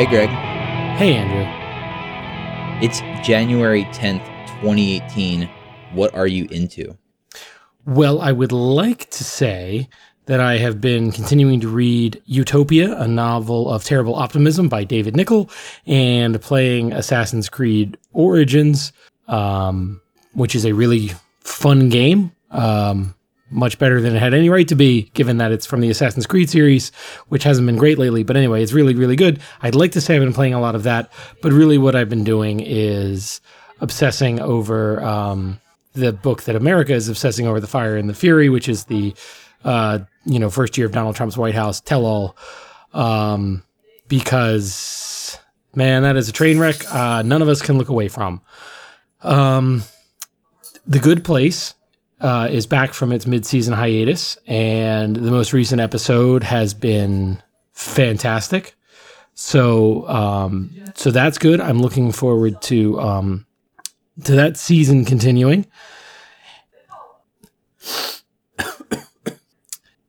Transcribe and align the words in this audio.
Hey, 0.00 0.06
Greg. 0.06 0.30
Hey, 0.96 1.14
Andrew. 1.14 1.44
It's 2.82 3.00
January 3.22 3.84
10th, 3.92 4.24
2018. 4.62 5.46
What 5.92 6.14
are 6.14 6.26
you 6.26 6.46
into? 6.50 6.96
Well, 7.84 8.22
I 8.22 8.32
would 8.32 8.50
like 8.50 9.10
to 9.10 9.24
say 9.24 9.90
that 10.24 10.40
I 10.40 10.56
have 10.56 10.80
been 10.80 11.12
continuing 11.12 11.60
to 11.60 11.68
read 11.68 12.22
Utopia, 12.24 12.98
a 12.98 13.06
novel 13.06 13.70
of 13.70 13.84
terrible 13.84 14.14
optimism 14.14 14.70
by 14.70 14.84
David 14.84 15.16
Nichol, 15.16 15.50
and 15.84 16.40
playing 16.40 16.94
Assassin's 16.94 17.50
Creed 17.50 17.98
Origins, 18.14 18.94
um, 19.28 20.00
which 20.32 20.54
is 20.54 20.64
a 20.64 20.72
really 20.72 21.10
fun 21.40 21.90
game. 21.90 22.32
Um, 22.50 23.14
much 23.50 23.78
better 23.78 24.00
than 24.00 24.14
it 24.14 24.18
had 24.18 24.34
any 24.34 24.48
right 24.48 24.68
to 24.68 24.74
be, 24.74 25.10
given 25.14 25.38
that 25.38 25.52
it's 25.52 25.66
from 25.66 25.80
the 25.80 25.90
Assassin's 25.90 26.26
Creed 26.26 26.48
series, 26.48 26.90
which 27.28 27.42
hasn't 27.42 27.66
been 27.66 27.76
great 27.76 27.98
lately. 27.98 28.22
But 28.22 28.36
anyway, 28.36 28.62
it's 28.62 28.72
really, 28.72 28.94
really 28.94 29.16
good. 29.16 29.40
I'd 29.62 29.74
like 29.74 29.92
to 29.92 30.00
say 30.00 30.14
I've 30.14 30.22
been 30.22 30.32
playing 30.32 30.54
a 30.54 30.60
lot 30.60 30.74
of 30.74 30.84
that, 30.84 31.12
but 31.42 31.52
really 31.52 31.78
what 31.78 31.96
I've 31.96 32.08
been 32.08 32.24
doing 32.24 32.60
is 32.60 33.40
obsessing 33.80 34.40
over 34.40 35.02
um, 35.02 35.60
the 35.94 36.12
book 36.12 36.44
that 36.44 36.56
America 36.56 36.92
is 36.92 37.08
obsessing 37.08 37.46
over, 37.46 37.60
The 37.60 37.66
Fire 37.66 37.96
and 37.96 38.08
the 38.08 38.14
Fury, 38.14 38.48
which 38.48 38.68
is 38.68 38.84
the 38.84 39.14
uh, 39.64 39.98
you 40.24 40.38
know 40.38 40.50
first 40.50 40.78
year 40.78 40.86
of 40.86 40.92
Donald 40.92 41.16
Trump's 41.16 41.36
White 41.36 41.54
House 41.54 41.80
tell 41.80 42.06
all, 42.06 42.36
um, 42.92 43.62
because 44.08 45.38
man, 45.74 46.02
that 46.02 46.16
is 46.16 46.28
a 46.28 46.32
train 46.32 46.58
wreck. 46.58 46.76
Uh, 46.92 47.22
none 47.22 47.42
of 47.42 47.48
us 47.48 47.62
can 47.62 47.78
look 47.78 47.88
away 47.88 48.08
from. 48.08 48.40
Um, 49.22 49.82
the 50.86 50.98
Good 50.98 51.24
Place 51.24 51.74
uh, 52.20 52.48
is 52.50 52.66
back 52.66 52.92
from 52.92 53.12
its 53.12 53.26
mid-season 53.26 53.72
hiatus, 53.74 54.36
and 54.46 55.16
the 55.16 55.30
most 55.30 55.52
recent 55.52 55.80
episode 55.80 56.42
has 56.42 56.74
been 56.74 57.42
fantastic. 57.72 58.74
So, 59.34 60.06
um, 60.08 60.70
so 60.94 61.10
that's 61.10 61.38
good. 61.38 61.60
I'm 61.60 61.80
looking 61.80 62.12
forward 62.12 62.60
to 62.62 63.00
um, 63.00 63.46
to 64.24 64.32
that 64.32 64.58
season 64.58 65.04
continuing. 65.04 65.66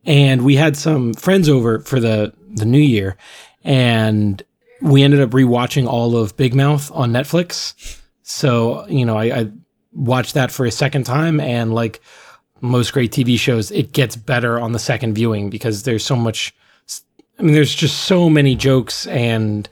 and 0.05 0.41
we 0.43 0.55
had 0.55 0.75
some 0.75 1.13
friends 1.13 1.47
over 1.47 1.79
for 1.79 1.99
the 2.01 2.33
the 2.49 2.65
new 2.65 2.79
year, 2.79 3.15
and 3.63 4.43
we 4.81 5.03
ended 5.03 5.21
up 5.21 5.29
rewatching 5.29 5.87
all 5.87 6.17
of 6.17 6.35
Big 6.35 6.53
Mouth 6.53 6.91
on 6.91 7.11
Netflix. 7.11 7.99
So 8.23 8.85
you 8.87 9.05
know, 9.05 9.17
I, 9.17 9.23
I 9.39 9.51
watched 9.93 10.33
that 10.33 10.51
for 10.51 10.65
a 10.65 10.71
second 10.71 11.05
time 11.05 11.39
and 11.39 11.73
like 11.73 12.01
most 12.61 12.93
great 12.93 13.11
TV 13.11 13.37
shows, 13.37 13.71
it 13.71 13.91
gets 13.91 14.15
better 14.15 14.59
on 14.59 14.71
the 14.71 14.79
second 14.79 15.13
viewing 15.13 15.49
because 15.49 15.83
there's 15.83 16.05
so 16.05 16.15
much. 16.15 16.53
I 17.39 17.43
mean, 17.43 17.53
there's 17.53 17.73
just 17.73 18.03
so 18.03 18.29
many 18.29 18.55
jokes 18.55 19.07
and 19.07 19.67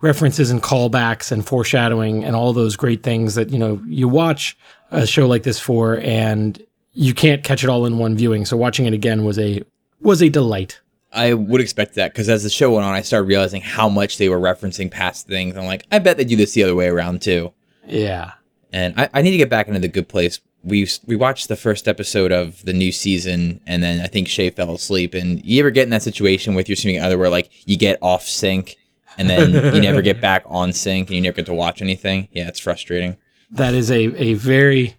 references 0.00 0.50
and 0.50 0.62
callbacks 0.62 1.32
and 1.32 1.46
foreshadowing 1.46 2.22
and 2.22 2.36
all 2.36 2.52
those 2.52 2.76
great 2.76 3.02
things 3.02 3.34
that 3.36 3.48
you 3.48 3.58
know 3.58 3.80
you 3.86 4.06
watch 4.06 4.56
a 4.90 5.06
show 5.06 5.26
like 5.26 5.42
this 5.42 5.58
for, 5.58 5.98
and 6.00 6.62
you 6.92 7.14
can't 7.14 7.42
catch 7.42 7.64
it 7.64 7.70
all 7.70 7.86
in 7.86 7.98
one 7.98 8.16
viewing. 8.16 8.44
So 8.44 8.56
watching 8.56 8.86
it 8.86 8.92
again 8.92 9.24
was 9.24 9.38
a 9.38 9.62
was 10.00 10.22
a 10.22 10.28
delight. 10.28 10.80
I 11.12 11.32
would 11.32 11.60
expect 11.60 11.94
that 11.94 12.12
because 12.12 12.28
as 12.28 12.42
the 12.42 12.50
show 12.50 12.72
went 12.72 12.84
on, 12.84 12.92
I 12.92 13.02
started 13.02 13.28
realizing 13.28 13.62
how 13.62 13.88
much 13.88 14.18
they 14.18 14.28
were 14.28 14.38
referencing 14.38 14.90
past 14.90 15.26
things. 15.26 15.56
I'm 15.56 15.64
like, 15.64 15.86
I 15.90 16.00
bet 16.00 16.16
they 16.16 16.24
do 16.24 16.36
this 16.36 16.52
the 16.52 16.64
other 16.64 16.74
way 16.74 16.88
around 16.88 17.22
too. 17.22 17.52
Yeah. 17.86 18.32
And 18.74 18.92
I, 19.00 19.08
I 19.14 19.22
need 19.22 19.30
to 19.30 19.36
get 19.36 19.48
back 19.48 19.68
into 19.68 19.78
the 19.78 19.86
good 19.86 20.08
place. 20.08 20.40
We 20.64 20.88
we 21.06 21.14
watched 21.14 21.46
the 21.46 21.54
first 21.54 21.86
episode 21.86 22.32
of 22.32 22.64
the 22.64 22.72
new 22.72 22.90
season, 22.90 23.60
and 23.68 23.84
then 23.84 24.00
I 24.00 24.08
think 24.08 24.26
Shay 24.26 24.50
fell 24.50 24.74
asleep. 24.74 25.14
And 25.14 25.44
you 25.44 25.60
ever 25.60 25.70
get 25.70 25.84
in 25.84 25.90
that 25.90 26.02
situation 26.02 26.56
with 26.56 26.68
your 26.68 26.74
significant 26.74 27.06
other 27.06 27.16
where 27.16 27.30
like 27.30 27.50
you 27.68 27.76
get 27.76 27.98
off 28.02 28.24
sync, 28.24 28.76
and 29.16 29.30
then 29.30 29.52
you 29.74 29.80
never 29.80 30.02
get 30.02 30.20
back 30.20 30.42
on 30.46 30.72
sync, 30.72 31.08
and 31.08 31.14
you 31.14 31.22
never 31.22 31.36
get 31.36 31.46
to 31.46 31.54
watch 31.54 31.82
anything? 31.82 32.26
Yeah, 32.32 32.48
it's 32.48 32.58
frustrating. 32.58 33.16
That 33.52 33.74
is 33.74 33.92
a 33.92 34.12
a 34.20 34.34
very 34.34 34.96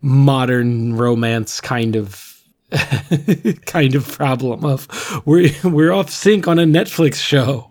modern 0.00 0.96
romance 0.96 1.60
kind 1.60 1.96
of 1.96 2.40
kind 3.66 3.96
of 3.96 4.06
problem 4.06 4.64
of 4.64 4.86
we're 5.26 5.50
we're 5.64 5.90
off 5.90 6.10
sync 6.10 6.46
on 6.46 6.60
a 6.60 6.64
Netflix 6.64 7.16
show. 7.16 7.68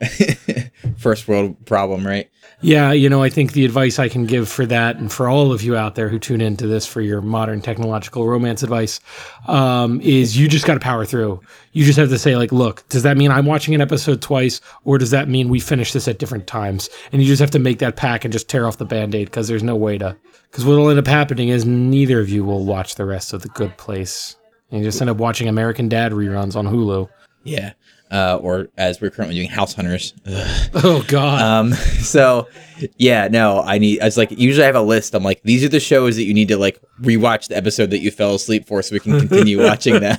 First 0.97 1.30
world 1.30 1.66
problem, 1.66 2.06
right? 2.06 2.30
Yeah, 2.62 2.92
you 2.92 3.09
know, 3.09 3.24
I 3.24 3.30
think 3.30 3.53
the 3.53 3.64
advice 3.64 4.00
I 4.00 4.09
can 4.09 4.25
give 4.25 4.50
for 4.50 4.66
that, 4.66 4.97
and 4.97 5.09
for 5.09 5.30
all 5.30 5.53
of 5.53 5.64
you 5.64 5.78
out 5.78 5.96
there 5.96 6.09
who 6.09 6.20
tune 6.20 6.42
into 6.42 6.68
this 6.68 6.86
for 6.86 7.00
your 7.00 7.22
modern 7.22 7.62
technological 7.62 8.28
romance 8.28 8.64
advice, 8.64 9.00
um, 9.47 10.02
is 10.02 10.38
you 10.38 10.50
just 10.50 10.66
got 10.66 10.74
to 10.74 10.81
power 10.81 11.06
through. 11.06 11.40
You 11.72 11.86
just 11.86 11.98
have 11.98 12.09
to 12.09 12.19
say, 12.19 12.36
like, 12.36 12.52
look, 12.52 12.88
does 12.90 13.03
that 13.03 13.16
mean 13.16 13.31
I'm 13.31 13.46
watching 13.46 13.75
an 13.75 13.81
episode 13.81 14.22
twice, 14.22 14.59
or 14.84 14.98
does 14.98 15.12
that 15.12 15.30
mean 15.30 15.48
we 15.48 15.62
finish 15.62 15.94
this 15.94 16.09
at 16.09 16.19
different 16.19 16.48
times? 16.48 16.90
And 17.14 17.22
you 17.22 17.28
just 17.30 17.40
have 17.40 17.52
to 17.52 17.59
make 17.59 17.80
that 17.80 17.96
pack 17.96 18.25
and 18.25 18.34
just 18.34 18.50
tear 18.50 18.68
off 18.68 18.78
the 18.78 18.86
band 18.86 19.16
aid 19.16 19.28
because 19.28 19.48
there's 19.48 19.64
no 19.64 19.78
way 19.78 19.98
to. 19.98 20.18
Because 20.52 20.66
what'll 20.66 20.90
end 20.90 21.00
up 21.00 21.08
happening 21.08 21.48
is 21.48 21.66
neither 21.66 22.19
of 22.19 22.28
you 22.28 22.44
will 22.44 22.66
watch 22.66 22.96
the 22.96 23.06
rest 23.06 23.31
of 23.31 23.42
The 23.42 23.50
Good 23.50 23.78
Place. 23.78 24.36
And 24.69 24.81
you 24.81 24.86
just 24.86 25.00
end 25.00 25.09
up 25.09 25.18
watching 25.18 25.48
American 25.48 25.88
Dad 25.88 26.12
reruns 26.12 26.58
on 26.58 26.68
Hulu. 26.68 27.08
Yeah 27.46 27.72
uh, 28.12 28.40
or 28.42 28.70
as 28.78 29.00
we're 29.02 29.09
currently 29.09 29.36
doing, 29.36 29.50
House 29.50 29.74
Hunters. 29.74 30.14
Ugh. 30.25 30.70
Oh 30.84 31.03
God. 31.08 31.42
Um, 31.42 31.74
so 32.02 32.47
yeah, 32.97 33.28
no, 33.28 33.62
I 33.62 33.78
need. 33.78 34.02
I 34.02 34.06
was 34.06 34.18
like, 34.18 34.31
usually 34.31 34.64
I 34.64 34.68
have 34.68 34.75
a 34.75 34.81
list. 34.81 35.14
I'm 35.14 35.24
like, 35.24 35.42
these 35.44 35.64
are 35.64 35.70
the 35.70 35.80
shows 35.80 36.16
that 36.16 36.24
you 36.24 36.34
need 36.34 36.48
to 36.50 36.58
like 36.58 36.80
rewatch 37.02 37.48
the 37.48 37.58
episode 37.58 37.90
that 37.92 38.00
you 38.00 38.12
fell 38.12 38.36
asleep 38.36 38.66
for, 38.68 38.81
so 38.81 38.94
we 38.94 39.00
can 39.00 39.19
continue 39.19 39.62
watching 39.64 40.00
them. 40.00 40.18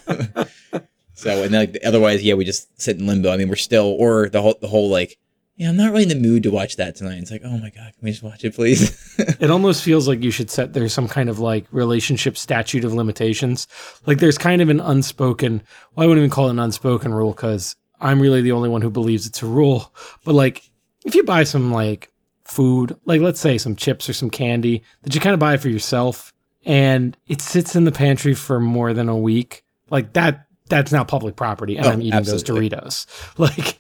so 1.15 1.43
and 1.43 1.55
then, 1.55 1.73
like, 1.73 1.79
otherwise, 1.85 2.23
yeah, 2.23 2.35
we 2.35 2.45
just 2.45 2.81
sit 2.81 2.99
in 2.99 3.07
limbo. 3.07 3.33
I 3.33 3.37
mean, 3.37 3.49
we're 3.49 3.57
still 3.57 3.97
or 3.99 4.29
the 4.29 4.43
whole 4.43 4.57
the 4.61 4.69
whole 4.69 4.89
like. 4.89 5.19
Yeah, 5.57 5.69
I'm 5.69 5.77
not 5.77 5.91
really 5.91 6.05
in 6.05 6.09
the 6.09 6.15
mood 6.15 6.45
to 6.45 6.51
watch 6.51 6.77
that 6.77 6.97
tonight. 6.97 7.19
It's 7.19 7.31
like, 7.31 7.43
oh 7.45 7.59
my 7.59 7.69
god, 7.69 7.93
can 7.93 8.01
we 8.01 8.13
just 8.13 8.23
watch 8.23 8.47
it, 8.47 8.55
please? 8.55 8.97
it 9.19 9.51
almost 9.51 9.83
feels 9.83 10.09
like 10.09 10.23
you 10.23 10.31
should 10.31 10.51
set 10.51 10.73
there's 10.73 10.95
some 10.95 11.07
kind 11.07 11.29
of 11.29 11.39
like 11.39 11.67
relationship 11.71 12.39
statute 12.39 12.83
of 12.83 12.95
limitations. 12.95 13.67
Like 14.07 14.19
there's 14.21 14.39
kind 14.39 14.63
of 14.63 14.71
an 14.71 14.81
unspoken. 14.81 15.63
Well, 15.95 16.05
I 16.05 16.07
wouldn't 16.07 16.25
even 16.25 16.31
call 16.31 16.47
it 16.49 16.53
an 16.53 16.61
unspoken 16.61 17.13
rule 17.13 17.33
because 17.33 17.77
I'm 18.01 18.21
really 18.21 18.43
the 18.43 18.53
only 18.53 18.69
one 18.69 18.83
who 18.83 18.91
believes 18.91 19.27
it's 19.27 19.43
a 19.43 19.47
rule. 19.47 19.95
But 20.25 20.35
like, 20.35 20.71
if 21.05 21.15
you 21.15 21.23
buy 21.25 21.45
some 21.45 21.73
like 21.73 22.13
food, 22.45 22.97
like 23.05 23.21
let's 23.21 23.41
say 23.41 23.59
some 23.59 23.77
chips 23.77 24.09
or 24.09 24.13
some 24.13 24.31
candy 24.31 24.83
that 25.03 25.15
you 25.15 25.21
kind 25.21 25.35
of 25.35 25.41
buy 25.41 25.57
for 25.57 25.69
yourself, 25.69 26.33
and 26.65 27.17
it 27.27 27.41
sits 27.41 27.75
in 27.77 27.85
the 27.85 27.93
pantry 27.93 28.35
for 28.35 28.61
more 28.61 28.93
than 28.93 29.09
a 29.09 29.17
week, 29.17 29.65
like 29.91 30.13
that, 30.15 30.47
that's 30.69 30.93
now 30.93 31.05
public 31.05 31.37
property, 31.37 31.77
and 31.77 31.87
oh, 31.87 31.91
I'm 31.91 32.01
eating 32.01 32.15
absolutely. 32.15 32.69
those 32.69 33.07
Doritos. 33.07 33.07
Like, 33.39 33.79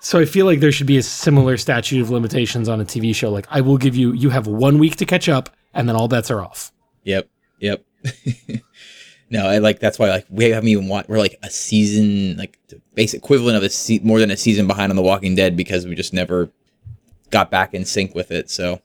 so 0.00 0.18
I 0.18 0.24
feel 0.24 0.46
like 0.46 0.60
there 0.60 0.72
should 0.72 0.86
be 0.86 0.96
a 0.96 1.02
similar 1.02 1.56
statute 1.56 2.00
of 2.00 2.10
limitations 2.10 2.68
on 2.68 2.80
a 2.80 2.84
TV 2.84 3.14
show. 3.14 3.30
Like, 3.30 3.46
I 3.50 3.60
will 3.60 3.76
give 3.76 3.94
you, 3.94 4.12
you 4.12 4.30
have 4.30 4.46
one 4.46 4.78
week 4.78 4.96
to 4.96 5.06
catch 5.06 5.28
up, 5.28 5.50
and 5.74 5.88
then 5.88 5.94
all 5.94 6.08
bets 6.08 6.30
are 6.30 6.40
off. 6.40 6.72
Yep. 7.04 7.28
Yep. 7.60 7.84
No, 9.34 9.48
I 9.48 9.58
like 9.58 9.80
that's 9.80 9.98
why 9.98 10.10
like 10.10 10.26
we 10.30 10.44
haven't 10.44 10.68
even 10.68 10.86
watched. 10.86 11.08
We're 11.08 11.18
like 11.18 11.36
a 11.42 11.50
season, 11.50 12.36
like 12.36 12.56
the 12.68 12.80
base 12.94 13.14
equivalent 13.14 13.56
of 13.56 13.64
a 13.64 13.68
se- 13.68 13.98
more 14.04 14.20
than 14.20 14.30
a 14.30 14.36
season 14.36 14.68
behind 14.68 14.90
on 14.92 14.96
The 14.96 15.02
Walking 15.02 15.34
Dead 15.34 15.56
because 15.56 15.88
we 15.88 15.96
just 15.96 16.12
never 16.12 16.50
got 17.32 17.50
back 17.50 17.74
in 17.74 17.84
sync 17.84 18.14
with 18.14 18.30
it. 18.30 18.48
So, 18.48 18.80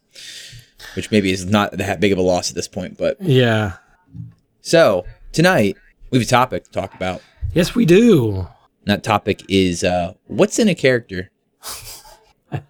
which 0.95 1.11
maybe 1.11 1.31
is 1.31 1.45
not 1.45 1.73
that 1.73 1.99
big 1.99 2.11
of 2.11 2.17
a 2.17 2.23
loss 2.23 2.49
at 2.49 2.55
this 2.55 2.67
point, 2.67 2.97
but 2.97 3.21
yeah. 3.21 3.73
So 4.61 5.05
tonight 5.33 5.77
we 6.09 6.17
have 6.17 6.27
a 6.27 6.29
topic 6.29 6.63
to 6.63 6.71
talk 6.71 6.95
about. 6.95 7.21
Yes, 7.53 7.75
we 7.75 7.85
do. 7.85 8.37
And 8.39 8.47
that 8.87 9.03
topic 9.03 9.43
is 9.49 9.83
uh, 9.83 10.15
what's 10.25 10.57
in 10.57 10.67
a 10.67 10.73
character. 10.73 11.29
I 12.51 12.61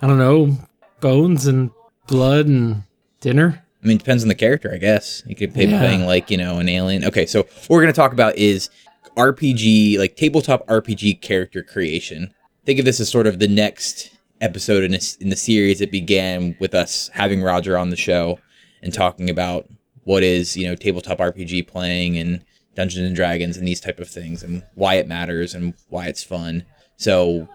don't 0.00 0.18
know, 0.18 0.58
bones 1.00 1.46
and 1.46 1.70
blood 2.08 2.46
and 2.46 2.82
dinner. 3.20 3.63
I 3.84 3.88
mean, 3.88 3.96
it 3.96 3.98
depends 3.98 4.22
on 4.22 4.28
the 4.28 4.34
character, 4.34 4.72
I 4.72 4.78
guess. 4.78 5.22
You 5.26 5.36
could 5.36 5.52
be 5.52 5.66
yeah. 5.66 5.78
playing 5.78 6.06
like 6.06 6.30
you 6.30 6.38
know 6.38 6.58
an 6.58 6.68
alien. 6.68 7.04
Okay, 7.04 7.26
so 7.26 7.40
what 7.42 7.70
we're 7.70 7.82
gonna 7.82 7.92
talk 7.92 8.12
about 8.12 8.36
is 8.36 8.70
RPG, 9.16 9.98
like 9.98 10.16
tabletop 10.16 10.66
RPG 10.66 11.20
character 11.20 11.62
creation. 11.62 12.32
Think 12.64 12.78
of 12.78 12.86
this 12.86 12.98
as 12.98 13.10
sort 13.10 13.26
of 13.26 13.38
the 13.38 13.48
next 13.48 14.10
episode 14.40 14.84
in, 14.84 14.94
a, 14.94 15.00
in 15.20 15.28
the 15.28 15.36
series 15.36 15.78
that 15.78 15.90
began 15.90 16.56
with 16.60 16.74
us 16.74 17.10
having 17.12 17.42
Roger 17.42 17.76
on 17.76 17.90
the 17.90 17.96
show 17.96 18.38
and 18.82 18.92
talking 18.92 19.28
about 19.28 19.68
what 20.04 20.22
is 20.22 20.56
you 20.56 20.66
know 20.66 20.74
tabletop 20.74 21.18
RPG 21.18 21.66
playing 21.68 22.16
and 22.16 22.42
Dungeons 22.74 23.06
and 23.06 23.16
Dragons 23.16 23.56
and 23.56 23.68
these 23.68 23.80
type 23.80 24.00
of 24.00 24.08
things 24.08 24.42
and 24.42 24.62
why 24.74 24.94
it 24.94 25.06
matters 25.06 25.54
and 25.54 25.74
why 25.88 26.06
it's 26.06 26.24
fun. 26.24 26.64
So 26.96 27.48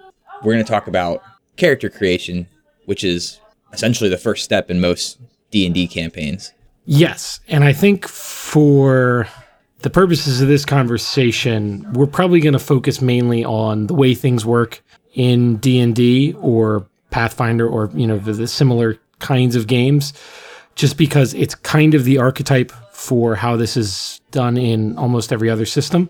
we're 0.43 0.53
going 0.53 0.65
to 0.65 0.71
talk 0.71 0.87
about 0.87 1.21
character 1.57 1.89
creation, 1.89 2.47
which 2.85 3.03
is 3.03 3.39
essentially 3.73 4.09
the 4.09 4.17
first 4.17 4.43
step 4.43 4.71
in 4.71 4.79
most 4.79 5.19
D&D 5.51 5.87
campaigns. 5.87 6.53
Yes, 6.85 7.39
and 7.47 7.63
I 7.63 7.73
think 7.73 8.07
for 8.07 9.27
the 9.79 9.89
purposes 9.89 10.41
of 10.41 10.47
this 10.47 10.65
conversation, 10.65 11.85
we're 11.93 12.07
probably 12.07 12.39
going 12.39 12.53
to 12.53 12.59
focus 12.59 13.01
mainly 13.01 13.45
on 13.45 13.87
the 13.87 13.93
way 13.93 14.13
things 14.13 14.45
work 14.45 14.83
in 15.13 15.57
D&D 15.57 16.35
or 16.39 16.87
Pathfinder 17.11 17.67
or, 17.67 17.89
you 17.93 18.05
know, 18.05 18.17
the, 18.19 18.33
the 18.33 18.47
similar 18.47 18.97
kinds 19.19 19.55
of 19.55 19.67
games 19.67 20.13
just 20.75 20.97
because 20.97 21.33
it's 21.33 21.55
kind 21.55 21.93
of 21.93 22.05
the 22.05 22.17
archetype 22.17 22.71
for 22.93 23.35
how 23.35 23.55
this 23.55 23.75
is 23.75 24.21
done 24.31 24.57
in 24.57 24.97
almost 24.97 25.33
every 25.33 25.49
other 25.49 25.65
system. 25.65 26.09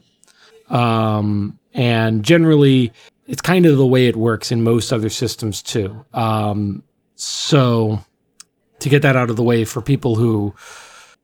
Um, 0.69 1.57
and 1.74 2.24
generally, 2.24 2.91
it's 3.27 3.41
kind 3.41 3.65
of 3.65 3.77
the 3.77 3.86
way 3.86 4.07
it 4.07 4.15
works 4.15 4.51
in 4.51 4.63
most 4.63 4.91
other 4.91 5.09
systems 5.09 5.62
too. 5.62 6.06
Um, 6.13 6.83
so, 7.15 8.03
to 8.79 8.89
get 8.89 9.01
that 9.01 9.15
out 9.15 9.29
of 9.29 9.35
the 9.35 9.43
way 9.43 9.65
for 9.65 9.81
people 9.81 10.15
who 10.15 10.53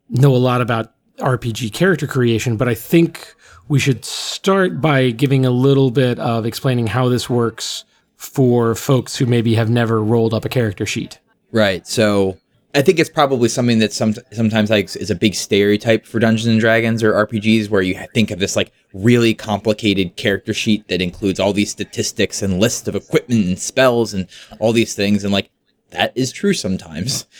know 0.09 0.35
a 0.35 0.37
lot 0.37 0.61
about 0.61 0.93
RPG 1.17 1.73
character 1.73 2.07
creation, 2.07 2.57
but 2.57 2.67
I 2.67 2.75
think 2.75 3.35
we 3.67 3.79
should 3.79 4.05
start 4.05 4.81
by 4.81 5.11
giving 5.11 5.45
a 5.45 5.51
little 5.51 5.91
bit 5.91 6.19
of 6.19 6.45
explaining 6.45 6.87
how 6.87 7.09
this 7.09 7.29
works 7.29 7.85
for 8.17 8.75
folks 8.75 9.15
who 9.15 9.25
maybe 9.25 9.55
have 9.55 9.69
never 9.69 10.03
rolled 10.03 10.33
up 10.33 10.45
a 10.45 10.49
character 10.49 10.85
sheet. 10.85 11.19
Right. 11.51 11.87
So 11.87 12.37
I 12.75 12.81
think 12.81 12.99
it's 12.99 13.09
probably 13.09 13.47
something 13.47 13.79
that 13.79 13.93
some 13.93 14.13
sometimes 14.33 14.69
like 14.69 14.93
is 14.97 15.09
a 15.09 15.15
big 15.15 15.33
stereotype 15.33 16.05
for 16.05 16.19
Dungeons 16.19 16.47
and 16.47 16.59
Dragons 16.59 17.01
or 17.01 17.13
RPGs, 17.13 17.69
where 17.69 17.81
you 17.81 17.97
think 18.13 18.31
of 18.31 18.39
this 18.39 18.57
like 18.57 18.71
really 18.93 19.33
complicated 19.33 20.17
character 20.17 20.53
sheet 20.53 20.87
that 20.89 21.01
includes 21.01 21.39
all 21.39 21.53
these 21.53 21.71
statistics 21.71 22.41
and 22.41 22.59
lists 22.59 22.87
of 22.87 22.95
equipment 22.95 23.45
and 23.45 23.57
spells 23.57 24.13
and 24.13 24.27
all 24.59 24.73
these 24.73 24.93
things, 24.93 25.23
and 25.23 25.31
like 25.31 25.49
that 25.91 26.11
is 26.15 26.31
true 26.31 26.53
sometimes. 26.53 27.25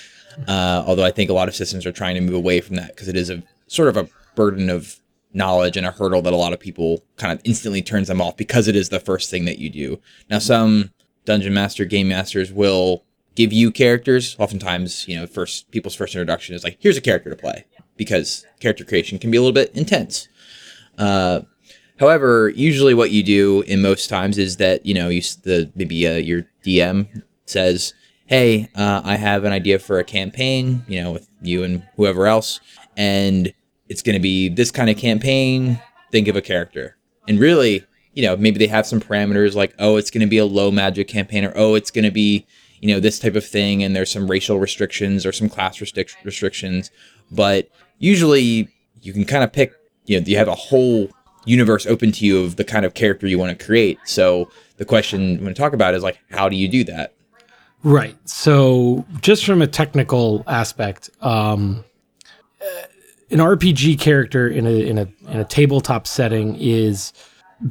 Uh, 0.50 0.84
although 0.86 1.06
I 1.06 1.12
think 1.12 1.30
a 1.30 1.34
lot 1.34 1.48
of 1.48 1.56
systems 1.56 1.86
are 1.86 1.94
trying 1.94 2.16
to 2.16 2.20
move 2.20 2.34
away 2.34 2.60
from 2.60 2.76
that 2.76 2.90
because 2.90 3.08
it 3.08 3.16
is 3.16 3.30
a 3.30 3.42
sort 3.68 3.88
of 3.88 3.96
a 3.96 4.10
burden 4.36 4.70
of 4.70 5.00
knowledge 5.34 5.78
and 5.78 5.86
a 5.86 5.92
hurdle 5.92 6.22
that 6.24 6.34
a 6.34 6.36
lot 6.36 6.52
of 6.52 6.60
people 6.60 7.02
kind 7.16 7.32
of 7.32 7.40
instantly 7.46 7.82
turns 7.82 8.10
them 8.10 8.22
off 8.22 8.36
because 8.36 8.68
it 8.68 8.76
is 8.76 8.90
the 8.90 9.00
first 9.00 9.30
thing 9.30 9.46
that 9.46 9.60
you 9.60 9.70
do. 9.70 10.00
Now, 10.30 10.40
some 10.40 10.92
dungeon 11.24 11.54
master, 11.54 11.86
game 11.86 12.08
masters 12.08 12.52
will 12.52 13.06
give 13.36 13.54
you 13.54 13.72
characters. 13.72 14.36
Oftentimes, 14.40 15.08
you 15.08 15.16
know, 15.16 15.28
first 15.28 15.70
people's 15.72 15.96
first 15.96 16.16
introduction 16.16 16.56
is 16.56 16.64
like, 16.64 16.78
here's 16.80 16.98
a 16.98 17.02
character 17.02 17.30
to 17.30 17.36
play 17.36 17.66
because 17.98 18.46
character 18.60 18.84
creation 18.84 19.20
can 19.20 19.32
be 19.32 19.38
a 19.38 19.42
little 19.42 19.54
bit 19.54 19.72
intense. 19.76 20.28
Uh, 20.98 21.42
however, 22.00 22.50
usually 22.50 22.94
what 22.94 23.12
you 23.12 23.24
do 23.24 23.62
in 23.64 23.82
most 23.82 24.10
times 24.10 24.38
is 24.38 24.58
that 24.58 24.86
you 24.86 24.94
know 24.94 25.10
you 25.10 25.22
the 25.44 25.72
maybe 25.76 26.08
uh, 26.08 26.16
your 26.16 26.46
DM 26.64 27.24
says, 27.46 27.94
"Hey, 28.26 28.70
uh, 28.76 29.02
I 29.04 29.16
have 29.16 29.44
an 29.44 29.52
idea 29.52 29.80
for 29.80 30.00
a 30.00 30.04
campaign. 30.04 30.84
You 30.88 31.04
know, 31.04 31.12
with 31.12 31.28
you 31.42 31.64
and 31.64 31.84
whoever 31.96 32.28
else, 32.28 32.60
and 32.98 33.54
it's 33.90 34.02
going 34.02 34.16
to 34.16 34.22
be 34.22 34.50
this 34.50 34.72
kind 34.72 34.90
of 34.90 34.98
campaign. 34.98 35.80
Think 36.12 36.28
of 36.28 36.36
a 36.36 36.42
character, 36.42 36.98
and 37.28 37.40
really." 37.40 37.86
You 38.14 38.24
know, 38.24 38.38
maybe 38.38 38.58
they 38.58 38.68
have 38.68 38.86
some 38.86 39.02
parameters 39.02 39.56
like, 39.56 39.76
oh, 39.78 39.98
it's 39.98 40.10
going 40.10 40.22
to 40.22 40.26
be 40.26 40.38
a 40.38 40.46
low 40.46 40.72
magic 40.72 41.10
campaign, 41.10 41.44
or 41.44 41.52
oh, 41.54 41.76
it's 41.76 41.92
going 41.92 42.06
to 42.06 42.12
be 42.12 42.48
you 42.86 42.94
know 42.94 43.00
this 43.00 43.18
type 43.18 43.36
of 43.36 43.44
thing 43.44 43.82
and 43.82 43.96
there's 43.96 44.12
some 44.12 44.30
racial 44.30 44.60
restrictions 44.60 45.26
or 45.26 45.32
some 45.32 45.50
class 45.50 45.80
restric- 45.80 46.24
restrictions 46.24 46.92
but 47.32 47.68
usually 47.98 48.70
you 49.02 49.12
can 49.12 49.26
kind 49.26 49.44
of 49.44 49.52
pick 49.52 49.74
you 50.06 50.20
know 50.20 50.24
you 50.28 50.38
have 50.38 50.48
a 50.48 50.54
whole 50.54 51.10
universe 51.46 51.88
open 51.88 52.12
to 52.12 52.26
you 52.26 52.44
of 52.44 52.58
the 52.58 52.64
kind 52.64 52.86
of 52.86 52.94
character 52.94 53.26
you 53.26 53.40
want 53.40 53.58
to 53.58 53.66
create 53.66 53.98
so 54.06 54.48
the 54.78 54.86
question 54.86 55.40
we 55.40 55.44
want 55.44 55.56
to 55.56 55.60
talk 55.60 55.74
about 55.74 55.96
is 55.96 56.04
like 56.04 56.20
how 56.30 56.48
do 56.48 56.56
you 56.56 56.68
do 56.68 56.84
that 56.84 57.15
right 57.86 58.18
so 58.28 59.06
just 59.22 59.46
from 59.46 59.62
a 59.62 59.68
technical 59.68 60.44
aspect 60.48 61.10
um 61.22 61.86
an 63.32 63.40
rpg 63.40 63.98
character 63.98 64.48
in 64.48 64.68
a 64.68 64.90
in 64.90 64.98
a 64.98 65.08
in 65.30 65.40
a 65.40 65.46
tabletop 65.46 66.06
setting 66.06 66.58
is 66.60 67.14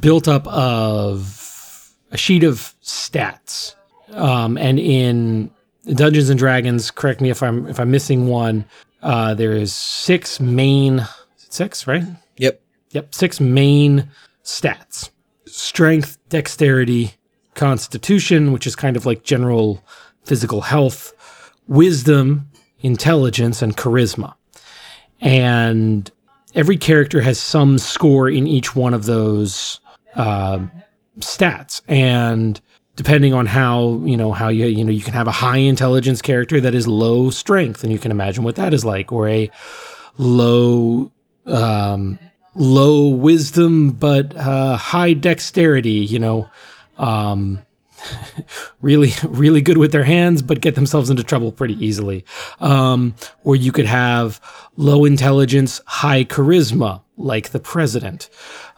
built 0.00 0.26
up 0.26 0.46
of 0.46 1.92
a 2.10 2.16
sheet 2.16 2.42
of 2.44 2.74
stats 2.82 3.74
um, 4.12 4.56
and 4.58 4.78
in 4.78 5.50
Dungeons 5.92 6.30
and 6.30 6.38
Dragons, 6.38 6.90
correct 6.90 7.20
me 7.20 7.30
if 7.30 7.42
I'm 7.42 7.66
if 7.66 7.78
I'm 7.78 7.90
missing 7.90 8.26
one. 8.26 8.64
Uh, 9.02 9.34
there 9.34 9.52
is 9.52 9.74
six 9.74 10.40
main 10.40 11.06
six, 11.36 11.86
right? 11.86 12.04
Yep. 12.38 12.60
Yep. 12.90 13.14
Six 13.14 13.40
main 13.40 14.08
stats: 14.44 15.10
strength, 15.46 16.18
dexterity, 16.28 17.14
constitution, 17.54 18.52
which 18.52 18.66
is 18.66 18.76
kind 18.76 18.96
of 18.96 19.06
like 19.06 19.22
general 19.24 19.82
physical 20.24 20.62
health, 20.62 21.12
wisdom, 21.68 22.48
intelligence, 22.80 23.62
and 23.62 23.76
charisma. 23.76 24.34
And 25.20 26.10
every 26.54 26.76
character 26.76 27.20
has 27.20 27.38
some 27.40 27.78
score 27.78 28.28
in 28.28 28.46
each 28.46 28.74
one 28.74 28.94
of 28.94 29.06
those 29.06 29.80
uh, 30.14 30.60
stats, 31.20 31.82
and 31.88 32.60
depending 32.96 33.34
on 33.34 33.46
how 33.46 34.00
you 34.04 34.16
know 34.16 34.32
how 34.32 34.48
you 34.48 34.66
you 34.66 34.84
know 34.84 34.92
you 34.92 35.02
can 35.02 35.14
have 35.14 35.26
a 35.26 35.32
high 35.32 35.58
intelligence 35.58 36.22
character 36.22 36.60
that 36.60 36.74
is 36.74 36.86
low 36.86 37.30
strength 37.30 37.82
and 37.82 37.92
you 37.92 37.98
can 37.98 38.10
imagine 38.10 38.44
what 38.44 38.56
that 38.56 38.72
is 38.72 38.84
like 38.84 39.12
or 39.12 39.28
a 39.28 39.50
low 40.16 41.10
um, 41.46 42.18
low 42.54 43.08
wisdom 43.08 43.90
but 43.90 44.36
uh, 44.36 44.76
high 44.76 45.12
dexterity 45.12 45.90
you 45.90 46.18
know 46.18 46.48
um, 46.96 47.60
really 48.80 49.12
really 49.26 49.60
good 49.60 49.78
with 49.78 49.92
their 49.92 50.04
hands 50.04 50.42
but 50.42 50.60
get 50.60 50.74
themselves 50.74 51.10
into 51.10 51.22
trouble 51.22 51.52
pretty 51.52 51.74
easily. 51.84 52.24
Um, 52.60 53.14
or 53.44 53.56
you 53.56 53.72
could 53.72 53.86
have 53.86 54.40
low 54.76 55.04
intelligence 55.04 55.80
high 55.86 56.24
charisma 56.24 57.02
like 57.16 57.50
the 57.50 57.60
president. 57.60 58.28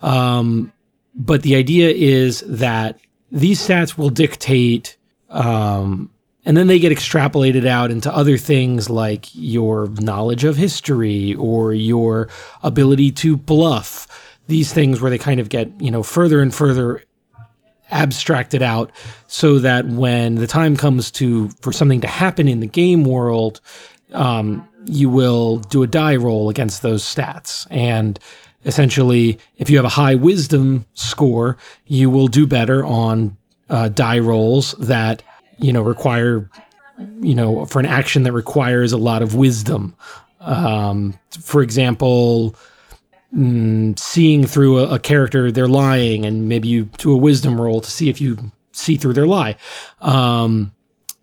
Um, 0.03 0.73
but 1.15 1.43
the 1.43 1.57
idea 1.57 1.91
is 1.91 2.41
that 2.47 2.99
these 3.33 3.67
stats 3.67 3.97
will 3.97 4.11
dictate 4.11 4.97
um, 5.31 6.11
and 6.47 6.57
then 6.57 6.69
they 6.69 6.79
get 6.79 6.93
extrapolated 6.93 7.67
out 7.67 7.91
into 7.91 8.15
other 8.15 8.39
things 8.39 8.89
like 8.89 9.27
your 9.35 9.89
knowledge 10.01 10.45
of 10.45 10.57
history 10.57 11.35
or 11.35 11.75
your 11.75 12.29
ability 12.63 13.11
to 13.11 13.37
bluff. 13.37 14.39
These 14.47 14.73
things 14.73 15.01
where 15.01 15.11
they 15.11 15.19
kind 15.19 15.41
of 15.41 15.49
get 15.49 15.69
you 15.81 15.91
know 15.91 16.05
further 16.05 16.41
and 16.41 16.55
further 16.55 17.03
abstracted 17.91 18.63
out 18.63 18.91
so 19.27 19.59
that 19.59 19.87
when 19.87 20.37
the 20.37 20.47
time 20.47 20.77
comes 20.77 21.11
to 21.11 21.49
for 21.61 21.73
something 21.73 22.01
to 22.01 22.09
happen 22.09 22.49
in 22.49 22.61
the 22.61 22.67
game 22.67 23.05
world 23.05 23.61
um, 24.13 24.67
you 24.87 25.09
will 25.09 25.59
do 25.59 25.83
a 25.83 25.87
die 25.87 26.17
roll 26.17 26.49
against 26.49 26.83
those 26.83 27.03
stats 27.03 27.67
and 27.71 28.19
essentially, 28.67 29.39
if 29.57 29.71
you 29.71 29.77
have 29.77 29.87
a 29.87 29.91
high 29.91 30.17
wisdom 30.17 30.85
score, 30.95 31.57
you 31.87 32.11
will 32.11 32.29
do 32.29 32.47
better 32.47 32.85
on 32.85 33.37
uh, 33.71 33.89
die 33.89 34.19
rolls 34.19 34.73
that 34.73 35.23
you 35.59 35.73
know 35.73 35.83
require 35.83 36.51
you 37.21 37.35
know 37.35 37.65
for 37.67 37.81
an 37.81 37.87
action 37.87 38.25
that 38.25 38.33
requires 38.33 38.93
a 38.93 38.99
lot 38.99 39.23
of 39.23 39.35
wisdom. 39.35 39.95
Um, 40.41 41.19
for 41.41 41.63
example, 41.63 42.55
mm, 43.35 43.99
seeing 43.99 44.47
through 44.47 44.79
a, 44.79 44.95
a, 44.95 44.99
character 44.99 45.51
they're 45.51 45.69
lying, 45.69 46.25
and 46.25 46.49
maybe 46.49 46.69
you 46.69 46.85
do 46.99 47.13
a 47.13 47.17
wisdom 47.17 47.61
roll 47.61 47.81
to 47.81 47.91
see 47.91 48.09
if 48.09 48.21
you 48.21 48.53
see 48.73 48.97
through 48.97 49.15
their 49.15 49.27
lie. 49.27 49.57
Um, 50.01 50.73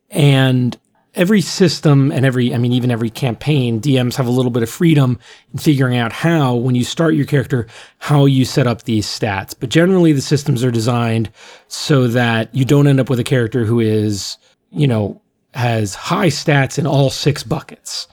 and 0.09 0.77
every 1.15 1.41
system 1.41 2.11
and 2.11 2.25
every, 2.25 2.53
I 2.53 2.57
mean, 2.57 2.73
even 2.73 2.91
every 2.91 3.09
campaign, 3.09 3.79
DMs 3.79 4.15
have 4.15 4.27
a 4.27 4.31
little 4.31 4.51
bit 4.51 4.63
of 4.63 4.69
freedom 4.69 5.19
in 5.51 5.59
figuring 5.59 5.97
out 5.97 6.11
how, 6.11 6.55
when 6.55 6.75
you 6.75 6.83
start 6.83 7.13
your 7.13 7.25
character, 7.25 7.67
how 7.99 8.25
you 8.25 8.45
set 8.45 8.67
up 8.67 8.83
these 8.83 9.05
stats. 9.05 9.55
But 9.57 9.69
generally, 9.69 10.13
the 10.13 10.21
systems 10.21 10.63
are 10.63 10.71
designed 10.71 11.31
so 11.67 12.07
that 12.07 12.53
you 12.53 12.65
don't 12.65 12.87
end 12.87 12.99
up 12.99 13.09
with 13.09 13.19
a 13.19 13.23
character 13.23 13.65
who 13.65 13.79
is, 13.79 14.37
you 14.71 14.87
know, 14.87 15.21
has 15.53 15.93
high 15.93 16.27
stats 16.27 16.79
in 16.79 16.87
all 16.87 17.09
six 17.09 17.43
buckets. 17.43 18.07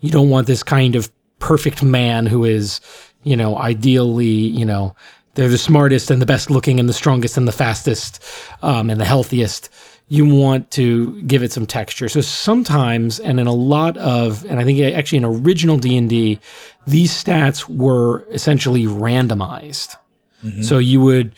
You 0.00 0.10
don't 0.10 0.30
want 0.30 0.46
this 0.46 0.62
kind 0.62 0.96
of 0.96 1.10
perfect 1.38 1.82
man 1.82 2.26
who 2.26 2.44
is, 2.44 2.80
you 3.22 3.36
know, 3.36 3.56
ideally, 3.56 4.26
you 4.26 4.64
know, 4.64 4.94
they're 5.34 5.48
the 5.48 5.58
smartest 5.58 6.10
and 6.10 6.20
the 6.20 6.26
best 6.26 6.50
looking 6.50 6.80
and 6.80 6.88
the 6.88 6.92
strongest 6.92 7.36
and 7.36 7.46
the 7.46 7.52
fastest 7.52 8.22
um, 8.62 8.90
and 8.90 9.00
the 9.00 9.04
healthiest 9.04 9.70
you 10.08 10.26
want 10.34 10.70
to 10.70 11.20
give 11.22 11.42
it 11.42 11.52
some 11.52 11.66
texture. 11.66 12.08
So 12.08 12.22
sometimes, 12.22 13.20
and 13.20 13.38
in 13.38 13.46
a 13.46 13.52
lot 13.52 13.96
of, 13.98 14.44
and 14.46 14.58
I 14.58 14.64
think 14.64 14.80
actually 14.80 15.18
in 15.18 15.24
original 15.24 15.76
D 15.76 15.98
and 15.98 16.08
D, 16.08 16.40
these 16.86 17.12
stats 17.12 17.68
were 17.68 18.26
essentially 18.30 18.84
randomized. 18.84 19.96
Mm-hmm. 20.42 20.62
So 20.62 20.78
you 20.78 21.02
would 21.02 21.34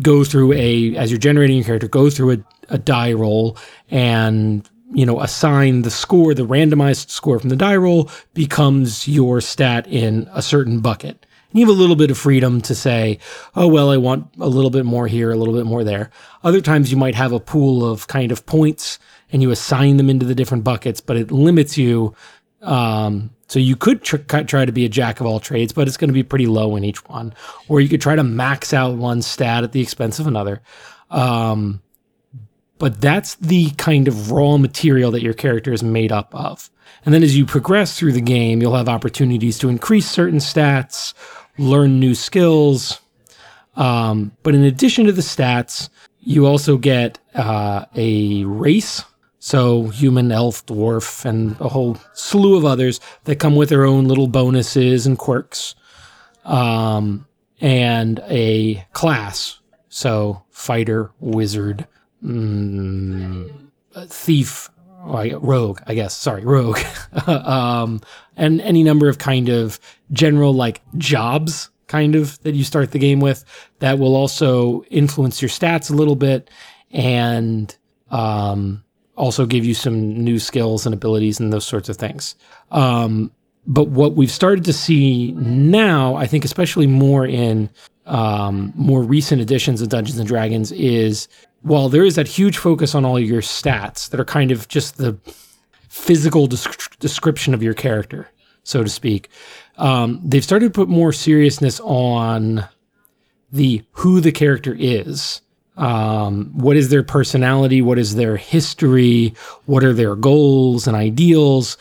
go 0.00 0.22
through 0.22 0.52
a, 0.52 0.96
as 0.96 1.10
you're 1.10 1.18
generating 1.18 1.56
your 1.56 1.64
character, 1.64 1.88
go 1.88 2.08
through 2.08 2.32
a, 2.32 2.38
a 2.68 2.78
die 2.78 3.12
roll 3.12 3.58
and 3.90 4.68
you 4.94 5.04
know 5.04 5.20
assign 5.20 5.82
the 5.82 5.90
score, 5.90 6.34
the 6.34 6.46
randomized 6.46 7.10
score 7.10 7.38
from 7.38 7.50
the 7.50 7.56
die 7.56 7.76
roll 7.76 8.10
becomes 8.32 9.06
your 9.08 9.40
stat 9.40 9.86
in 9.86 10.28
a 10.32 10.40
certain 10.42 10.80
bucket 10.80 11.26
And 11.50 11.60
you 11.60 11.66
have 11.66 11.76
a 11.76 11.78
little 11.78 11.96
bit 11.96 12.10
of 12.10 12.18
freedom 12.18 12.60
to 12.62 12.74
say, 12.74 13.18
oh, 13.54 13.68
well, 13.68 13.90
I 13.90 13.96
want 13.96 14.28
a 14.40 14.48
little 14.48 14.70
bit 14.70 14.84
more 14.84 15.06
here, 15.06 15.30
a 15.30 15.36
little 15.36 15.54
bit 15.54 15.66
more 15.66 15.84
there. 15.84 16.10
Other 16.42 16.60
times 16.60 16.90
you 16.90 16.96
might 16.96 17.14
have 17.14 17.32
a 17.32 17.40
pool 17.40 17.84
of 17.88 18.06
kind 18.06 18.32
of 18.32 18.46
points 18.46 18.98
and 19.32 19.42
you 19.42 19.50
assign 19.50 19.96
them 19.96 20.10
into 20.10 20.26
the 20.26 20.34
different 20.34 20.64
buckets, 20.64 21.00
but 21.00 21.16
it 21.16 21.30
limits 21.30 21.76
you. 21.76 22.14
Um, 22.62 23.30
so 23.48 23.58
you 23.58 23.76
could 23.76 24.02
tr- 24.02 24.16
try 24.16 24.64
to 24.64 24.72
be 24.72 24.84
a 24.84 24.88
jack 24.88 25.20
of 25.20 25.26
all 25.26 25.38
trades, 25.38 25.72
but 25.72 25.86
it's 25.86 25.96
going 25.96 26.08
to 26.08 26.14
be 26.14 26.22
pretty 26.22 26.46
low 26.46 26.76
in 26.76 26.84
each 26.84 27.04
one. 27.08 27.34
Or 27.68 27.80
you 27.80 27.88
could 27.88 28.00
try 28.00 28.16
to 28.16 28.24
max 28.24 28.72
out 28.72 28.96
one 28.96 29.22
stat 29.22 29.64
at 29.64 29.72
the 29.72 29.80
expense 29.80 30.18
of 30.18 30.26
another. 30.26 30.62
Um, 31.10 31.82
but 32.84 33.00
that's 33.00 33.36
the 33.36 33.70
kind 33.78 34.08
of 34.08 34.30
raw 34.30 34.58
material 34.58 35.10
that 35.10 35.22
your 35.22 35.32
character 35.32 35.72
is 35.72 35.82
made 35.82 36.12
up 36.12 36.34
of. 36.34 36.68
And 37.06 37.14
then 37.14 37.22
as 37.22 37.34
you 37.34 37.46
progress 37.46 37.98
through 37.98 38.12
the 38.12 38.20
game, 38.20 38.60
you'll 38.60 38.76
have 38.76 38.90
opportunities 38.90 39.58
to 39.60 39.70
increase 39.70 40.06
certain 40.06 40.38
stats 40.38 41.14
learn 41.56 41.98
new 41.98 42.14
skills, 42.14 43.00
Um, 43.76 44.32
but 44.42 44.54
in 44.54 44.64
addition 44.64 45.06
to 45.06 45.12
the 45.12 45.22
stats, 45.22 45.88
you 46.20 46.46
also 46.46 46.76
get 46.76 47.18
uh, 47.34 47.86
a 47.94 48.44
race. 48.44 49.02
So, 49.38 49.84
human, 49.88 50.30
elf, 50.30 50.64
dwarf, 50.66 51.24
and 51.24 51.58
a 51.60 51.68
whole 51.68 51.96
slew 52.14 52.56
of 52.56 52.66
others 52.66 53.00
that 53.24 53.36
come 53.36 53.56
with 53.56 53.70
their 53.70 53.84
own 53.84 54.04
little 54.04 54.28
bonuses 54.28 55.06
and 55.06 55.18
quirks. 55.18 55.74
Um, 56.44 57.26
and 57.62 58.20
a 58.28 58.86
class. 58.92 59.58
So, 59.88 60.42
fighter, 60.50 61.12
wizard, 61.20 61.86
mm, 62.24 63.50
thief, 64.08 64.70
rogue, 65.04 65.80
I 65.86 65.94
guess. 65.94 66.16
Sorry, 66.16 66.44
rogue. 66.44 66.78
um, 67.26 68.00
and 68.36 68.60
any 68.60 68.82
number 68.82 69.08
of 69.08 69.18
kind 69.18 69.48
of 69.48 69.78
general 70.12 70.54
like 70.54 70.82
jobs 70.96 71.70
kind 71.86 72.14
of 72.14 72.40
that 72.42 72.54
you 72.54 72.64
start 72.64 72.90
the 72.92 72.98
game 72.98 73.20
with 73.20 73.44
that 73.80 73.98
will 73.98 74.16
also 74.16 74.82
influence 74.84 75.42
your 75.42 75.48
stats 75.48 75.90
a 75.90 75.94
little 75.94 76.16
bit 76.16 76.50
and 76.90 77.76
um, 78.10 78.82
also 79.16 79.46
give 79.46 79.64
you 79.64 79.74
some 79.74 80.24
new 80.24 80.38
skills 80.38 80.86
and 80.86 80.94
abilities 80.94 81.38
and 81.38 81.52
those 81.52 81.66
sorts 81.66 81.88
of 81.88 81.96
things. 81.96 82.34
Um, 82.70 83.30
but 83.66 83.88
what 83.88 84.14
we've 84.14 84.30
started 84.30 84.64
to 84.64 84.72
see 84.72 85.32
now, 85.32 86.16
I 86.16 86.26
think, 86.26 86.44
especially 86.44 86.86
more 86.86 87.26
in 87.26 87.70
um, 88.06 88.72
more 88.76 89.02
recent 89.02 89.40
editions 89.40 89.80
of 89.80 89.88
Dungeons 89.88 90.18
and 90.18 90.28
Dragons, 90.28 90.70
is 90.72 91.28
while 91.64 91.88
there 91.88 92.04
is 92.04 92.14
that 92.16 92.28
huge 92.28 92.58
focus 92.58 92.94
on 92.94 93.06
all 93.06 93.18
your 93.18 93.40
stats 93.40 94.10
that 94.10 94.20
are 94.20 94.24
kind 94.24 94.50
of 94.50 94.68
just 94.68 94.98
the 94.98 95.16
physical 95.88 96.46
description 96.46 97.54
of 97.54 97.62
your 97.62 97.72
character, 97.72 98.28
so 98.64 98.82
to 98.82 98.90
speak, 98.90 99.30
um, 99.78 100.20
they've 100.22 100.44
started 100.44 100.66
to 100.66 100.70
put 100.78 100.88
more 100.88 101.10
seriousness 101.10 101.80
on 101.80 102.68
the 103.50 103.82
who 103.92 104.20
the 104.20 104.30
character 104.30 104.76
is. 104.78 105.40
Um, 105.78 106.50
what 106.52 106.76
is 106.76 106.90
their 106.90 107.02
personality? 107.02 107.80
What 107.80 107.98
is 107.98 108.14
their 108.14 108.36
history? 108.36 109.34
What 109.64 109.84
are 109.84 109.94
their 109.94 110.16
goals 110.16 110.86
and 110.86 110.94
ideals 110.94 111.78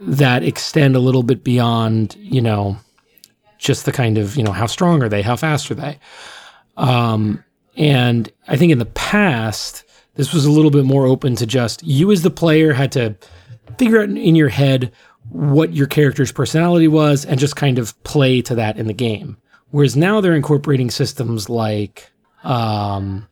that 0.00 0.44
extend 0.44 0.96
a 0.96 1.00
little 1.00 1.22
bit 1.22 1.44
beyond, 1.44 2.16
you 2.18 2.40
know, 2.40 2.78
just 3.58 3.84
the 3.84 3.92
kind 3.92 4.16
of, 4.16 4.36
you 4.36 4.42
know, 4.42 4.52
how 4.52 4.66
strong 4.66 5.02
are 5.02 5.10
they? 5.10 5.20
How 5.20 5.36
fast 5.36 5.70
are 5.70 5.74
they? 5.74 5.98
Um, 6.78 7.44
and 7.76 8.30
I 8.48 8.56
think 8.56 8.72
in 8.72 8.78
the 8.78 8.86
past, 8.86 9.84
this 10.14 10.32
was 10.32 10.44
a 10.44 10.50
little 10.50 10.70
bit 10.70 10.84
more 10.84 11.06
open 11.06 11.36
to 11.36 11.46
just 11.46 11.82
you 11.82 12.10
as 12.10 12.22
the 12.22 12.30
player 12.30 12.72
had 12.72 12.92
to 12.92 13.16
figure 13.78 14.00
out 14.00 14.08
in 14.08 14.34
your 14.34 14.48
head 14.48 14.92
what 15.28 15.72
your 15.72 15.86
character's 15.86 16.32
personality 16.32 16.88
was 16.88 17.24
and 17.24 17.38
just 17.38 17.56
kind 17.56 17.78
of 17.78 18.02
play 18.04 18.40
to 18.42 18.54
that 18.54 18.78
in 18.78 18.86
the 18.86 18.94
game. 18.94 19.36
Whereas 19.70 19.96
now 19.96 20.20
they're 20.20 20.36
incorporating 20.36 20.90
systems 20.90 21.50
like, 21.50 22.10
um, 22.44 23.26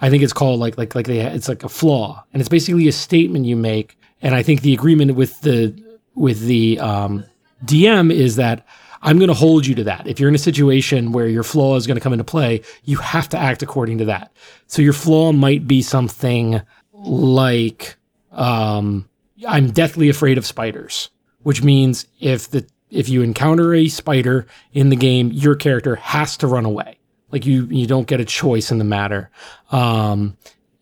I 0.00 0.08
think 0.08 0.22
it's 0.22 0.32
called 0.32 0.58
like 0.58 0.78
like 0.78 0.94
like 0.94 1.06
they 1.06 1.20
it's 1.20 1.48
like 1.48 1.62
a 1.62 1.68
flaw, 1.68 2.24
and 2.32 2.40
it's 2.40 2.48
basically 2.48 2.88
a 2.88 2.92
statement 2.92 3.44
you 3.44 3.56
make. 3.56 3.98
And 4.22 4.34
I 4.34 4.42
think 4.42 4.62
the 4.62 4.72
agreement 4.72 5.14
with 5.14 5.40
the 5.42 5.78
with 6.14 6.40
the 6.40 6.80
um, 6.80 7.24
DM 7.64 8.12
is 8.12 8.36
that 8.36 8.66
I'm 9.02 9.18
going 9.18 9.28
to 9.28 9.34
hold 9.34 9.66
you 9.66 9.74
to 9.76 9.84
that. 9.84 10.06
If 10.06 10.20
you're 10.20 10.28
in 10.28 10.34
a 10.34 10.38
situation 10.38 11.12
where 11.12 11.26
your 11.26 11.42
flaw 11.42 11.76
is 11.76 11.86
going 11.86 11.96
to 11.96 12.02
come 12.02 12.12
into 12.12 12.24
play, 12.24 12.62
you 12.84 12.98
have 12.98 13.28
to 13.30 13.38
act 13.38 13.62
according 13.62 13.98
to 13.98 14.04
that. 14.06 14.32
So 14.66 14.82
your 14.82 14.92
flaw 14.92 15.32
might 15.32 15.66
be 15.66 15.82
something 15.82 16.60
like, 16.92 17.96
um, 18.32 19.08
I'm 19.48 19.70
deathly 19.70 20.08
afraid 20.08 20.38
of 20.38 20.46
spiders, 20.46 21.10
which 21.42 21.62
means 21.62 22.06
if 22.20 22.50
the 22.50 22.66
if 22.90 23.08
you 23.08 23.22
encounter 23.22 23.72
a 23.72 23.88
spider 23.88 24.46
in 24.72 24.88
the 24.88 24.96
game, 24.96 25.30
your 25.32 25.54
character 25.54 25.94
has 25.96 26.36
to 26.38 26.46
run 26.46 26.64
away. 26.64 26.98
Like 27.30 27.46
you 27.46 27.66
you 27.66 27.86
don't 27.86 28.06
get 28.06 28.20
a 28.20 28.24
choice 28.24 28.70
in 28.70 28.78
the 28.78 28.84
matter. 28.84 29.30
Um, 29.70 30.36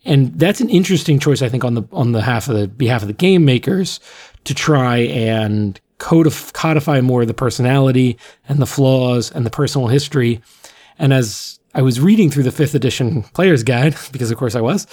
and 0.04 0.38
that's 0.38 0.60
an 0.60 0.70
interesting 0.70 1.18
choice, 1.18 1.42
I 1.42 1.48
think, 1.48 1.64
on 1.64 1.74
the 1.74 1.82
on 1.92 2.12
the 2.12 2.22
half 2.22 2.48
of 2.48 2.56
the 2.56 2.66
behalf 2.66 3.02
of 3.02 3.08
the 3.08 3.14
game 3.14 3.44
makers 3.44 4.00
to 4.44 4.54
try 4.54 4.98
and 4.98 5.78
codif- 5.98 6.52
codify 6.52 7.00
more 7.00 7.24
the 7.24 7.34
personality 7.34 8.18
and 8.48 8.58
the 8.60 8.66
flaws 8.66 9.30
and 9.30 9.44
the 9.44 9.50
personal 9.50 9.88
history. 9.88 10.40
And 10.98 11.12
as 11.12 11.58
I 11.74 11.82
was 11.82 12.00
reading 12.00 12.30
through 12.30 12.44
the 12.44 12.52
fifth 12.52 12.74
edition 12.74 13.22
player's 13.34 13.62
guide, 13.62 13.96
because 14.12 14.30
of 14.30 14.38
course 14.38 14.54
I 14.54 14.60
was, 14.60 14.86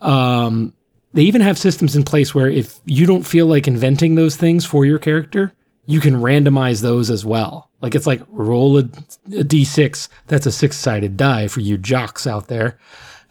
um, 0.00 0.72
they 1.14 1.22
even 1.22 1.42
have 1.42 1.58
systems 1.58 1.94
in 1.94 2.04
place 2.04 2.34
where 2.34 2.48
if 2.48 2.80
you 2.86 3.06
don't 3.06 3.24
feel 3.24 3.46
like 3.46 3.68
inventing 3.68 4.14
those 4.14 4.36
things 4.36 4.64
for 4.64 4.84
your 4.84 4.98
character, 4.98 5.52
you 5.84 6.00
can 6.00 6.14
randomize 6.14 6.80
those 6.80 7.10
as 7.10 7.24
well. 7.24 7.70
Like 7.80 7.94
it's 7.94 8.06
like 8.06 8.22
roll 8.28 8.78
a 8.78 8.82
a 8.82 9.44
d6. 9.44 10.08
That's 10.28 10.46
a 10.46 10.52
six 10.52 10.76
sided 10.76 11.16
die 11.16 11.48
for 11.48 11.60
you 11.60 11.76
jocks 11.76 12.26
out 12.26 12.48
there. 12.48 12.78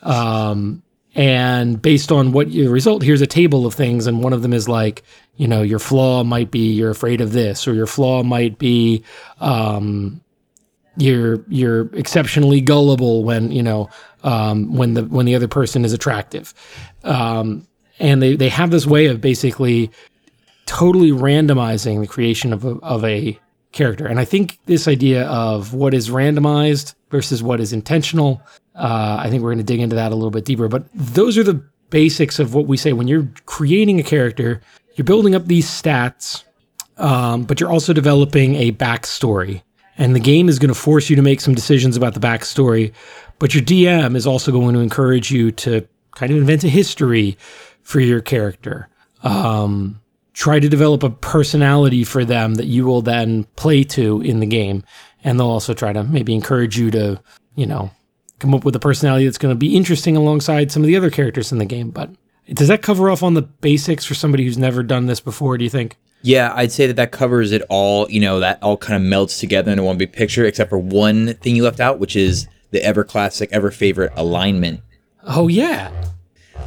Um, 0.02 0.84
and 1.14 1.82
based 1.82 2.12
on 2.12 2.32
what 2.32 2.52
your 2.52 2.72
result, 2.72 3.04
here's 3.04 3.22
a 3.22 3.28
table 3.28 3.66
of 3.66 3.74
things, 3.74 4.08
and 4.08 4.24
one 4.24 4.34
of 4.34 4.42
them 4.42 4.54
is 4.54 4.70
like, 4.70 5.04
you 5.36 5.48
know, 5.48 5.62
your 5.62 5.80
flaw 5.80 6.24
might 6.24 6.52
be 6.52 6.72
you're 6.74 6.92
afraid 6.92 7.22
of 7.22 7.34
this, 7.34 7.68
or 7.68 7.74
your 7.74 7.88
flaw 7.88 8.24
might 8.24 8.58
be 8.58 9.04
um, 9.40 10.22
you're 10.98 11.44
you're 11.48 11.94
exceptionally 11.96 12.62
gullible 12.62 13.24
when 13.24 13.52
you 13.52 13.64
know 13.64 13.90
um, 14.24 14.76
when 14.76 14.94
the 14.94 15.04
when 15.04 15.26
the 15.26 15.36
other 15.36 15.48
person 15.48 15.84
is 15.84 15.94
attractive. 15.94 16.54
Um, 17.04 17.68
and 18.00 18.22
they, 18.22 18.36
they 18.36 18.50
have 18.50 18.72
this 18.72 18.88
way 18.88 19.06
of 19.06 19.22
basically 19.22 19.92
totally 20.66 21.12
randomizing 21.12 22.02
the 22.02 22.08
creation 22.08 22.52
of 22.52 22.66
a, 22.66 22.72
of 22.80 23.06
a 23.06 23.40
character. 23.72 24.08
And 24.08 24.20
I 24.20 24.26
think 24.26 24.58
this 24.66 24.88
idea 24.88 25.26
of 25.28 25.74
what 25.74 25.94
is 25.94 26.10
randomized 26.10 26.96
versus 27.10 27.44
what 27.44 27.60
is 27.60 27.74
intentional, 27.74 28.42
uh, 28.76 29.18
I 29.20 29.30
think 29.30 29.44
we're 29.44 29.50
going 29.50 29.58
to 29.60 29.64
dig 29.64 29.80
into 29.80 29.96
that 29.96 30.12
a 30.12 30.16
little 30.16 30.32
bit 30.32 30.46
deeper. 30.46 30.68
But 30.68 30.86
those 30.94 31.38
are 31.38 31.44
the 31.44 31.64
basics 31.90 32.40
of 32.40 32.54
what 32.54 32.68
we 32.68 32.78
say 32.78 32.94
when 32.94 33.08
you're 33.08 33.28
creating 33.46 34.00
a 34.00 34.04
character, 34.04 34.62
you're 34.96 35.06
building 35.06 35.36
up 35.36 35.46
these 35.46 35.68
stats, 35.68 36.44
um, 36.98 37.44
but 37.44 37.60
you're 37.60 37.72
also 37.72 37.94
developing 37.94 38.56
a 38.56 38.72
backstory. 38.72 39.62
And 39.98 40.16
the 40.16 40.20
game 40.20 40.50
is 40.50 40.58
going 40.58 40.70
to 40.70 40.80
force 40.80 41.10
you 41.10 41.16
to 41.16 41.22
make 41.22 41.42
some 41.42 41.54
decisions 41.54 41.98
about 41.98 42.14
the 42.14 42.20
backstory, 42.20 42.94
but 43.40 43.54
your 43.54 43.64
DM 43.64 44.16
is 44.16 44.26
also 44.26 44.52
going 44.52 44.74
to 44.74 44.80
encourage 44.80 45.32
you 45.32 45.52
to 45.52 45.88
kind 46.16 46.32
of 46.32 46.38
invent 46.38 46.64
a 46.64 46.70
history, 46.70 47.38
for 47.84 48.00
your 48.00 48.22
character. 48.22 48.88
Um, 49.24 50.00
try 50.34 50.60
to 50.60 50.70
develop 50.70 51.04
a 51.04 51.10
personality 51.10 52.04
for 52.04 52.24
them 52.24 52.56
that 52.56 52.66
you 52.66 52.86
will 52.86 53.02
then 53.02 53.44
play 53.56 53.84
to 53.84 54.22
in 54.22 54.40
the 54.40 54.46
game. 54.46 54.84
And 55.24 55.40
they'll 55.40 55.48
also 55.48 55.74
try 55.74 55.94
to 55.94 56.04
maybe 56.04 56.34
encourage 56.34 56.78
you 56.78 56.90
to, 56.92 57.22
you 57.56 57.66
know, 57.66 57.92
come 58.42 58.54
up 58.54 58.66
with 58.66 58.76
a 58.76 58.80
personality 58.80 59.26
that's 59.26 59.38
going 59.38 59.54
to 59.54 59.58
be 59.58 59.76
interesting 59.76 60.18
alongside 60.18 60.72
some 60.72 60.84
of 60.84 60.88
the 60.88 60.98
other 60.98 61.10
characters 61.10 61.52
in 61.52 61.58
the 61.58 61.66
game. 61.66 61.92
But 61.92 62.10
does 62.54 62.68
that 62.68 62.82
cover 62.82 63.10
off 63.10 63.24
on 63.24 63.34
the 63.34 63.42
basics 63.42 64.04
for 64.04 64.14
somebody 64.14 64.44
who's 64.44 64.58
never 64.58 64.84
done 64.84 65.06
this 65.06 65.20
before, 65.20 65.58
do 65.58 65.64
you 65.64 65.70
think? 65.70 65.98
Yeah, 66.24 66.52
I'd 66.56 66.72
say 66.72 66.88
that 66.88 66.98
that 66.98 67.12
covers 67.12 67.52
it 67.52 67.64
all. 67.70 68.10
You 68.10 68.20
know, 68.20 68.40
that 68.40 68.62
all 68.62 68.78
kind 68.78 68.96
of 69.02 69.08
melts 69.08 69.40
together 69.40 69.72
into 69.72 69.84
one 69.84 69.98
big 69.98 70.14
picture, 70.14 70.46
except 70.46 70.70
for 70.70 70.78
one 70.78 71.34
thing 71.36 71.56
you 71.56 71.64
left 71.64 71.80
out, 71.80 72.00
which 72.00 72.16
is 72.16 72.48
the 72.72 72.84
ever 72.84 73.04
classic, 73.04 73.50
ever 73.52 73.72
favorite 73.72 74.12
alignment. 74.16 74.82
Oh, 75.24 75.48
yeah 75.48 75.92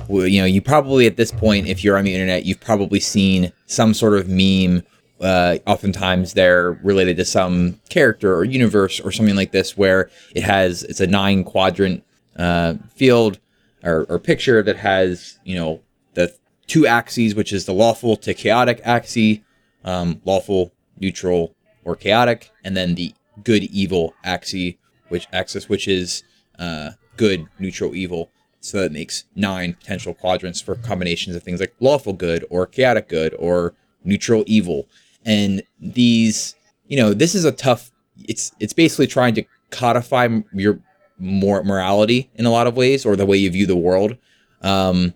you 0.08 0.40
know, 0.40 0.46
you 0.46 0.60
probably 0.60 1.06
at 1.06 1.16
this 1.16 1.32
point, 1.32 1.66
if 1.66 1.84
you're 1.84 1.96
on 1.96 2.04
the 2.04 2.14
internet, 2.14 2.44
you've 2.44 2.60
probably 2.60 3.00
seen 3.00 3.52
some 3.66 3.94
sort 3.94 4.14
of 4.14 4.28
meme. 4.28 4.82
Uh, 5.20 5.58
oftentimes 5.66 6.34
they're 6.34 6.72
related 6.82 7.16
to 7.16 7.24
some 7.24 7.80
character 7.88 8.34
or 8.34 8.44
universe 8.44 9.00
or 9.00 9.12
something 9.12 9.36
like 9.36 9.52
this, 9.52 9.76
where 9.76 10.10
it 10.34 10.42
has 10.42 10.82
it's 10.84 11.00
a 11.00 11.06
nine 11.06 11.44
quadrant 11.44 12.04
uh, 12.36 12.74
field 12.94 13.38
or, 13.82 14.06
or 14.08 14.18
picture 14.18 14.62
that 14.62 14.76
has 14.76 15.38
you 15.44 15.54
know 15.54 15.80
the 16.14 16.34
two 16.66 16.86
axes, 16.86 17.34
which 17.34 17.52
is 17.52 17.66
the 17.66 17.72
lawful 17.72 18.16
to 18.16 18.34
chaotic 18.34 18.80
axis, 18.84 19.38
um, 19.84 20.20
lawful, 20.24 20.72
neutral, 20.98 21.54
or 21.84 21.94
chaotic, 21.94 22.50
and 22.64 22.76
then 22.76 22.94
the 22.94 23.14
good 23.42 23.64
evil 23.64 24.14
axis, 24.24 24.74
which 25.08 25.26
axis 25.32 25.68
which 25.68 25.86
is 25.88 26.22
uh, 26.58 26.90
good, 27.16 27.46
neutral, 27.58 27.94
evil. 27.94 28.30
So 28.60 28.80
that 28.80 28.92
makes 28.92 29.24
nine 29.36 29.74
potential 29.74 30.14
quadrants 30.14 30.60
for 30.60 30.74
combinations 30.74 31.36
of 31.36 31.42
things 31.42 31.60
like 31.60 31.74
lawful 31.80 32.14
good 32.14 32.46
or 32.48 32.66
chaotic 32.66 33.08
good 33.08 33.34
or 33.38 33.74
neutral 34.04 34.42
evil. 34.46 34.88
And 35.24 35.62
these, 35.80 36.54
you 36.86 36.96
know, 36.96 37.14
this 37.14 37.34
is 37.34 37.44
a 37.44 37.52
tough. 37.52 37.90
It's 38.28 38.52
it's 38.60 38.72
basically 38.72 39.06
trying 39.06 39.34
to 39.34 39.44
codify 39.70 40.28
your 40.52 40.80
more 41.18 41.62
morality 41.64 42.30
in 42.34 42.46
a 42.46 42.50
lot 42.50 42.66
of 42.66 42.76
ways 42.76 43.06
or 43.06 43.16
the 43.16 43.26
way 43.26 43.36
you 43.36 43.50
view 43.50 43.66
the 43.66 43.76
world. 43.76 44.16
Um, 44.62 45.14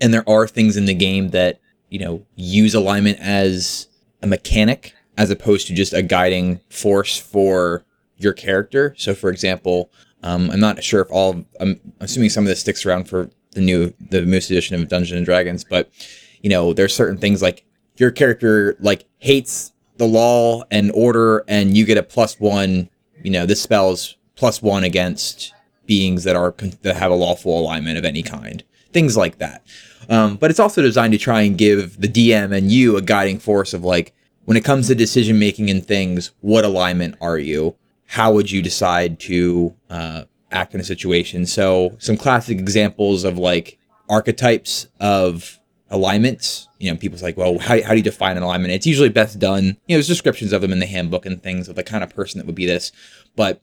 and 0.00 0.12
there 0.12 0.28
are 0.28 0.46
things 0.46 0.76
in 0.76 0.86
the 0.86 0.94
game 0.94 1.30
that 1.30 1.60
you 1.90 1.98
know 1.98 2.24
use 2.34 2.74
alignment 2.74 3.18
as 3.20 3.88
a 4.22 4.26
mechanic 4.26 4.94
as 5.16 5.30
opposed 5.30 5.66
to 5.66 5.74
just 5.74 5.92
a 5.92 6.02
guiding 6.02 6.60
force 6.68 7.18
for 7.18 7.84
your 8.18 8.32
character. 8.32 8.94
So, 8.98 9.14
for 9.14 9.30
example, 9.30 9.90
um, 10.22 10.50
I'm 10.50 10.60
not 10.60 10.82
sure 10.82 11.00
if 11.00 11.10
all. 11.10 11.44
I'm 11.60 11.80
assuming 12.00 12.30
some 12.30 12.44
of 12.44 12.48
this 12.48 12.60
sticks 12.60 12.84
around 12.84 13.08
for 13.08 13.30
the 13.52 13.60
new 13.60 13.92
the 14.10 14.22
Moose 14.22 14.50
edition 14.50 14.80
of 14.80 14.88
Dungeons 14.88 15.16
and 15.16 15.26
Dragons, 15.26 15.64
but 15.64 15.90
you 16.42 16.50
know, 16.50 16.72
there's 16.72 16.94
certain 16.94 17.18
things 17.18 17.42
like 17.42 17.64
your 17.96 18.10
character 18.10 18.76
like 18.80 19.06
hates 19.18 19.72
the 19.96 20.06
law 20.06 20.64
and 20.70 20.90
order, 20.92 21.44
and 21.48 21.76
you 21.76 21.84
get 21.84 21.98
a 21.98 22.02
plus 22.02 22.38
one. 22.38 22.90
You 23.22 23.30
know, 23.30 23.46
this 23.46 23.62
spell's 23.62 24.16
plus 24.36 24.62
one 24.62 24.84
against 24.84 25.54
beings 25.86 26.24
that 26.24 26.36
are 26.36 26.54
that 26.82 26.96
have 26.96 27.10
a 27.10 27.14
lawful 27.14 27.58
alignment 27.58 27.98
of 27.98 28.04
any 28.04 28.22
kind. 28.22 28.62
Things 28.92 29.16
like 29.16 29.38
that. 29.38 29.62
Um, 30.08 30.36
but 30.36 30.50
it's 30.50 30.60
also 30.60 30.82
designed 30.82 31.12
to 31.12 31.18
try 31.18 31.42
and 31.42 31.58
give 31.58 32.00
the 32.00 32.08
DM 32.08 32.56
and 32.56 32.70
you 32.70 32.96
a 32.96 33.02
guiding 33.02 33.38
force 33.38 33.74
of 33.74 33.84
like, 33.84 34.14
when 34.44 34.56
it 34.56 34.64
comes 34.64 34.86
to 34.86 34.94
decision 34.94 35.38
making 35.38 35.70
and 35.70 35.84
things, 35.84 36.30
what 36.40 36.64
alignment 36.64 37.16
are 37.20 37.38
you? 37.38 37.74
How 38.06 38.32
would 38.32 38.50
you 38.50 38.62
decide 38.62 39.18
to 39.20 39.74
uh, 39.90 40.24
act 40.52 40.74
in 40.74 40.80
a 40.80 40.84
situation? 40.84 41.46
So, 41.46 41.96
some 41.98 42.16
classic 42.16 42.58
examples 42.58 43.24
of 43.24 43.38
like 43.38 43.78
archetypes 44.08 44.86
of 45.00 45.58
alignments. 45.90 46.68
You 46.78 46.90
know, 46.90 46.96
people's 46.96 47.22
like, 47.22 47.36
well, 47.36 47.58
how, 47.58 47.80
how 47.82 47.90
do 47.90 47.96
you 47.96 48.02
define 48.02 48.36
an 48.36 48.42
alignment? 48.42 48.72
It's 48.72 48.86
usually 48.86 49.08
best 49.08 49.38
done, 49.38 49.64
you 49.64 49.70
know, 49.70 49.96
there's 49.96 50.06
descriptions 50.06 50.52
of 50.52 50.62
them 50.62 50.72
in 50.72 50.78
the 50.78 50.86
handbook 50.86 51.26
and 51.26 51.42
things 51.42 51.68
of 51.68 51.76
the 51.76 51.84
kind 51.84 52.02
of 52.04 52.14
person 52.14 52.38
that 52.38 52.46
would 52.46 52.54
be 52.54 52.66
this. 52.66 52.92
But 53.36 53.60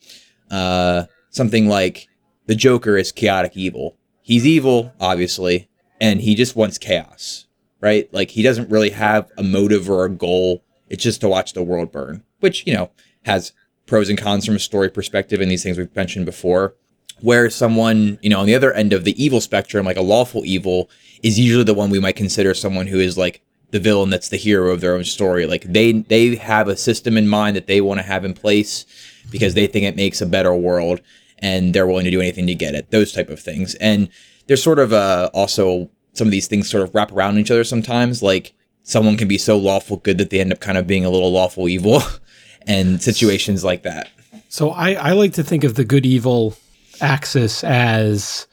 uh, 0.49 1.05
something 1.29 1.67
like 1.67 2.07
the 2.47 2.55
Joker 2.55 2.97
is 2.97 3.11
chaotic 3.11 3.55
evil. 3.55 3.97
He's 4.21 4.45
evil, 4.45 4.93
obviously, 4.99 5.69
and 5.99 6.21
he 6.21 6.35
just 6.35 6.55
wants 6.55 6.77
chaos, 6.77 7.47
right? 7.81 8.11
Like 8.13 8.31
he 8.31 8.41
doesn't 8.41 8.69
really 8.69 8.91
have 8.91 9.29
a 9.37 9.43
motive 9.43 9.89
or 9.89 10.05
a 10.05 10.09
goal. 10.09 10.63
It's 10.89 11.03
just 11.03 11.21
to 11.21 11.29
watch 11.29 11.53
the 11.53 11.63
world 11.63 11.91
burn, 11.91 12.23
which, 12.39 12.65
you 12.65 12.73
know, 12.73 12.91
has 13.25 13.51
pros 13.85 14.09
and 14.09 14.17
cons 14.17 14.45
from 14.45 14.55
a 14.55 14.59
story 14.59 14.89
perspective 14.89 15.41
and 15.41 15.51
these 15.51 15.63
things 15.63 15.77
we've 15.77 15.95
mentioned 15.95 16.25
before. 16.25 16.75
Where 17.21 17.49
someone, 17.49 18.19
you 18.21 18.29
know, 18.29 18.39
on 18.39 18.45
the 18.45 18.55
other 18.55 18.73
end 18.73 18.93
of 18.93 19.05
the 19.05 19.23
evil 19.23 19.39
spectrum, 19.39 19.85
like 19.85 19.97
a 19.97 20.01
lawful 20.01 20.45
evil, 20.45 20.89
is 21.21 21.39
usually 21.39 21.63
the 21.63 21.73
one 21.73 21.89
we 21.89 21.99
might 21.99 22.15
consider 22.15 22.53
someone 22.53 22.87
who 22.87 22.99
is 22.99 23.17
like 23.17 23.41
the 23.71 23.79
villain 23.79 24.09
that's 24.09 24.29
the 24.29 24.37
hero 24.37 24.71
of 24.71 24.81
their 24.81 24.95
own 24.95 25.03
story. 25.03 25.45
Like 25.45 25.63
they 25.63 25.93
they 25.93 26.35
have 26.35 26.67
a 26.67 26.77
system 26.77 27.17
in 27.17 27.27
mind 27.27 27.55
that 27.55 27.67
they 27.67 27.81
want 27.81 27.99
to 27.99 28.05
have 28.05 28.25
in 28.25 28.33
place 28.33 28.85
because 29.31 29.53
they 29.53 29.67
think 29.67 29.85
it 29.85 29.95
makes 29.95 30.21
a 30.21 30.25
better 30.25 30.53
world 30.53 31.01
and 31.39 31.73
they're 31.73 31.87
willing 31.87 32.05
to 32.05 32.11
do 32.11 32.21
anything 32.21 32.47
to 32.47 32.55
get 32.55 32.75
it. 32.75 32.91
Those 32.91 33.11
type 33.11 33.29
of 33.29 33.39
things. 33.39 33.75
And 33.75 34.09
there's 34.47 34.61
sort 34.61 34.79
of 34.79 34.93
uh, 34.93 35.29
also 35.33 35.89
some 36.13 36.27
of 36.27 36.31
these 36.31 36.47
things 36.47 36.69
sort 36.69 36.83
of 36.83 36.93
wrap 36.93 37.11
around 37.11 37.37
each 37.37 37.51
other 37.51 37.63
sometimes. 37.63 38.21
Like 38.21 38.53
someone 38.83 39.17
can 39.17 39.27
be 39.27 39.37
so 39.37 39.57
lawful 39.57 39.97
good 39.97 40.17
that 40.19 40.29
they 40.29 40.39
end 40.39 40.53
up 40.53 40.59
kind 40.59 40.77
of 40.77 40.85
being 40.85 41.05
a 41.05 41.09
little 41.09 41.31
lawful 41.31 41.67
evil, 41.67 42.01
and 42.67 43.01
situations 43.01 43.63
like 43.63 43.83
that. 43.83 44.09
So 44.49 44.69
I, 44.69 44.93
I 44.93 45.11
like 45.13 45.33
to 45.33 45.43
think 45.43 45.63
of 45.63 45.75
the 45.75 45.83
good 45.83 46.05
evil 46.05 46.55
axis 47.01 47.63
as 47.63 48.47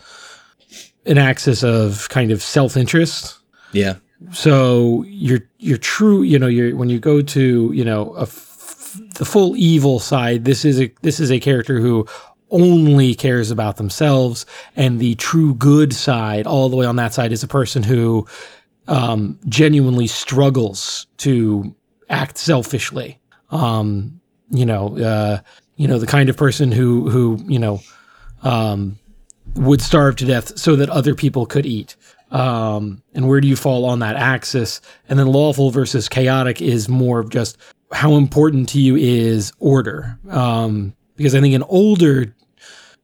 an 1.07 1.19
axis 1.19 1.63
of 1.63 2.09
kind 2.09 2.31
of 2.31 2.43
self 2.43 2.77
interest. 2.77 3.39
Yeah. 3.73 3.97
So 4.33 5.05
your 5.07 5.41
your 5.59 5.79
true 5.79 6.23
you 6.23 6.39
know 6.39 6.47
your 6.47 6.77
when 6.77 6.91
you 6.91 6.99
go 6.99 7.23
to 7.23 7.73
you 7.73 7.85
know 7.85 8.15
a 8.17 8.23
f- 8.23 9.01
the 9.15 9.25
full 9.25 9.57
evil 9.57 9.99
side 9.99 10.45
this 10.45 10.65
is 10.65 10.81
a 10.81 10.93
this 11.03 11.21
is 11.21 11.31
a 11.31 11.41
character 11.41 11.81
who 11.81 12.07
only 12.51 13.15
cares 13.15 13.51
about 13.51 13.77
themselves 13.77 14.45
and 14.77 14.99
the 14.99 15.15
true 15.15 15.55
good 15.55 15.93
side 15.95 16.47
all 16.47 16.69
the 16.69 16.77
way 16.77 16.85
on 16.85 16.97
that 16.97 17.15
side 17.15 17.33
is 17.33 17.43
a 17.43 17.49
person 17.49 17.83
who 17.83 18.27
um, 18.89 19.39
genuinely 19.49 20.09
struggles 20.09 21.07
to 21.19 21.75
act 22.09 22.37
selfishly 22.37 23.19
um, 23.51 24.21
you 24.51 24.67
know 24.67 24.99
uh, 24.99 25.39
you 25.77 25.87
know 25.87 25.99
the 25.99 26.07
kind 26.07 26.29
of 26.29 26.37
person 26.37 26.73
who 26.73 27.09
who 27.09 27.39
you 27.47 27.59
know 27.59 27.81
um, 28.43 28.99
would 29.55 29.81
starve 29.81 30.17
to 30.17 30.25
death 30.25 30.59
so 30.59 30.77
that 30.77 30.91
other 30.91 31.15
people 31.15 31.47
could 31.47 31.67
eat. 31.67 31.97
Um, 32.31 33.03
and 33.13 33.29
where 33.29 33.41
do 33.41 33.49
you 33.49 33.57
fall 33.57 33.85
on 33.85 33.99
that 34.01 34.17
axis? 34.17 34.81
And 35.09 35.19
then 35.19 35.27
lawful 35.27 35.71
versus 35.71 36.09
chaotic 36.09 36.63
is 36.63 36.89
more 36.89 37.19
of 37.19 37.31
just 37.31 37.57
how 37.93 38.15
important 38.15 38.69
to 38.71 38.81
you 38.81 38.97
is 38.97 39.53
order. 39.59 40.19
Um, 40.29 40.95
because 41.17 41.35
i 41.35 41.41
think 41.43 41.55
an 41.55 41.65
older 41.65 42.35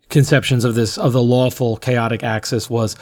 conceptions 0.09 0.65
of 0.65 0.75
this 0.75 0.97
of 0.97 1.13
the 1.13 1.23
lawful 1.23 1.77
chaotic 1.77 2.23
axis 2.23 2.71
was 2.71 2.97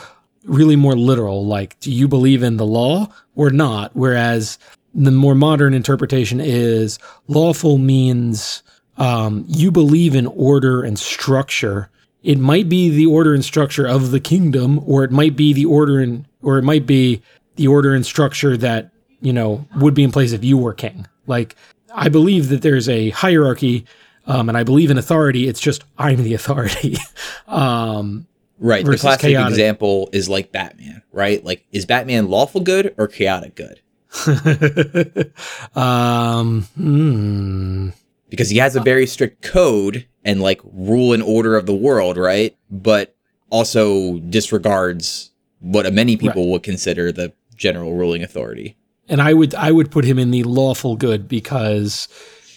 really 0.45 0.75
more 0.75 0.97
literal 0.97 1.47
like 1.47 1.79
do 1.79 1.93
you 1.93 2.09
believe 2.09 2.43
in 2.43 2.57
the 2.57 2.67
law 2.67 3.09
or 3.37 3.51
not? 3.51 3.91
Whereas 3.95 4.59
the 4.93 5.13
more 5.13 5.37
modern 5.37 5.73
interpretation 5.73 6.41
is 6.41 6.99
lawful 7.29 7.79
means 7.79 8.63
um, 8.97 9.45
you 9.49 9.71
believe 9.71 10.15
in 10.15 10.27
order 10.27 10.83
and 10.83 10.99
structure 10.99 11.91
it 12.25 12.39
might 12.39 12.69
be 12.69 12.89
the 12.89 13.07
order 13.07 13.35
and 13.35 13.45
structure 13.45 13.87
of 13.87 14.11
the 14.11 14.21
kingdom 14.21 14.81
or 14.87 15.05
it 15.05 15.13
might 15.13 15.37
be 15.37 15.53
the 15.53 15.65
order 15.65 16.01
and 16.01 16.27
or 16.43 16.59
it 16.59 16.63
might 16.63 16.87
be 16.87 17.23
the 17.55 17.69
order 17.69 17.95
and 17.95 18.05
structure 18.05 18.57
that 18.57 18.91
you 19.21 19.33
know 19.33 19.65
would 19.77 19.95
be 19.95 20.03
in 20.03 20.11
place 20.11 20.33
if 20.33 20.43
you 20.43 20.59
were 20.59 20.75
king 20.75 21.07
like 21.27 21.55
i 21.95 22.09
believe 22.09 22.49
that 22.49 22.63
there's 22.63 22.89
a 22.89 23.11
hierarchy 23.11 23.87
um, 24.27 24.49
and 24.49 24.57
I 24.57 24.65
believe 24.65 24.91
in 24.91 24.99
authority. 24.99 25.49
It's 25.49 25.61
just 25.61 25.85
I'm 25.99 26.23
the 26.23 26.35
authority. 26.35 26.97
um, 27.49 28.27
right. 28.59 28.85
The 28.85 28.97
classic 28.97 29.33
chaotic. 29.33 29.51
example 29.51 30.09
is 30.13 30.29
like 30.29 30.53
Batman, 30.53 31.03
right? 31.13 31.45
Like, 31.45 31.65
is 31.73 31.87
Batman 31.87 32.29
lawful 32.29 32.61
good 32.61 32.95
or 32.97 33.09
chaotic 33.09 33.55
good? 33.55 33.81
um, 35.75 36.63
hmm. 36.77 37.91
Because 38.35 38.51
he 38.51 38.59
has 38.59 38.77
a 38.77 38.81
very 38.81 39.07
strict 39.07 39.43
code 39.43 40.07
and 40.25 40.41
like 40.41 40.61
rule 40.65 41.13
and 41.13 41.23
order 41.23 41.57
of 41.57 41.67
the 41.67 41.75
world, 41.75 42.17
right? 42.17 42.57
But 42.71 43.15
also 43.51 44.19
disregards 44.19 45.31
what 45.61 45.91
many 45.93 46.17
people 46.17 46.45
right. 46.45 46.51
would 46.51 46.63
consider 46.63 47.13
the 47.13 47.33
general 47.57 47.95
ruling 47.95 48.23
authority. 48.23 48.77
And 49.09 49.21
I 49.21 49.35
would 49.35 49.55
I 49.55 49.71
would 49.71 49.91
put 49.91 50.05
him 50.05 50.19
in 50.19 50.31
the 50.31 50.43
lawful 50.45 50.97
good 50.97 51.29
because 51.29 52.09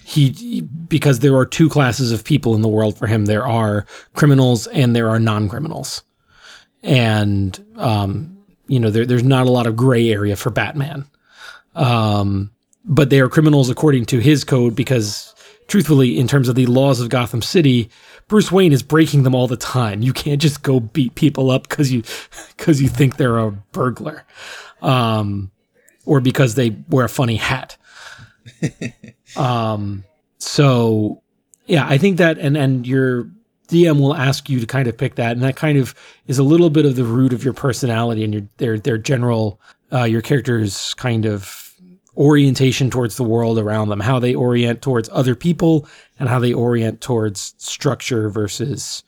he 0.05 0.61
because 0.61 1.19
there 1.19 1.35
are 1.35 1.45
two 1.45 1.69
classes 1.69 2.11
of 2.11 2.23
people 2.23 2.55
in 2.55 2.61
the 2.61 2.69
world 2.69 2.97
for 2.97 3.07
him. 3.07 3.25
There 3.25 3.45
are 3.45 3.85
criminals 4.13 4.65
and 4.67 4.95
there 4.95 5.09
are 5.09 5.19
non-criminals, 5.19 6.03
and 6.81 7.63
um, 7.75 8.37
you 8.67 8.79
know 8.79 8.89
there, 8.89 9.05
there's 9.05 9.23
not 9.23 9.47
a 9.47 9.51
lot 9.51 9.67
of 9.67 9.75
gray 9.75 10.09
area 10.09 10.37
for 10.37 10.49
Batman. 10.49 11.05
Um, 11.75 12.51
but 12.85 13.09
they 13.09 13.19
are 13.19 13.29
criminals 13.29 13.69
according 13.69 14.05
to 14.07 14.19
his 14.19 14.43
code 14.43 14.75
because, 14.75 15.35
truthfully, 15.67 16.17
in 16.17 16.27
terms 16.27 16.49
of 16.49 16.55
the 16.55 16.65
laws 16.65 16.99
of 16.99 17.09
Gotham 17.09 17.41
City, 17.41 17.89
Bruce 18.27 18.51
Wayne 18.51 18.73
is 18.73 18.83
breaking 18.83 19.23
them 19.23 19.35
all 19.35 19.47
the 19.47 19.57
time. 19.57 20.01
You 20.01 20.13
can't 20.13 20.41
just 20.41 20.63
go 20.63 20.79
beat 20.79 21.15
people 21.15 21.51
up 21.51 21.67
because 21.67 21.91
you 21.91 22.03
because 22.55 22.81
you 22.81 22.89
think 22.89 23.17
they're 23.17 23.37
a 23.37 23.51
burglar, 23.51 24.23
um, 24.81 25.51
or 26.05 26.19
because 26.19 26.55
they 26.55 26.75
wear 26.89 27.05
a 27.05 27.09
funny 27.09 27.35
hat. 27.35 27.77
um, 29.37 30.03
so 30.39 31.21
yeah, 31.65 31.85
I 31.87 31.97
think 31.97 32.17
that, 32.17 32.37
and 32.37 32.57
and 32.57 32.87
your 32.87 33.29
DM 33.67 33.99
will 33.99 34.15
ask 34.15 34.49
you 34.49 34.59
to 34.59 34.65
kind 34.65 34.87
of 34.87 34.97
pick 34.97 35.15
that, 35.15 35.33
and 35.33 35.43
that 35.43 35.55
kind 35.55 35.77
of 35.77 35.93
is 36.27 36.39
a 36.39 36.43
little 36.43 36.69
bit 36.69 36.85
of 36.85 36.95
the 36.95 37.03
root 37.03 37.33
of 37.33 37.43
your 37.43 37.53
personality 37.53 38.23
and 38.23 38.33
your 38.33 38.43
their 38.57 38.79
their 38.79 38.97
general 38.97 39.59
uh, 39.91 40.03
your 40.03 40.21
character's 40.21 40.93
kind 40.95 41.25
of 41.25 41.66
orientation 42.17 42.89
towards 42.89 43.15
the 43.15 43.23
world 43.23 43.59
around 43.59 43.89
them, 43.89 43.99
how 43.99 44.19
they 44.19 44.33
orient 44.33 44.81
towards 44.81 45.09
other 45.11 45.35
people, 45.35 45.87
and 46.19 46.27
how 46.27 46.39
they 46.39 46.53
orient 46.53 46.99
towards 46.99 47.53
structure 47.57 48.29
versus 48.29 49.03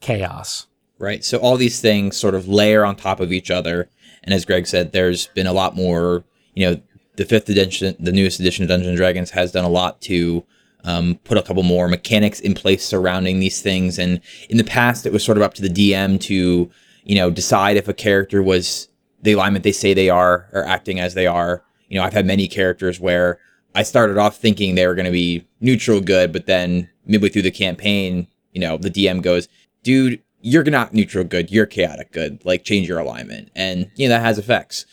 chaos. 0.00 0.66
Right. 0.98 1.24
So 1.24 1.38
all 1.38 1.56
these 1.56 1.80
things 1.80 2.16
sort 2.16 2.34
of 2.34 2.46
layer 2.46 2.84
on 2.84 2.96
top 2.96 3.20
of 3.20 3.32
each 3.32 3.50
other, 3.50 3.88
and 4.22 4.32
as 4.32 4.44
Greg 4.44 4.66
said, 4.66 4.92
there's 4.92 5.26
been 5.28 5.46
a 5.46 5.52
lot 5.52 5.74
more. 5.74 6.24
You 6.54 6.70
know, 6.70 6.80
the 7.16 7.24
fifth 7.24 7.48
edition, 7.48 7.96
the 7.98 8.12
newest 8.12 8.40
edition 8.40 8.62
of 8.62 8.68
Dungeons 8.68 8.88
and 8.88 8.96
Dragons, 8.96 9.30
has 9.30 9.52
done 9.52 9.64
a 9.64 9.68
lot 9.68 10.00
to 10.02 10.44
um, 10.84 11.18
put 11.24 11.38
a 11.38 11.42
couple 11.42 11.62
more 11.62 11.88
mechanics 11.88 12.40
in 12.40 12.54
place 12.54 12.84
surrounding 12.84 13.40
these 13.40 13.60
things. 13.60 13.98
And 13.98 14.20
in 14.48 14.58
the 14.58 14.64
past, 14.64 15.06
it 15.06 15.12
was 15.12 15.24
sort 15.24 15.38
of 15.38 15.42
up 15.42 15.54
to 15.54 15.62
the 15.62 15.68
DM 15.68 16.20
to, 16.22 16.70
you 17.04 17.14
know, 17.14 17.30
decide 17.30 17.76
if 17.76 17.88
a 17.88 17.94
character 17.94 18.42
was 18.42 18.88
the 19.22 19.32
alignment 19.32 19.64
they 19.64 19.72
say 19.72 19.94
they 19.94 20.10
are 20.10 20.48
or 20.52 20.64
acting 20.64 21.00
as 21.00 21.14
they 21.14 21.26
are. 21.26 21.64
You 21.88 21.98
know, 21.98 22.04
I've 22.04 22.12
had 22.12 22.26
many 22.26 22.48
characters 22.48 23.00
where 23.00 23.38
I 23.74 23.82
started 23.82 24.18
off 24.18 24.36
thinking 24.36 24.74
they 24.74 24.86
were 24.86 24.94
going 24.94 25.06
to 25.06 25.10
be 25.10 25.46
neutral 25.60 26.00
good, 26.00 26.32
but 26.32 26.46
then 26.46 26.88
midway 27.06 27.28
through 27.28 27.42
the 27.42 27.50
campaign, 27.50 28.28
you 28.52 28.60
know, 28.60 28.76
the 28.76 28.90
DM 28.90 29.22
goes, 29.22 29.48
dude, 29.82 30.22
you're 30.40 30.64
not 30.64 30.92
neutral 30.92 31.24
good, 31.24 31.50
you're 31.50 31.66
chaotic 31.66 32.12
good. 32.12 32.44
Like, 32.44 32.64
change 32.64 32.88
your 32.88 32.98
alignment. 32.98 33.50
And, 33.54 33.90
you 33.96 34.08
know, 34.08 34.14
that 34.14 34.24
has 34.24 34.38
effects 34.38 34.86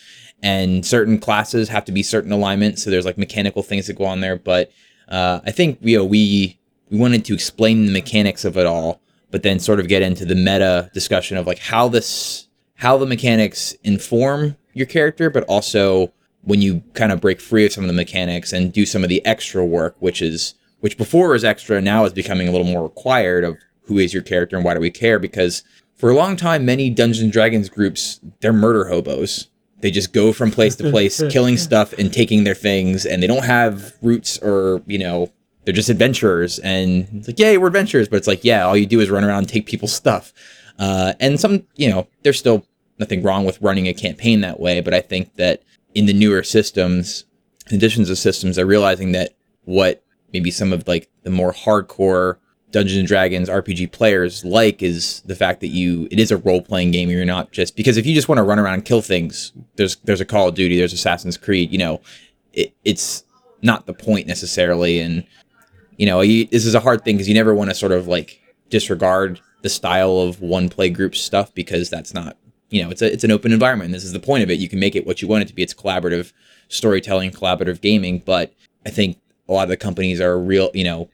and 0.44 0.86
certain 0.86 1.20
classes 1.20 1.70
have 1.70 1.86
to 1.86 1.92
be 1.92 2.04
certain 2.04 2.32
alignments. 2.32 2.84
So 2.84 2.90
there's 2.90 3.06
like 3.06 3.18
mechanical 3.18 3.64
things 3.64 3.88
that 3.88 3.94
go 3.94 4.06
on 4.06 4.22
there. 4.22 4.38
But 4.38 4.72
uh, 5.08 5.42
I 5.46 5.52
think 5.52 5.80
you 5.82 5.98
know 5.98 6.06
we 6.06 6.60
we 6.90 6.98
wanted 6.98 7.26
to 7.26 7.34
explain 7.34 7.86
the 7.86 7.92
mechanics 7.92 8.46
of 8.46 8.58
it 8.58 8.66
all, 8.66 9.02
but 9.30 9.44
then 9.44 9.60
sort 9.60 9.80
of 9.80 9.88
get 9.88 10.02
into 10.02 10.26
the 10.26 10.36
meta 10.36 10.90
discussion 10.94 11.38
of 11.38 11.48
like 11.48 11.60
how 11.60 11.88
this 11.88 12.48
how 12.76 12.98
the 12.98 13.06
mechanics 13.06 13.74
inform 13.84 14.58
your 14.74 14.88
character, 14.88 15.30
but 15.30 15.44
also 15.44 16.12
when 16.44 16.62
you 16.62 16.84
kind 16.94 17.12
of 17.12 17.22
break 17.22 17.40
free 17.40 17.66
of 17.66 17.74
some 17.74 17.84
of 17.84 17.88
the 17.88 17.94
mechanics 17.94 18.52
and 18.52 18.74
do 18.74 18.86
some 18.86 19.04
of 19.04 19.10
the 19.10 19.24
extra 19.26 19.66
work, 19.66 19.96
which 20.00 20.22
is 20.22 20.56
which 20.80 20.98
before 20.98 21.30
was 21.30 21.44
extra, 21.44 21.80
now 21.80 22.06
is 22.06 22.14
becoming 22.14 22.48
a 22.48 22.52
little 22.52 22.66
more 22.66 22.84
required 22.84 23.44
of 23.44 23.58
who 23.84 24.00
is 24.00 24.14
your 24.14 24.24
character 24.24 24.56
and 24.56 24.66
why 24.66 24.74
do 24.74 24.80
we 24.80 24.90
care? 24.90 25.20
Because 25.20 25.64
for 25.96 26.10
a 26.10 26.16
long 26.16 26.36
time, 26.36 26.66
many 26.66 26.90
Dungeons 26.90 27.22
and 27.22 27.32
Dragons 27.32 27.70
groups 27.70 28.20
they're 28.40 28.54
murder 28.54 28.86
hobos. 28.86 29.48
They 29.82 29.92
just 29.92 30.14
go 30.14 30.34
from 30.34 30.52
place 30.52 30.76
to 30.78 30.90
place, 30.92 31.22
killing 31.30 31.58
stuff 31.58 31.94
and 31.94 32.12
taking 32.12 32.44
their 32.44 32.56
things, 32.56 33.06
and 33.06 33.22
they 33.22 33.28
don't 33.28 33.46
have 33.46 33.94
roots 34.02 34.40
or 34.40 34.82
you 34.88 34.98
know 34.98 35.32
they're 35.66 35.74
just 35.74 35.90
adventurers. 35.90 36.60
And 36.60 37.08
it's 37.14 37.28
like 37.28 37.40
yay 37.40 37.58
we're 37.58 37.68
adventurers. 37.68 38.08
But 38.08 38.18
it's 38.18 38.28
like 38.28 38.44
yeah 38.44 38.66
all 38.66 38.78
you 38.78 38.86
do 38.86 39.00
is 39.00 39.10
run 39.10 39.24
around 39.24 39.40
and 39.40 39.50
take 39.50 39.66
people's 39.66 39.94
stuff. 39.94 40.34
Uh, 40.80 41.14
and 41.20 41.40
some 41.40 41.68
you 41.76 41.90
know 41.90 42.08
there's 42.24 42.40
still 42.40 42.66
nothing 42.98 43.22
wrong 43.24 43.46
with 43.46 43.62
running 43.62 43.88
a 43.88 43.94
campaign 43.94 44.42
that 44.42 44.60
way 44.60 44.80
but 44.80 44.94
i 44.94 45.02
think 45.02 45.36
that 45.36 45.64
in 45.94 46.06
the 46.06 46.14
newer 46.14 46.44
systems 46.44 47.26
editions 47.72 48.10
of 48.10 48.18
systems 48.18 48.58
are 48.58 48.66
realizing 48.66 49.12
that 49.14 49.34
what 49.64 50.04
maybe 50.34 50.52
some 50.52 50.74
of 50.74 50.88
like 50.88 51.10
the 51.24 51.30
more 51.30 51.54
hardcore 51.54 52.38
Dungeons 52.72 53.00
and 53.00 53.08
Dragons 53.08 53.50
RPG 53.50 53.92
players 53.92 54.46
like 54.46 54.82
is 54.82 55.22
the 55.26 55.36
fact 55.36 55.60
that 55.60 55.68
you 55.68 56.08
it 56.10 56.20
is 56.20 56.32
a 56.32 56.38
role 56.38 56.62
playing 56.62 56.92
game. 56.92 57.10
You're 57.10 57.26
not 57.26 57.52
just 57.52 57.76
because 57.76 57.98
if 57.98 58.06
you 58.06 58.16
just 58.16 58.30
want 58.30 58.38
to 58.40 58.44
run 58.44 58.60
around 58.60 58.76
and 58.76 58.86
kill 58.86 59.02
things, 59.02 59.52
there's 59.76 59.98
there's 59.98 60.22
a 60.22 60.26
Call 60.26 60.48
of 60.48 60.56
Duty, 60.56 60.78
there's 60.78 60.94
Assassin's 60.94 61.38
Creed. 61.38 61.72
You 61.72 61.80
know, 61.80 62.02
it, 62.54 62.74
it's 62.86 63.26
not 63.62 63.86
the 63.86 63.94
point 63.94 64.26
necessarily. 64.26 65.00
And 65.00 65.26
you 65.98 66.06
know, 66.06 66.22
you, 66.22 66.46
this 66.46 66.66
is 66.66 66.74
a 66.74 66.80
hard 66.80 67.04
thing 67.04 67.18
because 67.18 67.28
you 67.28 67.36
never 67.36 67.54
want 67.54 67.70
to 67.70 67.76
sort 67.76 67.92
of 67.92 68.08
like 68.08 68.42
disregard 68.70 69.42
the 69.62 69.70
style 69.70 70.20
of 70.20 70.42
one 70.42 70.70
play 70.70 70.90
group 70.90 71.16
stuff 71.16 71.54
because 71.54 71.90
that's 71.90 72.14
not 72.14 72.38
you 72.72 72.82
know 72.82 72.90
it's 72.90 73.02
a 73.02 73.12
it's 73.12 73.24
an 73.24 73.32
open 73.32 73.52
environment. 73.52 73.92
This 73.92 74.04
is 74.04 74.14
the 74.14 74.20
point 74.20 74.44
of 74.44 74.50
it. 74.50 74.58
You 74.58 74.68
can 74.68 74.80
make 74.80 74.96
it 74.96 75.06
what 75.06 75.22
you 75.22 75.28
want 75.28 75.44
it 75.44 75.48
to 75.50 75.54
be. 75.54 75.62
It's 75.62 75.74
collaborative 75.74 76.34
storytelling, 76.70 77.32
collaborative 77.32 77.82
gaming. 77.82 78.24
But 78.26 78.54
I 78.86 78.90
think 78.90 79.20
a 79.48 79.54
lot 79.54 79.64
of 79.64 79.70
the 79.70 79.78
companies 79.78 80.20
are 80.20 80.40
real, 80.40 80.72
you 80.74 80.86
know, 80.86 81.10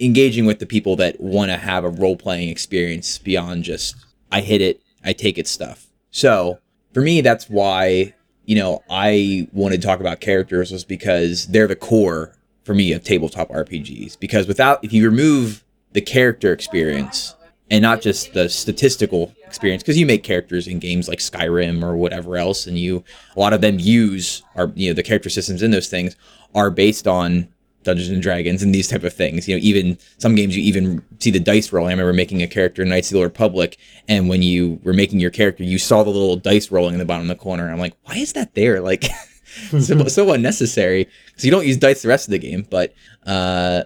engaging 0.00 0.44
with 0.44 0.58
the 0.58 0.66
people 0.66 0.96
that 0.96 1.18
want 1.20 1.50
to 1.50 1.56
have 1.56 1.84
a 1.84 1.88
role 1.88 2.16
playing 2.16 2.48
experience 2.48 3.16
beyond 3.16 3.64
just 3.64 3.96
I 4.30 4.40
hit 4.40 4.60
it, 4.60 4.82
I 5.04 5.12
take 5.12 5.38
it 5.38 5.46
stuff. 5.46 5.86
So 6.10 6.58
for 6.92 7.00
me, 7.00 7.20
that's 7.20 7.48
why 7.48 8.14
you 8.44 8.56
know 8.56 8.82
I 8.90 9.48
wanted 9.52 9.80
to 9.80 9.86
talk 9.86 10.00
about 10.00 10.20
characters 10.20 10.72
was 10.72 10.84
because 10.84 11.46
they're 11.46 11.68
the 11.68 11.76
core 11.76 12.34
for 12.64 12.74
me 12.74 12.92
of 12.92 13.04
tabletop 13.04 13.48
RPGs. 13.50 14.18
Because 14.18 14.48
without 14.48 14.84
if 14.84 14.92
you 14.92 15.08
remove 15.08 15.64
the 15.92 16.00
character 16.00 16.52
experience 16.52 17.34
and 17.70 17.82
not 17.82 18.00
just 18.00 18.32
the 18.32 18.48
statistical 18.48 19.34
experience 19.46 19.82
because 19.82 19.98
you 19.98 20.06
make 20.06 20.22
characters 20.22 20.66
in 20.66 20.78
games 20.78 21.08
like 21.08 21.18
Skyrim 21.18 21.82
or 21.82 21.96
whatever 21.96 22.36
else 22.36 22.66
and 22.66 22.78
you 22.78 23.04
a 23.36 23.40
lot 23.40 23.52
of 23.52 23.60
them 23.60 23.78
use 23.78 24.42
are 24.56 24.72
you 24.74 24.90
know 24.90 24.94
the 24.94 25.02
character 25.02 25.30
systems 25.30 25.62
in 25.62 25.70
those 25.70 25.88
things 25.88 26.16
are 26.54 26.70
based 26.70 27.06
on 27.06 27.48
Dungeons 27.84 28.10
and 28.10 28.22
Dragons 28.22 28.62
and 28.62 28.74
these 28.74 28.88
type 28.88 29.04
of 29.04 29.12
things. 29.14 29.48
You 29.48 29.56
know, 29.56 29.60
even 29.62 29.98
some 30.18 30.34
games 30.34 30.56
you 30.56 30.62
even 30.62 31.02
see 31.20 31.30
the 31.30 31.40
dice 31.40 31.72
roll. 31.72 31.86
I 31.86 31.90
remember 31.90 32.12
making 32.12 32.42
a 32.42 32.46
character 32.46 32.82
in 32.82 32.88
Knights 32.88 33.08
of 33.08 33.14
the 33.14 33.18
Old 33.20 33.24
Republic, 33.24 33.78
and 34.08 34.28
when 34.28 34.42
you 34.42 34.78
were 34.82 34.92
making 34.92 35.20
your 35.20 35.30
character, 35.30 35.64
you 35.64 35.78
saw 35.78 36.02
the 36.02 36.10
little 36.10 36.36
dice 36.36 36.70
rolling 36.70 36.94
in 36.94 36.98
the 36.98 37.06
bottom 37.06 37.30
of 37.30 37.36
the 37.36 37.42
corner. 37.42 37.70
I'm 37.70 37.78
like, 37.78 37.94
why 38.04 38.16
is 38.16 38.32
that 38.34 38.54
there? 38.54 38.82
Like, 38.88 39.04
so, 39.80 40.06
so 40.06 40.32
unnecessary 40.32 41.08
because 41.26 41.44
you 41.44 41.50
don't 41.50 41.66
use 41.66 41.76
dice 41.76 42.02
the 42.02 42.08
rest 42.08 42.26
of 42.26 42.32
the 42.32 42.38
game. 42.38 42.66
But, 42.68 42.94
uh, 43.26 43.84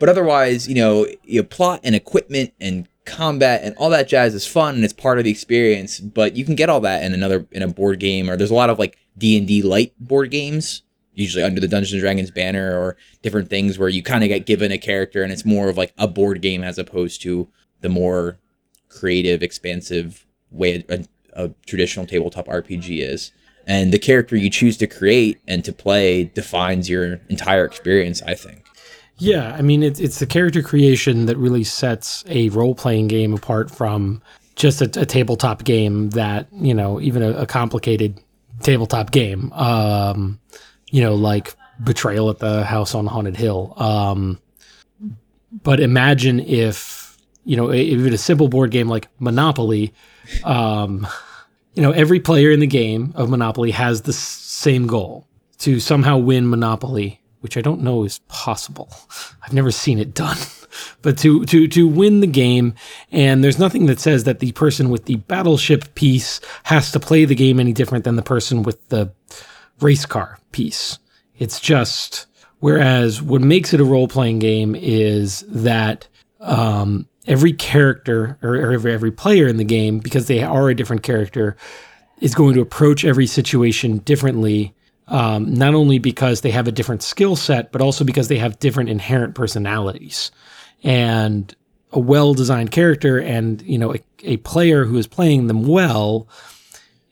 but 0.00 0.08
otherwise, 0.08 0.66
you 0.66 0.74
know, 0.74 1.06
your 1.24 1.44
plot 1.44 1.80
and 1.84 1.94
equipment 1.94 2.54
and 2.60 2.88
combat 3.04 3.62
and 3.62 3.76
all 3.76 3.90
that 3.90 4.08
jazz 4.08 4.34
is 4.34 4.46
fun 4.46 4.76
and 4.76 4.84
it's 4.84 4.92
part 4.92 5.18
of 5.18 5.24
the 5.24 5.30
experience. 5.30 6.00
But 6.00 6.36
you 6.36 6.44
can 6.44 6.54
get 6.54 6.68
all 6.68 6.80
that 6.80 7.02
in 7.02 7.14
another 7.14 7.46
in 7.50 7.62
a 7.62 7.68
board 7.68 8.00
game, 8.00 8.30
or 8.30 8.36
there's 8.36 8.50
a 8.50 8.54
lot 8.54 8.70
of 8.70 8.78
like 8.78 8.98
D 9.16 9.36
and 9.36 9.46
D 9.46 9.62
light 9.62 9.92
board 9.98 10.30
games 10.30 10.82
usually 11.14 11.44
under 11.44 11.60
the 11.60 11.68
Dungeons 11.68 11.92
and 11.92 12.00
Dragons 12.00 12.30
banner 12.30 12.78
or 12.78 12.96
different 13.22 13.48
things 13.48 13.78
where 13.78 13.88
you 13.88 14.02
kind 14.02 14.24
of 14.24 14.28
get 14.28 14.46
given 14.46 14.72
a 14.72 14.78
character 14.78 15.22
and 15.22 15.32
it's 15.32 15.44
more 15.44 15.68
of 15.68 15.76
like 15.76 15.92
a 15.96 16.08
board 16.08 16.40
game 16.40 16.62
as 16.62 16.78
opposed 16.78 17.22
to 17.22 17.48
the 17.80 17.88
more 17.88 18.38
creative, 18.88 19.42
expansive 19.42 20.26
way 20.50 20.84
a, 20.88 21.04
a 21.34 21.48
traditional 21.66 22.06
tabletop 22.06 22.46
RPG 22.46 23.00
is. 23.00 23.32
And 23.66 23.92
the 23.92 23.98
character 23.98 24.36
you 24.36 24.50
choose 24.50 24.76
to 24.78 24.86
create 24.86 25.40
and 25.46 25.64
to 25.64 25.72
play 25.72 26.24
defines 26.24 26.90
your 26.90 27.20
entire 27.28 27.64
experience, 27.64 28.20
I 28.22 28.34
think. 28.34 28.63
Yeah, 29.18 29.54
I 29.56 29.62
mean 29.62 29.82
it's 29.82 30.00
it's 30.00 30.18
the 30.18 30.26
character 30.26 30.62
creation 30.62 31.26
that 31.26 31.36
really 31.36 31.64
sets 31.64 32.24
a 32.28 32.48
role 32.50 32.74
playing 32.74 33.08
game 33.08 33.32
apart 33.32 33.70
from 33.70 34.22
just 34.56 34.80
a, 34.80 35.00
a, 35.00 35.06
tabletop 35.06 35.64
game 35.64 36.10
that 36.10 36.46
you 36.52 36.74
know 36.74 37.00
even 37.00 37.22
a, 37.22 37.30
a 37.32 37.46
complicated 37.46 38.20
tabletop 38.60 39.10
game. 39.12 39.52
Um, 39.52 40.40
you 40.90 41.02
know, 41.02 41.14
like 41.14 41.56
Betrayal 41.82 42.30
at 42.30 42.38
the 42.38 42.64
House 42.64 42.94
on 42.94 43.06
Haunted 43.06 43.36
Hill. 43.36 43.74
Um, 43.76 44.38
but 45.62 45.80
imagine 45.80 46.40
if, 46.40 47.16
you 47.44 47.56
know, 47.56 47.72
even 47.72 48.12
a 48.12 48.18
simple 48.18 48.48
board 48.48 48.70
game 48.70 48.88
like 48.88 49.08
Monopoly, 49.18 49.92
um, 50.44 51.06
you 51.74 51.82
know, 51.82 51.90
every 51.90 52.20
player 52.20 52.50
in 52.50 52.60
the 52.60 52.66
game 52.66 53.12
of 53.16 53.28
Monopoly 53.28 53.70
has 53.72 54.02
the 54.02 54.12
same 54.12 54.86
goal 54.86 55.26
to 55.58 55.80
somehow 55.80 56.18
win 56.18 56.48
Monopoly, 56.48 57.20
which 57.44 57.56
I 57.56 57.60
don't 57.60 57.82
know 57.82 58.02
is 58.02 58.20
possible. 58.28 58.88
I've 59.42 59.52
never 59.52 59.70
seen 59.70 59.98
it 59.98 60.14
done. 60.14 60.38
but 61.02 61.16
to 61.18 61.44
to 61.44 61.68
to 61.68 61.86
win 61.86 62.20
the 62.20 62.26
game 62.26 62.74
and 63.12 63.44
there's 63.44 63.58
nothing 63.58 63.86
that 63.86 64.00
says 64.00 64.24
that 64.24 64.40
the 64.40 64.50
person 64.52 64.88
with 64.88 65.04
the 65.04 65.16
battleship 65.16 65.94
piece 65.94 66.40
has 66.64 66.90
to 66.92 66.98
play 66.98 67.26
the 67.26 67.36
game 67.36 67.60
any 67.60 67.72
different 67.72 68.04
than 68.04 68.16
the 68.16 68.22
person 68.22 68.64
with 68.64 68.88
the 68.88 69.12
race 69.80 70.06
car 70.06 70.38
piece. 70.50 70.98
It's 71.38 71.60
just 71.60 72.26
whereas 72.60 73.20
what 73.20 73.42
makes 73.42 73.74
it 73.74 73.80
a 73.80 73.84
role 73.84 74.08
playing 74.08 74.38
game 74.38 74.74
is 74.74 75.44
that 75.48 76.08
um, 76.40 77.06
every 77.26 77.52
character 77.52 78.38
or, 78.42 78.54
or 78.54 78.72
every 78.72 78.92
every 78.92 79.10
player 79.10 79.46
in 79.46 79.58
the 79.58 79.64
game, 79.64 79.98
because 79.98 80.28
they 80.28 80.42
are 80.42 80.70
a 80.70 80.74
different 80.74 81.02
character, 81.02 81.56
is 82.20 82.34
going 82.34 82.54
to 82.54 82.60
approach 82.62 83.04
every 83.04 83.26
situation 83.26 83.98
differently. 83.98 84.74
Um, 85.06 85.52
not 85.52 85.74
only 85.74 85.98
because 85.98 86.40
they 86.40 86.50
have 86.50 86.66
a 86.66 86.72
different 86.72 87.02
skill 87.02 87.36
set, 87.36 87.72
but 87.72 87.82
also 87.82 88.04
because 88.04 88.28
they 88.28 88.38
have 88.38 88.58
different 88.58 88.88
inherent 88.88 89.34
personalities. 89.34 90.30
And 90.82 91.54
a 91.94 91.98
well-designed 92.00 92.72
character 92.72 93.18
and 93.18 93.62
you 93.62 93.78
know 93.78 93.94
a, 93.94 93.98
a 94.24 94.36
player 94.38 94.84
who 94.84 94.98
is 94.98 95.06
playing 95.06 95.46
them 95.46 95.66
well 95.66 96.28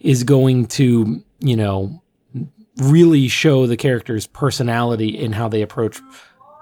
is 0.00 0.24
going 0.24 0.66
to 0.66 1.22
you 1.38 1.56
know 1.56 2.02
really 2.78 3.28
show 3.28 3.66
the 3.66 3.76
character's 3.76 4.26
personality 4.26 5.08
in 5.08 5.32
how 5.32 5.48
they 5.48 5.62
approach 5.62 6.00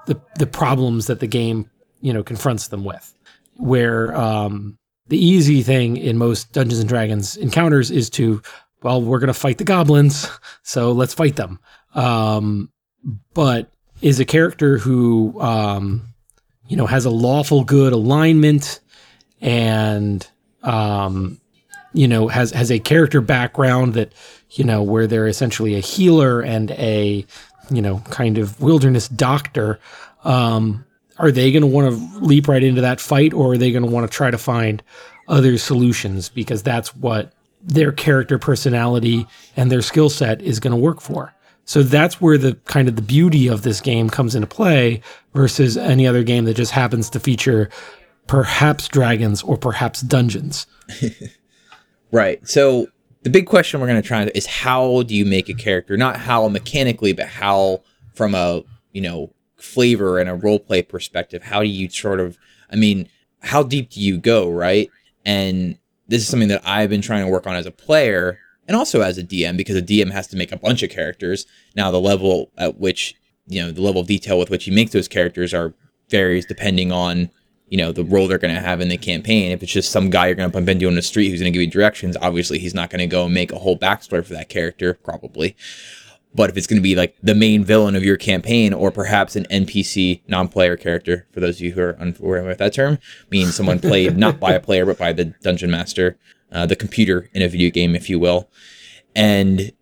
the 0.05 0.19
the 0.37 0.45
problems 0.45 1.07
that 1.07 1.19
the 1.19 1.27
game 1.27 1.69
you 2.01 2.13
know 2.13 2.23
confronts 2.23 2.67
them 2.67 2.83
with. 2.83 3.13
Where 3.55 4.15
um, 4.15 4.77
the 5.07 5.23
easy 5.23 5.61
thing 5.61 5.97
in 5.97 6.17
most 6.17 6.51
Dungeons 6.51 6.79
and 6.79 6.89
Dragons 6.89 7.37
encounters 7.37 7.91
is 7.91 8.09
to 8.11 8.41
well, 8.83 9.01
we're 9.01 9.19
gonna 9.19 9.33
fight 9.33 9.57
the 9.57 9.63
goblins, 9.63 10.29
so 10.63 10.91
let's 10.91 11.13
fight 11.13 11.35
them. 11.35 11.59
Um, 11.93 12.69
but 13.33 13.71
is 14.01 14.19
a 14.19 14.25
character 14.25 14.77
who 14.77 15.39
um, 15.41 16.13
you 16.67 16.77
know 16.77 16.87
has 16.87 17.05
a 17.05 17.11
lawful 17.11 17.63
good 17.63 17.93
alignment 17.93 18.79
and 19.41 20.25
um, 20.63 21.39
you 21.93 22.07
know 22.07 22.27
has 22.27 22.51
has 22.51 22.71
a 22.71 22.79
character 22.79 23.21
background 23.21 23.93
that 23.95 24.13
you 24.53 24.63
know, 24.63 24.83
where 24.83 25.07
they're 25.07 25.27
essentially 25.27 25.75
a 25.75 25.79
healer 25.79 26.41
and 26.41 26.71
a, 26.71 27.25
you 27.69 27.81
know, 27.81 27.99
kind 28.09 28.37
of 28.37 28.59
wilderness 28.61 29.07
doctor. 29.07 29.79
Um, 30.23 30.85
are 31.17 31.31
they 31.31 31.51
going 31.51 31.61
to 31.61 31.67
want 31.67 31.89
to 31.89 32.19
leap 32.19 32.47
right 32.47 32.63
into 32.63 32.81
that 32.81 32.99
fight 32.99 33.33
or 33.33 33.53
are 33.53 33.57
they 33.57 33.71
going 33.71 33.85
to 33.85 33.89
want 33.89 34.09
to 34.09 34.15
try 34.15 34.31
to 34.31 34.37
find 34.37 34.83
other 35.27 35.57
solutions 35.57 36.29
because 36.29 36.63
that's 36.63 36.95
what 36.95 37.31
their 37.63 37.91
character 37.91 38.39
personality 38.39 39.25
and 39.55 39.71
their 39.71 39.81
skill 39.81 40.09
set 40.09 40.41
is 40.41 40.59
going 40.59 40.71
to 40.71 40.77
work 40.77 41.01
for. 41.01 41.33
So 41.65 41.83
that's 41.83 42.19
where 42.19 42.37
the 42.37 42.55
kind 42.65 42.87
of 42.87 42.95
the 42.95 43.01
beauty 43.01 43.47
of 43.47 43.61
this 43.61 43.81
game 43.81 44.09
comes 44.09 44.35
into 44.35 44.47
play 44.47 45.01
versus 45.33 45.77
any 45.77 46.07
other 46.07 46.23
game 46.23 46.45
that 46.45 46.55
just 46.55 46.71
happens 46.71 47.09
to 47.11 47.19
feature 47.19 47.69
perhaps 48.27 48.87
dragons 48.87 49.43
or 49.43 49.57
perhaps 49.57 50.01
dungeons. 50.01 50.65
right. 52.11 52.45
So 52.47 52.87
the 53.23 53.29
big 53.29 53.45
question 53.45 53.79
we're 53.79 53.87
going 53.87 54.01
to 54.01 54.07
try 54.07 54.23
is 54.33 54.45
how 54.45 55.03
do 55.03 55.15
you 55.15 55.25
make 55.25 55.49
a 55.49 55.53
character 55.53 55.97
not 55.97 56.17
how 56.17 56.47
mechanically 56.47 57.13
but 57.13 57.27
how 57.27 57.81
from 58.13 58.35
a 58.35 58.63
you 58.91 59.01
know 59.01 59.33
flavor 59.57 60.19
and 60.19 60.29
a 60.29 60.35
role 60.35 60.59
play 60.59 60.81
perspective 60.81 61.43
how 61.43 61.61
do 61.61 61.67
you 61.67 61.89
sort 61.89 62.19
of 62.19 62.37
i 62.71 62.75
mean 62.75 63.07
how 63.41 63.61
deep 63.61 63.89
do 63.89 63.99
you 63.99 64.17
go 64.17 64.49
right 64.49 64.89
and 65.25 65.77
this 66.11 66.21
is 66.21 66.27
something 66.27 66.49
that 66.49 66.61
i've 66.65 66.89
been 66.89 67.01
trying 67.01 67.25
to 67.25 67.31
work 67.31 67.47
on 67.47 67.55
as 67.55 67.65
a 67.65 67.71
player 67.71 68.37
and 68.67 68.77
also 68.77 69.01
as 69.01 69.17
a 69.17 69.23
dm 69.23 69.57
because 69.57 69.75
a 69.75 69.81
dm 69.81 70.11
has 70.11 70.27
to 70.27 70.37
make 70.37 70.51
a 70.51 70.57
bunch 70.57 70.83
of 70.83 70.89
characters 70.89 71.45
now 71.75 71.89
the 71.89 71.99
level 71.99 72.51
at 72.57 72.77
which 72.79 73.15
you 73.47 73.61
know 73.61 73.71
the 73.71 73.81
level 73.81 74.01
of 74.01 74.07
detail 74.07 74.37
with 74.37 74.49
which 74.49 74.65
he 74.65 74.71
makes 74.71 74.91
those 74.91 75.07
characters 75.07 75.53
are 75.53 75.73
varies 76.09 76.45
depending 76.45 76.91
on 76.91 77.29
you 77.71 77.77
know 77.77 77.91
the 77.91 78.03
role 78.03 78.27
they're 78.27 78.37
going 78.37 78.53
to 78.53 78.61
have 78.61 78.81
in 78.81 78.89
the 78.89 78.97
campaign. 78.97 79.51
If 79.51 79.63
it's 79.63 79.71
just 79.71 79.91
some 79.91 80.09
guy 80.09 80.27
you're 80.27 80.35
going 80.35 80.49
to 80.49 80.53
bump 80.53 80.69
into 80.69 80.87
on 80.87 80.95
the 80.95 81.01
street 81.01 81.29
who's 81.29 81.39
going 81.39 81.51
to 81.51 81.57
give 81.57 81.65
you 81.65 81.71
directions, 81.71 82.17
obviously 82.21 82.59
he's 82.59 82.75
not 82.75 82.89
going 82.89 82.99
to 82.99 83.07
go 83.07 83.25
and 83.25 83.33
make 83.33 83.51
a 83.51 83.57
whole 83.57 83.77
backstory 83.77 84.23
for 84.23 84.33
that 84.33 84.49
character, 84.49 84.93
probably. 84.93 85.55
But 86.33 86.49
if 86.49 86.57
it's 86.57 86.67
going 86.67 86.79
to 86.79 86.83
be 86.83 86.95
like 86.95 87.15
the 87.21 87.35
main 87.35 87.63
villain 87.63 87.95
of 87.95 88.03
your 88.03 88.17
campaign, 88.17 88.73
or 88.73 88.89
perhaps 88.91 89.35
an 89.35 89.45
NPC 89.51 90.21
non-player 90.27 90.77
character, 90.77 91.27
for 91.31 91.39
those 91.39 91.57
of 91.57 91.61
you 91.61 91.73
who 91.73 91.81
are 91.81 91.97
unfamiliar 91.99 92.43
with 92.43 92.59
that 92.59 92.73
term, 92.73 92.99
means 93.29 93.55
someone 93.55 93.79
played 93.81 94.17
not 94.17 94.39
by 94.39 94.53
a 94.53 94.59
player 94.59 94.85
but 94.85 94.97
by 94.97 95.11
the 95.11 95.25
dungeon 95.41 95.71
master, 95.71 96.17
uh, 96.51 96.65
the 96.65 96.75
computer 96.75 97.29
in 97.33 97.41
a 97.41 97.47
video 97.47 97.69
game, 97.69 97.95
if 97.95 98.09
you 98.09 98.17
will, 98.17 98.49
and 99.15 99.73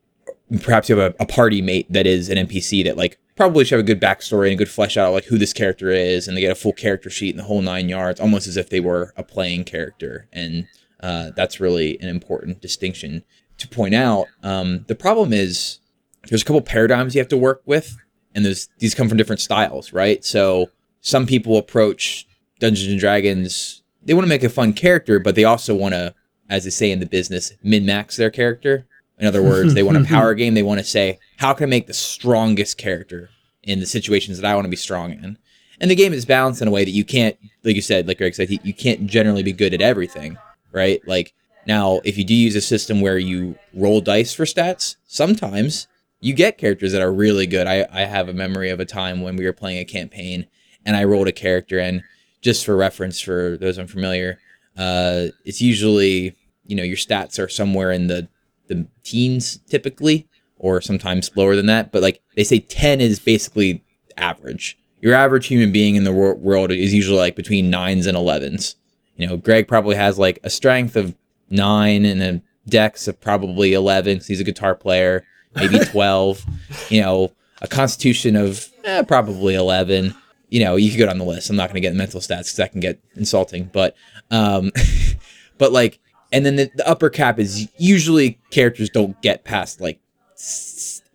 perhaps 0.62 0.90
you 0.90 0.98
have 0.98 1.14
a, 1.14 1.24
a 1.24 1.26
party 1.26 1.62
mate 1.62 1.92
that 1.92 2.08
is 2.08 2.30
an 2.30 2.38
NPC 2.48 2.84
that 2.84 2.98
like 2.98 3.20
probably 3.36 3.64
should 3.64 3.78
have 3.78 3.86
a 3.86 3.88
good 3.88 4.02
backstory 4.02 4.48
and 4.48 4.54
a 4.54 4.58
good 4.58 4.70
flesh 4.70 4.98
out 4.98 5.14
like 5.14 5.26
who 5.26 5.38
this 5.38 5.54
character 5.54 5.90
is, 5.90 6.28
and 6.28 6.36
they 6.36 6.42
get 6.42 6.52
a 6.52 6.56
full 6.56 6.74
character 6.74 7.10
sheet 7.10 7.30
and 7.30 7.40
the 7.40 7.44
whole 7.44 7.62
nine 7.62 7.88
yards, 7.90 8.20
almost 8.20 8.48
as 8.48 8.58
if 8.58 8.70
they 8.70 8.80
were 8.80 9.14
a 9.16 9.24
playing 9.24 9.64
character. 9.64 10.28
And 10.34 10.68
uh, 11.02 11.32
that's 11.36 11.60
really 11.60 12.00
an 12.02 12.10
important 12.10 12.60
distinction 12.60 13.24
to 13.58 13.68
point 13.68 13.94
out. 13.94 14.28
Um, 14.44 14.86
the 14.88 14.96
problem 14.96 15.32
is 15.32 15.80
there's 16.28 16.42
a 16.42 16.46
couple 16.46 16.62
paradigms 16.62 17.16
you 17.16 17.20
have 17.20 17.30
to 17.30 17.38
work 17.38 17.62
with, 17.66 17.98
and 18.36 18.46
there's 18.46 18.70
these 18.80 18.94
come 18.94 19.08
from 19.08 19.18
different 19.18 19.42
styles, 19.42 19.94
right? 19.94 20.24
So 20.24 20.70
some 21.02 21.26
people 21.26 21.58
approach 21.58 22.28
Dungeons 22.60 22.92
and 22.92 23.00
Dragons, 23.00 23.84
they 24.04 24.14
want 24.14 24.26
to 24.26 24.30
make 24.30 24.44
a 24.44 24.50
fun 24.50 24.74
character, 24.74 25.20
but 25.20 25.36
they 25.36 25.44
also 25.44 25.76
want 25.76 25.94
to, 25.94 26.14
as 26.50 26.64
they 26.64 26.70
say 26.70 26.92
in 26.92 27.00
the 27.00 27.06
business, 27.06 27.54
min 27.64 27.86
max 27.86 28.18
their 28.18 28.30
character. 28.30 28.86
In 29.18 29.28
other 29.28 29.44
words, 29.44 29.74
they 29.74 29.84
want 29.84 29.98
a 29.98 30.04
power 30.06 30.34
game. 30.34 30.54
They 30.54 30.64
want 30.64 30.80
to 30.80 30.86
say, 30.86 31.20
how 31.38 31.54
can 31.54 31.66
I 31.66 31.70
make 31.70 31.88
the 31.88 31.94
strongest 31.94 32.78
character 32.78 33.30
in 33.64 33.80
the 33.80 33.86
situations 33.86 34.40
that 34.40 34.50
I 34.50 34.56
want 34.56 34.66
to 34.66 34.70
be 34.70 34.78
strong 34.78 35.12
in? 35.12 35.38
And 35.82 35.92
the 35.92 35.96
game 35.96 36.14
is 36.14 36.26
balanced 36.26 36.62
in 36.62 36.68
a 36.68 36.72
way 36.72 36.84
that 36.84 36.92
you 36.92 37.06
can't, 37.06 37.38
like 37.64 37.76
you 37.76 37.82
said, 37.82 38.08
like 38.08 38.18
Greg 38.18 38.36
said, 38.36 38.50
you 38.50 38.74
can't 38.74 39.08
generally 39.08 39.44
be 39.44 39.54
good 39.54 39.74
at 39.74 39.82
everything, 39.82 40.38
right? 40.72 41.02
Like 41.08 41.34
now, 41.66 42.02
if 42.04 42.18
you 42.18 42.26
do 42.26 42.34
use 42.34 42.56
a 42.56 42.62
system 42.62 43.02
where 43.02 43.18
you 43.18 43.58
roll 43.74 44.02
dice 44.02 44.34
for 44.34 44.46
stats, 44.46 44.96
sometimes 45.06 45.88
you 46.20 46.34
get 46.34 46.58
characters 46.58 46.92
that 46.92 47.02
are 47.02 47.12
really 47.12 47.48
good. 47.48 47.68
I, 47.68 47.88
I 47.92 48.02
have 48.02 48.28
a 48.28 48.34
memory 48.34 48.70
of 48.70 48.80
a 48.80 48.86
time 48.86 49.22
when 49.22 49.36
we 49.36 49.46
were 49.46 49.54
playing 49.54 49.80
a 49.80 49.86
campaign 49.86 50.48
and 50.86 50.96
I 50.96 51.04
rolled 51.04 51.28
a 51.28 51.34
character, 51.34 51.80
and 51.80 52.04
just 52.42 52.66
for 52.66 52.76
reference 52.76 53.20
for 53.20 53.58
those 53.58 53.78
unfamiliar, 53.78 54.40
uh, 54.78 55.28
it's 55.46 55.62
usually 55.62 56.36
you 56.66 56.76
know 56.76 56.84
your 56.84 56.98
stats 56.98 57.44
are 57.44 57.50
somewhere 57.50 57.92
in 57.92 58.08
the 58.08 58.28
the 58.68 58.88
teens 59.04 59.58
typically, 59.70 60.28
or 60.58 60.82
sometimes 60.82 61.32
lower 61.36 61.56
than 61.56 61.66
that. 61.68 61.92
But 61.92 62.02
like 62.02 62.22
they 62.36 62.44
say, 62.44 62.60
ten 62.60 63.02
is 63.02 63.20
basically 63.20 63.84
average. 64.18 64.78
Your 65.02 65.14
average 65.14 65.48
human 65.48 65.72
being 65.72 65.96
in 65.96 66.04
the 66.04 66.12
wor- 66.12 66.36
world 66.36 66.72
is 66.72 66.94
usually 66.94 67.18
like 67.18 67.36
between 67.36 67.70
nines 67.70 68.06
and 68.06 68.18
elevens. 68.18 68.76
You 69.16 69.28
know, 69.28 69.38
Greg 69.38 69.68
probably 69.68 69.96
has 69.96 70.18
like 70.18 70.40
a 70.44 70.50
strength 70.50 70.96
of 70.96 71.16
nine 71.50 72.06
and 72.06 72.22
a 72.22 72.42
dex 72.70 73.08
of 73.08 73.20
probably 73.20 73.74
eleven 73.74 74.16
because 74.16 74.28
he's 74.28 74.40
a 74.40 74.46
guitar 74.46 74.76
player. 74.76 75.26
Maybe 75.56 75.80
twelve. 75.80 76.46
you 76.90 77.02
know, 77.02 77.32
a 77.62 77.68
constitution 77.68 78.36
of 78.36 78.68
eh, 78.84 79.04
probably 79.04 79.56
eleven 79.56 80.16
you 80.50 80.64
know, 80.64 80.76
you 80.76 80.90
could 80.90 80.98
go 80.98 81.06
down 81.06 81.18
the 81.18 81.26
list. 81.26 81.50
I'm 81.50 81.56
not 81.56 81.70
going 81.70 81.76
to 81.76 81.88
get 81.88 81.96
mental 81.96 82.20
stats 82.20 82.40
because 82.40 82.56
that 82.56 82.72
can 82.72 82.80
get 82.80 83.00
insulting. 83.16 83.70
But, 83.72 83.96
um, 84.32 84.72
but 85.58 85.72
like, 85.72 86.00
and 86.32 86.46
then 86.46 86.56
the, 86.56 86.72
the, 86.76 86.88
upper 86.88 87.10
cap 87.10 87.40
is 87.40 87.70
usually 87.78 88.40
characters 88.52 88.90
don't 88.90 89.20
get 89.22 89.44
past 89.44 89.82
like 89.82 90.00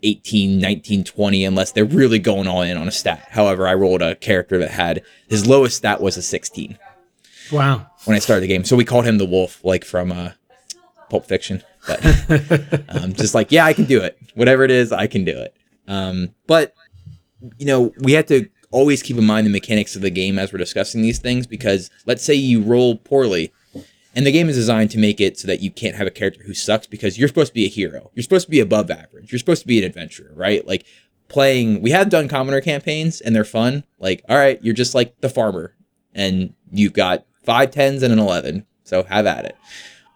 18, 0.02 0.58
19, 0.58 1.04
20 1.04 1.44
unless 1.44 1.72
they're 1.72 1.84
really 1.84 2.18
going 2.18 2.46
all 2.48 2.62
in 2.62 2.76
on 2.76 2.88
a 2.88 2.92
stat. 2.92 3.28
However, 3.30 3.66
I 3.66 3.74
rolled 3.74 4.02
a 4.02 4.16
character 4.16 4.58
that 4.58 4.70
had 4.70 5.02
his 5.28 5.46
lowest 5.46 5.76
stat 5.76 6.00
was 6.00 6.16
a 6.16 6.22
16. 6.22 6.78
Wow. 7.52 7.86
When 8.04 8.16
I 8.16 8.20
started 8.20 8.42
the 8.42 8.48
game. 8.48 8.64
So 8.64 8.76
we 8.76 8.84
called 8.84 9.04
him 9.04 9.18
the 9.18 9.24
wolf, 9.24 9.64
like 9.64 9.84
from 9.84 10.10
uh, 10.12 10.30
Pulp 11.10 11.26
Fiction. 11.26 11.62
But 11.86 12.04
um, 12.88 13.12
just 13.12 13.34
like, 13.34 13.52
yeah, 13.52 13.64
I 13.64 13.72
can 13.72 13.84
do 13.84 14.00
it. 14.00 14.18
Whatever 14.34 14.64
it 14.64 14.70
is, 14.70 14.92
I 14.92 15.06
can 15.06 15.24
do 15.24 15.36
it. 15.36 15.56
Um, 15.86 16.34
but, 16.46 16.74
you 17.58 17.66
know, 17.66 17.92
we 18.00 18.12
have 18.12 18.26
to 18.26 18.48
always 18.70 19.02
keep 19.02 19.16
in 19.16 19.24
mind 19.24 19.46
the 19.46 19.50
mechanics 19.50 19.94
of 19.94 20.02
the 20.02 20.10
game 20.10 20.38
as 20.38 20.52
we're 20.52 20.58
discussing 20.58 21.00
these 21.02 21.18
things 21.18 21.46
because 21.46 21.90
let's 22.06 22.24
say 22.24 22.34
you 22.34 22.60
roll 22.60 22.96
poorly 22.96 23.52
and 24.16 24.26
the 24.26 24.32
game 24.32 24.48
is 24.48 24.56
designed 24.56 24.90
to 24.90 24.98
make 24.98 25.20
it 25.20 25.38
so 25.38 25.46
that 25.46 25.60
you 25.60 25.70
can't 25.70 25.96
have 25.96 26.06
a 26.06 26.10
character 26.10 26.42
who 26.44 26.54
sucks 26.54 26.86
because 26.86 27.18
you're 27.18 27.28
supposed 27.28 27.50
to 27.50 27.54
be 27.54 27.64
a 27.64 27.68
hero. 27.68 28.10
You're 28.14 28.22
supposed 28.22 28.46
to 28.46 28.50
be 28.50 28.60
above 28.60 28.90
average. 28.90 29.30
You're 29.30 29.38
supposed 29.38 29.62
to 29.62 29.68
be 29.68 29.78
an 29.78 29.84
adventurer, 29.84 30.30
right? 30.34 30.66
Like 30.66 30.84
playing, 31.28 31.82
we 31.82 31.90
have 31.90 32.10
done 32.10 32.28
commoner 32.28 32.60
campaigns 32.60 33.20
and 33.20 33.34
they're 33.34 33.44
fun. 33.44 33.84
Like, 33.98 34.24
all 34.28 34.36
right, 34.36 34.62
you're 34.62 34.74
just 34.74 34.94
like 34.94 35.20
the 35.20 35.28
farmer 35.28 35.74
and 36.14 36.54
you've 36.70 36.92
got 36.92 37.26
five 37.44 37.70
tens 37.70 38.02
and 38.02 38.12
an 38.12 38.18
11. 38.18 38.66
So 38.84 39.02
have 39.04 39.26
at 39.26 39.44
it. 39.44 39.56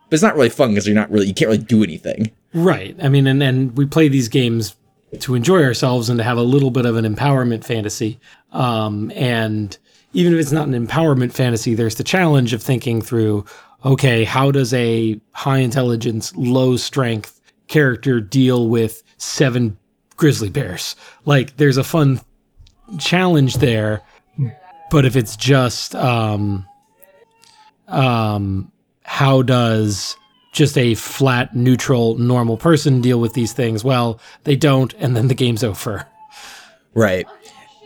But 0.09 0.14
it's 0.14 0.23
not 0.23 0.35
really 0.35 0.49
fun 0.49 0.71
because 0.71 0.87
you're 0.87 0.94
not 0.94 1.11
really, 1.11 1.27
you 1.27 1.35
can't 1.35 1.51
really 1.51 1.62
do 1.62 1.83
anything. 1.83 2.31
Right. 2.55 2.97
I 3.03 3.09
mean, 3.09 3.27
and, 3.27 3.42
and 3.42 3.77
we 3.77 3.87
play 3.87 4.09
these 4.09 4.29
games 4.29 4.75
to 5.21 5.35
enjoy 5.35 5.62
ourselves 5.62 6.09
and 6.09 6.18
to 6.18 6.25
have 6.25 6.38
a 6.38 6.42
little 6.42 6.71
bit 6.71 6.87
of 6.87 6.97
an 6.97 7.05
empowerment 7.05 7.64
fantasy. 7.64 8.18
Um, 8.53 9.12
and 9.14 9.77
even 10.12 10.33
if 10.33 10.40
it's 10.40 10.53
not 10.53 10.68
an 10.68 10.87
empowerment 10.87 11.33
fantasy, 11.33 11.75
there's 11.75 11.97
the 11.97 12.05
challenge 12.05 12.53
of 12.53 12.62
thinking 12.62 13.03
through 13.03 13.44
okay, 13.85 14.25
how 14.25 14.51
does 14.51 14.75
a 14.75 15.21
high 15.33 15.59
intelligence, 15.59 16.35
low 16.37 16.77
strength 16.77 17.40
character 17.68 18.21
deal 18.21 18.68
with 18.68 19.03
seven 19.18 19.79
grizzly 20.16 20.51
bears? 20.51 20.97
Like, 21.25 21.57
there's 21.59 21.77
a 21.77 21.85
fun 21.85 22.21
challenge 22.99 23.57
there. 23.57 24.03
But 24.90 25.05
if 25.05 25.16
it's 25.16 25.37
just, 25.37 25.94
um, 25.94 26.66
um, 27.87 28.73
how 29.09 29.40
does 29.40 30.18
just 30.53 30.77
a 30.77 30.94
flat, 30.94 31.57
neutral, 31.57 32.18
normal 32.18 32.59
person 32.59 33.01
deal 33.01 33.18
with 33.18 33.33
these 33.33 33.55
things? 33.55 33.83
Well, 33.83 34.21
they 34.44 34.55
don't, 34.55 34.92
and 34.99 35.16
then 35.16 35.29
the 35.29 35.35
game's 35.35 35.64
over. 35.64 36.07
Right. 36.92 37.27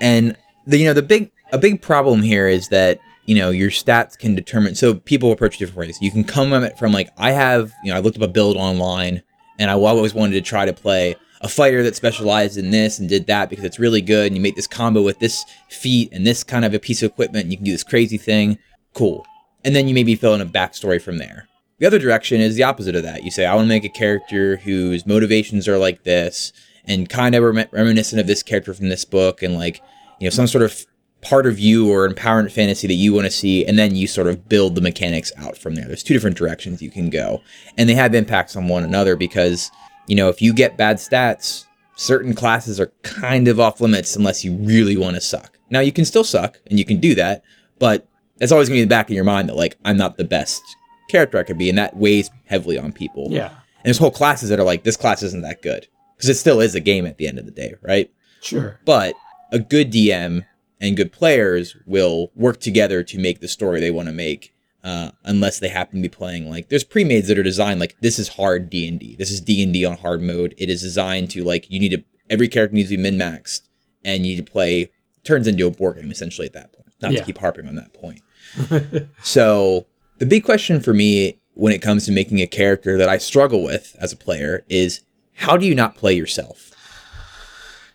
And 0.00 0.36
the 0.66 0.78
you 0.78 0.86
know 0.86 0.94
the 0.94 1.02
big 1.02 1.30
a 1.52 1.58
big 1.58 1.80
problem 1.80 2.22
here 2.22 2.48
is 2.48 2.68
that 2.68 2.98
you 3.26 3.36
know 3.36 3.50
your 3.50 3.70
stats 3.70 4.18
can 4.18 4.34
determine 4.34 4.74
so 4.74 4.94
people 4.94 5.30
approach 5.32 5.58
different 5.58 5.78
ways 5.78 5.98
you 6.00 6.10
can 6.10 6.22
come 6.22 6.52
at 6.52 6.62
it 6.62 6.78
from 6.78 6.92
like 6.92 7.10
i 7.18 7.32
have 7.32 7.72
you 7.82 7.90
know 7.90 7.96
i 7.96 8.00
looked 8.00 8.16
up 8.16 8.22
a 8.22 8.28
build 8.28 8.56
online 8.56 9.22
and 9.58 9.70
i 9.70 9.74
always 9.74 10.14
wanted 10.14 10.34
to 10.34 10.40
try 10.40 10.64
to 10.64 10.72
play 10.72 11.16
a 11.40 11.48
fighter 11.48 11.82
that 11.82 11.96
specialized 11.96 12.56
in 12.56 12.70
this 12.70 13.00
and 13.00 13.08
did 13.08 13.26
that 13.26 13.50
because 13.50 13.64
it's 13.64 13.80
really 13.80 14.00
good 14.00 14.28
and 14.28 14.36
you 14.36 14.40
make 14.40 14.54
this 14.54 14.68
combo 14.68 15.02
with 15.02 15.18
this 15.18 15.44
feat 15.68 16.08
and 16.12 16.24
this 16.24 16.44
kind 16.44 16.64
of 16.64 16.72
a 16.74 16.78
piece 16.78 17.02
of 17.02 17.10
equipment 17.10 17.42
and 17.42 17.50
you 17.50 17.58
can 17.58 17.64
do 17.64 17.72
this 17.72 17.82
crazy 17.82 18.18
thing 18.18 18.56
cool 18.94 19.26
and 19.64 19.74
then 19.74 19.88
you 19.88 19.94
maybe 19.94 20.14
fill 20.14 20.34
in 20.34 20.40
a 20.40 20.46
backstory 20.46 21.00
from 21.00 21.18
there. 21.18 21.48
The 21.78 21.86
other 21.86 21.98
direction 21.98 22.40
is 22.40 22.54
the 22.54 22.62
opposite 22.62 22.94
of 22.94 23.02
that. 23.02 23.24
You 23.24 23.30
say 23.30 23.44
i 23.44 23.54
want 23.54 23.64
to 23.64 23.68
make 23.68 23.84
a 23.84 23.88
character 23.88 24.56
whose 24.58 25.06
motivations 25.06 25.66
are 25.66 25.78
like 25.78 26.04
this 26.04 26.52
and 26.84 27.08
kind 27.08 27.34
of 27.34 27.42
rem- 27.42 27.68
reminiscent 27.72 28.20
of 28.20 28.26
this 28.26 28.42
character 28.42 28.74
from 28.74 28.88
this 28.88 29.04
book 29.04 29.42
and 29.42 29.54
like 29.54 29.80
you 30.20 30.26
know 30.26 30.30
some 30.30 30.46
sort 30.46 30.62
of 30.62 30.86
part 31.22 31.46
of 31.46 31.58
you 31.58 31.90
or 31.90 32.08
empowerment 32.08 32.50
fantasy 32.50 32.86
that 32.86 32.94
you 32.94 33.12
want 33.12 33.24
to 33.24 33.30
see 33.30 33.64
and 33.64 33.78
then 33.78 33.94
you 33.94 34.06
sort 34.06 34.26
of 34.26 34.48
build 34.48 34.74
the 34.74 34.80
mechanics 34.80 35.32
out 35.38 35.56
from 35.56 35.74
there. 35.74 35.86
There's 35.86 36.02
two 36.02 36.14
different 36.14 36.36
directions 36.36 36.82
you 36.82 36.90
can 36.90 37.10
go. 37.10 37.42
And 37.78 37.88
they 37.88 37.94
have 37.94 38.14
impacts 38.14 38.56
on 38.56 38.68
one 38.68 38.82
another 38.82 39.16
because 39.16 39.70
you 40.06 40.16
know 40.16 40.28
if 40.28 40.42
you 40.42 40.52
get 40.52 40.76
bad 40.76 40.96
stats 40.96 41.66
certain 41.96 42.34
classes 42.34 42.80
are 42.80 42.92
kind 43.02 43.48
of 43.48 43.60
off 43.60 43.80
limits 43.80 44.16
unless 44.16 44.44
you 44.44 44.54
really 44.54 44.96
want 44.96 45.14
to 45.14 45.20
suck. 45.20 45.58
Now 45.70 45.80
you 45.80 45.92
can 45.92 46.04
still 46.04 46.24
suck 46.24 46.60
and 46.68 46.78
you 46.78 46.84
can 46.84 46.98
do 46.98 47.14
that 47.14 47.42
but 47.78 48.06
that's 48.42 48.52
always 48.52 48.68
going 48.68 48.76
to 48.76 48.80
be 48.80 48.82
in 48.82 48.88
the 48.88 48.92
back 48.92 49.08
of 49.08 49.14
your 49.14 49.24
mind 49.24 49.48
that 49.48 49.56
like 49.56 49.78
i'm 49.84 49.96
not 49.96 50.16
the 50.16 50.24
best 50.24 50.62
character 51.08 51.38
i 51.38 51.42
could 51.42 51.58
be 51.58 51.68
and 51.68 51.78
that 51.78 51.96
weighs 51.96 52.30
heavily 52.46 52.76
on 52.76 52.92
people 52.92 53.28
yeah 53.30 53.48
and 53.48 53.86
there's 53.86 53.98
whole 53.98 54.10
classes 54.10 54.48
that 54.48 54.60
are 54.60 54.64
like 54.64 54.84
this 54.84 54.96
class 54.96 55.22
isn't 55.22 55.42
that 55.42 55.62
good 55.62 55.86
because 56.16 56.28
it 56.28 56.34
still 56.34 56.60
is 56.60 56.74
a 56.74 56.80
game 56.80 57.06
at 57.06 57.16
the 57.18 57.26
end 57.26 57.38
of 57.38 57.46
the 57.46 57.52
day 57.52 57.74
right 57.82 58.10
sure 58.40 58.80
but 58.84 59.14
a 59.52 59.58
good 59.58 59.92
DM 59.92 60.44
and 60.80 60.96
good 60.96 61.12
players 61.12 61.76
will 61.86 62.32
work 62.34 62.58
together 62.58 63.04
to 63.04 63.18
make 63.18 63.40
the 63.40 63.46
story 63.46 63.78
they 63.78 63.90
want 63.90 64.08
to 64.08 64.14
make. 64.14 64.48
Uh, 64.84 65.12
unless 65.22 65.60
they 65.60 65.68
happen 65.68 66.02
to 66.02 66.02
be 66.02 66.12
playing 66.12 66.50
like 66.50 66.68
there's 66.68 66.82
pre-mades 66.82 67.28
that 67.28 67.38
are 67.38 67.44
designed 67.44 67.78
like 67.78 67.94
this 68.00 68.18
is 68.18 68.26
hard 68.30 68.68
D&D. 68.68 69.14
This 69.14 69.30
is 69.30 69.40
D&D 69.40 69.84
on 69.84 69.96
hard 69.96 70.20
mode. 70.20 70.56
It 70.58 70.68
is 70.68 70.82
designed 70.82 71.30
to 71.30 71.44
like 71.44 71.70
you 71.70 71.78
need 71.78 71.90
to 71.90 72.02
every 72.28 72.48
character 72.48 72.74
needs 72.74 72.90
to 72.90 72.96
be 72.96 73.02
min-maxed 73.04 73.60
and 74.04 74.26
you 74.26 74.34
need 74.34 74.44
to 74.44 74.52
play 74.52 74.90
turns 75.22 75.46
into 75.46 75.68
a 75.68 75.70
board 75.70 75.98
game 75.98 76.10
essentially 76.10 76.48
at 76.48 76.52
that 76.54 76.72
point. 76.72 76.88
Not 77.00 77.12
yeah. 77.12 77.20
to 77.20 77.24
keep 77.24 77.38
harping 77.38 77.68
on 77.68 77.76
that 77.76 77.94
point. 77.94 78.22
so 79.22 79.86
the 80.18 80.26
big 80.26 80.44
question 80.44 80.80
for 80.80 80.92
me 80.92 81.38
when 81.54 81.72
it 81.72 81.82
comes 81.82 82.06
to 82.06 82.12
making 82.12 82.40
a 82.40 82.46
character 82.46 82.96
that 82.96 83.08
I 83.08 83.18
struggle 83.18 83.62
with 83.62 83.96
as 84.00 84.12
a 84.12 84.16
player 84.16 84.64
is 84.68 85.00
how 85.34 85.56
do 85.56 85.66
you 85.66 85.74
not 85.74 85.96
play 85.96 86.14
yourself? 86.14 86.70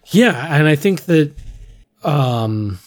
Yeah, 0.08 0.56
and 0.56 0.68
I 0.68 0.76
think 0.76 1.06
that 1.06 1.34
um, 2.04 2.80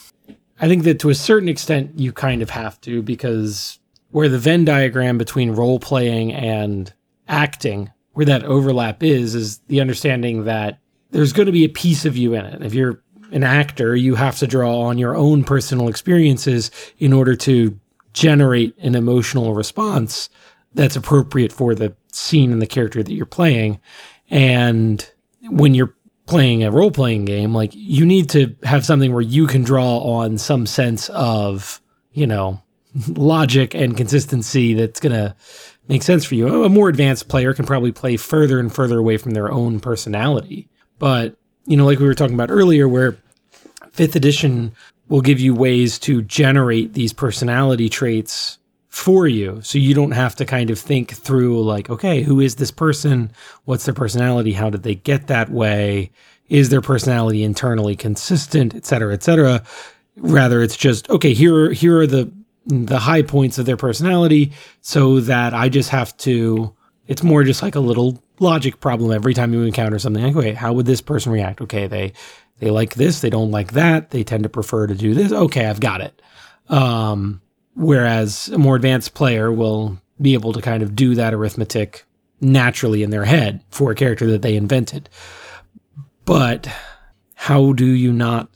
I 0.61 0.69
think 0.69 0.85
that 0.85 1.01
to 1.01 1.11
a 1.11 1.15
certain 1.15 1.49
extent 1.49 1.99
you 1.99 2.13
kind 2.13 2.43
of 2.43 2.51
have 2.51 2.81
to 2.83 3.03
because 3.03 3.79
where 4.11 4.29
the 4.29 4.39
Venn 4.39 4.65
diagram 4.65 5.19
between 5.19 5.53
role 5.53 5.79
playing 5.79 6.33
and 6.33 6.93
acting, 7.29 7.91
where 8.13 8.27
that 8.27 8.45
overlap 8.45 9.03
is, 9.03 9.35
is 9.35 9.59
the 9.69 9.81
understanding 9.81 10.45
that 10.45 10.79
there's 11.11 11.33
going 11.33 11.47
to 11.47 11.53
be 11.53 11.65
a 11.65 11.69
piece 11.69 12.05
of 12.05 12.17
you 12.17 12.35
in 12.35 12.45
it. 12.45 12.63
If 12.63 12.75
you're 12.75 13.03
an 13.33 13.43
actor, 13.43 13.95
you 13.97 14.15
have 14.15 14.39
to 14.39 14.47
draw 14.47 14.81
on 14.81 14.99
your 14.99 15.17
own 15.17 15.45
personal 15.45 15.89
experiences 15.89 16.71
in 16.99 17.13
order 17.13 17.37
to 17.37 17.79
generate 18.13 18.77
an 18.79 18.95
emotional 18.95 19.55
response 19.55 20.29
that's 20.75 20.97
appropriate 20.97 21.53
for 21.53 21.75
the 21.75 21.95
scene 22.13 22.53
and 22.53 22.61
the 22.61 22.67
character 22.67 23.03
that 23.03 23.13
you're 23.13 23.27
playing. 23.27 23.81
And 24.31 25.09
when 25.49 25.75
you're 25.75 25.95
playing 26.27 26.63
a 26.63 26.71
role 26.71 26.91
playing 26.91 27.25
game, 27.25 27.55
like 27.55 27.71
you 27.75 28.07
need 28.07 28.31
to 28.31 28.55
have 28.63 28.85
something 28.85 29.13
where 29.13 29.23
you 29.23 29.47
can 29.47 29.63
draw 29.63 29.99
on 29.99 30.39
some 30.39 30.67
sense 30.67 31.09
of, 31.11 31.81
you 32.13 32.27
know, 32.27 32.63
logic 33.09 33.75
and 33.75 33.97
consistency 33.97 34.75
that's 34.75 35.01
going 35.01 35.13
to 35.15 35.35
make 35.89 36.03
sense 36.03 36.25
for 36.25 36.35
you. 36.35 36.65
A 36.65 36.69
more 36.69 36.89
advanced 36.89 37.29
player 37.29 37.55
can 37.55 37.67
probably 37.67 37.93
play 37.93 38.17
further 38.17 38.61
and 38.61 38.73
further 38.73 38.99
away 38.99 39.17
from 39.17 39.33
their 39.33 39.51
own 39.51 39.81
personality. 39.81 40.69
But, 40.99 41.37
you 41.71 41.77
know, 41.77 41.87
like 41.87 42.01
we 42.01 42.07
were 42.07 42.15
talking 42.15 42.35
about 42.35 42.51
earlier, 42.51 42.89
where 42.89 43.17
fifth 43.93 44.17
edition 44.17 44.73
will 45.09 45.21
give 45.21 45.39
you 45.39 45.55
ways 45.55 46.01
to 46.01 46.21
generate 46.23 46.95
these 46.95 47.13
personality 47.13 47.89
traits 47.89 48.59
for 48.89 49.29
you. 49.29 49.61
So 49.63 49.79
you 49.79 49.95
don't 49.95 50.11
have 50.11 50.35
to 50.37 50.45
kind 50.45 50.71
of 50.71 50.81
think 50.81 51.13
through, 51.13 51.63
like, 51.63 51.89
okay, 51.89 52.23
who 52.23 52.41
is 52.41 52.57
this 52.57 52.73
person? 52.73 53.31
What's 53.67 53.85
their 53.85 53.95
personality? 53.95 54.53
How 54.53 54.69
did 54.69 54.83
they 54.83 54.97
get 54.97 55.29
that 55.29 55.51
way? 55.51 56.11
Is 56.49 56.71
their 56.71 56.81
personality 56.81 57.45
internally 57.45 57.95
consistent, 57.95 58.75
et 58.75 58.85
cetera, 58.85 59.15
et 59.15 59.23
cetera? 59.23 59.63
Rather, 60.17 60.63
it's 60.63 60.77
just, 60.77 61.09
okay, 61.09 61.35
here, 61.35 61.71
here 61.71 62.01
are 62.01 62.07
the, 62.09 62.33
the 62.67 62.99
high 62.99 63.23
points 63.23 63.59
of 63.59 63.67
their 63.67 63.77
personality 63.77 64.51
so 64.81 65.21
that 65.21 65.55
I 65.55 65.69
just 65.69 65.91
have 65.91 66.17
to, 66.19 66.75
it's 67.07 67.23
more 67.23 67.45
just 67.45 67.63
like 67.63 67.77
a 67.77 67.81
little 67.81 68.21
logic 68.41 68.81
problem 68.81 69.13
every 69.13 69.35
time 69.35 69.53
you 69.53 69.63
encounter 69.63 69.99
something 69.99 70.23
like, 70.23 70.35
wait, 70.35 70.57
how 70.57 70.73
would 70.73 70.87
this 70.87 71.01
person 71.01 71.31
react? 71.31 71.61
Okay, 71.61 71.87
they, 71.87 72.13
they 72.59 72.71
like 72.71 72.95
this, 72.95 73.21
they 73.21 73.31
don't 73.31 73.53
like 73.53 73.73
that, 73.73 74.11
they 74.11 74.25
tend 74.25 74.43
to 74.43 74.49
prefer 74.49 74.87
to 74.87 74.95
do 74.95 75.15
this. 75.15 75.31
Okay, 75.31 75.67
I've 75.67 75.81
got 75.81 76.01
it. 76.01 76.21
Um, 76.69 77.41
whereas 77.75 78.49
a 78.49 78.59
more 78.59 78.77
advanced 78.77 79.15
player 79.15 79.53
will 79.53 79.99
be 80.21 80.35
able 80.35 80.53
to 80.55 80.61
kind 80.61 80.83
of 80.83 80.97
do 80.97 81.15
that 81.15 81.35
arithmetic 81.35 82.05
naturally 82.41 83.03
in 83.03 83.11
their 83.11 83.25
head 83.25 83.63
for 83.71 83.93
a 83.93 83.95
character 83.95 84.27
that 84.31 84.43
they 84.43 84.57
invented. 84.57 85.09
But 86.25 86.69
how 87.35 87.73
do 87.73 87.87
you 87.87 88.13
not 88.13 88.51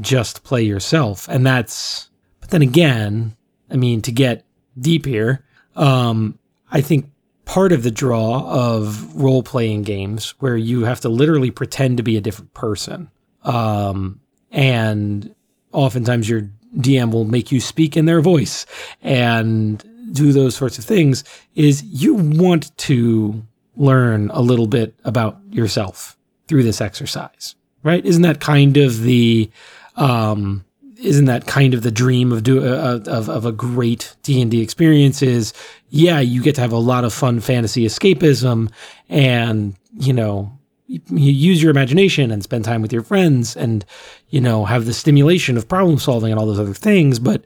just 0.00 0.44
play 0.44 0.62
yourself? 0.62 1.28
And 1.28 1.46
that's, 1.46 2.10
but 2.40 2.50
then 2.50 2.62
again, 2.62 3.36
I 3.70 3.76
mean, 3.76 4.02
to 4.02 4.12
get 4.12 4.44
deep 4.78 5.06
here, 5.06 5.44
um, 5.76 6.38
I 6.72 6.80
think 6.80 7.09
part 7.50 7.72
of 7.72 7.82
the 7.82 7.90
draw 7.90 8.48
of 8.48 9.12
role 9.16 9.42
playing 9.42 9.82
games 9.82 10.36
where 10.38 10.56
you 10.56 10.84
have 10.84 11.00
to 11.00 11.08
literally 11.08 11.50
pretend 11.50 11.96
to 11.96 12.02
be 12.04 12.16
a 12.16 12.20
different 12.20 12.54
person. 12.54 13.10
Um, 13.42 14.20
and 14.52 15.34
oftentimes 15.72 16.28
your 16.28 16.48
DM 16.76 17.12
will 17.12 17.24
make 17.24 17.50
you 17.50 17.60
speak 17.60 17.96
in 17.96 18.04
their 18.04 18.20
voice 18.20 18.66
and 19.02 19.82
do 20.12 20.30
those 20.30 20.54
sorts 20.54 20.78
of 20.78 20.84
things 20.84 21.24
is 21.56 21.82
you 21.82 22.14
want 22.14 22.76
to 22.78 23.44
learn 23.74 24.30
a 24.30 24.40
little 24.40 24.68
bit 24.68 24.94
about 25.04 25.40
yourself 25.50 26.16
through 26.46 26.62
this 26.62 26.80
exercise, 26.80 27.56
right? 27.82 28.06
Isn't 28.06 28.22
that 28.22 28.38
kind 28.38 28.76
of 28.76 29.02
the, 29.02 29.50
um, 29.96 30.64
isn't 31.00 31.24
that 31.26 31.46
kind 31.46 31.74
of 31.74 31.82
the 31.82 31.90
dream 31.90 32.32
of 32.32 32.42
do 32.42 32.64
uh, 32.64 33.00
of 33.06 33.28
of 33.28 33.46
a 33.46 33.52
great 33.52 34.14
D 34.22 34.40
and 34.40 34.50
D 34.50 34.60
experience? 34.60 35.22
Is 35.22 35.52
yeah, 35.88 36.20
you 36.20 36.42
get 36.42 36.54
to 36.56 36.60
have 36.60 36.72
a 36.72 36.78
lot 36.78 37.04
of 37.04 37.12
fun 37.12 37.40
fantasy 37.40 37.86
escapism, 37.86 38.70
and 39.08 39.74
you 39.98 40.12
know 40.12 40.52
you 40.90 41.32
use 41.32 41.62
your 41.62 41.70
imagination 41.70 42.32
and 42.32 42.42
spend 42.42 42.64
time 42.64 42.82
with 42.82 42.92
your 42.92 43.02
friends 43.02 43.56
and 43.56 43.84
you 44.30 44.40
know 44.40 44.64
have 44.64 44.86
the 44.86 44.92
stimulation 44.92 45.56
of 45.56 45.68
problem 45.68 45.98
solving 45.98 46.32
and 46.32 46.40
all 46.40 46.46
those 46.46 46.58
other 46.58 46.74
things 46.74 47.20
but 47.20 47.44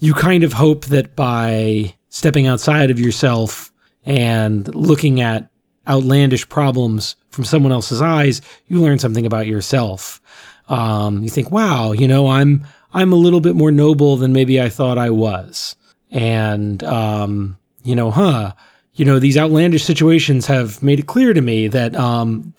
you 0.00 0.12
kind 0.12 0.42
of 0.42 0.52
hope 0.52 0.86
that 0.86 1.14
by 1.14 1.94
stepping 2.08 2.48
outside 2.48 2.90
of 2.90 2.98
yourself 2.98 3.70
and 4.04 4.74
looking 4.74 5.20
at 5.20 5.48
outlandish 5.86 6.48
problems 6.48 7.14
from 7.28 7.44
someone 7.44 7.70
else's 7.70 8.02
eyes 8.02 8.42
you 8.66 8.80
learn 8.80 8.98
something 8.98 9.24
about 9.24 9.46
yourself 9.46 10.20
um, 10.68 11.22
you 11.22 11.30
think 11.30 11.52
wow 11.52 11.92
you 11.92 12.08
know 12.08 12.28
i'm 12.28 12.66
i'm 12.92 13.12
a 13.12 13.16
little 13.16 13.40
bit 13.40 13.56
more 13.56 13.70
noble 13.70 14.16
than 14.16 14.32
maybe 14.32 14.60
i 14.60 14.68
thought 14.68 14.98
i 14.98 15.10
was 15.10 15.76
and 16.10 16.82
um, 16.84 17.56
you 17.84 17.94
know 17.94 18.10
huh 18.10 18.52
you 18.94 19.04
know 19.04 19.18
these 19.18 19.36
outlandish 19.38 19.84
situations 19.84 20.46
have 20.46 20.82
made 20.82 20.98
it 20.98 21.06
clear 21.06 21.32
to 21.32 21.40
me 21.40 21.68
that 21.68 21.94
um, 21.94 22.52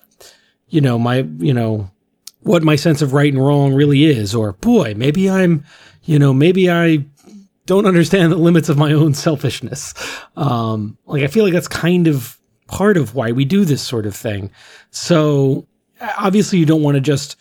you 0.72 0.82
know, 0.82 0.98
my, 0.98 1.28
you 1.38 1.54
know, 1.54 1.92
what 2.40 2.64
my 2.64 2.76
sense 2.76 3.04
of 3.04 3.14
right 3.14 3.32
and 3.32 3.46
wrong 3.46 3.74
really 3.74 4.06
is, 4.06 4.34
or 4.34 4.54
boy, 4.54 4.96
maybe 4.98 5.30
I'm, 5.30 5.64
you 6.04 6.18
know, 6.18 6.34
maybe 6.34 6.72
I 6.72 7.06
don't 7.68 7.86
understand 7.86 8.32
the 8.32 8.38
limits 8.38 8.70
of 8.70 8.78
my 8.78 8.94
own 8.94 9.14
selfishness. 9.14 9.94
Um, 10.36 10.98
like 11.06 11.22
I 11.22 11.28
feel 11.28 11.44
like 11.44 11.54
that's 11.54 11.68
kind 11.68 12.08
of 12.08 12.40
part 12.68 12.98
of 12.98 13.14
why 13.14 13.32
we 13.34 13.46
do 13.46 13.64
this 13.66 13.84
sort 13.84 14.06
of 14.08 14.16
thing. 14.16 14.50
So 14.90 15.68
obviously, 16.18 16.58
you 16.58 16.66
don't 16.66 16.82
want 16.82 16.96
to 16.96 17.02
just 17.02 17.36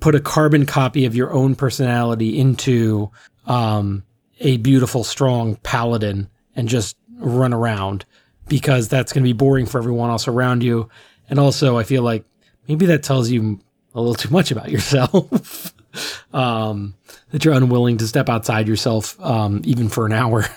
put 0.00 0.14
a 0.14 0.20
carbon 0.20 0.66
copy 0.66 1.04
of 1.04 1.14
your 1.14 1.32
own 1.32 1.54
personality 1.54 2.38
into 2.38 3.10
um, 3.46 4.02
a 4.40 4.56
beautiful, 4.58 5.04
strong 5.04 5.56
paladin 5.56 6.28
and 6.56 6.68
just 6.68 6.96
run 7.18 7.52
around 7.52 8.04
because 8.48 8.88
that's 8.88 9.12
going 9.12 9.22
to 9.22 9.28
be 9.28 9.32
boring 9.32 9.66
for 9.66 9.78
everyone 9.78 10.10
else 10.10 10.26
around 10.26 10.62
you. 10.62 10.88
And 11.28 11.38
also, 11.38 11.78
I 11.78 11.84
feel 11.84 12.02
like 12.02 12.24
maybe 12.66 12.86
that 12.86 13.02
tells 13.02 13.30
you 13.30 13.60
a 13.94 14.00
little 14.00 14.14
too 14.14 14.30
much 14.30 14.50
about 14.50 14.70
yourself. 14.72 15.74
um, 16.32 16.94
that 17.30 17.44
you're 17.44 17.54
unwilling 17.54 17.96
to 17.98 18.06
step 18.06 18.28
outside 18.28 18.68
yourself, 18.68 19.20
um, 19.20 19.60
even 19.64 19.88
for 19.88 20.06
an 20.06 20.12
hour. 20.12 20.46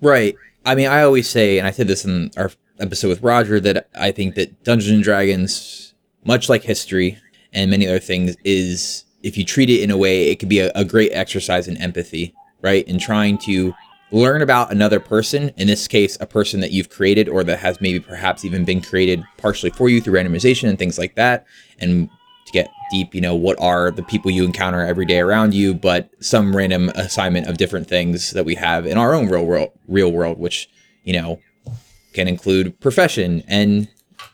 Right. 0.00 0.36
I 0.66 0.74
mean, 0.74 0.88
I 0.88 1.02
always 1.02 1.30
say, 1.30 1.56
and 1.56 1.66
I 1.66 1.70
said 1.70 1.88
this 1.88 2.04
in 2.04 2.30
our 2.36 2.50
episode 2.78 3.08
with 3.08 3.22
Roger, 3.22 3.58
that 3.60 3.88
I 3.94 4.10
think 4.10 4.34
that 4.34 4.62
Dungeons 4.62 4.90
and 4.90 5.02
Dragons, 5.02 5.94
much 6.24 6.50
like 6.50 6.62
history 6.62 7.18
and 7.54 7.70
many 7.70 7.86
other 7.86 7.98
things, 7.98 8.36
is 8.44 9.04
if 9.22 9.38
you 9.38 9.44
treat 9.44 9.70
it 9.70 9.82
in 9.82 9.90
a 9.90 9.96
way, 9.96 10.28
it 10.28 10.38
could 10.38 10.48
be 10.48 10.60
a, 10.60 10.70
a 10.74 10.84
great 10.84 11.12
exercise 11.12 11.68
in 11.68 11.76
empathy, 11.78 12.34
right? 12.60 12.86
In 12.86 12.98
trying 12.98 13.38
to 13.38 13.74
learn 14.10 14.42
about 14.42 14.70
another 14.70 15.00
person, 15.00 15.50
in 15.56 15.66
this 15.66 15.88
case, 15.88 16.16
a 16.20 16.26
person 16.26 16.60
that 16.60 16.70
you've 16.70 16.90
created 16.90 17.28
or 17.28 17.42
that 17.44 17.58
has 17.58 17.80
maybe 17.80 17.98
perhaps 17.98 18.44
even 18.44 18.64
been 18.64 18.80
created 18.80 19.24
partially 19.38 19.70
for 19.70 19.88
you 19.88 20.00
through 20.00 20.14
randomization 20.14 20.68
and 20.68 20.78
things 20.78 20.98
like 20.98 21.14
that. 21.14 21.46
And 21.80 22.08
to 22.46 22.52
get 22.52 22.68
deep, 22.90 23.14
you 23.14 23.20
know, 23.20 23.34
what 23.34 23.58
are 23.60 23.90
the 23.90 24.02
people 24.02 24.30
you 24.30 24.44
encounter 24.44 24.82
every 24.82 25.06
day 25.06 25.18
around 25.18 25.54
you, 25.54 25.74
but 25.74 26.10
some 26.20 26.54
random 26.54 26.90
assignment 26.90 27.48
of 27.48 27.56
different 27.56 27.88
things 27.88 28.32
that 28.32 28.44
we 28.44 28.54
have 28.54 28.86
in 28.86 28.98
our 28.98 29.14
own 29.14 29.28
real 29.28 29.44
world, 29.44 29.70
real 29.88 30.12
world, 30.12 30.38
which, 30.38 30.68
you 31.04 31.14
know, 31.14 31.40
can 32.12 32.28
include 32.28 32.78
profession 32.80 33.42
and 33.48 33.88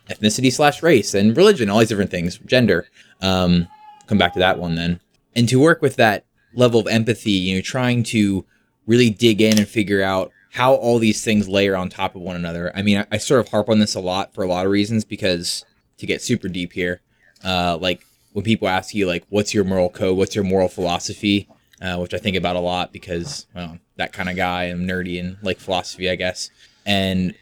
ethnicity 0.09 0.52
slash 0.52 0.83
race 0.83 1.14
and 1.14 1.37
religion, 1.37 1.70
all 1.70 1.78
these 1.78 1.88
different 1.88 2.11
things, 2.11 2.38
gender. 2.38 2.87
Um, 3.22 3.68
come 4.06 4.18
back 4.18 4.33
to 4.35 4.38
that 4.38 4.59
one 4.59 4.74
then. 4.74 5.00
And 5.37 5.48
to 5.48 5.61
work 5.61 5.83
with 5.83 5.96
that 5.96 6.24
level 6.54 6.80
of 6.80 6.87
empathy, 6.87 7.33
you 7.33 7.56
know, 7.56 7.61
trying 7.61 8.02
to 8.04 8.44
really 8.87 9.11
dig 9.11 9.40
in 9.40 9.59
and 9.59 9.68
figure 9.68 10.02
out 10.02 10.33
how 10.52 10.74
all 10.74 10.98
these 10.98 11.24
things 11.24 11.48
layer 11.48 11.76
on 11.76 11.88
top 11.88 12.16
of 12.16 12.22
one 12.22 12.37
another. 12.37 12.72
I 12.74 12.83
mean, 12.83 12.98
I, 12.98 13.06
I 13.12 13.18
sort 13.18 13.40
of 13.40 13.48
harp 13.48 13.68
on 13.68 13.78
this 13.78 13.94
a 13.94 14.00
lot 14.00 14.35
for 14.35 14.42
a 14.42 14.48
lot 14.48 14.66
of 14.66 14.72
reasons 14.72 15.04
because 15.04 15.64
to 15.98 16.06
get 16.06 16.22
super 16.22 16.48
deep 16.48 16.72
here, 16.72 17.00
uh, 17.44 17.78
like 17.80 18.04
when 18.33 18.44
people 18.44 18.68
ask 18.68 18.94
you 18.94 19.06
like, 19.06 19.24
"What's 19.28 19.54
your 19.54 19.64
moral 19.64 19.90
code? 19.90 20.16
What's 20.16 20.35
your 20.35 20.44
moral 20.44 20.68
philosophy?" 20.68 21.48
Uh, 21.80 21.96
which 21.96 22.12
I 22.12 22.18
think 22.18 22.37
about 22.37 22.56
a 22.56 22.61
lot 22.61 22.92
because 22.92 23.46
well, 23.54 23.78
that 23.96 24.12
kind 24.12 24.28
of 24.28 24.37
guy. 24.37 24.64
I'm 24.64 24.87
nerdy 24.87 25.18
and 25.20 25.38
like 25.42 25.59
philosophy, 25.59 26.11
I 26.11 26.16
guess. 26.16 26.50
And 26.85 27.35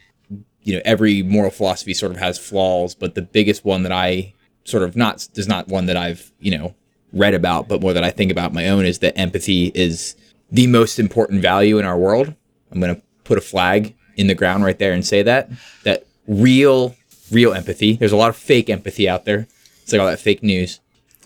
you 0.63 0.75
know, 0.75 0.81
every 0.85 1.23
moral 1.23 1.51
philosophy 1.51 1.93
sort 1.93 2.11
of 2.11 2.19
has 2.19 2.37
flaws, 2.37 2.93
but 2.93 3.15
the 3.15 3.21
biggest 3.21 3.65
one 3.65 3.83
that 3.83 3.91
I 3.91 4.33
sort 4.63 4.83
of 4.83 4.95
not 4.95 5.27
is 5.35 5.47
not 5.47 5.67
one 5.67 5.85
that 5.87 5.97
I've 5.97 6.31
you 6.39 6.57
know 6.57 6.75
read 7.13 7.33
about, 7.33 7.67
but 7.67 7.81
more 7.81 7.93
that 7.93 8.03
I 8.03 8.11
think 8.11 8.31
about 8.31 8.53
my 8.53 8.69
own 8.69 8.85
is 8.85 8.99
that 8.99 9.17
empathy 9.17 9.71
is 9.73 10.15
the 10.51 10.67
most 10.67 10.99
important 10.99 11.41
value 11.41 11.79
in 11.79 11.85
our 11.85 11.97
world. 11.97 12.33
I'm 12.71 12.79
going 12.79 12.95
to 12.95 13.01
put 13.23 13.37
a 13.37 13.41
flag 13.41 13.95
in 14.15 14.27
the 14.27 14.35
ground 14.35 14.63
right 14.63 14.77
there 14.77 14.93
and 14.93 15.05
say 15.05 15.23
that 15.23 15.49
that 15.83 16.05
real 16.27 16.95
real 17.31 17.53
empathy. 17.53 17.93
There's 17.95 18.11
a 18.11 18.17
lot 18.17 18.29
of 18.29 18.35
fake 18.35 18.69
empathy 18.69 19.07
out 19.09 19.25
there. 19.25 19.47
It's 19.81 19.91
like 19.91 20.01
all 20.01 20.07
that 20.07 20.19
fake 20.19 20.43
news. 20.43 20.79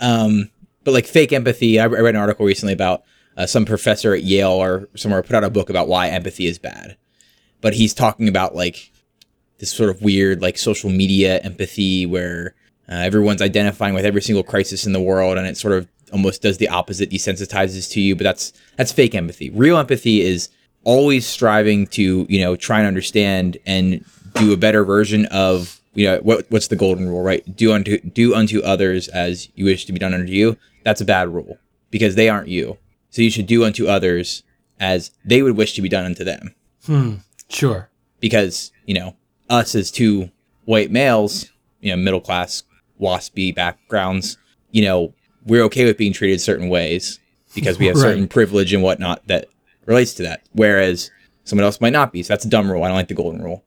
um, 0.00 0.50
but 0.84 0.94
like 0.94 1.06
fake 1.06 1.32
empathy, 1.32 1.78
I 1.78 1.86
read 1.86 2.14
an 2.14 2.20
article 2.20 2.46
recently 2.46 2.72
about 2.72 3.02
uh, 3.36 3.46
some 3.46 3.64
professor 3.64 4.14
at 4.14 4.22
Yale 4.22 4.50
or 4.50 4.88
somewhere 4.96 5.22
put 5.22 5.36
out 5.36 5.44
a 5.44 5.50
book 5.50 5.70
about 5.70 5.88
why 5.88 6.08
empathy 6.08 6.46
is 6.46 6.58
bad. 6.58 6.96
But 7.60 7.74
he's 7.74 7.94
talking 7.94 8.28
about 8.28 8.54
like 8.54 8.90
this 9.60 9.70
sort 9.70 9.90
of 9.90 10.02
weird 10.02 10.42
like 10.42 10.58
social 10.58 10.90
media 10.90 11.38
empathy 11.40 12.06
where 12.06 12.54
uh, 12.88 12.94
everyone's 12.94 13.42
identifying 13.42 13.94
with 13.94 14.04
every 14.04 14.22
single 14.22 14.42
crisis 14.42 14.86
in 14.86 14.92
the 14.92 15.00
world 15.00 15.38
and 15.38 15.46
it 15.46 15.56
sort 15.56 15.74
of 15.74 15.86
almost 16.12 16.42
does 16.42 16.58
the 16.58 16.68
opposite, 16.68 17.10
desensitizes 17.10 17.90
to 17.92 18.00
you. 18.00 18.16
But 18.16 18.24
that's 18.24 18.52
that's 18.76 18.92
fake 18.92 19.14
empathy. 19.14 19.50
Real 19.50 19.78
empathy 19.78 20.22
is 20.22 20.48
always 20.84 21.26
striving 21.26 21.86
to 21.88 22.26
you 22.28 22.40
know 22.40 22.56
try 22.56 22.78
and 22.78 22.88
understand 22.88 23.58
and 23.66 24.04
do 24.34 24.52
a 24.52 24.56
better 24.56 24.84
version 24.84 25.26
of 25.26 25.80
you 25.94 26.06
know 26.06 26.18
what 26.18 26.46
what's 26.50 26.68
the 26.68 26.76
golden 26.76 27.08
rule, 27.08 27.22
right? 27.22 27.44
Do 27.56 27.72
unto 27.72 27.98
do 28.00 28.34
unto 28.34 28.62
others 28.62 29.08
as 29.08 29.48
you 29.54 29.66
wish 29.66 29.84
to 29.86 29.92
be 29.92 29.98
done 29.98 30.14
unto 30.14 30.32
you. 30.32 30.56
That's 30.84 31.00
a 31.00 31.04
bad 31.04 31.28
rule 31.28 31.58
because 31.90 32.14
they 32.14 32.28
aren't 32.28 32.48
you. 32.48 32.78
So 33.10 33.22
you 33.22 33.30
should 33.30 33.46
do 33.46 33.64
unto 33.64 33.86
others 33.88 34.42
as 34.78 35.10
they 35.24 35.42
would 35.42 35.56
wish 35.56 35.74
to 35.74 35.82
be 35.82 35.88
done 35.88 36.04
unto 36.04 36.24
them. 36.24 36.54
Hmm. 36.86 37.14
Sure. 37.48 37.88
Because 38.20 38.72
you 38.86 38.94
know 38.94 39.16
us 39.50 39.74
as 39.74 39.90
two 39.90 40.30
white 40.64 40.90
males, 40.90 41.50
you 41.80 41.90
know, 41.90 41.96
middle 41.96 42.20
class 42.20 42.62
waspy 43.00 43.54
backgrounds, 43.54 44.38
you 44.70 44.82
know, 44.82 45.12
we're 45.44 45.62
okay 45.64 45.84
with 45.84 45.98
being 45.98 46.12
treated 46.12 46.40
certain 46.40 46.68
ways 46.68 47.18
because 47.54 47.78
we 47.78 47.86
have 47.86 47.96
right. 47.96 48.02
certain 48.02 48.28
privilege 48.28 48.72
and 48.72 48.82
whatnot 48.82 49.26
that 49.26 49.48
relates 49.86 50.14
to 50.14 50.22
that. 50.22 50.42
Whereas 50.52 51.10
someone 51.44 51.64
else 51.64 51.80
might 51.80 51.92
not 51.92 52.12
be. 52.12 52.22
So 52.22 52.32
that's 52.32 52.44
a 52.44 52.48
dumb 52.48 52.70
rule. 52.70 52.84
I 52.84 52.88
don't 52.88 52.96
like 52.96 53.08
the 53.08 53.14
golden 53.14 53.42
rule. 53.42 53.64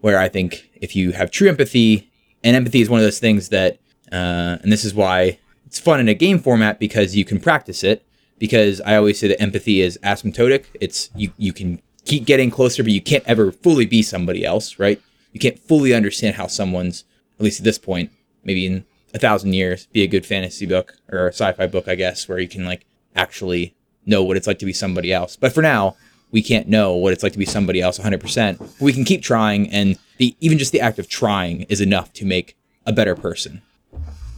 Where 0.00 0.18
I 0.18 0.28
think 0.28 0.70
if 0.74 0.96
you 0.96 1.12
have 1.12 1.30
true 1.30 1.48
empathy, 1.48 2.10
and 2.42 2.56
empathy 2.56 2.80
is 2.80 2.88
one 2.88 3.00
of 3.00 3.04
those 3.04 3.20
things 3.20 3.50
that 3.50 3.78
Uh, 4.10 4.58
and 4.62 4.72
this 4.72 4.84
is 4.84 4.92
why 4.92 5.38
it's 5.66 5.78
fun 5.78 6.00
in 6.00 6.08
a 6.08 6.14
game 6.14 6.40
format 6.40 6.80
because 6.80 7.14
you 7.14 7.24
can 7.24 7.38
practice 7.38 7.84
it. 7.84 8.04
Because 8.40 8.80
I 8.80 8.96
always 8.96 9.20
say 9.20 9.28
that 9.28 9.40
empathy 9.40 9.82
is 9.82 9.98
asymptotic. 10.02 10.64
It's 10.80 11.10
you 11.14 11.30
you 11.36 11.52
can 11.52 11.80
keep 12.04 12.24
getting 12.24 12.50
closer, 12.50 12.82
but 12.82 12.90
you 12.92 13.00
can't 13.02 13.22
ever 13.26 13.52
fully 13.52 13.86
be 13.86 14.02
somebody 14.02 14.44
else, 14.44 14.78
right? 14.80 15.00
You 15.32 15.40
can't 15.40 15.58
fully 15.58 15.94
understand 15.94 16.36
how 16.36 16.46
someone's, 16.46 17.04
at 17.38 17.44
least 17.44 17.60
at 17.60 17.64
this 17.64 17.78
point, 17.78 18.10
maybe 18.44 18.66
in 18.66 18.84
a 19.14 19.18
thousand 19.18 19.52
years, 19.54 19.86
be 19.86 20.02
a 20.02 20.08
good 20.08 20.26
fantasy 20.26 20.66
book 20.66 20.94
or 21.10 21.28
a 21.28 21.32
sci-fi 21.32 21.66
book, 21.66 21.88
I 21.88 21.94
guess, 21.94 22.28
where 22.28 22.38
you 22.38 22.48
can 22.48 22.64
like 22.64 22.86
actually 23.14 23.74
know 24.06 24.22
what 24.22 24.36
it's 24.36 24.46
like 24.46 24.58
to 24.60 24.66
be 24.66 24.72
somebody 24.72 25.12
else. 25.12 25.36
But 25.36 25.52
for 25.52 25.62
now, 25.62 25.96
we 26.30 26.42
can't 26.42 26.68
know 26.68 26.94
what 26.94 27.12
it's 27.12 27.22
like 27.22 27.32
to 27.32 27.38
be 27.38 27.44
somebody 27.44 27.80
else 27.80 27.98
100%. 27.98 28.80
We 28.80 28.92
can 28.92 29.04
keep 29.04 29.22
trying, 29.22 29.68
and 29.70 29.98
the, 30.18 30.36
even 30.40 30.58
just 30.58 30.72
the 30.72 30.80
act 30.80 30.98
of 30.98 31.08
trying 31.08 31.62
is 31.62 31.80
enough 31.80 32.12
to 32.14 32.24
make 32.24 32.56
a 32.86 32.92
better 32.92 33.16
person. 33.16 33.62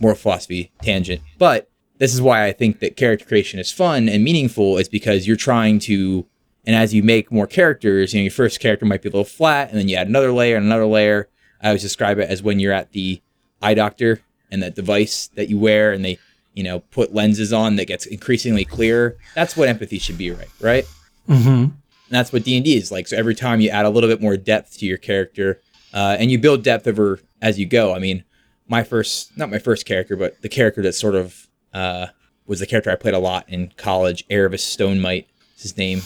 More 0.00 0.14
philosophy 0.14 0.72
tangent. 0.82 1.20
But 1.38 1.70
this 1.98 2.14
is 2.14 2.22
why 2.22 2.46
I 2.46 2.52
think 2.52 2.80
that 2.80 2.96
character 2.96 3.26
creation 3.26 3.60
is 3.60 3.70
fun 3.70 4.08
and 4.08 4.24
meaningful, 4.24 4.78
is 4.78 4.88
because 4.88 5.26
you're 5.26 5.36
trying 5.36 5.78
to, 5.80 6.26
and 6.64 6.76
as 6.76 6.94
you 6.94 7.02
make 7.02 7.32
more 7.32 7.46
characters, 7.46 8.12
you 8.12 8.20
know, 8.20 8.24
your 8.24 8.30
first 8.30 8.60
character 8.60 8.86
might 8.86 9.02
be 9.02 9.08
a 9.08 9.12
little 9.12 9.24
flat, 9.24 9.70
and 9.70 9.78
then 9.78 9.88
you 9.88 9.96
add 9.96 10.08
another 10.08 10.32
layer 10.32 10.56
and 10.56 10.66
another 10.66 10.86
layer. 10.86 11.28
I 11.60 11.68
always 11.68 11.82
describe 11.82 12.18
it 12.18 12.28
as 12.28 12.42
when 12.42 12.60
you're 12.60 12.72
at 12.72 12.92
the 12.92 13.20
eye 13.60 13.74
doctor 13.74 14.20
and 14.50 14.62
that 14.62 14.74
device 14.74 15.28
that 15.34 15.48
you 15.48 15.58
wear, 15.58 15.92
and 15.92 16.04
they, 16.04 16.18
you 16.54 16.62
know, 16.62 16.80
put 16.80 17.14
lenses 17.14 17.52
on 17.52 17.76
that 17.76 17.86
gets 17.86 18.06
increasingly 18.06 18.64
clearer. 18.64 19.16
That's 19.34 19.56
what 19.56 19.68
empathy 19.68 19.98
should 19.98 20.18
be, 20.18 20.30
right? 20.30 20.48
Right? 20.60 20.84
Mm-hmm. 21.28 21.48
And 21.48 21.72
that's 22.10 22.32
what 22.32 22.44
D 22.44 22.56
and 22.56 22.64
D 22.64 22.76
is 22.76 22.92
like. 22.92 23.08
So 23.08 23.16
every 23.16 23.34
time 23.34 23.60
you 23.60 23.70
add 23.70 23.86
a 23.86 23.90
little 23.90 24.10
bit 24.10 24.20
more 24.20 24.36
depth 24.36 24.78
to 24.78 24.86
your 24.86 24.98
character, 24.98 25.60
uh, 25.94 26.16
and 26.18 26.30
you 26.30 26.38
build 26.38 26.62
depth 26.62 26.86
over 26.86 27.20
as 27.40 27.58
you 27.58 27.66
go. 27.66 27.94
I 27.94 27.98
mean, 27.98 28.24
my 28.68 28.82
first, 28.82 29.36
not 29.36 29.50
my 29.50 29.58
first 29.58 29.86
character, 29.86 30.16
but 30.16 30.40
the 30.42 30.48
character 30.48 30.82
that 30.82 30.94
sort 30.94 31.14
of 31.14 31.48
uh, 31.74 32.06
was 32.46 32.60
the 32.60 32.66
character 32.66 32.90
I 32.90 32.96
played 32.96 33.14
a 33.14 33.18
lot 33.18 33.48
in 33.48 33.72
college. 33.76 34.24
Erebus 34.30 34.64
Stonemite 34.64 35.26
is 35.56 35.62
his 35.62 35.76
name, 35.76 36.02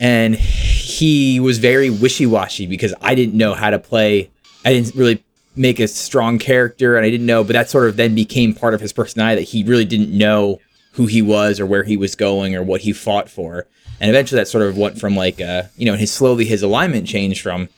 and 0.00 0.34
he 0.34 1.38
was 1.38 1.58
very 1.58 1.90
wishy 1.90 2.26
washy 2.26 2.66
because 2.66 2.94
I 3.00 3.14
didn't 3.14 3.34
know 3.34 3.54
how 3.54 3.70
to 3.70 3.78
play. 3.78 4.30
I 4.64 4.72
didn't 4.72 4.94
really 4.96 5.22
make 5.54 5.78
a 5.78 5.86
strong 5.86 6.38
character, 6.38 6.96
and 6.96 7.06
I 7.06 7.10
didn't 7.10 7.26
know. 7.26 7.44
But 7.44 7.52
that 7.52 7.70
sort 7.70 7.88
of 7.88 7.96
then 7.96 8.14
became 8.14 8.54
part 8.54 8.74
of 8.74 8.80
his 8.80 8.92
personality 8.92 9.42
that 9.42 9.48
he 9.50 9.62
really 9.62 9.84
didn't 9.84 10.16
know 10.16 10.58
who 10.94 11.06
he 11.06 11.22
was 11.22 11.60
or 11.60 11.66
where 11.66 11.84
he 11.84 11.96
was 11.96 12.16
going 12.16 12.56
or 12.56 12.62
what 12.62 12.80
he 12.80 12.92
fought 12.92 13.30
for 13.30 13.66
and 14.00 14.08
eventually 14.08 14.40
that 14.40 14.48
sort 14.48 14.64
of 14.64 14.76
went 14.76 14.98
from 14.98 15.14
like 15.14 15.40
uh, 15.40 15.64
you 15.76 15.86
know 15.86 15.94
his 15.94 16.12
slowly 16.12 16.44
his 16.44 16.62
alignment 16.62 17.06
changed 17.06 17.42
from 17.42 17.68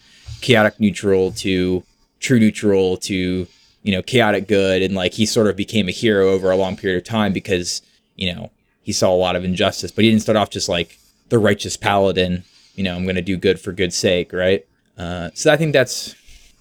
chaotic 0.40 0.78
neutral 0.78 1.32
to 1.32 1.82
true 2.20 2.38
neutral 2.38 2.96
to 2.96 3.46
you 3.82 3.92
know 3.92 4.02
chaotic 4.02 4.46
good 4.46 4.82
and 4.82 4.94
like 4.94 5.14
he 5.14 5.26
sort 5.26 5.48
of 5.48 5.56
became 5.56 5.88
a 5.88 5.92
hero 5.92 6.30
over 6.30 6.50
a 6.50 6.56
long 6.56 6.76
period 6.76 6.96
of 6.96 7.04
time 7.04 7.32
because 7.32 7.82
you 8.16 8.32
know 8.32 8.50
he 8.82 8.92
saw 8.92 9.12
a 9.12 9.16
lot 9.16 9.36
of 9.36 9.44
injustice 9.44 9.90
but 9.90 10.04
he 10.04 10.10
didn't 10.10 10.22
start 10.22 10.36
off 10.36 10.48
just 10.48 10.68
like 10.68 10.98
the 11.32 11.38
righteous 11.38 11.78
paladin 11.78 12.44
you 12.74 12.84
know 12.84 12.94
i'm 12.94 13.06
gonna 13.06 13.22
do 13.22 13.38
good 13.38 13.58
for 13.58 13.72
good's 13.72 13.96
sake 13.96 14.32
right? 14.32 14.66
Uh, 14.98 15.30
so 15.32 15.50
i 15.50 15.56
think 15.56 15.72
that's 15.72 16.14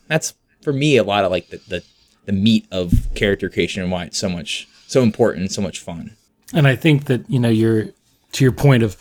that's 0.07 0.33
for 0.61 0.71
me 0.71 0.95
a 0.95 1.03
lot 1.03 1.25
of 1.25 1.31
like 1.31 1.49
the, 1.49 1.57
the 1.67 1.83
the 2.25 2.31
meat 2.31 2.65
of 2.71 3.09
character 3.13 3.49
creation 3.49 3.83
and 3.83 3.91
why 3.91 4.05
it's 4.05 4.17
so 4.17 4.29
much 4.29 4.67
so 4.87 5.03
important 5.03 5.51
so 5.51 5.61
much 5.61 5.79
fun. 5.79 6.15
And 6.53 6.67
i 6.67 6.75
think 6.75 7.05
that 7.05 7.29
you 7.29 7.39
know 7.39 7.49
you're 7.49 7.87
to 8.31 8.45
your 8.45 8.53
point 8.53 8.81
of 8.81 8.95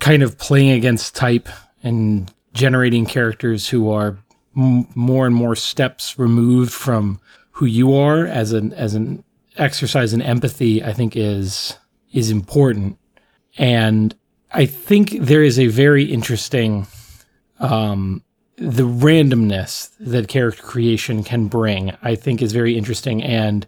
kind 0.00 0.22
of 0.22 0.36
playing 0.36 0.72
against 0.72 1.16
type 1.16 1.48
and 1.82 2.30
generating 2.52 3.06
characters 3.06 3.68
who 3.68 3.90
are 3.90 4.18
m- 4.54 4.86
more 4.94 5.26
and 5.26 5.34
more 5.34 5.56
steps 5.56 6.18
removed 6.18 6.72
from 6.72 7.18
who 7.52 7.64
you 7.64 7.94
are 7.94 8.26
as 8.26 8.52
an 8.52 8.74
as 8.74 8.94
an 8.94 9.24
exercise 9.56 10.12
in 10.12 10.20
empathy 10.20 10.84
i 10.84 10.92
think 10.92 11.16
is 11.16 11.78
is 12.12 12.30
important. 12.30 12.98
And 13.58 14.14
i 14.54 14.66
think 14.66 15.10
there 15.20 15.42
is 15.42 15.58
a 15.58 15.66
very 15.66 16.04
interesting 16.04 16.86
um 17.58 18.22
the 18.56 18.84
randomness 18.84 19.90
that 19.98 20.28
character 20.28 20.62
creation 20.62 21.22
can 21.22 21.48
bring 21.48 21.94
i 22.02 22.14
think 22.14 22.40
is 22.40 22.52
very 22.52 22.76
interesting 22.76 23.22
and 23.22 23.66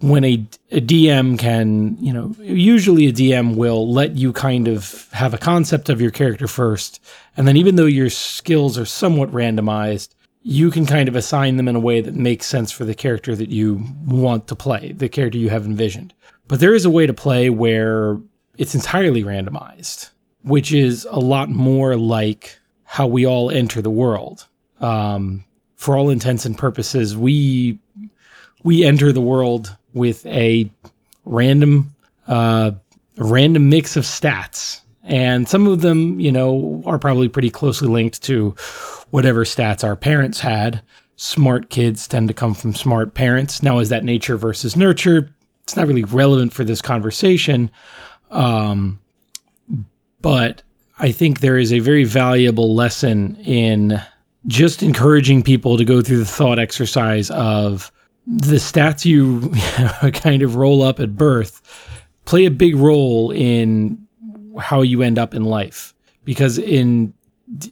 when 0.00 0.24
a, 0.24 0.46
a, 0.72 0.80
DM 0.80 1.38
can, 1.38 1.96
you 1.98 2.12
know, 2.12 2.34
usually 2.40 3.06
a 3.06 3.12
DM 3.12 3.56
will 3.56 3.90
let 3.90 4.16
you 4.16 4.32
kind 4.32 4.68
of 4.68 5.08
have 5.12 5.32
a 5.32 5.38
concept 5.38 5.88
of 5.88 6.00
your 6.00 6.10
character 6.10 6.46
first. 6.46 7.00
And 7.36 7.48
then 7.48 7.56
even 7.56 7.76
though 7.76 7.86
your 7.86 8.10
skills 8.10 8.78
are 8.78 8.84
somewhat 8.84 9.32
randomized, 9.32 10.10
you 10.42 10.70
can 10.70 10.86
kind 10.86 11.08
of 11.08 11.16
assign 11.16 11.56
them 11.56 11.66
in 11.66 11.76
a 11.76 11.80
way 11.80 12.00
that 12.00 12.14
makes 12.14 12.46
sense 12.46 12.70
for 12.70 12.84
the 12.84 12.94
character 12.94 13.34
that 13.34 13.48
you 13.48 13.82
want 14.06 14.46
to 14.48 14.54
play, 14.54 14.92
the 14.92 15.08
character 15.08 15.38
you 15.38 15.50
have 15.50 15.64
envisioned. 15.64 16.14
But 16.46 16.60
there 16.60 16.74
is 16.74 16.84
a 16.84 16.90
way 16.90 17.06
to 17.06 17.14
play 17.14 17.50
where 17.50 18.18
it's 18.56 18.74
entirely 18.74 19.24
randomized, 19.24 20.10
which 20.46 20.72
is 20.72 21.06
a 21.10 21.18
lot 21.18 21.50
more 21.50 21.96
like 21.96 22.58
how 22.84 23.06
we 23.06 23.26
all 23.26 23.50
enter 23.50 23.82
the 23.82 23.90
world. 23.90 24.46
Um, 24.80 25.44
for 25.74 25.96
all 25.96 26.08
intents 26.08 26.46
and 26.46 26.56
purposes, 26.56 27.16
we 27.16 27.78
we 28.62 28.84
enter 28.84 29.12
the 29.12 29.20
world 29.20 29.76
with 29.92 30.24
a 30.26 30.70
random 31.24 31.94
uh, 32.28 32.70
random 33.16 33.68
mix 33.68 33.96
of 33.96 34.04
stats. 34.04 34.80
And 35.02 35.48
some 35.48 35.66
of 35.66 35.82
them, 35.82 36.18
you 36.18 36.32
know, 36.32 36.82
are 36.86 36.98
probably 36.98 37.28
pretty 37.28 37.50
closely 37.50 37.88
linked 37.88 38.22
to 38.24 38.50
whatever 39.10 39.44
stats 39.44 39.84
our 39.84 39.94
parents 39.94 40.40
had. 40.40 40.82
Smart 41.16 41.70
kids 41.70 42.08
tend 42.08 42.28
to 42.28 42.34
come 42.34 42.54
from 42.54 42.74
smart 42.74 43.14
parents. 43.14 43.62
Now, 43.62 43.78
is 43.78 43.88
that 43.88 44.04
nature 44.04 44.36
versus 44.36 44.76
nurture? 44.76 45.30
It's 45.62 45.76
not 45.76 45.86
really 45.86 46.04
relevant 46.04 46.52
for 46.52 46.64
this 46.64 46.82
conversation. 46.82 47.70
Um, 48.30 48.98
but 50.26 50.64
I 50.98 51.12
think 51.12 51.38
there 51.38 51.56
is 51.56 51.72
a 51.72 51.78
very 51.78 52.02
valuable 52.02 52.74
lesson 52.74 53.36
in 53.44 54.02
just 54.48 54.82
encouraging 54.82 55.44
people 55.44 55.78
to 55.78 55.84
go 55.84 56.02
through 56.02 56.18
the 56.18 56.24
thought 56.24 56.58
exercise 56.58 57.30
of 57.30 57.92
the 58.26 58.56
stats 58.56 59.04
you 59.04 59.52
kind 60.20 60.42
of 60.42 60.56
roll 60.56 60.82
up 60.82 60.98
at 60.98 61.14
birth 61.14 61.62
play 62.24 62.44
a 62.44 62.50
big 62.50 62.74
role 62.74 63.30
in 63.30 64.04
how 64.58 64.82
you 64.82 65.00
end 65.00 65.16
up 65.16 65.32
in 65.32 65.44
life. 65.44 65.94
Because 66.24 66.58
in 66.58 67.14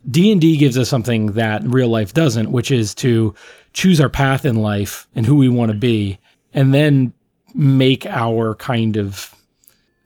D&D 0.09 0.57
gives 0.57 0.79
us 0.79 0.89
something 0.89 1.33
that 1.33 1.65
real 1.65 1.89
life 1.89 2.15
doesn't 2.15 2.53
which 2.53 2.71
is 2.71 2.95
to 2.95 3.35
choose 3.73 4.01
our 4.01 4.09
path 4.09 4.45
in 4.45 4.55
life 4.55 5.09
and 5.17 5.27
who 5.27 5.35
we 5.35 5.49
want 5.49 5.73
to 5.73 5.77
be 5.77 6.21
and 6.53 6.73
then 6.73 7.13
make 7.53 8.07
our 8.07 8.55
kind 8.55 8.97
of 8.97 9.35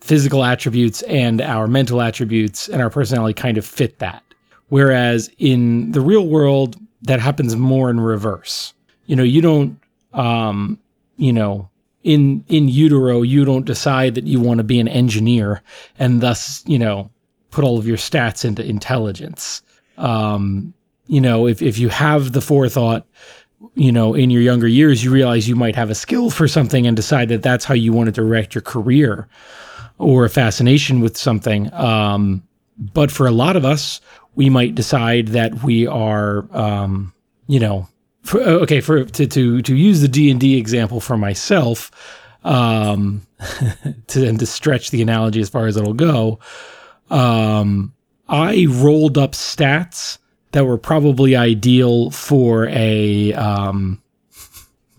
physical 0.09 0.45
attributes 0.45 1.03
and 1.03 1.41
our 1.41 1.69
mental 1.69 2.01
attributes 2.01 2.69
and 2.69 2.83
our 2.83 2.91
personality 2.91 3.35
kind 3.35 3.59
of 3.59 3.67
fit 3.67 3.99
that. 3.99 4.23
Whereas 4.69 5.31
in 5.39 5.93
the 5.93 6.01
real 6.01 6.27
world 6.27 6.77
that 7.03 7.21
happens 7.21 7.55
more 7.57 7.91
in 7.91 8.01
reverse. 8.01 8.75
You 9.07 9.17
know 9.17 9.23
you 9.23 9.41
don't 9.41 9.79
um, 10.13 10.79
you 11.17 11.33
know, 11.33 11.69
in 12.05 12.45
in 12.49 12.69
utero, 12.69 13.23
you 13.23 13.45
don't 13.45 13.67
decide 13.67 14.15
that 14.15 14.25
you 14.25 14.41
want 14.41 14.59
to 14.59 14.65
be 14.65 14.81
an 14.81 14.89
engineer 14.89 15.63
and 15.99 16.21
thus, 16.21 16.63
you 16.67 16.79
know, 16.79 17.11
put 17.51 17.65
all 17.65 17.79
of 17.79 17.87
your 17.87 17.97
stats 17.97 18.45
into 18.45 18.65
intelligence. 18.65 19.63
Um, 19.99 20.73
you 21.07 21.21
know, 21.21 21.47
if 21.47 21.61
if 21.61 21.79
you 21.79 21.89
have 21.89 22.33
the 22.33 22.41
forethought, 22.41 23.07
you 23.75 23.93
know, 23.93 24.15
in 24.15 24.31
your 24.31 24.43
younger 24.43 24.69
years, 24.69 25.05
you 25.05 25.11
realize 25.11 25.49
you 25.49 25.57
might 25.57 25.77
have 25.77 25.91
a 25.91 25.95
skill 25.95 26.31
for 26.31 26.47
something 26.47 26.87
and 26.87 26.97
decide 26.97 27.29
that 27.31 27.43
that's 27.43 27.65
how 27.65 27.75
you 27.75 27.93
want 27.93 28.07
to 28.07 28.13
direct 28.13 28.55
your 28.55 28.63
career 28.63 29.29
or 29.99 30.25
a 30.25 30.31
fascination 30.31 31.01
with 31.01 31.17
something. 31.17 31.73
Um, 31.75 32.43
but 32.79 33.11
for 33.11 33.27
a 33.27 33.33
lot 33.33 33.57
of 33.57 33.65
us, 33.65 34.01
we 34.35 34.49
might 34.49 34.75
decide 34.75 35.29
that 35.29 35.63
we 35.63 35.87
are, 35.87 36.47
um, 36.57 37.13
you 37.49 37.59
know, 37.59 37.89
for, 38.23 38.41
uh, 38.41 38.63
okay 38.63 38.81
for 38.81 39.05
to 39.05 39.27
to 39.27 39.63
to 39.63 39.77
use 39.77 40.01
the 40.01 40.09
D 40.09 40.31
and 40.31 40.41
D 40.41 40.57
example 40.57 41.01
for 41.01 41.17
myself, 41.17 41.91
um, 42.45 43.27
to 44.09 44.27
and 44.27 44.39
to 44.39 44.47
stretch 44.47 44.91
the 44.91 45.03
analogy 45.03 45.41
as 45.41 45.49
far 45.49 45.67
as 45.67 45.77
it'll 45.77 45.95
go, 45.95 46.39
um, 47.11 47.93
I 48.29 48.67
rolled 48.69 49.19
up 49.19 49.33
stats 49.33 50.19
that 50.53 50.65
were 50.65 50.79
probably 50.79 51.37
ideal 51.37 52.11
for 52.11 52.69
a 52.69 53.33
um, 53.35 54.01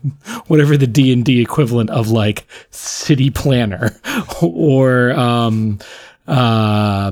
whatever 0.47 0.78
the 0.78 0.88
D 0.88 1.12
and 1.14 1.24
D 1.26 1.41
equivalent 1.41 1.89
of 1.89 2.10
like 2.10 2.45
city 2.72 3.30
planner 3.30 4.00
or 4.41 5.12
um, 5.12 5.80
uh, 6.28 7.12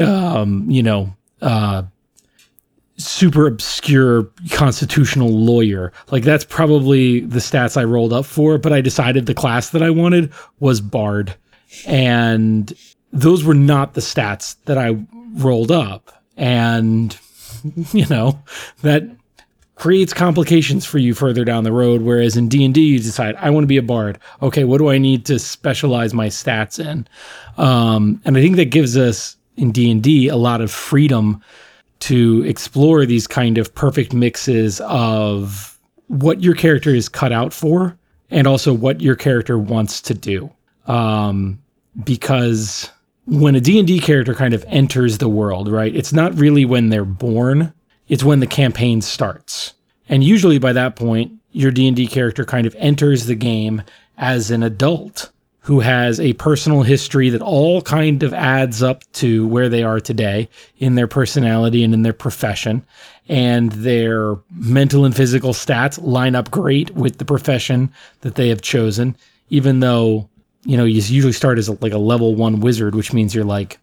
um, 0.00 0.70
you 0.70 0.82
know 0.82 1.14
uh, 1.40 1.82
super 2.98 3.46
obscure 3.46 4.28
constitutional 4.50 5.30
lawyer. 5.30 5.92
Like 6.10 6.24
that's 6.24 6.44
probably 6.44 7.20
the 7.20 7.38
stats 7.38 7.76
I 7.76 7.84
rolled 7.84 8.12
up 8.12 8.26
for, 8.26 8.58
but 8.58 8.72
I 8.72 8.80
decided 8.80 9.26
the 9.26 9.34
class 9.34 9.70
that 9.70 9.82
I 9.82 9.90
wanted 9.90 10.32
was 10.60 10.80
bard. 10.80 11.34
And 11.86 12.72
those 13.12 13.44
were 13.44 13.54
not 13.54 13.94
the 13.94 14.00
stats 14.00 14.56
that 14.64 14.78
I 14.78 14.98
rolled 15.34 15.70
up. 15.70 16.22
And 16.36 17.16
you 17.92 18.06
know, 18.06 18.42
that 18.82 19.04
creates 19.78 20.12
complications 20.12 20.84
for 20.84 20.98
you 20.98 21.14
further 21.14 21.44
down 21.44 21.62
the 21.62 21.72
road 21.72 22.02
whereas 22.02 22.36
in 22.36 22.48
d&d 22.48 22.80
you 22.80 22.98
decide 22.98 23.34
i 23.36 23.48
want 23.48 23.62
to 23.62 23.68
be 23.68 23.76
a 23.76 23.82
bard. 23.82 24.18
Okay 24.42 24.64
what 24.64 24.78
do 24.78 24.90
i 24.90 24.98
need 24.98 25.24
to 25.26 25.38
specialize 25.38 26.12
my 26.12 26.26
stats 26.26 26.78
in? 26.84 27.06
Um, 27.56 28.20
and 28.24 28.36
i 28.36 28.42
think 28.42 28.56
that 28.56 28.70
gives 28.70 28.96
us 28.96 29.36
in 29.56 29.72
d&d 29.72 30.28
a 30.28 30.36
lot 30.36 30.60
of 30.60 30.70
freedom 30.70 31.42
to 32.00 32.44
explore 32.46 33.06
these 33.06 33.26
kind 33.26 33.58
of 33.58 33.74
perfect 33.74 34.12
mixes 34.12 34.80
of 34.82 35.78
what 36.08 36.42
your 36.42 36.54
character 36.54 36.90
is 36.90 37.08
cut 37.08 37.32
out 37.32 37.52
for 37.52 37.96
and 38.30 38.46
also 38.46 38.72
what 38.72 39.00
your 39.00 39.16
character 39.16 39.58
wants 39.58 40.00
to 40.00 40.14
do. 40.14 40.50
Um, 40.86 41.58
because 42.04 42.88
when 43.28 43.54
a 43.54 43.60
d&d 43.60 44.00
character 44.00 44.34
kind 44.34 44.54
of 44.54 44.64
enters 44.68 45.18
the 45.18 45.28
world 45.28 45.70
right 45.70 45.94
it's 45.94 46.12
not 46.12 46.34
really 46.38 46.64
when 46.64 46.88
they're 46.88 47.04
born 47.04 47.72
it's 48.08 48.24
when 48.24 48.40
the 48.40 48.46
campaign 48.46 49.00
starts. 49.00 49.74
And 50.08 50.24
usually 50.24 50.58
by 50.58 50.72
that 50.72 50.96
point, 50.96 51.32
your 51.52 51.70
D&D 51.70 52.06
character 52.08 52.44
kind 52.44 52.66
of 52.66 52.74
enters 52.78 53.26
the 53.26 53.34
game 53.34 53.82
as 54.16 54.50
an 54.50 54.62
adult 54.62 55.30
who 55.60 55.80
has 55.80 56.18
a 56.18 56.32
personal 56.34 56.82
history 56.82 57.28
that 57.28 57.42
all 57.42 57.82
kind 57.82 58.22
of 58.22 58.32
adds 58.32 58.82
up 58.82 59.02
to 59.12 59.46
where 59.48 59.68
they 59.68 59.82
are 59.82 60.00
today 60.00 60.48
in 60.78 60.94
their 60.94 61.06
personality 61.06 61.84
and 61.84 61.92
in 61.92 62.02
their 62.02 62.14
profession. 62.14 62.82
And 63.28 63.70
their 63.72 64.36
mental 64.50 65.04
and 65.04 65.14
physical 65.14 65.52
stats 65.52 66.02
line 66.02 66.34
up 66.34 66.50
great 66.50 66.92
with 66.92 67.18
the 67.18 67.26
profession 67.26 67.92
that 68.22 68.36
they 68.36 68.48
have 68.48 68.62
chosen, 68.62 69.14
even 69.50 69.80
though, 69.80 70.30
you 70.64 70.78
know, 70.78 70.84
you 70.84 71.02
usually 71.02 71.34
start 71.34 71.58
as 71.58 71.68
a, 71.68 71.76
like 71.82 71.92
a 71.92 71.98
level 71.98 72.34
one 72.34 72.60
wizard, 72.60 72.94
which 72.94 73.12
means 73.12 73.34
you're 73.34 73.44
like 73.44 73.78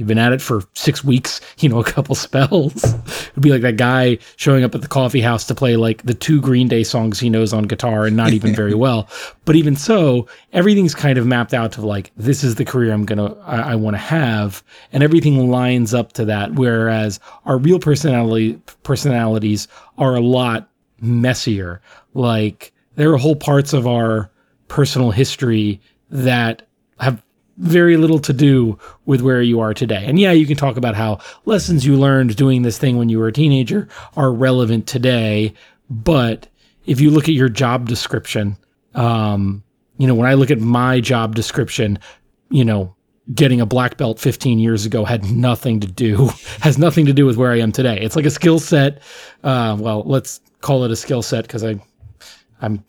You've 0.00 0.08
been 0.08 0.16
at 0.16 0.32
it 0.32 0.40
for 0.40 0.62
six 0.72 1.04
weeks, 1.04 1.42
you 1.58 1.68
know, 1.68 1.78
a 1.78 1.84
couple 1.84 2.14
spells. 2.14 2.82
It'd 2.84 3.42
be 3.42 3.50
like 3.50 3.60
that 3.60 3.76
guy 3.76 4.16
showing 4.36 4.64
up 4.64 4.74
at 4.74 4.80
the 4.80 4.88
coffee 4.88 5.20
house 5.20 5.44
to 5.48 5.54
play 5.54 5.76
like 5.76 6.02
the 6.04 6.14
two 6.14 6.40
Green 6.40 6.68
Day 6.68 6.84
songs 6.84 7.20
he 7.20 7.28
knows 7.28 7.52
on 7.52 7.64
guitar 7.64 8.06
and 8.06 8.16
not 8.16 8.32
even 8.32 8.54
very 8.54 8.72
well. 8.84 9.10
But 9.44 9.56
even 9.56 9.76
so, 9.76 10.26
everything's 10.54 10.94
kind 10.94 11.18
of 11.18 11.26
mapped 11.26 11.52
out 11.52 11.72
to 11.72 11.82
like, 11.86 12.12
this 12.16 12.42
is 12.42 12.54
the 12.54 12.64
career 12.64 12.94
I'm 12.94 13.04
going 13.04 13.18
to, 13.18 13.38
I, 13.42 13.72
I 13.72 13.74
want 13.74 13.92
to 13.92 13.98
have. 13.98 14.62
And 14.90 15.02
everything 15.02 15.50
lines 15.50 15.92
up 15.92 16.14
to 16.14 16.24
that. 16.24 16.54
Whereas 16.54 17.20
our 17.44 17.58
real 17.58 17.78
personality, 17.78 18.58
personalities 18.84 19.68
are 19.98 20.14
a 20.14 20.20
lot 20.20 20.70
messier. 21.02 21.82
Like 22.14 22.72
there 22.94 23.12
are 23.12 23.18
whole 23.18 23.36
parts 23.36 23.74
of 23.74 23.86
our 23.86 24.30
personal 24.68 25.10
history 25.10 25.78
that 26.08 26.62
have 27.00 27.22
very 27.60 27.96
little 27.96 28.18
to 28.18 28.32
do 28.32 28.78
with 29.04 29.20
where 29.20 29.42
you 29.42 29.60
are 29.60 29.74
today. 29.74 30.04
And 30.06 30.18
yeah, 30.18 30.32
you 30.32 30.46
can 30.46 30.56
talk 30.56 30.76
about 30.76 30.94
how 30.94 31.18
lessons 31.44 31.84
you 31.84 31.96
learned 31.96 32.34
doing 32.36 32.62
this 32.62 32.78
thing 32.78 32.96
when 32.96 33.08
you 33.08 33.18
were 33.18 33.28
a 33.28 33.32
teenager 33.32 33.88
are 34.16 34.32
relevant 34.32 34.86
today. 34.86 35.52
But 35.90 36.48
if 36.86 37.00
you 37.00 37.10
look 37.10 37.24
at 37.28 37.34
your 37.34 37.50
job 37.50 37.86
description, 37.86 38.56
um, 38.94 39.62
you 39.98 40.06
know, 40.06 40.14
when 40.14 40.26
I 40.26 40.34
look 40.34 40.50
at 40.50 40.58
my 40.58 41.00
job 41.00 41.34
description, 41.34 41.98
you 42.48 42.64
know, 42.64 42.94
getting 43.34 43.60
a 43.60 43.66
black 43.66 43.98
belt 43.98 44.18
15 44.18 44.58
years 44.58 44.86
ago 44.86 45.04
had 45.04 45.30
nothing 45.30 45.80
to 45.80 45.86
do, 45.86 46.30
has 46.60 46.78
nothing 46.78 47.04
to 47.06 47.12
do 47.12 47.26
with 47.26 47.36
where 47.36 47.52
I 47.52 47.58
am 47.58 47.72
today. 47.72 48.00
It's 48.00 48.16
like 48.16 48.24
a 48.24 48.30
skill 48.30 48.58
set. 48.58 49.02
Uh, 49.44 49.76
well, 49.78 50.02
let's 50.06 50.40
call 50.62 50.84
it 50.84 50.90
a 50.90 50.96
skill 50.96 51.20
set 51.20 51.42
because 51.42 51.62
I, 51.62 51.78
I'm, 52.62 52.82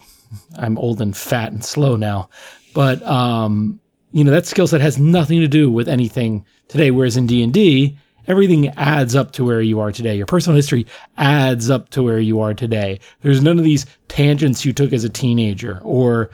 I'm 0.56 0.78
old 0.78 1.02
and 1.02 1.16
fat 1.16 1.52
and 1.52 1.64
slow 1.64 1.98
now. 1.98 2.30
But 2.74 3.04
um, 3.04 3.81
you 4.12 4.24
know 4.24 4.32
that 4.32 4.46
skill 4.46 4.68
set 4.68 4.82
has 4.82 4.98
nothing 4.98 5.40
to 5.40 5.48
do 5.48 5.72
with 5.72 5.88
anything 5.88 6.46
today 6.68 6.92
whereas 6.92 7.18
in 7.18 7.28
d&d 7.28 7.98
everything 8.28 8.70
adds 8.70 9.16
up 9.16 9.32
to 9.32 9.44
where 9.44 9.62
you 9.62 9.80
are 9.80 9.92
today. 9.92 10.16
Your 10.16 10.28
personal 10.28 10.56
history 10.56 10.86
adds 11.18 11.72
up 11.72 11.90
to 11.90 12.04
where 12.04 12.20
you 12.20 12.40
are 12.40 12.54
today. 12.54 13.00
There's 13.22 13.42
none 13.42 13.58
of 13.58 13.66
these 13.66 13.88
tangents 14.10 14.64
you 14.64 14.74
took 14.74 14.94
as 14.94 15.04
a 15.04 15.10
teenager 15.10 15.80
or 15.84 16.30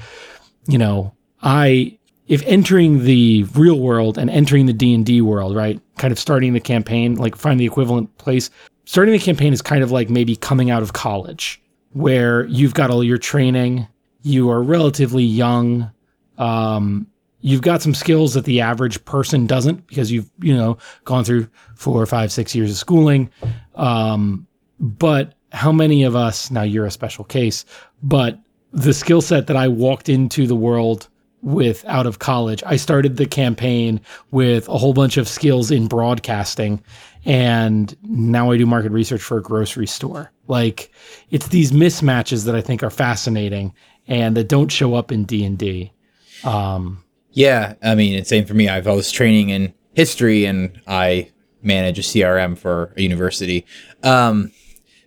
you 0.67 0.77
know 0.77 1.13
i 1.41 1.97
if 2.27 2.43
entering 2.45 3.03
the 3.03 3.45
real 3.53 3.79
world 3.79 4.17
and 4.17 4.29
entering 4.29 4.65
the 4.65 4.73
d&d 4.73 5.21
world 5.21 5.55
right 5.55 5.79
kind 5.97 6.11
of 6.11 6.19
starting 6.19 6.53
the 6.53 6.59
campaign 6.59 7.15
like 7.15 7.35
find 7.35 7.59
the 7.59 7.65
equivalent 7.65 8.15
place 8.17 8.49
starting 8.85 9.13
the 9.13 9.19
campaign 9.19 9.53
is 9.53 9.61
kind 9.61 9.83
of 9.83 9.91
like 9.91 10.09
maybe 10.09 10.35
coming 10.35 10.69
out 10.69 10.81
of 10.81 10.93
college 10.93 11.61
where 11.93 12.45
you've 12.47 12.73
got 12.73 12.89
all 12.89 13.03
your 13.03 13.17
training 13.17 13.87
you 14.23 14.49
are 14.49 14.61
relatively 14.61 15.23
young 15.23 15.89
um, 16.37 17.07
you've 17.47 17.61
got 17.61 17.81
some 17.81 17.93
skills 17.93 18.33
that 18.33 18.45
the 18.45 18.59
average 18.61 19.03
person 19.05 19.47
doesn't 19.47 19.87
because 19.87 20.11
you've 20.11 20.29
you 20.39 20.55
know 20.55 20.77
gone 21.05 21.23
through 21.23 21.47
four 21.75 22.01
or 22.01 22.05
five 22.05 22.31
six 22.31 22.53
years 22.53 22.69
of 22.69 22.77
schooling. 22.77 23.29
Um, 23.75 24.47
but 24.79 25.33
how 25.51 25.71
many 25.71 26.03
of 26.03 26.15
us 26.15 26.51
now 26.51 26.61
you're 26.61 26.85
a 26.85 26.91
special 26.91 27.23
case 27.23 27.65
but 28.03 28.39
the 28.73 28.93
skill 28.93 29.21
set 29.21 29.47
that 29.47 29.55
i 29.55 29.67
walked 29.67 30.09
into 30.09 30.45
the 30.45 30.55
world 30.55 31.07
with 31.41 31.85
out 31.85 32.05
of 32.05 32.19
college 32.19 32.61
i 32.65 32.75
started 32.75 33.15
the 33.15 33.25
campaign 33.25 33.99
with 34.31 34.67
a 34.67 34.77
whole 34.77 34.93
bunch 34.93 35.15
of 35.15 35.27
skills 35.27 35.71
in 35.71 35.87
broadcasting 35.87 36.83
and 37.25 37.95
now 38.03 38.51
i 38.51 38.57
do 38.57 38.65
market 38.65 38.91
research 38.91 39.21
for 39.21 39.37
a 39.37 39.41
grocery 39.41 39.87
store. 39.87 40.31
Like 40.47 40.91
it's 41.29 41.47
these 41.47 41.71
mismatches 41.71 42.45
that 42.45 42.55
i 42.55 42.61
think 42.61 42.83
are 42.83 42.89
fascinating 42.89 43.73
and 44.07 44.35
that 44.35 44.49
don't 44.49 44.69
show 44.69 44.95
up 44.95 45.11
in 45.11 45.23
d&d 45.23 45.91
um, 46.43 47.03
yeah, 47.37 47.75
I 47.83 47.93
mean, 47.93 48.15
it's 48.15 48.29
same 48.29 48.45
for 48.45 48.55
me. 48.55 48.67
I've 48.67 48.87
always 48.87 49.11
training 49.11 49.49
in 49.51 49.71
history, 49.93 50.45
and 50.45 50.81
I 50.87 51.29
manage 51.61 51.99
a 51.99 52.01
CRM 52.01 52.57
for 52.57 52.95
a 52.97 53.01
university. 53.03 53.63
Um, 54.01 54.51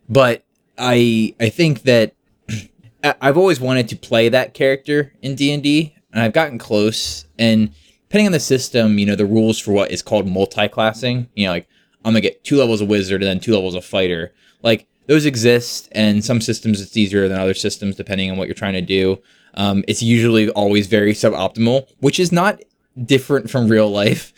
but 0.08 0.44
I 0.78 1.34
I 1.40 1.48
think 1.48 1.82
that 1.82 2.14
I've 3.02 3.36
always 3.36 3.58
wanted 3.58 3.88
to 3.88 3.96
play 3.96 4.28
that 4.28 4.54
character 4.54 5.12
in 5.20 5.34
D 5.34 5.52
and 5.52 5.60
D, 5.60 5.96
and 6.12 6.22
I've 6.22 6.32
gotten 6.32 6.56
close. 6.56 7.26
And 7.36 7.72
depending 8.08 8.26
on 8.26 8.32
the 8.32 8.38
system, 8.38 8.96
you 8.96 9.06
know, 9.06 9.16
the 9.16 9.26
rules 9.26 9.58
for 9.58 9.72
what 9.72 9.90
is 9.90 10.00
called 10.00 10.28
multi-classing, 10.28 11.28
you 11.34 11.46
know, 11.46 11.52
like 11.52 11.66
I'm 12.04 12.12
gonna 12.12 12.20
get 12.20 12.44
two 12.44 12.58
levels 12.58 12.80
of 12.80 12.86
wizard 12.86 13.24
and 13.24 13.28
then 13.28 13.40
two 13.40 13.54
levels 13.54 13.74
of 13.74 13.84
fighter. 13.84 14.32
Like 14.62 14.86
those 15.08 15.26
exist, 15.26 15.88
and 15.90 16.24
some 16.24 16.40
systems 16.40 16.80
it's 16.80 16.96
easier 16.96 17.26
than 17.26 17.40
other 17.40 17.54
systems 17.54 17.96
depending 17.96 18.30
on 18.30 18.36
what 18.36 18.46
you're 18.46 18.54
trying 18.54 18.74
to 18.74 18.80
do. 18.82 19.20
Um, 19.54 19.84
it's 19.88 20.02
usually 20.02 20.50
always 20.50 20.86
very 20.86 21.12
suboptimal, 21.12 21.88
which 22.00 22.20
is 22.20 22.32
not 22.32 22.60
different 23.04 23.50
from 23.50 23.68
real 23.68 23.90
life, 23.90 24.32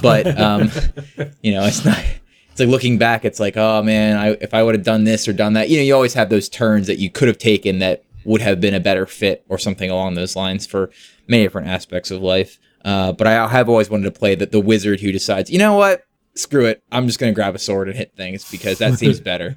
but 0.00 0.38
um, 0.38 0.70
you 1.42 1.52
know, 1.52 1.64
it's 1.64 1.84
not. 1.84 2.02
It's 2.50 2.60
like 2.60 2.68
looking 2.68 2.98
back, 2.98 3.24
it's 3.24 3.40
like, 3.40 3.56
oh 3.56 3.82
man, 3.82 4.18
I, 4.18 4.28
if 4.42 4.52
I 4.52 4.62
would 4.62 4.74
have 4.74 4.84
done 4.84 5.04
this 5.04 5.26
or 5.26 5.32
done 5.32 5.54
that, 5.54 5.70
you 5.70 5.78
know, 5.78 5.82
you 5.84 5.94
always 5.94 6.12
have 6.12 6.28
those 6.28 6.50
turns 6.50 6.86
that 6.86 6.98
you 6.98 7.08
could 7.08 7.28
have 7.28 7.38
taken 7.38 7.78
that 7.78 8.04
would 8.24 8.42
have 8.42 8.60
been 8.60 8.74
a 8.74 8.80
better 8.80 9.06
fit 9.06 9.42
or 9.48 9.56
something 9.56 9.90
along 9.90 10.14
those 10.14 10.36
lines 10.36 10.66
for 10.66 10.90
many 11.28 11.44
different 11.44 11.68
aspects 11.68 12.10
of 12.10 12.20
life. 12.20 12.58
Uh, 12.84 13.12
but 13.12 13.26
I 13.26 13.48
have 13.48 13.70
always 13.70 13.88
wanted 13.88 14.04
to 14.04 14.18
play 14.18 14.34
the, 14.34 14.44
the 14.44 14.60
wizard 14.60 15.00
who 15.00 15.12
decides, 15.12 15.50
you 15.50 15.58
know 15.58 15.76
what, 15.76 16.04
screw 16.34 16.66
it, 16.66 16.82
I'm 16.92 17.06
just 17.06 17.18
gonna 17.18 17.32
grab 17.32 17.54
a 17.54 17.58
sword 17.58 17.88
and 17.88 17.96
hit 17.96 18.14
things 18.16 18.50
because 18.50 18.78
that 18.78 18.98
seems 18.98 19.20
better, 19.32 19.56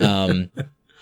um, 0.00 0.50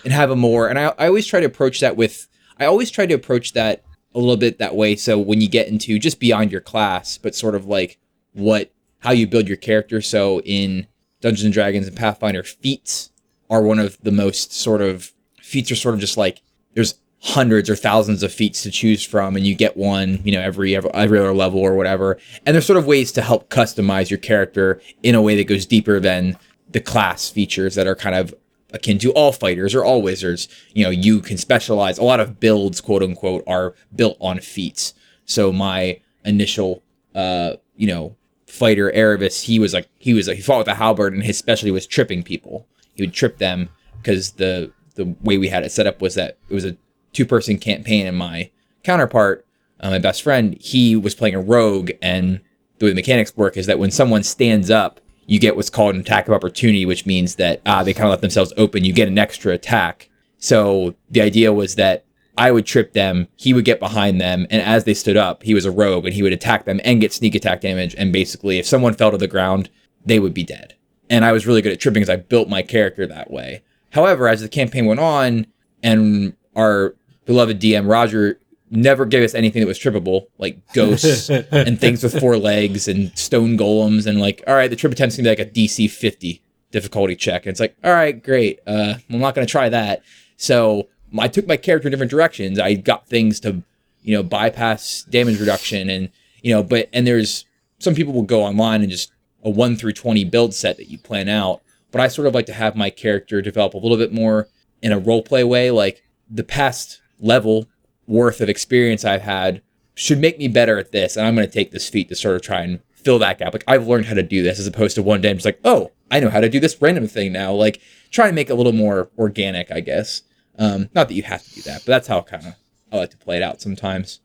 and 0.04 0.12
have 0.12 0.30
a 0.30 0.36
more. 0.36 0.68
And 0.68 0.78
I, 0.78 0.94
I 0.98 1.06
always 1.08 1.26
try 1.26 1.40
to 1.40 1.46
approach 1.46 1.80
that 1.80 1.96
with 1.96 2.28
I 2.58 2.66
always 2.66 2.90
try 2.90 3.06
to 3.06 3.14
approach 3.14 3.52
that 3.52 3.82
a 4.14 4.18
little 4.18 4.36
bit 4.36 4.58
that 4.58 4.74
way. 4.74 4.96
So 4.96 5.18
when 5.18 5.40
you 5.40 5.48
get 5.48 5.68
into 5.68 5.98
just 5.98 6.20
beyond 6.20 6.50
your 6.50 6.60
class, 6.60 7.18
but 7.18 7.34
sort 7.34 7.54
of 7.54 7.66
like 7.66 7.98
what 8.32 8.72
how 9.00 9.12
you 9.12 9.26
build 9.26 9.46
your 9.46 9.56
character. 9.56 10.00
So 10.00 10.40
in 10.40 10.86
Dungeons 11.20 11.44
and 11.44 11.54
Dragons 11.54 11.86
and 11.86 11.96
Pathfinder, 11.96 12.42
feats 12.42 13.10
are 13.50 13.62
one 13.62 13.78
of 13.78 13.98
the 14.02 14.10
most 14.10 14.52
sort 14.52 14.82
of 14.82 15.12
feats 15.40 15.70
are 15.70 15.76
sort 15.76 15.94
of 15.94 16.00
just 16.00 16.16
like 16.16 16.42
there's 16.74 16.94
hundreds 17.20 17.70
or 17.70 17.76
thousands 17.76 18.22
of 18.22 18.32
feats 18.32 18.62
to 18.62 18.70
choose 18.70 19.04
from 19.04 19.36
and 19.36 19.46
you 19.46 19.54
get 19.54 19.76
one 19.76 20.20
you 20.22 20.30
know 20.30 20.40
every 20.40 20.76
every, 20.76 20.90
every 20.92 21.18
other 21.18 21.32
level 21.32 21.60
or 21.60 21.74
whatever 21.74 22.18
and 22.44 22.54
there's 22.54 22.66
sort 22.66 22.76
of 22.76 22.86
ways 22.86 23.10
to 23.10 23.22
help 23.22 23.48
customize 23.48 24.10
your 24.10 24.18
character 24.18 24.80
in 25.02 25.14
a 25.14 25.22
way 25.22 25.34
that 25.34 25.44
goes 25.44 25.64
deeper 25.66 25.98
than 25.98 26.36
the 26.70 26.80
class 26.80 27.28
features 27.28 27.74
that 27.74 27.86
are 27.86 27.96
kind 27.96 28.14
of 28.14 28.34
akin 28.72 28.98
to 28.98 29.12
all 29.12 29.32
fighters 29.32 29.74
or 29.74 29.84
all 29.84 30.02
wizards. 30.02 30.48
You 30.74 30.84
know, 30.84 30.90
you 30.90 31.20
can 31.20 31.36
specialize. 31.36 31.98
A 31.98 32.04
lot 32.04 32.20
of 32.20 32.40
builds, 32.40 32.80
quote 32.80 33.02
unquote, 33.02 33.44
are 33.46 33.74
built 33.94 34.16
on 34.20 34.40
feats. 34.40 34.94
So 35.24 35.52
my 35.52 36.00
initial, 36.24 36.82
uh, 37.14 37.54
you 37.76 37.86
know, 37.86 38.16
fighter 38.46 38.90
Erebus, 38.92 39.42
he 39.42 39.58
was 39.58 39.72
like 39.72 39.88
he 39.98 40.14
was 40.14 40.28
like, 40.28 40.36
he 40.36 40.42
fought 40.42 40.58
with 40.58 40.68
a 40.68 40.74
halberd, 40.74 41.12
and 41.12 41.22
his 41.22 41.38
specialty 41.38 41.70
was 41.70 41.86
tripping 41.86 42.22
people. 42.22 42.66
He 42.94 43.02
would 43.02 43.12
trip 43.12 43.38
them 43.38 43.68
because 43.98 44.32
the 44.32 44.72
the 44.94 45.14
way 45.22 45.38
we 45.38 45.48
had 45.48 45.62
it 45.62 45.72
set 45.72 45.86
up 45.86 46.00
was 46.00 46.14
that 46.14 46.38
it 46.48 46.54
was 46.54 46.64
a 46.64 46.76
two 47.12 47.26
person 47.26 47.58
campaign, 47.58 48.06
and 48.06 48.16
my 48.16 48.50
counterpart, 48.82 49.46
uh, 49.80 49.90
my 49.90 49.98
best 49.98 50.22
friend, 50.22 50.56
he 50.60 50.96
was 50.96 51.14
playing 51.14 51.34
a 51.34 51.40
rogue, 51.40 51.90
and 52.00 52.40
the 52.78 52.86
way 52.86 52.90
the 52.90 52.96
mechanics 52.96 53.36
work 53.36 53.56
is 53.56 53.66
that 53.66 53.78
when 53.78 53.90
someone 53.90 54.22
stands 54.22 54.70
up 54.70 55.00
you 55.26 55.38
get 55.38 55.56
what's 55.56 55.70
called 55.70 55.94
an 55.94 56.00
attack 56.00 56.28
of 56.28 56.34
opportunity, 56.34 56.86
which 56.86 57.06
means 57.06 57.36
that 57.36 57.60
uh, 57.66 57.82
they 57.82 57.92
kind 57.92 58.04
of 58.04 58.10
let 58.10 58.20
themselves 58.20 58.52
open. 58.56 58.84
You 58.84 58.92
get 58.92 59.08
an 59.08 59.18
extra 59.18 59.52
attack. 59.52 60.08
So 60.38 60.94
the 61.10 61.20
idea 61.20 61.52
was 61.52 61.74
that 61.74 62.04
I 62.38 62.52
would 62.52 62.66
trip 62.66 62.92
them, 62.92 63.28
he 63.36 63.54
would 63.54 63.64
get 63.64 63.80
behind 63.80 64.20
them, 64.20 64.46
and 64.50 64.60
as 64.60 64.84
they 64.84 64.94
stood 64.94 65.16
up, 65.16 65.42
he 65.42 65.54
was 65.54 65.64
a 65.64 65.70
rogue 65.70 66.04
and 66.04 66.14
he 66.14 66.22
would 66.22 66.34
attack 66.34 66.66
them 66.66 66.80
and 66.84 67.00
get 67.00 67.12
sneak 67.12 67.34
attack 67.34 67.62
damage. 67.62 67.94
And 67.96 68.12
basically, 68.12 68.58
if 68.58 68.66
someone 68.66 68.94
fell 68.94 69.10
to 69.10 69.16
the 69.16 69.26
ground, 69.26 69.70
they 70.04 70.18
would 70.18 70.34
be 70.34 70.44
dead. 70.44 70.74
And 71.08 71.24
I 71.24 71.32
was 71.32 71.46
really 71.46 71.62
good 71.62 71.72
at 71.72 71.80
tripping 71.80 72.02
because 72.02 72.12
I 72.12 72.16
built 72.16 72.48
my 72.48 72.62
character 72.62 73.06
that 73.06 73.30
way. 73.30 73.62
However, 73.90 74.28
as 74.28 74.42
the 74.42 74.48
campaign 74.48 74.84
went 74.84 75.00
on, 75.00 75.46
and 75.82 76.34
our 76.54 76.94
beloved 77.24 77.60
DM 77.60 77.88
Roger 77.88 78.38
never 78.76 79.04
gave 79.04 79.22
us 79.22 79.34
anything 79.34 79.60
that 79.60 79.66
was 79.66 79.78
trippable, 79.78 80.26
like 80.38 80.58
ghosts 80.72 81.30
and 81.30 81.80
things 81.80 82.02
with 82.02 82.18
four 82.18 82.36
legs 82.36 82.88
and 82.88 83.16
stone 83.18 83.56
golems, 83.56 84.06
and 84.06 84.20
like, 84.20 84.42
all 84.46 84.54
right, 84.54 84.68
the 84.68 84.76
trip 84.76 84.92
attempt's 84.92 85.16
gonna 85.16 85.24
be 85.24 85.30
like 85.30 85.48
a 85.48 85.50
DC 85.50 85.90
50 85.90 86.42
difficulty 86.70 87.16
check. 87.16 87.46
And 87.46 87.50
it's 87.50 87.60
like, 87.60 87.76
all 87.82 87.92
right, 87.92 88.22
great. 88.22 88.60
Uh, 88.66 88.94
I'm 89.10 89.18
not 89.18 89.34
gonna 89.34 89.46
try 89.46 89.68
that. 89.68 90.02
So 90.36 90.88
I 91.18 91.28
took 91.28 91.46
my 91.46 91.56
character 91.56 91.88
in 91.88 91.90
different 91.90 92.10
directions. 92.10 92.58
I 92.58 92.74
got 92.74 93.08
things 93.08 93.40
to, 93.40 93.62
you 94.02 94.16
know, 94.16 94.22
bypass 94.22 95.04
damage 95.08 95.40
reduction 95.40 95.88
and 95.88 96.10
you 96.42 96.54
know, 96.54 96.62
but 96.62 96.88
and 96.92 97.06
there's 97.06 97.44
some 97.78 97.94
people 97.94 98.12
will 98.12 98.22
go 98.22 98.42
online 98.42 98.82
and 98.82 98.90
just 98.90 99.10
a 99.42 99.50
one 99.50 99.76
through 99.76 99.92
twenty 99.92 100.24
build 100.24 100.54
set 100.54 100.76
that 100.76 100.90
you 100.90 100.98
plan 100.98 101.28
out. 101.28 101.62
But 101.90 102.00
I 102.00 102.08
sort 102.08 102.28
of 102.28 102.34
like 102.34 102.46
to 102.46 102.52
have 102.52 102.76
my 102.76 102.90
character 102.90 103.40
develop 103.40 103.74
a 103.74 103.78
little 103.78 103.96
bit 103.96 104.12
more 104.12 104.48
in 104.82 104.92
a 104.92 104.98
role 104.98 105.22
play 105.22 105.44
way. 105.44 105.70
Like 105.70 106.02
the 106.30 106.44
past 106.44 107.00
level 107.18 107.68
worth 108.06 108.40
of 108.40 108.48
experience 108.48 109.04
I've 109.04 109.22
had 109.22 109.62
should 109.94 110.18
make 110.18 110.38
me 110.38 110.48
better 110.48 110.78
at 110.78 110.92
this, 110.92 111.16
and 111.16 111.26
I'm 111.26 111.34
going 111.34 111.46
to 111.46 111.52
take 111.52 111.70
this 111.70 111.88
feat 111.88 112.08
to 112.08 112.14
sort 112.14 112.36
of 112.36 112.42
try 112.42 112.62
and 112.62 112.80
fill 112.92 113.18
that 113.20 113.38
gap. 113.38 113.52
Like 113.52 113.64
I've 113.66 113.86
learned 113.86 114.06
how 114.06 114.14
to 114.14 114.22
do 114.22 114.42
this, 114.42 114.58
as 114.58 114.66
opposed 114.66 114.94
to 114.96 115.02
one 115.02 115.20
day 115.20 115.30
I'm 115.30 115.36
just 115.36 115.46
like, 115.46 115.60
oh, 115.64 115.92
I 116.10 116.20
know 116.20 116.30
how 116.30 116.40
to 116.40 116.48
do 116.48 116.60
this 116.60 116.80
random 116.80 117.06
thing 117.06 117.32
now. 117.32 117.52
Like 117.52 117.80
try 118.10 118.26
and 118.26 118.34
make 118.34 118.50
it 118.50 118.52
a 118.52 118.56
little 118.56 118.72
more 118.72 119.10
organic, 119.18 119.70
I 119.70 119.80
guess. 119.80 120.22
Um, 120.58 120.88
not 120.94 121.08
that 121.08 121.14
you 121.14 121.22
have 121.22 121.42
to 121.44 121.54
do 121.54 121.62
that, 121.62 121.82
but 121.84 121.86
that's 121.86 122.08
how 122.08 122.22
kind 122.22 122.46
of 122.46 122.54
I 122.92 122.96
like 122.96 123.10
to 123.10 123.16
play 123.16 123.36
it 123.36 123.42
out 123.42 123.60
sometimes. 123.60 124.20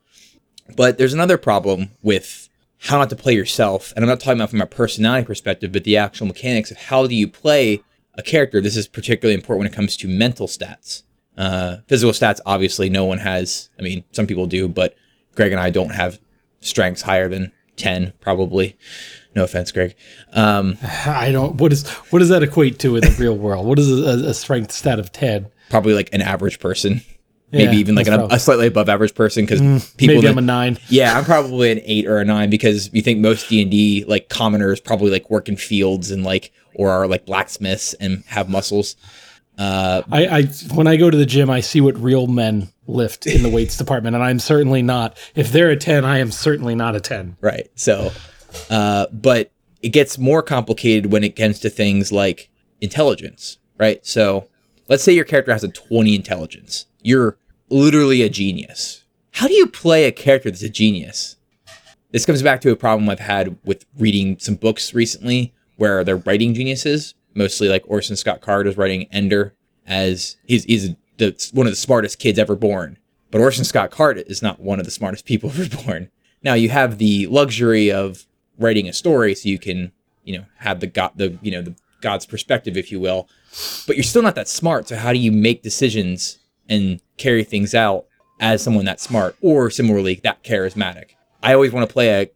But 0.75 0.97
there's 0.97 1.13
another 1.13 1.37
problem 1.37 1.91
with 2.01 2.49
how 2.79 2.97
not 2.97 3.09
to 3.09 3.15
play 3.15 3.33
yourself, 3.33 3.93
and 3.95 4.03
I'm 4.03 4.09
not 4.09 4.19
talking 4.19 4.39
about 4.39 4.49
from 4.49 4.61
a 4.61 4.65
personality 4.65 5.25
perspective, 5.25 5.71
but 5.71 5.83
the 5.83 5.97
actual 5.97 6.27
mechanics 6.27 6.71
of 6.71 6.77
how 6.77 7.05
do 7.05 7.15
you 7.15 7.27
play 7.27 7.83
a 8.15 8.23
character. 8.23 8.61
This 8.61 8.77
is 8.77 8.87
particularly 8.87 9.35
important 9.35 9.59
when 9.59 9.73
it 9.73 9.75
comes 9.75 9.95
to 9.97 10.07
mental 10.07 10.47
stats. 10.47 11.03
Uh, 11.37 11.77
physical 11.87 12.11
stats, 12.11 12.39
obviously, 12.45 12.89
no 12.89 13.05
one 13.05 13.17
has. 13.17 13.69
I 13.79 13.81
mean, 13.81 14.03
some 14.11 14.27
people 14.27 14.47
do, 14.47 14.67
but 14.67 14.95
Greg 15.35 15.51
and 15.51 15.61
I 15.61 15.69
don't 15.69 15.91
have 15.91 16.19
strengths 16.59 17.01
higher 17.01 17.29
than 17.29 17.51
10, 17.77 18.13
probably. 18.19 18.77
No 19.35 19.43
offense, 19.43 19.71
Greg. 19.71 19.95
Um, 20.33 20.77
I 20.83 21.31
don't. 21.31 21.55
What 21.55 21.71
is 21.71 21.87
what 21.87 22.19
does 22.19 22.29
that 22.29 22.43
equate 22.43 22.79
to 22.79 22.95
in 22.97 23.01
the 23.01 23.15
real 23.17 23.37
world? 23.37 23.65
What 23.65 23.79
is 23.79 23.89
a, 23.89 24.29
a 24.29 24.33
strength 24.33 24.71
stat 24.71 24.99
of 24.99 25.11
10? 25.11 25.47
Probably 25.69 25.93
like 25.93 26.09
an 26.13 26.21
average 26.21 26.59
person 26.59 27.01
maybe 27.51 27.73
yeah, 27.73 27.79
even 27.79 27.95
like 27.95 28.07
an, 28.07 28.27
a 28.31 28.39
slightly 28.39 28.67
above 28.67 28.89
average 28.89 29.13
person 29.13 29.45
because 29.45 29.61
mm, 29.61 29.97
people 29.97 30.15
maybe 30.15 30.27
I'm 30.27 30.37
a 30.37 30.41
nine. 30.41 30.77
Yeah, 30.87 31.17
I'm 31.17 31.25
probably 31.25 31.71
an 31.71 31.81
eight 31.83 32.07
or 32.07 32.17
a 32.17 32.25
nine 32.25 32.49
because 32.49 32.89
you 32.93 33.01
think 33.01 33.19
most 33.19 33.49
D 33.49 33.61
and 33.61 33.69
D 33.69 34.05
like 34.07 34.29
commoners 34.29 34.79
probably 34.79 35.11
like 35.11 35.29
work 35.29 35.49
in 35.49 35.57
fields 35.57 36.11
and 36.11 36.23
like 36.23 36.51
or 36.73 36.89
are 36.89 37.07
like 37.07 37.25
blacksmiths 37.25 37.93
and 37.95 38.23
have 38.27 38.49
muscles. 38.49 38.95
Uh, 39.57 40.01
I, 40.11 40.25
I 40.25 40.43
when 40.73 40.87
I 40.87 40.97
go 40.97 41.09
to 41.09 41.17
the 41.17 41.25
gym, 41.25 41.49
I 41.49 41.59
see 41.59 41.81
what 41.81 41.97
real 41.97 42.27
men 42.27 42.69
lift 42.87 43.27
in 43.27 43.43
the 43.43 43.49
weights 43.53 43.77
department, 43.77 44.15
and 44.15 44.23
I'm 44.23 44.39
certainly 44.39 44.81
not. 44.81 45.17
If 45.35 45.51
they're 45.51 45.69
a 45.69 45.77
ten, 45.77 46.05
I 46.05 46.19
am 46.19 46.31
certainly 46.31 46.75
not 46.75 46.95
a 46.95 46.99
ten. 46.99 47.37
Right. 47.41 47.69
So, 47.75 48.11
uh, 48.69 49.07
but 49.11 49.51
it 49.81 49.89
gets 49.89 50.17
more 50.17 50.41
complicated 50.41 51.11
when 51.11 51.23
it 51.23 51.35
comes 51.35 51.59
to 51.59 51.69
things 51.69 52.11
like 52.11 52.49
intelligence. 52.79 53.57
Right. 53.77 54.05
So, 54.05 54.47
let's 54.89 55.03
say 55.03 55.13
your 55.13 55.25
character 55.25 55.51
has 55.51 55.63
a 55.63 55.69
20 55.69 56.15
intelligence. 56.15 56.85
You're 57.01 57.37
literally 57.69 58.21
a 58.21 58.29
genius. 58.29 59.03
How 59.31 59.47
do 59.47 59.53
you 59.53 59.65
play 59.67 60.05
a 60.05 60.11
character 60.11 60.51
that's 60.51 60.61
a 60.61 60.69
genius? 60.69 61.37
This 62.11 62.25
comes 62.25 62.43
back 62.43 62.61
to 62.61 62.71
a 62.71 62.75
problem 62.75 63.09
I've 63.09 63.19
had 63.19 63.57
with 63.63 63.85
reading 63.97 64.37
some 64.39 64.55
books 64.55 64.93
recently 64.93 65.53
where 65.77 66.03
they're 66.03 66.17
writing 66.17 66.53
geniuses, 66.53 67.15
mostly 67.33 67.69
like 67.69 67.83
Orson 67.87 68.15
Scott 68.15 68.41
Card 68.41 68.67
is 68.67 68.77
writing 68.77 69.07
Ender 69.11 69.53
as 69.85 70.37
he's, 70.45 70.63
he's 70.65 70.89
the, 71.17 71.49
one 71.53 71.67
of 71.67 71.71
the 71.71 71.77
smartest 71.77 72.19
kids 72.19 72.39
ever 72.39 72.55
born. 72.55 72.97
But 73.29 73.41
Orson 73.41 73.65
Scott 73.65 73.91
Card 73.91 74.17
is 74.27 74.41
not 74.41 74.59
one 74.59 74.79
of 74.79 74.85
the 74.85 74.91
smartest 74.91 75.25
people 75.27 75.49
ever 75.49 75.83
born. 75.83 76.09
Now 76.43 76.53
you 76.53 76.69
have 76.69 76.97
the 76.97 77.27
luxury 77.27 77.91
of 77.91 78.25
writing 78.57 78.87
a 78.87 78.93
story 78.93 79.35
so 79.35 79.49
you 79.49 79.59
can, 79.59 79.91
you 80.23 80.37
know, 80.37 80.45
have 80.57 80.79
the 80.79 80.87
god 80.87 81.11
the 81.15 81.37
you 81.41 81.51
know 81.51 81.61
the 81.61 81.75
god's 82.01 82.25
perspective, 82.25 82.77
if 82.77 82.91
you 82.91 82.99
will. 82.99 83.29
But 83.85 83.95
you're 83.95 84.03
still 84.03 84.23
not 84.23 84.35
that 84.35 84.47
smart. 84.47 84.87
So 84.87 84.95
how 84.95 85.13
do 85.13 85.19
you 85.19 85.31
make 85.31 85.61
decisions 85.61 86.39
and 86.71 87.01
carry 87.17 87.43
things 87.43 87.75
out 87.75 88.05
as 88.39 88.63
someone 88.63 88.85
that 88.85 88.99
smart 88.99 89.35
or 89.41 89.69
similarly 89.69 90.15
that 90.23 90.43
charismatic. 90.43 91.11
I 91.43 91.53
always 91.53 91.71
want 91.71 91.87
to 91.87 91.93
play 91.93 92.09
a 92.09 92.31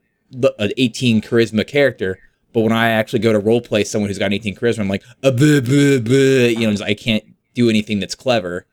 an 0.59 0.71
18 0.77 1.21
charisma 1.21 1.65
character, 1.65 2.19
but 2.55 2.61
when 2.61 2.71
I 2.71 2.91
actually 2.91 3.19
go 3.19 3.33
to 3.33 3.39
role 3.39 3.59
play 3.59 3.83
someone 3.83 4.09
who's 4.09 4.17
got 4.17 4.31
18 4.31 4.55
charisma, 4.55 4.79
I'm 4.79 4.87
like, 4.87 5.03
uh, 5.25 5.33
you 5.33 6.71
know, 6.71 6.85
I 6.85 6.93
can't 6.93 7.25
do 7.53 7.69
anything 7.69 7.99
that's 7.99 8.15
clever. 8.15 8.65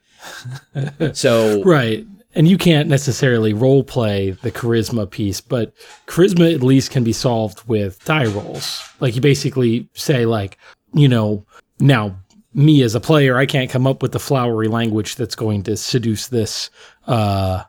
so 1.12 1.64
right, 1.64 2.07
and 2.37 2.47
you 2.47 2.57
can't 2.57 2.89
necessarily 2.89 3.53
role 3.53 3.83
play 3.83 4.30
the 4.30 4.53
charisma 4.53 5.11
piece, 5.11 5.41
but 5.41 5.72
charisma 6.07 6.55
at 6.55 6.62
least 6.62 6.93
can 6.93 7.03
be 7.03 7.12
solved 7.12 7.66
with 7.66 8.03
die 8.05 8.26
rolls. 8.26 8.80
Like 9.01 9.16
you 9.16 9.20
basically 9.20 9.89
say, 9.95 10.26
like, 10.26 10.59
you 10.95 11.09
know, 11.09 11.45
now 11.80 12.16
me 12.55 12.83
as 12.83 12.95
a 12.95 13.01
player, 13.01 13.37
I 13.37 13.47
can't 13.47 13.68
come 13.68 13.89
up 13.89 14.01
with 14.01 14.12
the 14.12 14.20
flowery 14.20 14.68
language 14.68 15.16
that's 15.16 15.35
going 15.35 15.64
to 15.64 15.76
seduce 15.76 16.28
this 16.28 16.70
uh, 17.09 17.64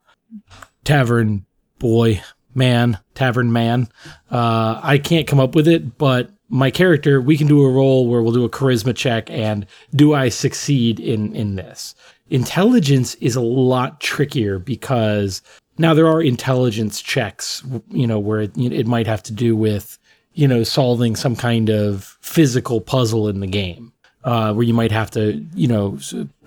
tavern 0.84 1.48
boy, 1.80 2.22
man, 2.56 3.00
tavern 3.16 3.52
man. 3.52 3.90
Uh, 4.32 4.80
I 4.82 4.98
can't 4.98 5.28
come 5.28 5.40
up 5.40 5.56
with 5.56 5.68
it, 5.68 5.98
but 5.98 6.30
my 6.50 6.70
character, 6.72 7.22
we 7.22 7.38
can 7.38 7.48
do 7.48 7.64
a 7.64 7.72
roll 7.72 8.08
where 8.08 8.22
we'll 8.22 8.34
do 8.34 8.46
a 8.46 8.50
charisma 8.50 8.96
check, 8.96 9.30
and 9.30 9.66
do 9.96 10.14
I 10.14 10.30
succeed 10.30 11.00
in 11.00 11.36
in 11.36 11.56
this? 11.56 11.96
Intelligence 12.30 13.16
is 13.16 13.36
a 13.36 13.42
lot 13.42 14.00
trickier 14.00 14.60
because 14.60 15.42
now 15.78 15.94
there 15.94 16.08
are 16.08 16.22
intelligence 16.22 17.02
checks, 17.02 17.64
you 17.90 18.08
know, 18.08 18.20
where 18.20 18.42
it, 18.42 18.58
it 18.58 18.88
might 18.88 19.08
have 19.08 19.24
to 19.24 19.34
do 19.34 19.56
with 19.56 19.98
you 20.34 20.48
know 20.48 20.64
solving 20.64 21.16
some 21.16 21.36
kind 21.36 21.70
of 21.70 22.18
physical 22.22 22.82
puzzle 22.82 23.28
in 23.28 23.40
the 23.40 23.48
game 23.48 23.94
uh, 24.24 24.54
where 24.54 24.64
you 24.64 24.74
might 24.74 24.92
have 24.92 25.12
to, 25.12 25.46
you 25.54 25.68
know, 25.68 25.98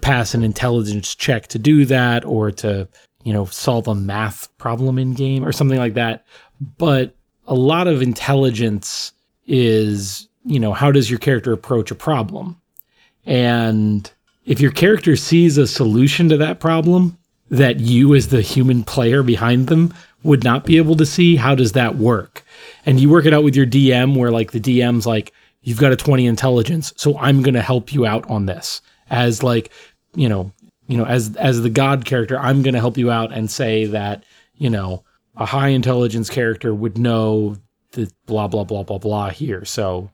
pass 0.00 0.34
an 0.34 0.42
intelligence 0.42 1.14
check 1.14 1.46
to 1.48 1.58
do 1.58 1.84
that 1.84 2.24
or 2.24 2.50
to, 2.50 2.88
you 3.26 3.32
know, 3.32 3.44
solve 3.46 3.88
a 3.88 3.94
math 3.94 4.56
problem 4.56 5.00
in 5.00 5.12
game 5.12 5.44
or 5.44 5.50
something 5.50 5.80
like 5.80 5.94
that. 5.94 6.24
But 6.78 7.16
a 7.48 7.56
lot 7.56 7.88
of 7.88 8.00
intelligence 8.00 9.12
is, 9.48 10.28
you 10.44 10.60
know, 10.60 10.72
how 10.72 10.92
does 10.92 11.10
your 11.10 11.18
character 11.18 11.52
approach 11.52 11.90
a 11.90 11.96
problem? 11.96 12.60
And 13.24 14.08
if 14.44 14.60
your 14.60 14.70
character 14.70 15.16
sees 15.16 15.58
a 15.58 15.66
solution 15.66 16.28
to 16.28 16.36
that 16.36 16.60
problem 16.60 17.18
that 17.50 17.80
you, 17.80 18.14
as 18.14 18.28
the 18.28 18.42
human 18.42 18.84
player 18.84 19.24
behind 19.24 19.66
them, 19.66 19.92
would 20.22 20.44
not 20.44 20.64
be 20.64 20.76
able 20.76 20.94
to 20.94 21.04
see, 21.04 21.34
how 21.34 21.56
does 21.56 21.72
that 21.72 21.96
work? 21.96 22.44
And 22.84 23.00
you 23.00 23.10
work 23.10 23.26
it 23.26 23.34
out 23.34 23.42
with 23.42 23.56
your 23.56 23.66
DM 23.66 24.16
where, 24.16 24.30
like, 24.30 24.52
the 24.52 24.60
DM's 24.60 25.04
like, 25.04 25.32
you've 25.62 25.80
got 25.80 25.90
a 25.90 25.96
20 25.96 26.24
intelligence 26.26 26.92
so 26.96 27.18
i'm 27.18 27.42
going 27.42 27.54
to 27.54 27.60
help 27.60 27.92
you 27.92 28.06
out 28.06 28.28
on 28.30 28.46
this 28.46 28.80
as 29.10 29.42
like 29.42 29.72
you 30.14 30.28
know 30.28 30.52
you 30.86 30.96
know 30.96 31.04
as 31.04 31.34
as 31.36 31.62
the 31.62 31.70
god 31.70 32.04
character 32.04 32.38
i'm 32.38 32.62
going 32.62 32.74
to 32.74 32.80
help 32.80 32.96
you 32.96 33.10
out 33.10 33.32
and 33.32 33.50
say 33.50 33.86
that 33.86 34.24
you 34.56 34.70
know 34.70 35.02
a 35.36 35.46
high 35.46 35.68
intelligence 35.68 36.30
character 36.30 36.74
would 36.74 36.98
know 36.98 37.56
the 37.92 38.10
blah 38.26 38.48
blah 38.48 38.64
blah 38.64 38.82
blah 38.82 38.98
blah 38.98 39.30
here. 39.30 39.64
So 39.64 40.10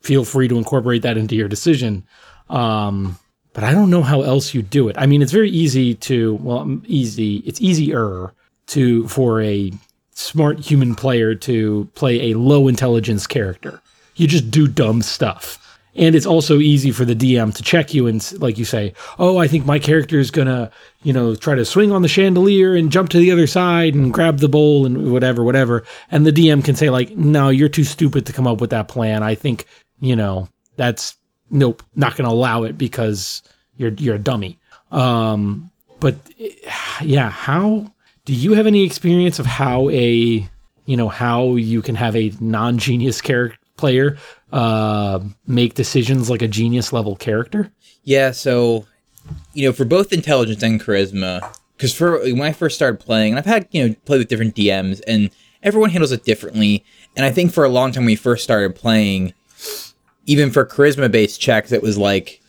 feel 0.00 0.24
free 0.24 0.48
to 0.48 0.58
incorporate 0.58 1.02
that 1.02 1.16
into 1.16 1.34
your 1.34 1.48
decision. 1.48 2.04
Um 2.48 3.18
but 3.52 3.64
i 3.64 3.72
don't 3.72 3.90
know 3.90 4.02
how 4.02 4.22
else 4.22 4.54
you 4.54 4.62
do 4.62 4.88
it. 4.88 4.96
I 4.98 5.06
mean 5.06 5.22
it's 5.22 5.32
very 5.32 5.50
easy 5.50 5.94
to 5.96 6.34
well 6.36 6.80
easy 6.86 7.38
it's 7.38 7.60
easier 7.60 8.32
to 8.68 9.08
for 9.08 9.40
a 9.42 9.72
smart 10.12 10.60
human 10.60 10.94
player 10.94 11.34
to 11.34 11.88
play 11.94 12.30
a 12.30 12.34
low 12.34 12.68
intelligence 12.68 13.26
character. 13.26 13.80
You 14.16 14.26
just 14.28 14.50
do 14.50 14.68
dumb 14.68 15.02
stuff. 15.02 15.56
And 15.96 16.14
it's 16.14 16.26
also 16.26 16.58
easy 16.58 16.92
for 16.92 17.04
the 17.04 17.16
DM 17.16 17.54
to 17.54 17.62
check 17.62 17.92
you 17.92 18.06
and, 18.06 18.40
like 18.40 18.58
you 18.58 18.64
say, 18.64 18.94
oh, 19.18 19.38
I 19.38 19.48
think 19.48 19.66
my 19.66 19.78
character 19.78 20.18
is 20.18 20.30
gonna, 20.30 20.70
you 21.02 21.12
know, 21.12 21.34
try 21.34 21.54
to 21.56 21.64
swing 21.64 21.90
on 21.90 22.02
the 22.02 22.08
chandelier 22.08 22.76
and 22.76 22.92
jump 22.92 23.08
to 23.10 23.18
the 23.18 23.32
other 23.32 23.46
side 23.48 23.94
and 23.94 24.12
grab 24.12 24.38
the 24.38 24.48
bowl 24.48 24.86
and 24.86 25.12
whatever, 25.12 25.42
whatever. 25.42 25.84
And 26.10 26.24
the 26.24 26.32
DM 26.32 26.64
can 26.64 26.76
say 26.76 26.90
like, 26.90 27.16
no, 27.16 27.48
you're 27.48 27.68
too 27.68 27.84
stupid 27.84 28.24
to 28.26 28.32
come 28.32 28.46
up 28.46 28.60
with 28.60 28.70
that 28.70 28.88
plan. 28.88 29.22
I 29.22 29.34
think, 29.34 29.66
you 30.00 30.14
know, 30.14 30.48
that's 30.76 31.16
nope, 31.50 31.82
not 31.94 32.16
gonna 32.16 32.30
allow 32.30 32.62
it 32.62 32.78
because 32.78 33.42
you're 33.76 33.92
you're 33.92 34.16
a 34.16 34.18
dummy. 34.18 34.58
Um, 34.90 35.70
but 35.98 36.16
yeah, 37.02 37.30
how 37.30 37.92
do 38.24 38.34
you 38.34 38.54
have 38.54 38.66
any 38.66 38.84
experience 38.84 39.38
of 39.38 39.46
how 39.46 39.90
a 39.90 40.48
you 40.86 40.96
know 40.96 41.08
how 41.08 41.56
you 41.56 41.82
can 41.82 41.94
have 41.94 42.16
a 42.16 42.32
non-genius 42.40 43.20
character 43.20 43.58
player 43.76 44.18
uh, 44.52 45.20
make 45.46 45.74
decisions 45.74 46.30
like 46.30 46.42
a 46.42 46.48
genius 46.48 46.92
level 46.92 47.16
character? 47.16 47.70
Yeah, 48.04 48.30
so 48.32 48.86
you 49.54 49.68
know, 49.68 49.72
for 49.72 49.84
both 49.84 50.12
intelligence 50.12 50.62
and 50.62 50.80
charisma, 50.80 51.56
because 51.76 51.94
for 51.94 52.18
when 52.20 52.42
I 52.42 52.52
first 52.52 52.76
started 52.76 53.00
playing, 53.00 53.32
and 53.32 53.38
I've 53.38 53.46
had 53.46 53.68
you 53.70 53.88
know 53.88 53.94
play 54.04 54.18
with 54.18 54.28
different 54.28 54.54
DMs, 54.54 55.00
and 55.06 55.30
everyone 55.62 55.90
handles 55.90 56.12
it 56.12 56.24
differently. 56.24 56.84
And 57.16 57.24
I 57.24 57.30
think 57.30 57.52
for 57.52 57.64
a 57.64 57.68
long 57.68 57.92
time 57.92 58.02
when 58.02 58.12
we 58.12 58.16
first 58.16 58.44
started 58.44 58.74
playing, 58.74 59.34
even 60.26 60.50
for 60.50 60.64
charisma 60.64 61.10
based 61.10 61.40
checks, 61.40 61.72
it 61.72 61.82
was 61.82 61.98
like 61.98 62.40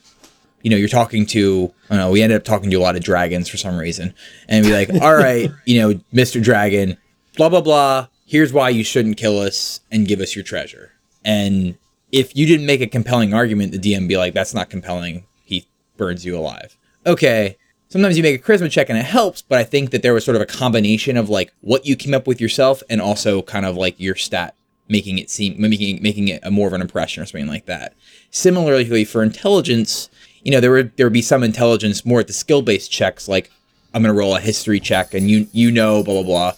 you 0.61 0.69
know, 0.69 0.77
you're 0.77 0.87
talking 0.87 1.25
to, 1.27 1.73
I 1.89 1.95
don't 1.95 2.05
know, 2.05 2.11
we 2.11 2.21
ended 2.21 2.37
up 2.37 2.43
talking 2.43 2.69
to 2.69 2.77
a 2.77 2.79
lot 2.81 2.95
of 2.95 3.03
dragons 3.03 3.49
for 3.49 3.57
some 3.57 3.77
reason. 3.77 4.13
And 4.47 4.65
be 4.65 4.71
like, 4.71 4.89
all 5.01 5.15
right, 5.15 5.49
you 5.65 5.81
know, 5.81 5.93
Mr. 6.13 6.41
Dragon, 6.41 6.97
blah, 7.35 7.49
blah, 7.49 7.61
blah. 7.61 8.07
Here's 8.25 8.53
why 8.53 8.69
you 8.69 8.83
shouldn't 8.83 9.17
kill 9.17 9.39
us 9.39 9.81
and 9.91 10.07
give 10.07 10.19
us 10.19 10.35
your 10.35 10.43
treasure. 10.43 10.91
And 11.25 11.77
if 12.11 12.35
you 12.35 12.45
didn't 12.45 12.65
make 12.65 12.81
a 12.81 12.87
compelling 12.87 13.33
argument, 13.33 13.71
the 13.71 13.79
DM 13.79 14.07
be 14.07 14.17
like, 14.17 14.33
that's 14.33 14.53
not 14.53 14.69
compelling. 14.69 15.25
He 15.43 15.67
burns 15.97 16.25
you 16.25 16.37
alive. 16.37 16.77
Okay. 17.05 17.57
Sometimes 17.89 18.15
you 18.15 18.23
make 18.23 18.39
a 18.39 18.43
charisma 18.43 18.71
check 18.71 18.89
and 18.89 18.97
it 18.97 19.05
helps, 19.05 19.41
but 19.41 19.57
I 19.57 19.63
think 19.63 19.91
that 19.91 20.01
there 20.01 20.13
was 20.13 20.23
sort 20.23 20.35
of 20.35 20.41
a 20.41 20.45
combination 20.45 21.17
of 21.17 21.29
like 21.29 21.53
what 21.61 21.85
you 21.85 21.95
came 21.95 22.13
up 22.13 22.25
with 22.25 22.39
yourself 22.39 22.81
and 22.89 23.01
also 23.01 23.41
kind 23.41 23.65
of 23.65 23.75
like 23.75 23.99
your 23.99 24.15
stat 24.15 24.55
making 24.87 25.17
it 25.17 25.29
seem 25.29 25.55
making 25.59 26.01
making 26.01 26.27
it 26.27 26.41
a 26.43 26.51
more 26.51 26.67
of 26.67 26.73
an 26.73 26.81
impression 26.81 27.23
or 27.23 27.25
something 27.25 27.47
like 27.47 27.65
that. 27.65 27.93
Similarly 28.29 29.05
for 29.05 29.23
intelligence, 29.23 30.09
you 30.43 30.51
know, 30.51 30.59
there 30.59 30.71
would 30.71 30.95
there 30.97 31.05
would 31.05 31.13
be 31.13 31.21
some 31.21 31.43
intelligence 31.43 32.05
more 32.05 32.19
at 32.19 32.27
the 32.27 32.33
skill 32.33 32.61
based 32.61 32.91
checks, 32.91 33.27
like 33.27 33.51
I'm 33.93 34.01
gonna 34.01 34.13
roll 34.13 34.35
a 34.35 34.39
history 34.39 34.79
check 34.79 35.13
and 35.13 35.29
you 35.29 35.47
you 35.51 35.71
know 35.71 36.03
blah 36.03 36.21
blah 36.21 36.23
blah. 36.23 36.53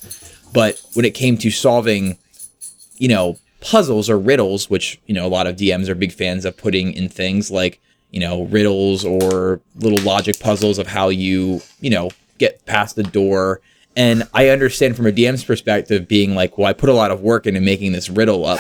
But 0.54 0.82
when 0.94 1.06
it 1.06 1.16
came 1.16 1.38
to 1.40 1.50
solving, 1.50 2.18
you 2.98 3.08
know, 3.08 3.38
puzzles 3.64 4.10
or 4.10 4.20
riddles, 4.20 4.70
which 4.70 5.00
you 5.08 5.16
know 5.16 5.26
a 5.26 5.30
lot 5.30 5.48
of 5.48 5.56
DMs 5.56 5.88
are 5.88 5.96
big 5.96 6.12
fans 6.12 6.46
of 6.46 6.56
putting 6.58 6.94
in 6.94 7.10
things 7.10 7.50
like 7.50 7.80
you 8.12 8.20
know 8.20 8.44
riddles 8.44 9.04
or 9.06 9.62
little 9.78 10.00
logic 10.04 10.40
puzzles 10.40 10.78
of 10.78 10.88
how 10.88 11.10
you 11.10 11.62
you 11.80 11.90
know 11.90 12.10
get 12.38 12.66
past 12.66 12.96
the 12.96 13.04
door. 13.04 13.62
And 13.96 14.24
I 14.34 14.50
understand 14.50 14.96
from 14.96 15.06
a 15.06 15.12
DM's 15.12 15.44
perspective 15.44 16.08
being 16.08 16.34
like, 16.34 16.58
well, 16.58 16.66
I 16.66 16.74
put 16.74 16.90
a 16.90 16.94
lot 16.94 17.12
of 17.12 17.22
work 17.22 17.46
into 17.46 17.62
making 17.62 17.92
this 17.92 18.10
riddle 18.10 18.44
up. 18.44 18.60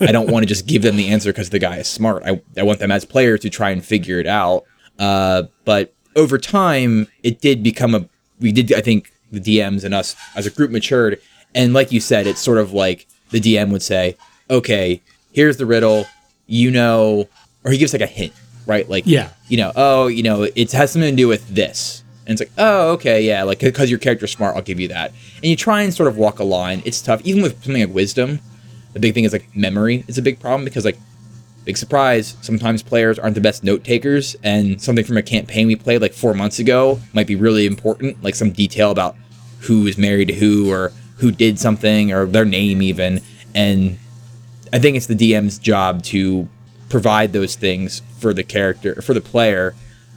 I 0.00 0.12
don't 0.12 0.30
want 0.30 0.44
to 0.44 0.46
just 0.46 0.66
give 0.66 0.80
them 0.80 0.96
the 0.96 1.08
answer 1.08 1.30
because 1.30 1.50
the 1.50 1.58
guy 1.58 1.76
is 1.76 1.88
smart. 1.88 2.22
I, 2.24 2.40
I 2.56 2.62
want 2.62 2.78
them 2.78 2.90
as 2.90 3.04
players 3.04 3.40
to 3.40 3.50
try 3.50 3.70
and 3.70 3.84
figure 3.84 4.18
it 4.18 4.26
out. 4.26 4.64
Uh, 4.98 5.42
but 5.66 5.94
over 6.16 6.38
time, 6.38 7.06
it 7.22 7.42
did 7.42 7.62
become 7.62 7.94
a, 7.94 8.08
we 8.40 8.50
did, 8.50 8.72
I 8.72 8.80
think 8.80 9.12
the 9.30 9.40
DMs 9.40 9.84
and 9.84 9.92
us 9.92 10.16
as 10.34 10.46
a 10.46 10.50
group 10.50 10.70
matured. 10.70 11.20
And 11.54 11.74
like 11.74 11.92
you 11.92 12.00
said, 12.00 12.26
it's 12.26 12.40
sort 12.40 12.56
of 12.56 12.72
like 12.72 13.06
the 13.30 13.40
DM 13.42 13.72
would 13.72 13.82
say, 13.82 14.16
okay, 14.52 15.00
here's 15.32 15.56
the 15.56 15.66
riddle, 15.66 16.06
you 16.46 16.70
know, 16.70 17.28
or 17.64 17.72
he 17.72 17.78
gives 17.78 17.92
like 17.92 18.02
a 18.02 18.06
hint, 18.06 18.32
right? 18.66 18.88
Like, 18.88 19.04
Yeah. 19.06 19.30
you 19.48 19.56
know, 19.56 19.72
oh, 19.74 20.06
you 20.06 20.22
know, 20.22 20.42
it 20.54 20.70
has 20.72 20.92
something 20.92 21.10
to 21.10 21.16
do 21.16 21.26
with 21.28 21.48
this. 21.48 22.04
And 22.26 22.34
it's 22.34 22.40
like, 22.40 22.52
oh, 22.58 22.90
okay, 22.92 23.22
yeah, 23.22 23.42
like 23.42 23.58
because 23.58 23.90
your 23.90 23.98
character's 23.98 24.30
smart, 24.30 24.54
I'll 24.54 24.62
give 24.62 24.78
you 24.78 24.88
that. 24.88 25.10
And 25.36 25.46
you 25.46 25.56
try 25.56 25.82
and 25.82 25.92
sort 25.92 26.08
of 26.08 26.16
walk 26.16 26.38
a 26.38 26.44
line. 26.44 26.82
It's 26.84 27.02
tough, 27.02 27.20
even 27.24 27.42
with 27.42 27.64
something 27.64 27.82
like 27.82 27.92
wisdom. 27.94 28.38
The 28.92 29.00
big 29.00 29.14
thing 29.14 29.24
is 29.24 29.32
like 29.32 29.48
memory 29.56 30.04
is 30.06 30.18
a 30.18 30.22
big 30.22 30.38
problem 30.38 30.64
because 30.64 30.84
like, 30.84 30.98
big 31.64 31.76
surprise, 31.76 32.36
sometimes 32.42 32.82
players 32.82 33.18
aren't 33.18 33.34
the 33.36 33.40
best 33.40 33.64
note 33.64 33.82
takers, 33.84 34.36
and 34.42 34.80
something 34.82 35.04
from 35.04 35.16
a 35.16 35.22
campaign 35.22 35.66
we 35.66 35.76
played 35.76 36.02
like 36.02 36.12
four 36.12 36.34
months 36.34 36.58
ago 36.58 37.00
might 37.14 37.26
be 37.26 37.36
really 37.36 37.66
important, 37.66 38.22
like 38.22 38.34
some 38.34 38.50
detail 38.52 38.90
about 38.90 39.16
who 39.60 39.86
is 39.86 39.96
married 39.96 40.28
to 40.28 40.34
who 40.34 40.70
or 40.70 40.92
who 41.16 41.30
did 41.32 41.58
something 41.58 42.12
or 42.12 42.26
their 42.26 42.44
name 42.44 42.82
even. 42.82 43.20
And 43.54 43.98
I 44.72 44.78
think 44.78 44.96
it's 44.96 45.06
the 45.06 45.14
DM's 45.14 45.58
job 45.58 46.02
to 46.04 46.48
provide 46.88 47.32
those 47.32 47.54
things 47.56 48.02
for 48.18 48.32
the 48.34 48.42
character 48.44 49.00
for 49.02 49.14
the 49.14 49.20
player 49.20 49.74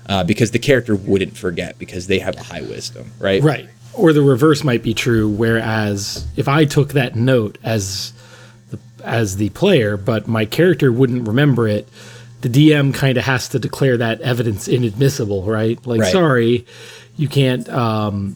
uh, 0.08 0.24
because 0.24 0.52
the 0.52 0.60
character 0.60 0.96
wouldn't 0.96 1.36
forget 1.38 1.78
because 1.80 2.08
they 2.08 2.20
have 2.20 2.36
a 2.38 2.44
high 2.44 2.62
wisdom, 2.62 3.12
right? 3.20 3.42
Right. 3.42 3.70
Or 3.94 4.12
the 4.14 4.22
reverse 4.22 4.64
might 4.64 4.84
be 4.84 4.94
true. 4.94 5.28
Whereas 5.30 6.26
if 6.36 6.48
I 6.48 6.66
took 6.66 6.94
that 6.94 7.16
note 7.16 7.58
as 7.64 8.14
the, 8.70 8.80
as 9.04 9.38
the 9.38 9.50
player, 9.50 9.96
but 9.98 10.28
my 10.28 10.46
character 10.46 10.92
wouldn't 10.92 11.28
remember 11.28 11.68
it, 11.68 11.88
the 12.42 12.50
DM 12.50 12.94
kind 12.94 13.18
of 13.18 13.24
has 13.24 13.50
to 13.50 13.60
declare 13.60 13.98
that 13.98 14.22
evidence 14.22 14.68
inadmissible, 14.68 15.44
right? 15.44 15.84
Like, 15.88 16.02
Right. 16.02 16.12
sorry, 16.12 16.66
you 17.18 17.28
can't. 17.28 17.68
Um, 17.70 18.36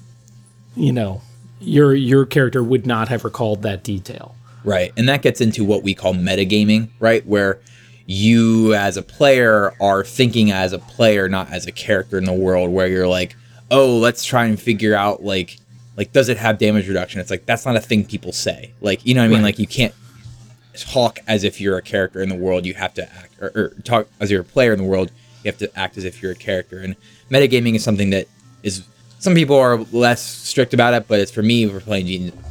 you 0.75 0.93
know, 0.93 1.21
your 1.59 1.93
your 1.93 2.25
character 2.25 2.63
would 2.63 2.87
not 2.87 3.09
have 3.09 3.23
recalled 3.25 3.61
that 3.63 3.83
detail. 3.83 4.33
Right. 4.63 4.91
And 4.97 5.07
that 5.09 5.21
gets 5.21 5.41
into 5.41 5.63
what 5.63 5.83
we 5.83 5.93
call 5.93 6.13
metagaming, 6.13 6.89
right? 6.99 7.25
Where 7.25 7.59
you 8.05 8.73
as 8.73 8.97
a 8.97 9.01
player 9.01 9.73
are 9.79 10.03
thinking 10.03 10.51
as 10.51 10.73
a 10.73 10.79
player, 10.79 11.29
not 11.29 11.51
as 11.51 11.67
a 11.67 11.71
character 11.71 12.17
in 12.17 12.25
the 12.25 12.33
world, 12.33 12.71
where 12.71 12.87
you're 12.87 13.07
like, 13.07 13.35
oh, 13.71 13.97
let's 13.97 14.25
try 14.25 14.45
and 14.45 14.59
figure 14.59 14.95
out 14.95 15.23
like 15.23 15.57
like 15.95 16.13
does 16.13 16.29
it 16.29 16.37
have 16.37 16.57
damage 16.57 16.87
reduction? 16.87 17.19
It's 17.19 17.29
like 17.29 17.45
that's 17.45 17.65
not 17.65 17.75
a 17.75 17.81
thing 17.81 18.05
people 18.05 18.31
say. 18.31 18.73
Like, 18.81 19.05
you 19.05 19.13
know 19.13 19.21
what 19.21 19.25
I 19.25 19.27
mean? 19.27 19.37
Right. 19.39 19.49
Like 19.49 19.59
you 19.59 19.67
can't 19.67 19.93
talk 20.77 21.19
as 21.27 21.43
if 21.43 21.59
you're 21.59 21.77
a 21.77 21.81
character 21.81 22.21
in 22.21 22.29
the 22.29 22.35
world. 22.35 22.65
You 22.65 22.73
have 22.75 22.93
to 22.95 23.03
act 23.03 23.33
or, 23.41 23.51
or 23.53 23.69
talk 23.83 24.07
as 24.19 24.31
you're 24.31 24.41
a 24.41 24.45
player 24.45 24.73
in 24.73 24.79
the 24.79 24.85
world. 24.85 25.11
You 25.43 25.51
have 25.51 25.59
to 25.59 25.77
act 25.77 25.97
as 25.97 26.05
if 26.05 26.21
you're 26.21 26.31
a 26.31 26.35
character. 26.35 26.79
And 26.79 26.95
metagaming 27.29 27.75
is 27.75 27.83
something 27.83 28.09
that 28.11 28.27
is 28.63 28.83
some 29.19 29.35
people 29.35 29.57
are 29.57 29.77
less 29.91 30.21
strict 30.21 30.73
about 30.73 30.93
it, 30.93 31.07
but 31.07 31.19
it's 31.19 31.31
for 31.31 31.43
me 31.43 31.67
for 31.67 31.81
playing 31.81 32.05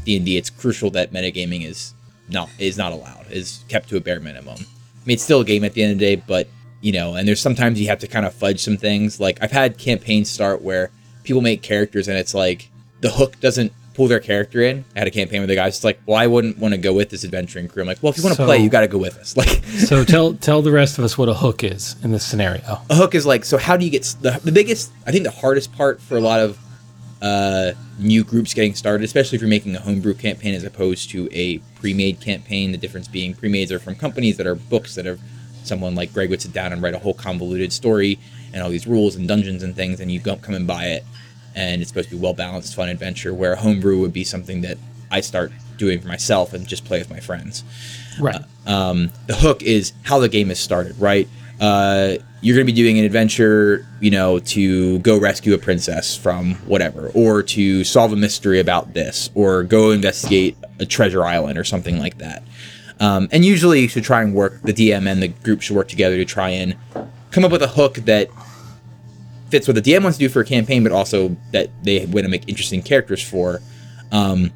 D 0.04 0.16
and 0.16 0.26
D. 0.26 0.36
It's 0.36 0.50
crucial 0.50 0.90
that 0.90 1.12
metagaming 1.12 1.64
is 1.64 1.94
not 2.30 2.48
is 2.58 2.76
not 2.76 2.92
allowed. 2.92 3.26
Is 3.30 3.64
kept 3.68 3.88
to 3.90 3.96
a 3.96 4.00
bare 4.00 4.20
minimum. 4.20 4.56
I 4.58 5.06
mean, 5.06 5.14
it's 5.14 5.22
still 5.22 5.40
a 5.40 5.44
game 5.44 5.64
at 5.64 5.74
the 5.74 5.82
end 5.82 5.92
of 5.92 5.98
the 5.98 6.16
day, 6.16 6.22
but 6.26 6.48
you 6.80 6.92
know, 6.92 7.14
and 7.14 7.26
there's 7.26 7.40
sometimes 7.40 7.80
you 7.80 7.88
have 7.88 7.98
to 8.00 8.06
kind 8.08 8.24
of 8.26 8.32
fudge 8.34 8.60
some 8.60 8.76
things. 8.76 9.18
Like 9.20 9.38
I've 9.42 9.52
had 9.52 9.78
campaigns 9.78 10.30
start 10.30 10.62
where 10.62 10.90
people 11.24 11.42
make 11.42 11.62
characters 11.62 12.08
and 12.08 12.16
it's 12.16 12.34
like 12.34 12.68
the 13.00 13.10
hook 13.10 13.38
doesn't 13.40 13.72
pull 13.94 14.06
their 14.06 14.20
character 14.20 14.60
in. 14.62 14.84
I 14.94 15.00
had 15.00 15.08
a 15.08 15.10
campaign 15.10 15.40
with 15.40 15.48
the 15.48 15.56
guy's 15.56 15.74
It's 15.76 15.84
like, 15.84 16.00
"Well, 16.06 16.16
I 16.16 16.28
wouldn't 16.28 16.58
want 16.58 16.72
to 16.72 16.78
go 16.78 16.92
with 16.92 17.10
this 17.10 17.24
adventuring 17.24 17.66
crew." 17.66 17.82
I'm 17.82 17.88
like, 17.88 18.00
"Well, 18.00 18.10
if 18.12 18.16
you 18.16 18.22
want 18.22 18.36
to 18.36 18.42
So- 18.42 18.46
play, 18.46 18.58
you 18.58 18.68
got 18.68 18.82
to 18.82 18.88
go 18.88 18.98
with 18.98 19.16
us." 19.18 19.36
Like, 19.36 19.48
So 19.64 20.04
tell 20.04 20.34
tell 20.34 20.62
the 20.62 20.70
rest 20.70 20.98
of 20.98 21.04
us 21.04 21.18
what 21.18 21.28
a 21.28 21.34
hook 21.34 21.64
is 21.64 21.96
in 22.04 22.12
this 22.12 22.24
scenario. 22.24 22.62
a 22.90 22.94
hook 22.94 23.14
is 23.16 23.26
like 23.26 23.44
so 23.44 23.58
how 23.58 23.76
do 23.76 23.84
you 23.84 23.90
get 23.90 24.04
the, 24.20 24.40
the 24.44 24.52
biggest 24.52 24.92
i 25.06 25.10
think 25.12 25.24
the 25.24 25.30
hardest 25.30 25.72
part 25.76 26.00
for 26.00 26.16
a 26.16 26.20
lot 26.20 26.38
of 26.40 26.58
uh, 27.22 27.72
new 27.98 28.22
groups 28.24 28.54
getting 28.54 28.74
started 28.74 29.04
especially 29.04 29.36
if 29.36 29.42
you're 29.42 29.48
making 29.48 29.74
a 29.74 29.80
homebrew 29.80 30.14
campaign 30.14 30.54
as 30.54 30.64
opposed 30.64 31.10
to 31.10 31.28
a 31.32 31.58
pre-made 31.80 32.20
campaign 32.20 32.70
the 32.72 32.78
difference 32.78 33.08
being 33.08 33.34
pre-mades 33.34 33.72
are 33.72 33.78
from 33.80 33.94
companies 33.94 34.36
that 34.36 34.46
are 34.46 34.54
books 34.54 34.94
that 34.94 35.04
have 35.04 35.18
someone 35.64 35.94
like 35.96 36.12
greg 36.12 36.30
would 36.30 36.40
sit 36.40 36.52
down 36.52 36.72
and 36.72 36.80
write 36.82 36.94
a 36.94 36.98
whole 36.98 37.14
convoluted 37.14 37.72
story 37.72 38.18
and 38.52 38.62
all 38.62 38.70
these 38.70 38.86
rules 38.86 39.16
and 39.16 39.26
dungeons 39.26 39.62
and 39.64 39.74
things 39.74 39.98
and 40.00 40.10
you 40.12 40.20
go 40.20 40.36
come 40.36 40.54
and 40.54 40.66
buy 40.66 40.84
it 40.86 41.04
and 41.56 41.80
it's 41.82 41.90
supposed 41.90 42.08
to 42.08 42.14
be 42.16 42.22
well 42.22 42.34
balanced 42.34 42.74
fun 42.76 42.88
adventure 42.88 43.34
where 43.34 43.54
a 43.54 43.56
homebrew 43.56 43.98
would 44.00 44.12
be 44.12 44.22
something 44.22 44.60
that 44.60 44.78
i 45.10 45.20
start 45.20 45.50
doing 45.76 46.00
for 46.00 46.06
myself 46.08 46.52
and 46.54 46.66
just 46.68 46.84
play 46.84 46.98
with 47.00 47.10
my 47.10 47.20
friends 47.20 47.64
Right. 48.20 48.42
um, 48.66 49.10
the 49.26 49.34
hook 49.34 49.62
is 49.62 49.92
how 50.02 50.18
the 50.18 50.28
game 50.28 50.50
is 50.50 50.58
started, 50.58 50.98
right? 50.98 51.28
Uh, 51.60 52.16
you're 52.40 52.54
going 52.54 52.66
to 52.66 52.72
be 52.72 52.76
doing 52.76 52.98
an 52.98 53.04
adventure, 53.04 53.84
you 54.00 54.10
know, 54.10 54.38
to 54.38 54.98
go 55.00 55.18
rescue 55.18 55.54
a 55.54 55.58
princess 55.58 56.16
from 56.16 56.54
whatever, 56.66 57.10
or 57.14 57.42
to 57.42 57.82
solve 57.82 58.12
a 58.12 58.16
mystery 58.16 58.60
about 58.60 58.94
this, 58.94 59.30
or 59.34 59.64
go 59.64 59.90
investigate 59.90 60.56
a 60.78 60.86
treasure 60.86 61.24
island 61.24 61.58
or 61.58 61.64
something 61.64 61.98
like 61.98 62.18
that. 62.18 62.44
Um, 63.00 63.28
and 63.32 63.44
usually, 63.44 63.80
you 63.80 63.88
should 63.88 64.04
try 64.04 64.22
and 64.22 64.34
work. 64.34 64.60
The 64.62 64.72
DM 64.72 65.10
and 65.10 65.22
the 65.22 65.28
group 65.28 65.62
should 65.62 65.76
work 65.76 65.88
together 65.88 66.16
to 66.16 66.24
try 66.24 66.50
and 66.50 66.76
come 67.30 67.44
up 67.44 67.50
with 67.50 67.62
a 67.62 67.68
hook 67.68 67.94
that 67.94 68.28
fits 69.50 69.66
what 69.66 69.74
the 69.74 69.82
DM 69.82 70.02
wants 70.02 70.18
to 70.18 70.24
do 70.24 70.28
for 70.28 70.40
a 70.40 70.44
campaign, 70.44 70.82
but 70.82 70.92
also 70.92 71.36
that 71.52 71.70
they 71.82 72.00
want 72.06 72.24
to 72.24 72.28
make 72.28 72.48
interesting 72.48 72.82
characters 72.82 73.22
for. 73.22 73.60
Um, 74.12 74.52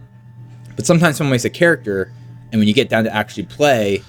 but 0.76 0.86
sometimes 0.86 1.16
someone 1.16 1.32
makes 1.32 1.44
a 1.44 1.50
character, 1.50 2.12
and 2.50 2.60
when 2.60 2.68
you 2.68 2.74
get 2.74 2.88
down 2.88 3.04
to 3.04 3.14
actually 3.14 3.44
play, 3.44 4.02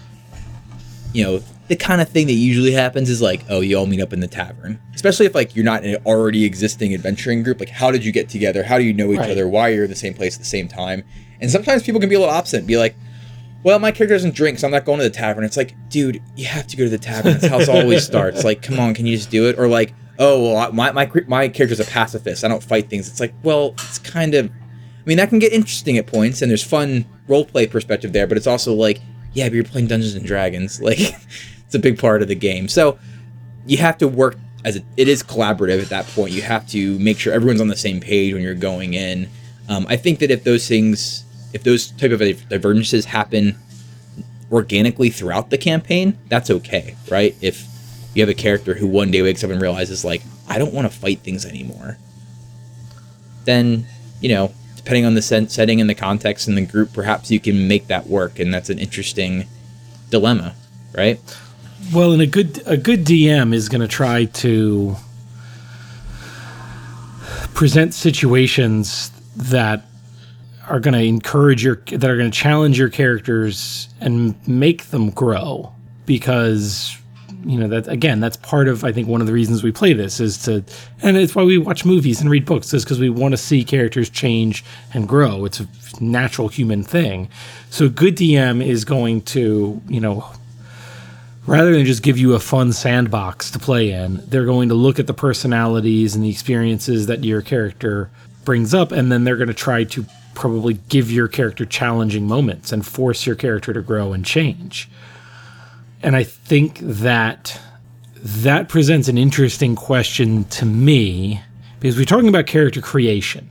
you 1.14 1.24
know, 1.24 1.44
the 1.70 1.76
kind 1.76 2.02
of 2.02 2.10
thing 2.10 2.28
that 2.28 2.34
usually 2.34 2.72
happens 2.74 3.10
is 3.10 3.22
like, 3.22 3.42
oh, 3.50 3.62
you 3.62 3.78
all 3.78 3.86
meet 3.86 4.02
up 4.02 4.12
in 4.14 4.20
the 4.20 4.28
tavern. 4.28 4.80
Especially 4.94 5.26
if 5.26 5.34
like 5.34 5.56
you're 5.56 5.66
not 5.66 5.84
an 5.84 5.96
already 6.06 6.44
existing 6.44 6.94
adventuring 6.94 7.42
group. 7.44 7.60
Like, 7.60 7.70
how 7.70 7.90
did 7.92 8.04
you 8.04 8.12
get 8.12 8.28
together? 8.30 8.64
How 8.64 8.78
do 8.78 8.84
you 8.84 8.94
know 8.94 9.12
each 9.14 9.20
Right. 9.20 9.32
other? 9.32 9.48
Why 9.48 9.70
are 9.70 9.74
you're 9.74 9.84
in 9.86 9.90
the 9.90 9.96
same 9.96 10.14
place 10.14 10.36
at 10.36 10.40
the 10.40 10.46
same 10.48 10.68
time? 10.68 11.04
And 11.40 11.50
sometimes 11.50 11.84
people 11.84 12.00
can 12.00 12.10
be 12.10 12.16
a 12.16 12.20
little 12.20 12.34
and 12.34 12.68
be 12.68 12.78
like, 12.78 12.96
well, 13.64 13.80
my 13.80 13.92
character 13.92 14.16
doesn't 14.16 14.36
drink, 14.36 14.60
so 14.60 14.68
I'm 14.68 14.72
not 14.72 14.84
going 14.84 14.98
to 15.00 15.04
the 15.04 15.10
tavern. 15.10 15.46
It's 15.46 15.56
like, 15.56 15.74
dude, 15.90 16.22
you 16.36 16.46
have 16.46 16.68
to 16.68 16.76
go 16.78 16.84
to 16.84 16.90
the 16.90 16.98
tavern. 16.98 17.34
That's 17.34 17.48
how 17.48 17.60
it 17.62 17.70
always 17.84 18.06
starts. 18.06 18.44
Like, 18.44 18.62
come 18.62 18.78
on, 18.80 18.94
can 18.94 19.06
you 19.06 19.16
just 19.16 19.30
do 19.32 19.48
it? 19.48 19.58
Or 19.58 19.68
like, 19.70 19.94
oh, 20.20 20.54
well, 20.54 20.72
my 20.74 20.92
my 20.92 21.10
my 21.28 21.48
character's 21.48 21.80
a 21.80 21.86
pacifist. 21.86 22.44
I 22.44 22.50
don't 22.50 22.62
fight 22.62 22.90
things. 22.90 23.08
It's 23.08 23.22
like, 23.22 23.34
well, 23.42 23.70
it's 23.78 24.00
kind 24.00 24.36
of. 24.36 24.48
I 24.50 25.06
mean, 25.06 25.18
that 25.18 25.30
can 25.30 25.40
get 25.40 25.52
interesting 25.54 25.98
at 25.98 26.08
points, 26.08 26.42
and 26.42 26.50
there's 26.50 26.64
fun 26.64 27.06
role 27.28 27.46
play 27.46 27.66
perspective 27.68 28.12
there. 28.14 28.28
But 28.28 28.38
it's 28.38 28.48
also 28.48 28.74
like, 28.74 29.02
yeah, 29.34 29.48
but 29.50 29.56
you're 29.56 29.64
playing 29.64 29.88
Dungeons 29.88 30.16
and 30.16 30.26
Dragons. 30.26 30.82
Like, 30.82 31.00
it's 31.00 31.76
a 31.76 31.80
big 31.80 31.98
part 31.98 32.22
of 32.22 32.28
the 32.28 32.36
game. 32.36 32.68
So 32.68 33.00
you 33.66 33.78
have 33.78 33.98
to 34.00 34.08
work 34.08 34.38
as 34.66 34.78
a, 34.78 34.82
it 34.98 35.08
is 35.08 35.24
collaborative 35.24 35.82
at 35.82 35.90
that 35.90 36.06
point. 36.08 36.32
You 36.34 36.42
have 36.42 36.68
to 36.70 37.00
make 37.00 37.20
sure 37.20 37.34
everyone's 37.34 37.62
on 37.62 37.68
the 37.68 37.76
same 37.76 38.00
page 38.00 38.34
when 38.34 38.44
you're 38.44 38.54
going 38.54 38.94
in. 38.94 39.30
Um, 39.70 39.86
I 39.90 39.96
think 39.96 40.20
that 40.20 40.30
if 40.30 40.44
those 40.44 40.68
things, 40.68 41.24
if 41.54 41.64
those 41.64 41.92
type 41.92 42.12
of 42.12 42.20
divergences 42.50 43.06
happen 43.06 43.56
organically 44.52 45.10
throughout 45.10 45.50
the 45.50 45.58
campaign, 45.58 46.18
that's 46.28 46.50
okay, 46.50 46.96
right? 47.10 47.36
If 47.42 47.66
you 48.14 48.22
have 48.22 48.30
a 48.30 48.36
character 48.36 48.76
who 48.76 48.88
one 48.88 49.10
day 49.10 49.22
wakes 49.22 49.44
up 49.44 49.50
and 49.50 49.62
realizes 49.62 50.06
like, 50.06 50.22
I 50.48 50.58
don't 50.60 50.74
want 50.74 50.92
to 50.92 50.98
fight 50.98 51.20
things 51.20 51.46
anymore, 51.46 51.98
then 53.46 53.88
you 54.22 54.30
know, 54.30 54.54
depending 54.84 55.06
on 55.06 55.14
the 55.14 55.22
setting 55.22 55.80
and 55.80 55.90
the 55.90 55.96
context 55.96 56.48
and 56.48 56.58
the 56.58 56.66
group, 56.66 56.92
perhaps 56.94 57.32
you 57.32 57.40
can 57.40 57.68
make 57.68 57.88
that 57.88 58.08
work, 58.08 58.40
and 58.40 58.54
that's 58.54 58.70
an 58.70 58.80
interesting 58.80 59.48
dilemma, 60.10 60.56
right? 60.94 61.20
Well, 61.94 62.12
and 62.12 62.22
a 62.22 62.28
good 62.28 62.62
a 62.66 62.78
good 62.78 63.06
DM 63.06 63.54
is 63.54 63.70
going 63.70 63.82
to 63.82 63.88
try 63.88 64.26
to 64.26 64.96
present 67.54 67.94
situations 67.94 69.12
that 69.36 69.86
are 70.68 70.80
going 70.80 70.94
to 70.94 71.04
encourage 71.04 71.64
your 71.64 71.76
that 71.76 72.10
are 72.10 72.18
going 72.18 72.32
to 72.32 72.38
challenge 72.38 72.78
your 72.78 72.90
characters 72.90 73.90
and 74.00 74.36
make 74.48 74.86
them 74.86 75.10
grow 75.10 75.74
because 76.06 76.98
you 77.46 77.60
know 77.60 77.68
that 77.68 77.88
again 77.88 78.20
that's 78.20 78.38
part 78.38 78.68
of 78.68 78.84
i 78.84 78.92
think 78.92 79.08
one 79.08 79.22
of 79.22 79.28
the 79.28 79.34
reasons 79.34 79.64
we 79.64 79.72
play 79.72 79.94
this 79.94 80.20
is 80.20 80.38
to 80.38 80.64
and 81.02 81.18
it's 81.18 81.36
why 81.36 81.44
we 81.44 81.58
watch 81.58 81.86
movies 81.86 82.22
and 82.22 82.30
read 82.30 82.46
books 82.46 82.74
is 82.74 82.84
because 82.84 83.00
we 83.00 83.10
want 83.10 83.32
to 83.32 83.38
see 83.38 83.64
characters 83.64 84.10
change 84.10 84.64
and 84.94 85.08
grow. 85.08 85.46
It's 85.46 85.60
a 85.60 85.68
natural 86.00 86.48
human 86.48 86.84
thing. 86.84 87.30
So 87.70 87.90
good 87.90 88.16
dm 88.16 88.66
is 88.66 88.86
going 88.86 89.22
to 89.24 89.82
you 89.88 90.00
know 90.00 90.26
rather 91.46 91.74
than 91.74 91.86
just 91.86 92.04
give 92.04 92.18
you 92.18 92.34
a 92.34 92.40
fun 92.40 92.72
sandbox 92.72 93.52
to 93.52 93.60
play 93.60 93.92
in 93.92 94.24
they're 94.30 94.46
going 94.46 94.70
to 94.70 94.76
look 94.76 95.00
at 95.00 95.08
the 95.08 95.14
personalities 95.14 96.16
and 96.16 96.24
the 96.24 96.30
experiences 96.30 97.08
that 97.08 97.24
your 97.24 97.42
character 97.42 98.10
brings 98.46 98.74
up 98.74 98.92
and 98.92 99.12
then 99.12 99.24
they're 99.24 99.38
going 99.38 99.48
to 99.48 99.54
try 99.54 99.84
to 99.84 100.06
probably 100.36 100.76
give 100.90 101.12
your 101.12 101.28
character 101.28 101.66
challenging 101.66 102.28
moments 102.28 102.72
and 102.72 102.86
force 102.86 103.26
your 103.26 103.36
character 103.36 103.74
to 103.74 103.82
grow 103.82 104.14
and 104.14 104.26
change 104.26 104.90
and 106.04 106.16
I 106.16 106.24
think 106.24 106.80
that 106.80 107.60
that 108.16 108.70
presents 108.70 109.08
an 109.08 109.18
interesting 109.18 109.76
question 109.76 110.44
to 110.46 110.66
me 110.66 111.42
because 111.80 111.98
we're 111.98 112.06
talking 112.06 112.30
about 112.30 112.46
character 112.46 112.82
creation, 112.82 113.50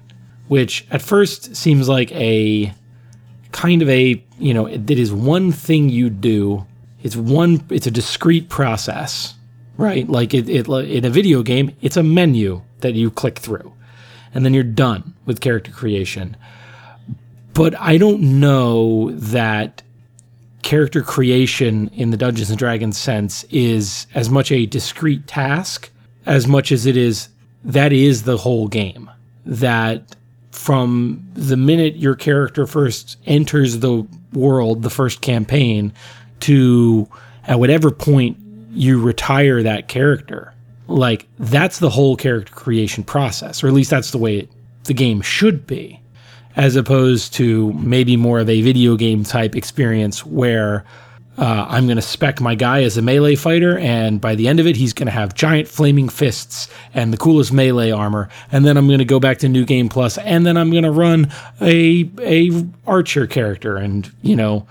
which 0.49 0.87
at 0.91 1.03
first 1.03 1.57
seems 1.57 1.89
like 1.89 2.13
a 2.13 2.73
kind 3.53 3.83
of 3.83 3.89
a, 3.89 4.23
you 4.39 4.55
know, 4.55 4.67
it 4.67 4.91
is 4.91 5.13
one 5.13 5.51
thing 5.53 5.89
you 5.89 6.11
do. 6.11 6.67
It's 7.03 7.17
one, 7.17 7.65
it's 7.71 7.87
a 7.87 7.91
discrete 7.91 8.49
process, 8.49 9.35
right? 9.77 10.09
Like 10.09 10.33
it, 10.33 10.49
it, 10.49 10.69
in 10.69 11.05
a 11.05 11.11
video 11.11 11.43
game, 11.43 11.75
it's 11.81 11.97
a 11.97 12.03
menu 12.03 12.63
that 12.81 12.95
you 12.95 13.11
click 13.11 13.39
through 13.39 13.73
and 14.35 14.45
then 14.45 14.55
you're 14.55 14.63
done 14.63 15.15
with 15.27 15.41
character 15.41 15.71
creation. 15.71 16.37
But 17.55 17.79
I 17.79 17.99
don't 17.99 18.41
know 18.41 19.11
that 19.13 19.83
character 20.63 21.03
creation 21.03 21.89
in 21.89 22.11
the 22.11 22.17
Dungeons 22.17 22.51
and 22.51 22.59
Dragons 22.59 22.97
sense 22.97 23.45
is 23.51 24.07
as 24.15 24.31
much 24.31 24.51
a 24.51 24.67
discrete 24.67 25.27
task 25.27 25.91
as 26.27 26.47
much 26.47 26.73
as 26.73 26.87
it 26.87 26.97
is 26.97 27.29
that 27.65 27.93
is 27.93 28.23
the 28.23 28.37
whole 28.37 28.69
game. 28.69 29.11
That 29.45 30.17
from 30.53 31.25
the 31.35 31.57
minute 31.57 31.97
your 31.97 32.15
character 32.15 32.67
first 32.67 33.19
enters 33.27 33.79
the 33.79 34.07
world, 34.33 34.83
the 34.83 34.91
first 34.91 35.21
campaign, 35.21 35.93
to 36.41 37.09
at 37.45 37.59
whatever 37.59 37.91
point 37.91 38.37
you 38.73 39.01
retire 39.01 39.63
that 39.63 39.89
character, 39.89 40.55
like 40.87 41.27
that's 41.39 41.79
the 41.79 41.91
whole 41.91 42.17
character 42.17 42.53
creation 42.55 43.05
process, 43.05 43.63
or 43.63 43.69
at 43.69 43.73
least 43.73 43.91
that's 43.91 44.11
the 44.11 44.19
way 44.19 44.39
it, 44.39 44.49
the 44.85 44.95
game 44.95 45.21
should 45.21 45.67
be 45.67 46.02
as 46.57 46.77
opposed 46.77 47.35
to 47.35 47.73
maybe 47.75 48.17
more 48.17 48.41
of 48.41 48.49
a 48.49 48.61
video 48.63 48.97
game 48.97 49.25
type 49.25 49.57
experience 49.57 50.25
where 50.25 50.85
uh, 51.39 51.67
I'm 51.69 51.87
going 51.87 51.97
to 51.97 52.03
spec 52.03 52.41
my 52.43 52.55
guy 52.55 52.83
as 52.83 52.99
a 52.99 53.03
melee 53.03 53.37
fighter, 53.37 53.79
and 53.79 54.21
by 54.21 54.35
the 54.35 54.49
end 54.49 54.61
of 54.61 54.67
it, 54.67 54.77
he's 54.77 54.93
going 54.93 55.07
to 55.07 55.13
have 55.13 55.35
giant 55.35 55.67
flaming 55.67 56.11
fists 56.11 56.69
and 56.93 57.11
the 57.11 57.17
coolest 57.17 57.53
melee 57.53 57.91
armor. 57.91 58.29
And 58.51 58.67
then 58.67 58.77
I'm 58.77 58.87
going 58.87 58.99
to 58.99 59.07
go 59.07 59.19
back 59.19 59.39
to 59.39 59.49
New 59.49 59.65
Game 59.65 59.89
Plus, 59.89 60.19
and 60.19 60.45
then 60.45 60.59
I'm 60.59 60.71
going 60.71 60.83
to 60.83 60.91
run 60.91 61.33
a 61.63 62.09
a 62.21 62.51
archer 62.87 63.27
character, 63.27 63.77
and 63.79 64.11
you 64.21 64.37
know, 64.37 64.67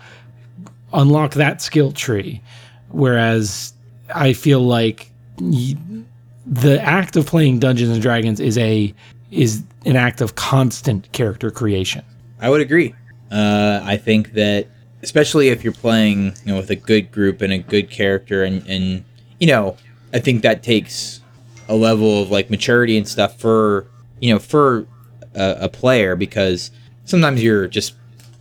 unlock 0.93 1.33
that 1.33 1.63
skill 1.63 1.91
tree. 1.91 2.41
Whereas 2.89 3.73
I 4.13 4.33
feel 4.33 4.59
like 4.59 5.09
the 5.37 6.79
act 6.81 7.15
of 7.15 7.25
playing 7.25 7.57
Dungeons 7.57 7.89
and 7.89 8.01
Dragons 8.01 8.39
is 8.39 8.57
a 8.59 8.93
is 9.31 9.63
an 9.85 9.95
act 9.95 10.21
of 10.21 10.35
constant 10.35 11.11
character 11.13 11.49
creation. 11.49 12.03
I 12.39 12.49
would 12.49 12.61
agree. 12.61 12.93
Uh, 13.31 13.81
I 13.83 13.97
think 13.97 14.33
that 14.33 14.67
especially 15.01 15.49
if 15.49 15.63
you're 15.63 15.73
playing 15.73 16.25
you 16.45 16.51
know 16.51 16.57
with 16.57 16.69
a 16.69 16.75
good 16.75 17.11
group 17.11 17.41
and 17.41 17.53
a 17.53 17.57
good 17.57 17.89
character 17.89 18.43
and 18.43 18.65
and 18.67 19.03
you 19.39 19.47
know 19.47 19.77
I 20.13 20.19
think 20.19 20.41
that 20.43 20.63
takes 20.63 21.21
a 21.67 21.75
level 21.75 22.21
of 22.21 22.29
like 22.29 22.49
maturity 22.49 22.97
and 22.97 23.07
stuff 23.07 23.39
for 23.39 23.87
you 24.19 24.33
know 24.33 24.39
for 24.39 24.85
a, 25.33 25.57
a 25.61 25.69
player 25.69 26.15
because 26.15 26.71
sometimes 27.05 27.41
you're 27.41 27.67
just 27.67 27.95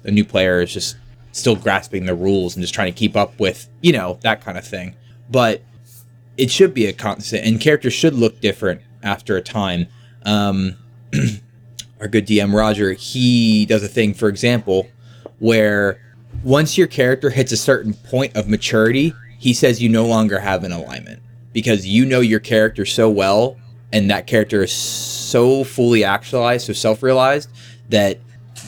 a 0.05 0.11
new 0.11 0.25
player 0.25 0.61
is 0.61 0.73
just 0.73 0.97
still 1.33 1.55
grasping 1.55 2.07
the 2.07 2.15
rules 2.15 2.57
and 2.57 2.63
just 2.63 2.75
trying 2.75 2.93
to 2.93 2.99
keep 2.99 3.17
up 3.17 3.39
with 3.39 3.69
you 3.81 3.93
know 3.93 4.19
that 4.23 4.41
kind 4.41 4.59
of 4.59 4.67
thing 4.67 4.97
but 5.31 5.63
it 6.37 6.51
should 6.51 6.75
be 6.75 6.87
a 6.87 6.93
constant 6.93 7.47
and 7.47 7.61
characters 7.61 7.93
should 7.93 8.15
look 8.15 8.41
different 8.41 8.81
after 9.03 9.37
a 9.37 9.43
time 9.43 9.87
um, 10.25 10.77
our 12.01 12.09
good 12.09 12.27
DM 12.27 12.55
Roger, 12.55 12.93
he 12.93 13.67
does 13.67 13.83
a 13.83 13.89
thing, 13.89 14.15
for 14.15 14.29
example, 14.29 14.89
where 15.39 16.01
once 16.45 16.79
your 16.79 16.87
character 16.87 17.31
hits 17.31 17.53
a 17.53 17.57
certain 17.57 17.95
point 17.95 18.37
of 18.37 18.49
maturity, 18.49 19.13
he 19.39 19.53
says 19.53 19.83
you 19.83 19.89
no 19.89 20.07
longer 20.07 20.39
have 20.39 20.65
an 20.65 20.73
alignment 20.73 21.21
because 21.53 21.87
you 21.87 22.05
know 22.05 22.21
your 22.21 22.41
character 22.41 22.85
so 22.85 23.11
well 23.11 23.57
and 23.93 24.11
that 24.11 24.27
character 24.27 24.63
is 24.63 24.73
so 24.73 25.65
fully 25.65 26.05
actualized, 26.05 26.67
so 26.67 26.73
self 26.73 27.03
realized 27.03 27.51
that 27.89 28.19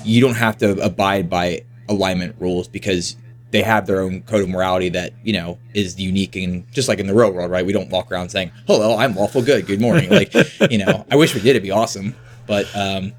you 0.05 0.21
don't 0.21 0.35
have 0.35 0.59
to 0.59 0.73
abide 0.85 1.31
by 1.31 1.63
alignment 1.89 2.35
rules 2.41 2.67
because 2.69 3.17
they 3.51 3.63
have 3.63 3.87
their 3.87 4.01
own 4.01 4.23
code 4.23 4.43
of 4.43 4.49
morality 4.49 4.89
that 4.89 5.13
you 5.23 5.33
know 5.33 5.59
is 5.75 6.01
unique 6.01 6.35
and 6.37 6.71
just 6.73 6.89
like 6.89 6.99
in 6.99 7.07
the 7.07 7.15
real 7.15 7.31
world, 7.31 7.51
right? 7.51 7.65
We 7.65 7.73
don't 7.73 7.91
walk 7.91 8.11
around 8.11 8.31
saying, 8.31 8.51
oh, 8.69 8.81
"Hello, 8.81 8.97
I'm 8.97 9.15
lawful 9.15 9.43
good. 9.43 9.67
Good 9.67 9.81
morning." 9.81 10.11
Like, 10.11 10.33
you 10.71 10.79
know, 10.79 11.07
I 11.11 11.17
wish 11.17 11.35
we 11.35 11.41
did. 11.41 11.51
It'd 11.51 11.63
be 11.63 11.71
awesome, 11.71 12.17
but 12.53 12.77
um, 12.77 13.15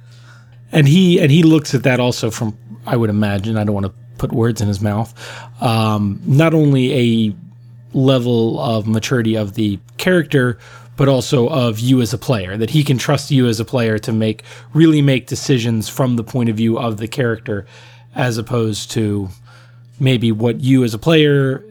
and 0.71 0.87
he 0.87 1.19
and 1.19 1.31
he 1.31 1.41
looks 1.41 1.73
at 1.73 1.81
that 1.83 1.99
also 1.99 2.29
from 2.29 2.55
I 2.85 2.95
would 2.95 3.09
imagine. 3.09 3.57
I 3.57 3.63
don't 3.63 3.73
want 3.73 3.87
to 3.87 3.93
put 4.19 4.31
words 4.31 4.61
in 4.61 4.67
his 4.67 4.79
mouth. 4.79 5.11
Um, 5.59 6.21
not 6.23 6.53
only 6.53 6.93
a 6.93 7.35
level 7.93 8.59
of 8.59 8.85
maturity 8.85 9.35
of 9.35 9.55
the 9.55 9.79
character, 9.97 10.59
but 10.97 11.07
also 11.07 11.49
of 11.49 11.79
you 11.79 11.99
as 11.99 12.13
a 12.13 12.19
player. 12.19 12.57
That 12.57 12.69
he 12.69 12.83
can 12.83 12.99
trust 12.99 13.31
you 13.31 13.47
as 13.47 13.59
a 13.59 13.65
player 13.65 13.97
to 13.97 14.11
make 14.11 14.43
really 14.71 15.01
make 15.01 15.25
decisions 15.25 15.89
from 15.89 16.15
the 16.15 16.23
point 16.23 16.49
of 16.49 16.55
view 16.55 16.77
of 16.77 16.97
the 16.97 17.07
character, 17.07 17.65
as 18.13 18.37
opposed 18.37 18.91
to 18.91 19.29
maybe 19.99 20.31
what 20.31 20.59
you 20.59 20.83
as 20.83 20.93
a 20.93 20.99
player 20.99 21.65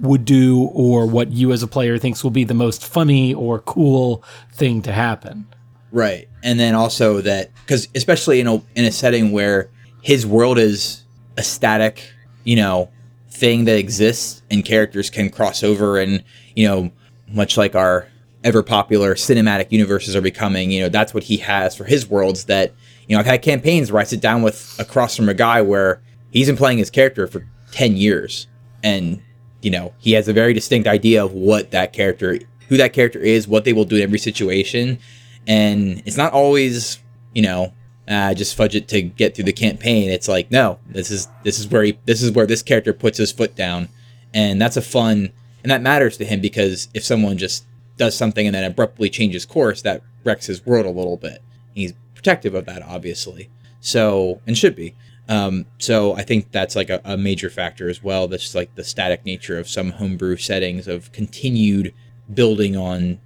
would 0.00 0.24
do 0.24 0.70
or 0.72 1.04
what 1.04 1.30
you 1.30 1.52
as 1.52 1.62
a 1.62 1.68
player 1.68 1.98
thinks 1.98 2.24
will 2.24 2.30
be 2.30 2.44
the 2.44 2.54
most 2.54 2.86
funny 2.86 3.34
or 3.34 3.58
cool 3.58 4.24
thing 4.50 4.80
to 4.80 4.92
happen. 4.92 5.46
Right. 5.92 6.28
And 6.42 6.58
then 6.58 6.74
also 6.74 7.20
that 7.20 7.50
cuz 7.66 7.88
especially 7.94 8.40
in 8.40 8.46
a 8.46 8.54
in 8.74 8.84
a 8.84 8.90
setting 8.90 9.30
where 9.30 9.70
his 10.00 10.26
world 10.26 10.58
is 10.58 11.04
a 11.36 11.42
static, 11.42 12.02
you 12.44 12.56
know, 12.56 12.90
thing 13.30 13.66
that 13.66 13.78
exists 13.78 14.42
and 14.50 14.64
characters 14.64 15.10
can 15.10 15.30
cross 15.30 15.62
over 15.62 15.98
and, 15.98 16.24
you 16.56 16.66
know, 16.66 16.90
much 17.28 17.56
like 17.56 17.76
our 17.76 18.08
ever 18.42 18.62
popular 18.62 19.14
cinematic 19.14 19.70
universes 19.70 20.16
are 20.16 20.20
becoming, 20.20 20.72
you 20.72 20.80
know, 20.80 20.88
that's 20.88 21.14
what 21.14 21.24
he 21.24 21.36
has 21.36 21.76
for 21.76 21.84
his 21.84 22.08
worlds 22.08 22.46
that, 22.46 22.72
you 23.06 23.14
know, 23.14 23.20
I've 23.20 23.26
had 23.26 23.42
campaigns 23.42 23.92
where 23.92 24.00
I 24.00 24.04
sit 24.04 24.20
down 24.20 24.42
with 24.42 24.74
across 24.80 25.14
from 25.14 25.28
a 25.28 25.34
guy 25.34 25.62
where 25.62 26.02
he's 26.32 26.48
been 26.48 26.56
playing 26.56 26.78
his 26.78 26.90
character 26.90 27.26
for 27.26 27.46
10 27.72 27.96
years 27.96 28.48
and 28.82 29.22
you 29.60 29.70
know 29.70 29.92
he 29.98 30.12
has 30.12 30.28
a 30.28 30.32
very 30.32 30.52
distinct 30.52 30.88
idea 30.88 31.24
of 31.24 31.32
what 31.32 31.70
that 31.70 31.92
character 31.92 32.38
who 32.68 32.76
that 32.76 32.92
character 32.92 33.18
is 33.18 33.46
what 33.46 33.64
they 33.64 33.72
will 33.72 33.84
do 33.84 33.96
in 33.96 34.02
every 34.02 34.18
situation 34.18 34.98
and 35.46 36.02
it's 36.06 36.16
not 36.16 36.32
always 36.32 36.98
you 37.34 37.42
know 37.42 37.72
uh, 38.08 38.34
just 38.34 38.56
fudge 38.56 38.74
it 38.74 38.88
to 38.88 39.02
get 39.02 39.34
through 39.34 39.44
the 39.44 39.52
campaign. 39.52 40.10
It's 40.10 40.28
like 40.28 40.50
no 40.50 40.78
this 40.86 41.10
is 41.10 41.28
this 41.44 41.58
is 41.58 41.68
where 41.68 41.84
he 41.84 41.98
this 42.04 42.22
is 42.22 42.32
where 42.32 42.46
this 42.46 42.62
character 42.62 42.92
puts 42.92 43.18
his 43.18 43.32
foot 43.32 43.54
down. 43.54 43.88
And 44.34 44.60
that's 44.60 44.76
a 44.76 44.82
fun 44.82 45.32
and 45.62 45.70
that 45.70 45.82
matters 45.82 46.16
to 46.16 46.24
him 46.24 46.40
because 46.40 46.88
if 46.94 47.04
someone 47.04 47.38
just 47.38 47.64
does 47.96 48.16
something 48.16 48.46
and 48.46 48.54
then 48.54 48.64
abruptly 48.64 49.10
changes 49.10 49.44
course 49.44 49.82
that 49.82 50.02
wrecks 50.24 50.46
his 50.46 50.64
world 50.64 50.86
a 50.86 50.90
little 50.90 51.16
bit. 51.16 51.42
He's 51.74 51.92
protective 52.14 52.54
of 52.54 52.66
that 52.66 52.82
obviously. 52.82 53.50
So 53.80 54.40
and 54.46 54.56
should 54.56 54.76
be. 54.76 54.94
Um, 55.28 55.66
so 55.78 56.14
I 56.14 56.22
think 56.22 56.50
that's 56.50 56.74
like 56.74 56.90
a, 56.90 57.00
a, 57.04 57.16
major 57.16 57.48
factor 57.48 57.88
as 57.88 58.02
well. 58.02 58.26
That's 58.26 58.56
like 58.56 58.74
the 58.74 58.82
static 58.82 59.24
nature 59.24 59.56
of 59.56 59.68
some 59.68 59.92
homebrew 59.92 60.36
settings 60.36 60.88
of 60.88 61.12
continued 61.12 61.94
building 62.34 62.76
on 62.76 63.20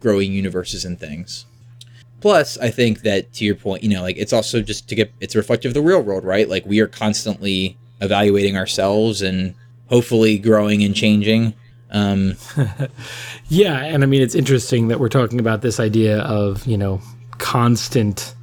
growing 0.00 0.32
universes 0.32 0.84
and 0.84 0.98
things. 0.98 1.44
Plus, 2.22 2.56
I 2.58 2.70
think 2.70 3.00
that 3.00 3.32
to 3.34 3.44
your 3.44 3.56
point, 3.56 3.82
you 3.82 3.90
know, 3.90 4.00
like 4.00 4.16
it's 4.16 4.32
also 4.32 4.62
just 4.62 4.88
to 4.88 4.94
get 4.94 5.12
it's 5.18 5.34
reflective 5.34 5.70
of 5.70 5.74
the 5.74 5.82
real 5.82 6.00
world, 6.00 6.22
right? 6.22 6.48
Like 6.48 6.64
we 6.64 6.78
are 6.78 6.86
constantly 6.86 7.76
evaluating 8.00 8.56
ourselves 8.56 9.22
and 9.22 9.56
hopefully 9.88 10.38
growing 10.38 10.84
and 10.84 10.94
changing. 10.94 11.52
Um, 11.90 12.36
yeah, 13.48 13.84
and 13.84 14.04
I 14.04 14.06
mean 14.06 14.22
it's 14.22 14.36
interesting 14.36 14.86
that 14.86 15.00
we're 15.00 15.08
talking 15.08 15.40
about 15.40 15.62
this 15.62 15.80
idea 15.80 16.20
of 16.20 16.64
you 16.64 16.78
know 16.78 17.00
constant 17.38 18.36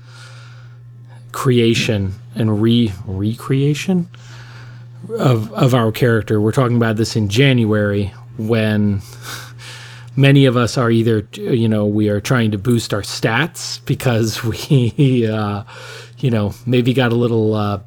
creation 1.31 2.13
and 2.35 2.61
re 2.61 2.91
recreation 3.05 4.09
of 5.17 5.53
of 5.53 5.73
our 5.73 5.93
character. 5.93 6.41
We're 6.41 6.51
talking 6.51 6.75
about 6.75 6.97
this 6.97 7.15
in 7.15 7.29
January 7.29 8.07
when 8.37 9.01
many 10.19 10.45
of 10.45 10.57
us 10.57 10.77
are 10.77 10.91
either 10.91 11.27
you 11.33 11.69
know 11.69 11.85
we 11.85 12.09
are 12.09 12.19
trying 12.19 12.51
to 12.51 12.57
boost 12.57 12.93
our 12.93 13.01
stats 13.01 13.83
because 13.85 14.43
we 14.69 15.25
uh, 15.25 15.63
you 16.17 16.29
know 16.29 16.53
maybe 16.65 16.93
got 16.93 17.11
a 17.11 17.15
little 17.15 17.55
uh, 17.55 17.79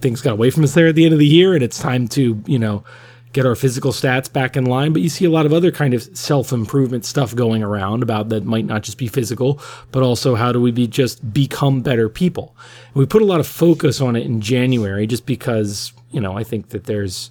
things 0.00 0.20
got 0.20 0.34
away 0.34 0.50
from 0.50 0.62
us 0.64 0.74
there 0.74 0.88
at 0.88 0.94
the 0.94 1.04
end 1.04 1.14
of 1.14 1.18
the 1.18 1.26
year 1.26 1.54
and 1.54 1.62
it's 1.62 1.78
time 1.78 2.06
to 2.06 2.42
you 2.46 2.58
know 2.58 2.84
get 3.32 3.46
our 3.46 3.54
physical 3.54 3.92
stats 3.92 4.30
back 4.30 4.58
in 4.58 4.66
line. 4.66 4.92
But 4.92 5.00
you 5.00 5.08
see 5.08 5.24
a 5.24 5.30
lot 5.30 5.46
of 5.46 5.54
other 5.54 5.70
kind 5.72 5.94
of 5.94 6.02
self-improvement 6.14 7.06
stuff 7.06 7.34
going 7.34 7.62
around 7.62 8.02
about 8.02 8.28
that 8.28 8.44
might 8.44 8.66
not 8.66 8.82
just 8.82 8.98
be 8.98 9.06
physical 9.08 9.58
but 9.90 10.02
also 10.02 10.34
how 10.34 10.52
do 10.52 10.60
we 10.60 10.70
be 10.70 10.86
just 10.86 11.32
become 11.32 11.80
better 11.80 12.10
people? 12.10 12.54
We 12.92 13.06
put 13.06 13.22
a 13.22 13.24
lot 13.24 13.40
of 13.40 13.46
focus 13.46 14.02
on 14.02 14.16
it 14.16 14.26
in 14.26 14.42
january 14.42 15.06
just 15.06 15.24
because 15.24 15.92
you 16.10 16.20
know 16.20 16.36
i 16.36 16.44
think 16.44 16.68
that 16.68 16.84
there's 16.84 17.30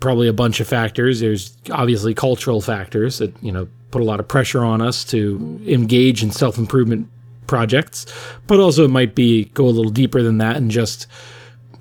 probably 0.00 0.28
a 0.28 0.32
bunch 0.32 0.60
of 0.60 0.68
factors. 0.68 1.20
There's 1.20 1.56
obviously 1.70 2.14
cultural 2.14 2.60
factors 2.60 3.18
that, 3.18 3.34
you 3.42 3.52
know, 3.52 3.68
put 3.90 4.02
a 4.02 4.04
lot 4.04 4.20
of 4.20 4.28
pressure 4.28 4.64
on 4.64 4.82
us 4.82 5.04
to 5.04 5.60
engage 5.66 6.22
in 6.22 6.30
self 6.30 6.58
improvement 6.58 7.08
projects, 7.46 8.06
but 8.46 8.60
also 8.60 8.84
it 8.84 8.90
might 8.90 9.14
be 9.14 9.46
go 9.46 9.66
a 9.66 9.70
little 9.70 9.90
deeper 9.90 10.22
than 10.22 10.38
that 10.38 10.56
and 10.56 10.70
just, 10.70 11.06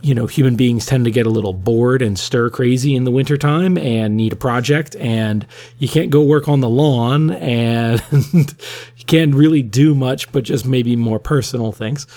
you 0.01 0.13
know, 0.13 0.25
human 0.25 0.55
beings 0.55 0.85
tend 0.85 1.05
to 1.05 1.11
get 1.11 1.25
a 1.25 1.29
little 1.29 1.53
bored 1.53 2.01
and 2.01 2.17
stir 2.17 2.49
crazy 2.49 2.95
in 2.95 3.03
the 3.03 3.11
wintertime 3.11 3.77
and 3.77 4.17
need 4.17 4.33
a 4.33 4.37
project 4.37 4.95
and 4.97 5.45
you 5.77 5.87
can't 5.87 6.09
go 6.09 6.23
work 6.23 6.47
on 6.47 6.59
the 6.59 6.69
lawn 6.69 7.31
and 7.31 8.03
you 8.33 9.05
can't 9.05 9.35
really 9.35 9.61
do 9.61 9.95
much 9.95 10.31
but 10.31 10.43
just 10.43 10.65
maybe 10.65 10.95
more 10.95 11.19
personal 11.19 11.71
things. 11.71 12.07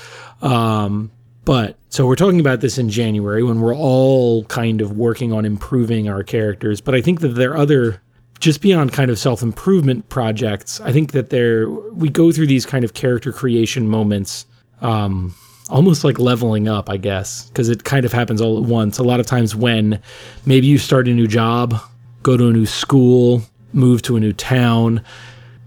Um, 0.42 1.10
but 1.44 1.76
so 1.88 2.06
we're 2.06 2.16
talking 2.16 2.40
about 2.40 2.60
this 2.60 2.78
in 2.78 2.88
January 2.88 3.42
when 3.42 3.60
we're 3.60 3.74
all 3.74 4.44
kind 4.44 4.80
of 4.80 4.92
working 4.96 5.32
on 5.32 5.44
improving 5.44 6.08
our 6.08 6.22
characters. 6.22 6.80
But 6.80 6.94
I 6.94 7.00
think 7.00 7.20
that 7.20 7.28
there 7.28 7.52
are 7.52 7.56
other, 7.56 8.02
just 8.40 8.60
beyond 8.60 8.92
kind 8.92 9.10
of 9.10 9.18
self 9.18 9.42
improvement 9.42 10.08
projects, 10.08 10.80
I 10.80 10.92
think 10.92 11.12
that 11.12 11.30
there, 11.30 11.68
we 11.70 12.08
go 12.08 12.32
through 12.32 12.46
these 12.46 12.66
kind 12.66 12.84
of 12.84 12.94
character 12.94 13.32
creation 13.32 13.88
moments, 13.88 14.46
um, 14.80 15.34
almost 15.70 16.04
like 16.04 16.18
leveling 16.18 16.68
up, 16.68 16.90
I 16.90 16.96
guess, 16.96 17.48
because 17.48 17.68
it 17.68 17.84
kind 17.84 18.04
of 18.04 18.12
happens 18.12 18.40
all 18.40 18.56
at 18.56 18.64
once. 18.64 18.98
A 18.98 19.02
lot 19.02 19.20
of 19.20 19.26
times 19.26 19.54
when 19.54 20.00
maybe 20.46 20.66
you 20.66 20.78
start 20.78 21.08
a 21.08 21.12
new 21.12 21.26
job, 21.26 21.80
go 22.22 22.36
to 22.36 22.48
a 22.48 22.52
new 22.52 22.66
school, 22.66 23.42
move 23.72 24.02
to 24.02 24.16
a 24.16 24.20
new 24.20 24.32
town, 24.32 25.02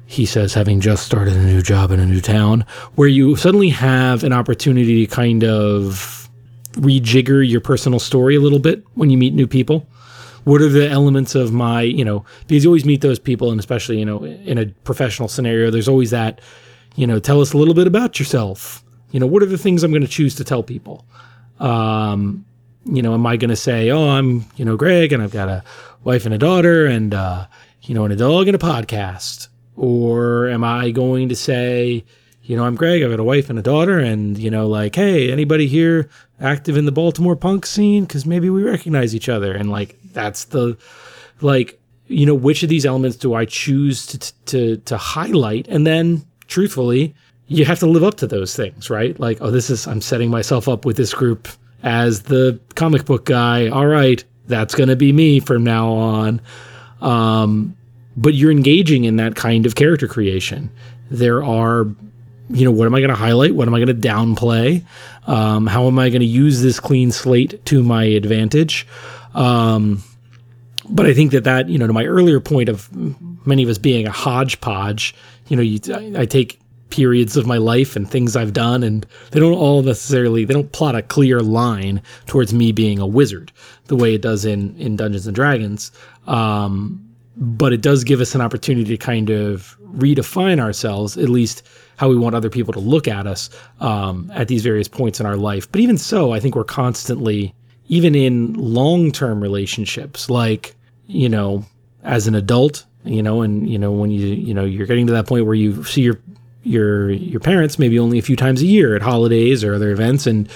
he 0.10 0.26
says, 0.26 0.54
having 0.54 0.80
just 0.80 1.06
started 1.06 1.36
a 1.36 1.44
new 1.44 1.62
job 1.62 1.92
in 1.92 2.00
a 2.00 2.06
new 2.06 2.22
town, 2.22 2.66
where 2.96 3.10
you 3.10 3.36
suddenly 3.36 3.70
have 3.70 4.24
an 4.24 4.32
opportunity 4.32 5.06
to 5.06 5.14
kind 5.14 5.44
of 5.44 6.30
rejigger 6.72 7.48
your 7.48 7.60
personal 7.60 8.00
story 8.00 8.36
a 8.36 8.40
little 8.40 8.60
bit 8.60 8.84
when 8.94 9.10
you 9.10 9.18
meet 9.18 9.34
new 9.34 9.48
people. 9.48 9.86
What 10.46 10.62
are 10.62 10.70
the 10.70 10.90
elements 10.90 11.36
of 11.36 11.52
my, 11.52 11.82
you 11.82 12.06
know, 12.06 12.24
because 12.48 12.64
you 12.64 12.70
always 12.70 12.86
meet 12.86 13.02
those 13.02 13.20
people, 13.20 13.52
and 13.52 13.60
especially, 13.60 14.00
you 14.00 14.06
know, 14.06 14.24
in 14.24 14.58
a 14.58 14.68
professional 14.86 15.28
scenario, 15.28 15.70
there's 15.70 15.90
always 15.90 16.12
that, 16.12 16.40
you 16.96 17.06
know, 17.06 17.20
tell 17.20 17.42
us 17.42 17.52
a 17.52 17.58
little 17.58 17.74
bit 17.74 17.86
about 17.86 18.18
yourself. 18.18 18.82
You 19.12 19.20
know, 19.20 19.28
what 19.28 19.44
are 19.44 19.48
the 19.48 19.58
things 19.58 19.84
I'm 19.84 19.92
going 19.92 20.04
to 20.04 20.08
choose 20.08 20.36
to 20.36 20.46
tell 20.46 20.64
people? 20.64 21.06
Um, 21.60 22.46
you 22.86 23.02
know, 23.02 23.14
am 23.14 23.26
I 23.26 23.36
going 23.36 23.50
to 23.50 23.58
say, 23.58 23.90
oh, 23.90 24.08
I'm, 24.08 24.46
you 24.56 24.64
know, 24.64 24.78
Greg, 24.78 25.12
and 25.12 25.22
I've 25.22 25.34
got 25.34 25.50
a 25.50 25.64
wife 26.06 26.24
and 26.24 26.34
a 26.34 26.38
daughter, 26.38 26.86
and, 26.86 27.14
uh, 27.14 27.48
you 27.82 27.94
know, 27.94 28.06
and 28.06 28.14
a 28.14 28.16
dog 28.16 28.48
and 28.48 28.56
a 28.56 28.60
podcast? 28.60 29.50
Or 29.78 30.50
am 30.50 30.64
I 30.64 30.92
going 30.92 31.30
to 31.30 31.36
say, 31.36 32.04
you 32.42 32.58
know, 32.58 32.66
I'm 32.66 32.76
Greg, 32.76 33.04
I've 33.04 33.12
got 33.12 33.20
a 33.20 33.24
wife 33.24 33.50
and 33.50 33.60
a 33.60 33.62
daughter, 33.62 34.00
and, 34.00 34.38
you 34.38 34.50
know, 34.50 34.68
like, 34.68 34.96
hey, 34.96 35.32
anybody 35.32 35.68
here 35.68 36.10
active 36.42 36.78
in 36.78 36.86
the 36.86 36.92
Baltimore 36.92 37.36
punk 37.36 37.66
scene? 37.66 38.04
Because 38.06 38.26
maybe 38.26 38.50
we 38.50 38.64
recognize 38.64 39.14
each 39.14 39.30
other. 39.30 39.54
And, 39.54 39.70
like, 39.70 39.98
that's 40.14 40.46
the, 40.46 40.78
like, 41.42 41.80
you 42.08 42.26
know, 42.26 42.34
which 42.34 42.64
of 42.64 42.70
these 42.70 42.86
elements 42.86 43.18
do 43.18 43.36
I 43.36 43.46
choose 43.46 44.08
to, 44.08 44.34
to, 44.46 44.78
to 44.78 44.98
highlight? 44.98 45.68
And 45.68 45.86
then, 45.86 46.26
truthfully, 46.48 47.14
you 47.48 47.64
have 47.66 47.80
to 47.80 47.86
live 47.88 48.04
up 48.04 48.16
to 48.16 48.28
those 48.28 48.56
things, 48.56 48.90
right? 48.90 49.18
Like, 49.20 49.38
oh, 49.42 49.52
this 49.52 49.70
is, 49.70 49.86
I'm 49.86 50.02
setting 50.02 50.32
myself 50.32 50.68
up 50.68 50.86
with 50.86 50.98
this 50.98 51.14
group 51.14 51.48
as 51.84 52.24
the 52.24 52.60
comic 52.76 53.06
book 53.06 53.26
guy. 53.26 53.68
All 53.68 53.86
right, 53.86 54.24
that's 54.48 54.74
going 54.74 54.90
to 54.90 54.96
be 54.96 55.14
me 55.14 55.40
from 55.40 55.64
now 55.64 55.92
on. 55.92 56.42
Um, 57.00 57.77
but 58.18 58.34
you're 58.34 58.52
engaging 58.52 59.04
in 59.06 59.16
that 59.18 59.36
kind 59.36 59.66
of 59.66 59.76
character 59.76 60.08
creation. 60.08 60.72
There 61.10 61.44
are, 61.44 61.86
you 62.50 62.66
know, 62.66 62.72
what 62.72 62.88
am 62.88 62.96
I 62.96 63.00
going 63.00 63.10
to 63.10 63.16
highlight? 63.16 63.56
What 63.56 63.68
am 63.68 63.76
I 63.76 63.80
going 63.80 64.02
to 64.02 64.08
downplay? 64.08 64.84
Um, 65.28 65.68
how 65.68 65.88
am 65.88 66.00
I 66.00 66.10
going 66.10 66.22
to 66.22 66.26
use 66.26 66.62
this 66.62 66.80
clean 66.80 67.12
slate 67.12 67.64
to 67.68 67.84
my 67.84 68.04
advantage? 68.04 68.88
Um, 69.36 70.04
but 70.90 71.06
I 71.06 71.14
think 71.14 71.32
that 71.32 71.44
that, 71.44 71.70
you 71.70 71.78
know, 71.78 71.88
to 71.88 71.94
my 71.94 72.06
earlier 72.06 72.40
point 72.40 72.70
of 72.70 72.90
many 73.46 73.64
of 73.64 73.70
us 73.70 73.78
being 73.78 74.08
a 74.08 74.12
hodgepodge, 74.12 75.14
you 75.48 75.56
know, 75.56 75.62
you, 75.62 75.80
I, 75.94 76.22
I 76.22 76.26
take 76.26 76.60
periods 76.90 77.36
of 77.36 77.46
my 77.46 77.58
life 77.58 77.96
and 77.96 78.10
things 78.10 78.36
I've 78.36 78.54
done, 78.54 78.84
and 78.84 79.06
they 79.32 79.40
don't 79.40 79.54
all 79.54 79.84
necessarily 79.84 80.46
they 80.46 80.54
don't 80.54 80.72
plot 80.72 80.96
a 80.96 81.02
clear 81.02 81.42
line 81.42 82.02
towards 82.26 82.54
me 82.54 82.72
being 82.72 83.00
a 83.00 83.06
wizard 83.06 83.52
the 83.86 83.96
way 83.96 84.16
it 84.16 84.22
does 84.22 84.46
in 84.46 84.76
in 84.78 84.96
Dungeons 84.96 85.28
and 85.28 85.36
Dragons. 85.36 85.92
Um, 86.26 87.07
but 87.38 87.72
it 87.72 87.82
does 87.82 88.04
give 88.04 88.20
us 88.20 88.34
an 88.34 88.42
opportunity 88.42 88.86
to 88.86 88.98
kind 88.98 89.30
of 89.30 89.78
redefine 89.96 90.60
ourselves, 90.60 91.18
at 91.18 91.30
least 91.30 91.68
how 91.98 92.10
we 92.10 92.18
want 92.18 92.36
other 92.36 92.50
people 92.50 92.74
to 92.74 92.80
look 92.80 93.08
at 93.08 93.28
us 93.28 93.50
um, 93.80 94.32
at 94.34 94.48
these 94.48 94.64
various 94.64 94.88
points 94.88 95.20
in 95.20 95.26
our 95.26 95.38
life. 95.38 95.72
But 95.72 95.82
even 95.82 95.98
so, 95.98 96.34
I 96.34 96.40
think 96.40 96.56
we're 96.56 96.64
constantly, 96.64 97.54
even 97.88 98.16
in 98.16 98.54
long 98.54 99.12
term 99.12 99.42
relationships, 99.42 100.30
like, 100.30 100.76
you 101.06 101.30
know, 101.30 101.64
as 102.04 102.28
an 102.28 102.36
adult, 102.36 102.86
you 103.04 103.22
know, 103.22 103.42
and, 103.42 103.70
you 103.70 103.78
know, 103.78 103.92
when 103.92 104.12
you, 104.12 104.28
you 104.28 104.54
know, 104.54 104.66
you're 104.66 104.88
getting 104.88 105.08
to 105.08 105.14
that 105.14 105.28
point 105.28 105.46
where 105.46 105.56
you 105.56 105.84
see 105.84 106.02
your, 106.02 106.20
your, 106.64 107.12
your 107.12 107.40
parents 107.40 107.78
maybe 107.78 108.00
only 108.00 108.18
a 108.18 108.24
few 108.24 108.36
times 108.36 108.62
a 108.62 108.66
year 108.66 108.96
at 108.96 109.02
holidays 109.02 109.64
or 109.64 109.76
other 109.76 109.92
events. 109.92 110.28
And, 110.28 110.50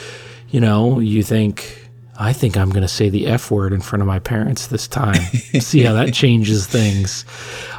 you 0.50 0.60
know, 0.60 1.00
you 1.00 1.24
think, 1.24 1.81
I 2.22 2.34
think 2.34 2.56
I'm 2.56 2.70
going 2.70 2.84
to 2.84 2.88
say 2.88 3.10
the 3.10 3.26
F 3.26 3.50
word 3.50 3.74
in 3.74 3.82
front 3.82 4.02
of 4.02 4.08
my 4.08 4.20
parents 4.20 4.68
this 4.68 4.88
time. 4.88 5.16
See 5.60 5.82
how 5.82 5.94
that 5.94 6.14
changes 6.14 6.68
things. 6.68 7.26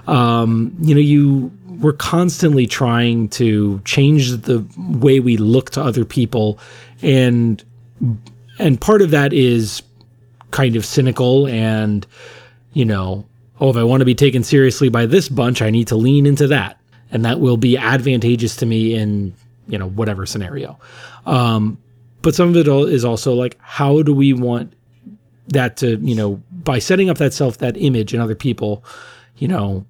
Um, 0.08 0.76
you 0.80 0.94
know, 0.96 1.00
you 1.00 1.52
we're 1.80 1.92
constantly 1.92 2.66
trying 2.66 3.28
to 3.30 3.80
change 3.84 4.30
the 4.30 4.66
way 4.76 5.20
we 5.20 5.36
look 5.36 5.70
to 5.70 5.82
other 5.82 6.04
people, 6.04 6.58
and 7.02 7.62
and 8.58 8.80
part 8.80 9.00
of 9.00 9.12
that 9.12 9.32
is 9.32 9.80
kind 10.50 10.74
of 10.74 10.84
cynical 10.84 11.46
and 11.46 12.04
you 12.72 12.84
know, 12.84 13.24
oh, 13.60 13.70
if 13.70 13.76
I 13.76 13.84
want 13.84 14.00
to 14.00 14.06
be 14.06 14.14
taken 14.14 14.42
seriously 14.42 14.88
by 14.88 15.06
this 15.06 15.28
bunch, 15.28 15.62
I 15.62 15.70
need 15.70 15.86
to 15.88 15.96
lean 15.96 16.26
into 16.26 16.48
that, 16.48 16.80
and 17.12 17.24
that 17.24 17.38
will 17.38 17.56
be 17.56 17.76
advantageous 17.78 18.56
to 18.56 18.66
me 18.66 18.94
in 18.94 19.34
you 19.68 19.78
know 19.78 19.88
whatever 19.88 20.26
scenario. 20.26 20.80
Um, 21.26 21.78
but 22.22 22.34
some 22.34 22.48
of 22.48 22.56
it 22.56 22.68
is 22.68 23.04
also 23.04 23.34
like 23.34 23.58
how 23.60 24.02
do 24.02 24.14
we 24.14 24.32
want 24.32 24.72
that 25.48 25.76
to 25.76 25.96
you 25.96 26.14
know 26.14 26.40
by 26.50 26.78
setting 26.78 27.10
up 27.10 27.18
that 27.18 27.34
self 27.34 27.58
that 27.58 27.76
image 27.76 28.14
in 28.14 28.20
other 28.20 28.34
people 28.34 28.84
you 29.36 29.48
know 29.48 29.84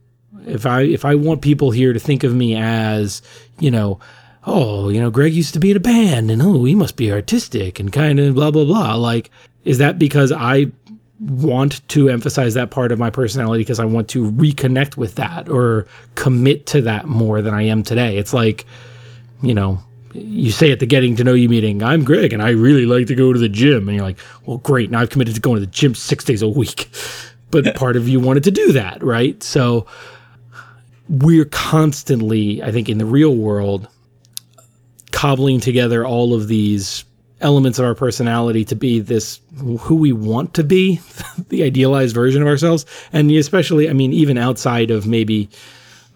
if 0.47 0.66
i 0.66 0.80
if 0.83 1.05
i 1.05 1.14
want 1.14 1.43
people 1.43 1.70
here 1.70 1.93
to 1.93 2.01
think 2.01 2.24
of 2.24 2.35
me 2.35 2.57
as 2.57 3.22
you 3.61 3.70
know 3.70 4.01
oh 4.47 4.89
you 4.89 5.01
know 5.01 5.11
greg 5.11 5.33
used 5.33 5.55
to 5.55 5.61
be 5.61 5.70
in 5.70 5.76
a 5.76 5.80
band 5.80 6.30
and 6.30 6.43
oh 6.43 6.64
he 6.64 6.74
must 6.74 6.97
be 6.97 7.12
artistic 7.12 7.78
and 7.78 7.93
kind 7.93 8.18
of 8.18 8.35
blah 8.35 8.51
blah 8.51 8.64
blah. 8.64 8.95
Like 8.95 9.30
is 9.64 9.78
that 9.78 9.99
because 9.99 10.33
i 10.33 10.66
want 11.20 11.87
to 11.89 12.09
emphasize 12.09 12.55
that 12.55 12.72
part 12.72 12.91
of 12.91 12.99
my 12.99 13.11
personality 13.11 13.61
because 13.61 13.78
i 13.78 13.85
want 13.85 14.09
to 14.09 14.33
reconnect 14.33 14.97
with 14.97 15.14
that 15.14 15.49
or 15.49 15.87
commit 16.16 16.66
to 16.66 16.80
that 16.80 17.07
more 17.07 17.43
than 17.43 17.55
i 17.55 17.62
am 17.62 17.83
today? 17.83 18.16
It's 18.16 18.33
like 18.33 18.64
you 19.43 19.55
know 19.55 19.78
you 20.15 20.51
say 20.51 20.73
at 20.73 20.81
the 20.81 20.87
getting 20.87 21.17
to 21.17 21.25
know 21.25 21.35
you 21.35 21.49
meeting, 21.49 21.83
I'm 21.83 22.05
Greg 22.05 22.33
and 22.33 22.43
I 22.43 22.51
really 22.51 22.87
like 22.87 23.07
to 23.09 23.15
go 23.15 23.33
to 23.33 23.39
the 23.39 23.49
gym. 23.49 23.89
And 23.89 23.97
you're 23.97 24.07
like, 24.07 24.19
well, 24.47 24.59
great. 24.59 24.91
Now 24.91 25.01
I've 25.01 25.11
committed 25.11 25.35
to 25.35 25.41
going 25.41 25.57
to 25.57 25.61
the 25.61 25.73
gym 25.73 25.95
six 25.95 26.25
days 26.25 26.43
a 26.43 26.49
week. 26.49 26.91
But 27.53 27.75
part 27.75 27.97
of 27.97 28.09
you 28.09 28.19
wanted 28.19 28.45
to 28.45 28.51
do 28.51 28.73
that, 28.73 29.03
right? 29.03 29.43
So 29.43 29.87
we're 31.07 31.45
constantly, 31.45 32.63
I 32.63 32.73
think, 32.73 32.89
in 32.89 32.97
the 32.97 33.05
real 33.05 33.37
world, 33.37 33.89
cobbling 35.11 35.61
together 35.61 36.07
all 36.07 36.33
of 36.33 36.49
these 36.49 37.05
elements 37.43 37.79
of 37.79 37.85
our 37.85 37.95
personality 37.95 38.65
to 38.65 38.75
be 38.75 39.01
this 39.01 39.39
who 39.59 39.95
we 39.97 40.13
want 40.13 40.55
to 40.55 40.65
be, 40.65 41.01
the 41.51 41.63
idealized 41.63 42.15
version 42.15 42.41
of 42.41 42.49
ourselves. 42.49 42.87
And 43.13 43.31
especially, 43.31 43.91
I 43.91 43.93
mean, 43.93 44.15
even 44.15 44.39
outside 44.39 44.91
of 44.91 45.07
maybe, 45.07 45.51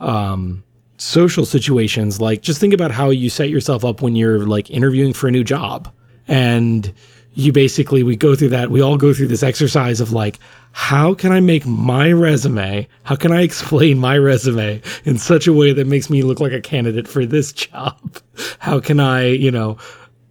um, 0.01 0.62
social 0.99 1.44
situations 1.44 2.20
like 2.20 2.42
just 2.42 2.61
think 2.61 2.72
about 2.72 2.90
how 2.90 3.11
you 3.11 3.28
set 3.28 3.51
yourself 3.51 3.84
up 3.84 4.03
when 4.03 4.16
you're 4.16 4.47
like 4.47 4.70
interviewing 4.70 5.12
for 5.12 5.28
a 5.28 5.30
new 5.30 5.44
job 5.44 5.92
and 6.28 6.92
you 7.34 7.53
basically 7.53 8.03
we 8.03 8.16
go 8.16 8.34
through 8.34 8.49
that 8.49 8.70
we 8.70 8.80
all 8.80 8.97
go 8.97 9.12
through 9.12 9.26
this 9.26 9.42
exercise 9.42 10.01
of 10.01 10.12
like 10.12 10.38
how 10.72 11.12
can 11.12 11.32
i 11.32 11.40
make 11.40 11.66
my 11.66 12.11
resume 12.11 12.86
how 13.03 13.14
can 13.14 13.30
i 13.30 13.42
explain 13.42 13.99
my 13.99 14.16
resume 14.16 14.80
in 15.05 15.18
such 15.18 15.47
a 15.47 15.53
way 15.53 15.72
that 15.72 15.86
makes 15.86 16.09
me 16.09 16.22
look 16.22 16.40
like 16.40 16.53
a 16.53 16.61
candidate 16.61 17.07
for 17.07 17.26
this 17.26 17.53
job 17.53 18.16
how 18.59 18.80
can 18.80 18.99
i 19.01 19.26
you 19.26 19.51
know 19.51 19.76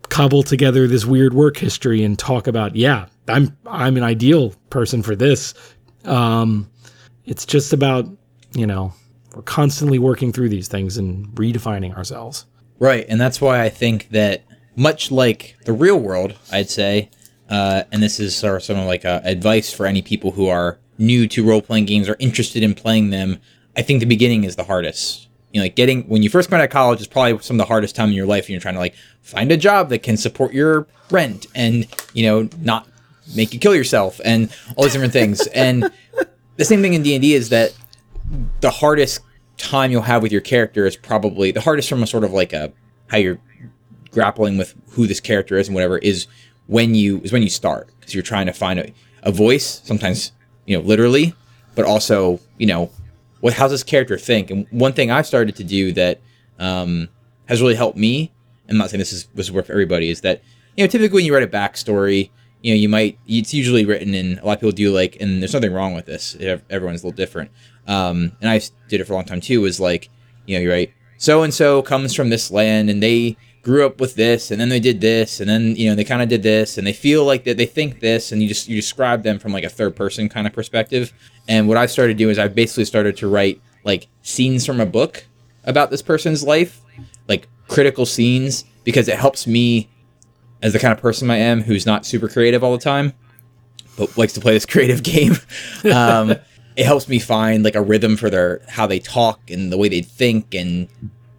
cobble 0.09 0.43
together 0.43 0.87
this 0.87 1.05
weird 1.05 1.33
work 1.33 1.57
history 1.57 2.03
and 2.03 2.17
talk 2.17 2.47
about, 2.47 2.75
yeah, 2.75 3.07
I'm 3.27 3.55
I'm 3.65 3.97
an 3.97 4.03
ideal 4.03 4.53
person 4.69 5.03
for 5.03 5.15
this. 5.15 5.53
Um, 6.05 6.69
it's 7.25 7.45
just 7.45 7.73
about 7.73 8.07
you 8.53 8.65
know 8.65 8.93
we're 9.35 9.41
constantly 9.41 9.99
working 9.99 10.31
through 10.31 10.49
these 10.49 10.67
things 10.67 10.97
and 10.97 11.27
redefining 11.35 11.95
ourselves. 11.95 12.45
Right, 12.79 13.05
and 13.07 13.19
that's 13.19 13.41
why 13.41 13.61
I 13.61 13.69
think 13.69 14.09
that 14.09 14.43
much 14.75 15.11
like 15.11 15.57
the 15.65 15.73
real 15.73 15.99
world, 15.99 16.35
I'd 16.51 16.69
say, 16.69 17.09
uh, 17.49 17.83
and 17.91 18.01
this 18.01 18.19
is 18.19 18.35
sort 18.35 18.69
of, 18.69 18.77
of 18.77 18.85
like 18.85 19.05
uh, 19.05 19.21
advice 19.23 19.71
for 19.71 19.85
any 19.85 20.01
people 20.01 20.31
who 20.31 20.47
are 20.47 20.79
new 20.97 21.27
to 21.27 21.45
role 21.45 21.61
playing 21.61 21.85
games 21.85 22.09
or 22.09 22.15
interested 22.19 22.63
in 22.63 22.73
playing 22.73 23.09
them. 23.09 23.39
I 23.77 23.81
think 23.81 23.99
the 23.99 24.05
beginning 24.05 24.45
is 24.45 24.55
the 24.55 24.63
hardest. 24.63 25.27
You 25.51 25.59
know, 25.59 25.65
like 25.65 25.75
getting 25.75 26.03
when 26.03 26.23
you 26.23 26.29
first 26.29 26.49
come 26.49 26.59
out 26.59 26.63
of 26.63 26.69
college 26.69 26.99
is 26.99 27.07
probably 27.07 27.41
some 27.41 27.55
of 27.55 27.59
the 27.59 27.65
hardest 27.65 27.95
time 27.95 28.09
in 28.09 28.15
your 28.15 28.25
life, 28.25 28.45
and 28.45 28.49
you're 28.49 28.59
trying 28.59 28.73
to 28.73 28.79
like 28.79 28.95
find 29.21 29.51
a 29.51 29.57
job 29.57 29.89
that 29.89 30.03
can 30.03 30.17
support 30.17 30.53
your 30.53 30.87
rent 31.11 31.45
and 31.55 31.87
you 32.13 32.25
know 32.25 32.49
not 32.59 32.87
make 33.35 33.53
you 33.53 33.59
kill 33.59 33.75
yourself 33.75 34.19
and 34.25 34.53
all 34.75 34.83
these 34.83 34.93
different 34.93 35.13
things. 35.13 35.47
And 35.47 35.89
the 36.57 36.65
same 36.65 36.81
thing 36.81 36.93
in 36.93 37.03
D 37.03 37.15
and 37.15 37.21
D 37.21 37.33
is 37.33 37.49
that 37.49 37.73
the 38.61 38.69
hardest 38.69 39.21
time 39.57 39.91
you'll 39.91 40.01
have 40.01 40.21
with 40.21 40.31
your 40.31 40.41
character 40.41 40.85
is 40.85 40.95
probably 40.95 41.51
the 41.51 41.61
hardest 41.61 41.87
from 41.89 42.03
a 42.03 42.07
sort 42.07 42.23
of 42.23 42.31
like 42.31 42.53
a 42.53 42.71
how 43.07 43.17
you're 43.17 43.39
grappling 44.11 44.57
with 44.57 44.73
who 44.89 45.07
this 45.07 45.19
character 45.19 45.57
is 45.57 45.67
and 45.67 45.75
whatever 45.75 45.97
is 45.99 46.27
when 46.67 46.95
you 46.95 47.19
is 47.21 47.31
when 47.31 47.41
you 47.41 47.49
start. 47.49 47.89
Because 47.99 48.13
you're 48.13 48.23
trying 48.23 48.45
to 48.45 48.53
find 48.53 48.79
a, 48.79 48.93
a 49.23 49.31
voice 49.31 49.81
sometimes 49.83 50.31
you 50.65 50.77
know 50.77 50.83
literally 50.83 51.33
but 51.75 51.85
also 51.85 52.39
you 52.57 52.67
know 52.67 52.89
what 53.41 53.53
how's 53.53 53.71
this 53.71 53.83
character 53.83 54.17
think? 54.17 54.49
And 54.49 54.65
one 54.71 54.93
thing 54.93 55.11
i've 55.11 55.27
started 55.27 55.55
to 55.57 55.63
do 55.63 55.91
that 55.93 56.21
um, 56.59 57.09
has 57.47 57.61
really 57.61 57.75
helped 57.75 57.97
me 57.97 58.31
i'm 58.69 58.77
not 58.77 58.89
saying 58.89 58.99
this 58.99 59.13
is 59.13 59.25
this 59.35 59.51
work 59.51 59.65
for 59.65 59.73
everybody 59.73 60.09
is 60.09 60.21
that 60.21 60.41
you 60.77 60.83
know 60.83 60.87
typically 60.87 61.17
when 61.17 61.25
you 61.25 61.33
write 61.33 61.43
a 61.43 61.47
backstory 61.47 62.29
you 62.65 62.73
know 62.73 62.77
you 62.77 62.89
might 62.89 63.19
it's 63.27 63.53
usually 63.53 63.85
written 63.85 64.15
in 64.15 64.39
a 64.39 64.45
lot 64.45 64.53
of 64.53 64.59
people 64.59 64.71
do 64.71 64.91
like 64.91 65.17
and 65.21 65.39
there's 65.39 65.53
nothing 65.53 65.71
wrong 65.71 65.93
with 65.93 66.07
this 66.07 66.35
everyone's 66.69 67.03
a 67.03 67.07
little 67.07 67.11
different. 67.15 67.51
Um, 67.87 68.31
and 68.41 68.49
i 68.49 68.59
did 68.87 68.99
it 68.99 69.05
for 69.05 69.13
a 69.13 69.15
long 69.15 69.25
time 69.25 69.39
too 69.39 69.61
was 69.61 69.79
like 69.79 70.09
you 70.47 70.57
know 70.57 70.63
you're 70.63 70.71
right 70.71 70.91
so 71.17 71.43
and 71.43 71.53
so 71.53 71.83
comes 71.83 72.15
from 72.15 72.31
this 72.31 72.49
land 72.49 72.89
and 72.89 73.03
they 73.03 73.37
grew 73.61 73.85
up 73.85 74.01
with 74.01 74.15
this 74.15 74.49
and 74.49 74.59
then 74.59 74.69
they 74.69 74.79
did 74.79 74.99
this 74.99 75.39
and 75.39 75.47
then 75.47 75.75
you 75.75 75.87
know 75.87 75.95
they 75.95 76.03
kind 76.03 76.23
of 76.23 76.27
did 76.27 76.41
this 76.41 76.79
and 76.79 76.87
they 76.87 76.93
feel 76.93 77.23
like 77.23 77.43
that 77.43 77.57
they 77.57 77.67
think 77.67 77.99
this 77.99 78.31
and 78.31 78.41
you 78.41 78.47
just 78.47 78.67
you 78.67 78.75
describe 78.75 79.21
them 79.21 79.37
from 79.37 79.51
like 79.51 79.63
a 79.63 79.69
third 79.69 79.95
person 79.95 80.27
kind 80.27 80.47
of 80.47 80.53
perspective. 80.53 81.13
And 81.47 81.67
what 81.67 81.77
i 81.77 81.85
started 81.85 82.17
doing 82.17 82.31
is 82.31 82.39
i 82.39 82.47
basically 82.47 82.85
started 82.85 83.15
to 83.17 83.27
write 83.27 83.61
like 83.83 84.07
scenes 84.23 84.65
from 84.65 84.79
a 84.79 84.85
book 84.87 85.25
about 85.65 85.91
this 85.91 86.01
person's 86.01 86.43
life 86.43 86.81
like 87.27 87.47
critical 87.67 88.07
scenes 88.07 88.65
because 88.83 89.07
it 89.07 89.17
helps 89.19 89.45
me 89.45 89.87
as 90.65 90.73
the 90.73 90.79
kind 90.79 90.91
of 90.91 90.99
person 90.99 91.29
i 91.31 91.37
am 91.37 91.61
who's 91.61 91.85
not 91.85 92.05
super 92.05 92.27
creative 92.27 92.63
all 92.63 92.71
the 92.71 92.83
time 92.83 93.13
but 93.97 94.17
likes 94.17 94.33
to 94.33 94.41
play 94.41 94.53
this 94.53 94.65
creative 94.73 95.03
game 95.03 95.33
um, 95.93 96.31
it 96.75 96.85
helps 96.85 97.07
me 97.07 97.19
find 97.19 97.63
like 97.63 97.75
a 97.75 97.81
rhythm 97.81 98.17
for 98.17 98.29
their 98.29 98.61
how 98.67 98.85
they 98.85 98.99
talk 98.99 99.49
and 99.49 99.71
the 99.71 99.77
way 99.77 99.87
they 99.87 100.01
think 100.01 100.53
and 100.53 100.89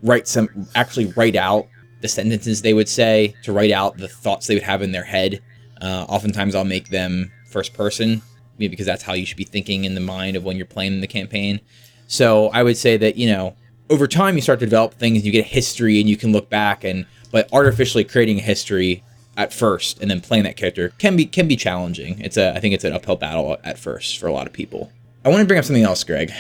write 0.03 0.27
some 0.27 0.49
actually 0.75 1.07
write 1.17 1.37
out 1.37 1.67
the 2.01 2.09
sentences 2.09 2.63
they 2.63 2.75
would 2.75 2.89
say, 2.89 3.35
to 3.43 3.53
write 3.53 3.73
out 3.73 3.97
the 3.97 4.09
thoughts 4.09 4.47
they 4.47 4.55
would 4.55 4.63
have 4.63 4.83
in 4.83 4.93
their 4.93 5.05
head. 5.05 5.43
Uh, 5.81 6.07
oftentimes, 6.09 6.55
I'll 6.55 6.65
make 6.65 6.89
them 6.89 7.33
first 7.51 7.75
person, 7.75 8.23
maybe 8.59 8.69
because 8.69 8.87
that's 8.87 9.03
how 9.03 9.15
you 9.15 9.27
should 9.27 9.37
be 9.37 9.45
thinking 9.45 9.85
in 9.85 9.95
the 9.95 10.01
mind 10.01 10.37
of 10.37 10.45
when 10.45 10.57
you're 10.57 10.67
playing 10.67 11.01
the 11.01 11.07
campaign. 11.07 11.61
So 12.07 12.49
I 12.49 12.63
would 12.63 12.77
say 12.77 12.97
that 12.97 13.17
you 13.17 13.29
know, 13.29 13.57
over 13.91 14.07
time, 14.07 14.37
you 14.37 14.43
start 14.43 14.61
to 14.61 14.67
develop 14.67 14.95
things. 14.95 15.25
You 15.25 15.33
get 15.33 15.45
a 15.45 15.49
history, 15.49 16.01
and 16.01 16.09
you 16.09 16.17
can 16.17 16.33
look 16.33 16.49
back 16.49 16.85
and 16.85 17.07
but 17.33 17.53
artificially 17.53 18.05
creating 18.05 18.39
a 18.39 18.43
history 18.43 19.03
at 19.37 19.53
first 19.53 20.01
and 20.01 20.11
then 20.11 20.21
playing 20.21 20.45
that 20.45 20.57
character 20.57 20.93
can 20.99 21.17
be 21.17 21.27
can 21.27 21.49
be 21.49 21.57
challenging. 21.57 22.21
It's 22.21 22.37
a 22.37 22.55
I 22.55 22.61
think 22.61 22.75
it's 22.75 22.85
an 22.85 22.93
uphill 22.93 23.17
battle 23.17 23.57
at 23.65 23.79
first 23.79 24.19
for 24.19 24.27
a 24.27 24.33
lot 24.33 24.47
of 24.47 24.53
people. 24.53 24.91
I 25.25 25.29
want 25.29 25.41
to 25.41 25.47
bring 25.47 25.59
up 25.59 25.65
something 25.65 25.85
else, 25.85 26.05
Greg. 26.05 26.33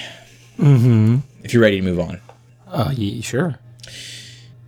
Mm-hmm. 0.59 1.19
If 1.43 1.53
you're 1.53 1.63
ready 1.63 1.81
to 1.81 1.83
move 1.83 2.01
on. 2.01 2.21
Uh, 2.69 2.93
yeah, 2.95 3.21
sure. 3.21 3.59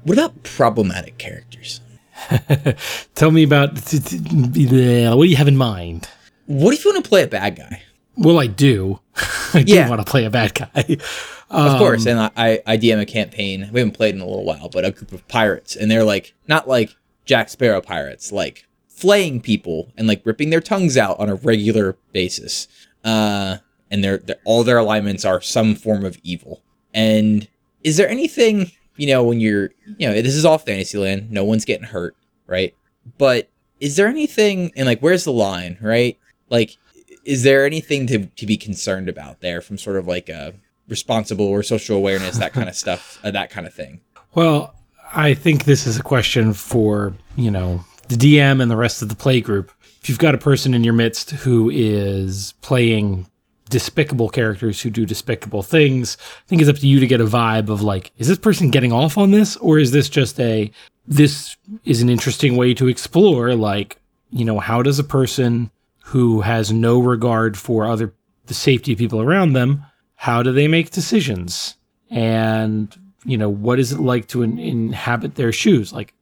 What 0.05 0.19
about 0.19 0.43
problematic 0.43 1.19
characters? 1.19 1.81
Tell 3.15 3.31
me 3.31 3.43
about 3.43 3.75
what 3.75 4.55
do 4.55 5.31
you 5.31 5.37
have 5.37 5.49
in 5.49 5.57
mind? 5.57 6.09
What 6.47 6.75
if 6.75 6.85
you 6.85 6.93
want 6.93 7.05
to 7.05 7.09
play 7.09 7.23
a 7.23 7.27
bad 7.27 7.57
guy? 7.57 7.83
Well, 8.17 8.41
I 8.41 8.47
do. 8.47 9.01
I 9.55 9.63
do 9.63 9.89
want 9.89 10.05
to 10.05 10.11
play 10.11 10.25
a 10.25 10.31
bad 10.31 10.55
guy. 10.55 10.97
Um, 11.51 11.67
of 11.67 11.79
course, 11.79 12.05
and 12.05 12.21
I, 12.21 12.61
I 12.67 12.77
DM 12.77 13.01
a 13.01 13.07
campaign. 13.07 13.71
We 13.73 13.81
haven't 13.81 13.95
played 13.95 14.15
in 14.15 14.21
a 14.21 14.27
little 14.27 14.45
while, 14.45 14.69
but 14.69 14.85
a 14.85 14.91
group 14.91 15.13
of 15.13 15.27
pirates, 15.29 15.77
and 15.77 15.91
they're 15.91 16.05
like 16.05 16.35
not 16.47 16.69
like 16.69 16.95
Jack 17.29 17.49
Sparrow 17.49 17.81
pirates, 17.81 18.33
like 18.33 18.67
flaying 18.89 19.41
people 19.41 19.93
and 19.97 20.09
like 20.09 20.27
ripping 20.27 20.51
their 20.51 20.61
tongues 20.61 20.97
out 20.97 21.21
on 21.21 21.29
a 21.29 21.37
regular 21.37 21.97
basis. 22.13 22.67
Uh, 23.05 23.59
and 23.91 24.03
their 24.03 24.21
all 24.45 24.65
their 24.65 24.79
alignments 24.79 25.25
are 25.25 25.41
some 25.41 25.77
form 25.77 26.05
of 26.05 26.19
evil. 26.25 26.63
And 26.93 27.47
is 27.85 27.97
there 27.97 28.09
anything 28.09 28.73
you 28.99 29.07
know, 29.07 29.23
when 29.23 29.41
you're, 29.41 29.71
you 29.97 30.07
know, 30.07 30.13
this 30.21 30.35
is 30.35 30.45
all 30.45 30.59
Fantasyland, 30.59 31.31
no 31.31 31.45
one's 31.45 31.65
getting 31.65 31.87
hurt, 31.87 32.15
right? 32.47 32.75
But 33.17 33.49
is 33.81 33.97
there 33.97 34.09
anything, 34.09 34.73
and 34.77 34.87
like, 34.87 35.01
where's 35.01 35.25
the 35.25 35.33
line, 35.33 35.79
right? 35.81 36.19
Like, 36.51 36.77
is 37.25 37.45
there 37.45 37.65
anything 37.65 38.07
to, 38.09 38.27
to 38.27 38.45
be 38.45 38.57
concerned 38.57 39.09
about 39.09 39.41
there 39.41 39.61
from 39.61 39.79
sort 39.79 39.97
of 39.97 40.07
like 40.07 40.29
a 40.29 40.53
responsible 40.89 41.47
or 41.47 41.63
social 41.63 41.97
awareness, 41.97 42.39
that 42.39 42.53
kind 42.53 42.69
of 42.69 42.75
stuff, 42.75 43.21
uh, 43.23 43.31
that 43.31 43.51
kind 43.51 43.67
of 43.67 43.73
thing? 43.73 44.01
Well, 44.35 44.75
I 45.15 45.35
think 45.35 45.65
this 45.65 45.87
is 45.87 45.99
a 45.99 46.03
question 46.03 46.53
for, 46.53 47.15
you 47.37 47.51
know, 47.51 47.85
the 48.09 48.17
DM 48.17 48.61
and 48.61 48.71
the 48.71 48.77
rest 48.77 49.03
of 49.03 49.09
the 49.09 49.17
play 49.17 49.41
group. 49.41 49.71
If 50.03 50.09
you've 50.09 50.19
got 50.19 50.35
a 50.35 50.39
person 50.39 50.75
in 50.75 50.85
your 50.85 50.95
midst 50.95 51.31
who 51.31 51.71
is 51.71 52.55
playing 52.61 53.27
despicable 53.69 54.29
characters 54.29 54.81
who 54.81 54.91
do 54.91 55.05
despicable 55.05 55.63
things. 55.63 56.17
I 56.21 56.49
think 56.49 56.63
it's 56.63 56.71
up 56.71 56.79
to 56.79 56.87
you 56.87 57.01
to 57.01 57.07
get 57.07 57.21
a 57.21 57.27
vibe 57.27 57.69
of 57.69 57.83
like, 57.83 58.13
is 58.19 58.29
this 58.29 58.39
person 58.39 58.71
getting 58.71 58.93
off 58.93 59.19
on 59.19 59.31
this? 59.31 59.57
Or 59.59 59.79
is 59.79 59.91
this 59.91 60.09
just 60.09 60.41
a, 60.41 60.71
this 61.07 61.57
is 61.85 62.03
an 62.03 62.09
interesting 62.09 62.57
way 62.57 62.75
to 62.75 62.89
explore, 62.89 63.55
like, 63.55 63.99
you 64.31 64.45
know, 64.45 64.59
how 64.59 64.83
does 64.83 64.99
a 64.99 65.05
person 65.05 65.71
who 66.05 66.41
has 66.41 66.73
no 66.73 66.99
regard 66.99 67.57
for 67.57 67.87
other, 67.87 68.15
the 68.47 68.55
safety 68.55 68.93
of 68.93 68.99
people 68.99 69.21
around 69.21 69.53
them, 69.53 69.85
how 70.17 70.43
do 70.43 70.53
they 70.53 70.69
make 70.69 70.91
decisions? 70.91 71.77
And, 72.11 72.97
you 73.25 73.37
know, 73.37 73.49
what 73.49 73.79
is 73.79 73.93
it 73.93 74.01
like 74.01 74.29
to 74.29 74.43
in- 74.43 74.59
inhabit 74.59 75.35
their 75.35 75.53
shoes? 75.53 75.93
Like, 75.93 76.15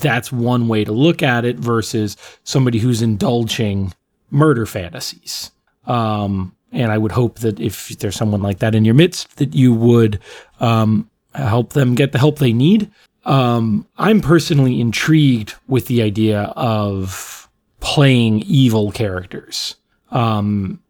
that's 0.00 0.32
one 0.32 0.68
way 0.68 0.84
to 0.84 0.92
look 0.92 1.22
at 1.22 1.44
it 1.44 1.56
versus 1.56 2.16
somebody 2.44 2.78
who's 2.78 3.02
indulging 3.02 3.92
murder 4.30 4.64
fantasies. 4.66 5.50
Um, 5.86 6.54
and 6.72 6.90
I 6.90 6.98
would 6.98 7.12
hope 7.12 7.40
that 7.40 7.60
if 7.60 7.88
there's 7.98 8.16
someone 8.16 8.42
like 8.42 8.60
that 8.60 8.74
in 8.74 8.84
your 8.84 8.94
midst, 8.94 9.36
that 9.36 9.54
you 9.54 9.74
would 9.74 10.18
um, 10.60 11.10
help 11.34 11.74
them 11.74 11.94
get 11.94 12.12
the 12.12 12.18
help 12.18 12.38
they 12.38 12.52
need. 12.52 12.90
Um, 13.24 13.86
I'm 13.98 14.20
personally 14.20 14.80
intrigued 14.80 15.54
with 15.68 15.86
the 15.86 16.02
idea 16.02 16.44
of 16.56 17.48
playing 17.80 18.40
evil 18.46 18.90
characters 18.90 19.76
um, 20.10 20.80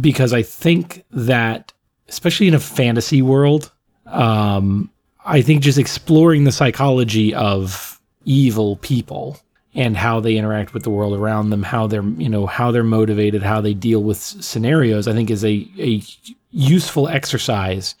because 0.00 0.32
I 0.32 0.42
think 0.42 1.04
that, 1.10 1.72
especially 2.08 2.48
in 2.48 2.54
a 2.54 2.60
fantasy 2.60 3.22
world, 3.22 3.72
um, 4.12 4.90
I 5.24 5.42
think 5.42 5.62
just 5.62 5.78
exploring 5.78 6.44
the 6.44 6.52
psychology 6.52 7.34
of 7.34 8.00
evil 8.24 8.76
people 8.76 9.38
and 9.74 9.96
how 9.96 10.20
they 10.20 10.36
interact 10.36 10.74
with 10.74 10.82
the 10.82 10.90
world 10.90 11.14
around 11.14 11.50
them, 11.50 11.62
how 11.62 11.86
they're 11.86 12.04
you 12.04 12.28
know 12.28 12.46
how 12.46 12.70
they're 12.70 12.84
motivated, 12.84 13.42
how 13.42 13.60
they 13.60 13.74
deal 13.74 14.02
with 14.02 14.18
scenarios. 14.18 15.08
I 15.08 15.12
think 15.12 15.30
is 15.30 15.44
a 15.44 15.66
a 15.78 16.02
useful 16.50 17.08
exercise 17.08 17.94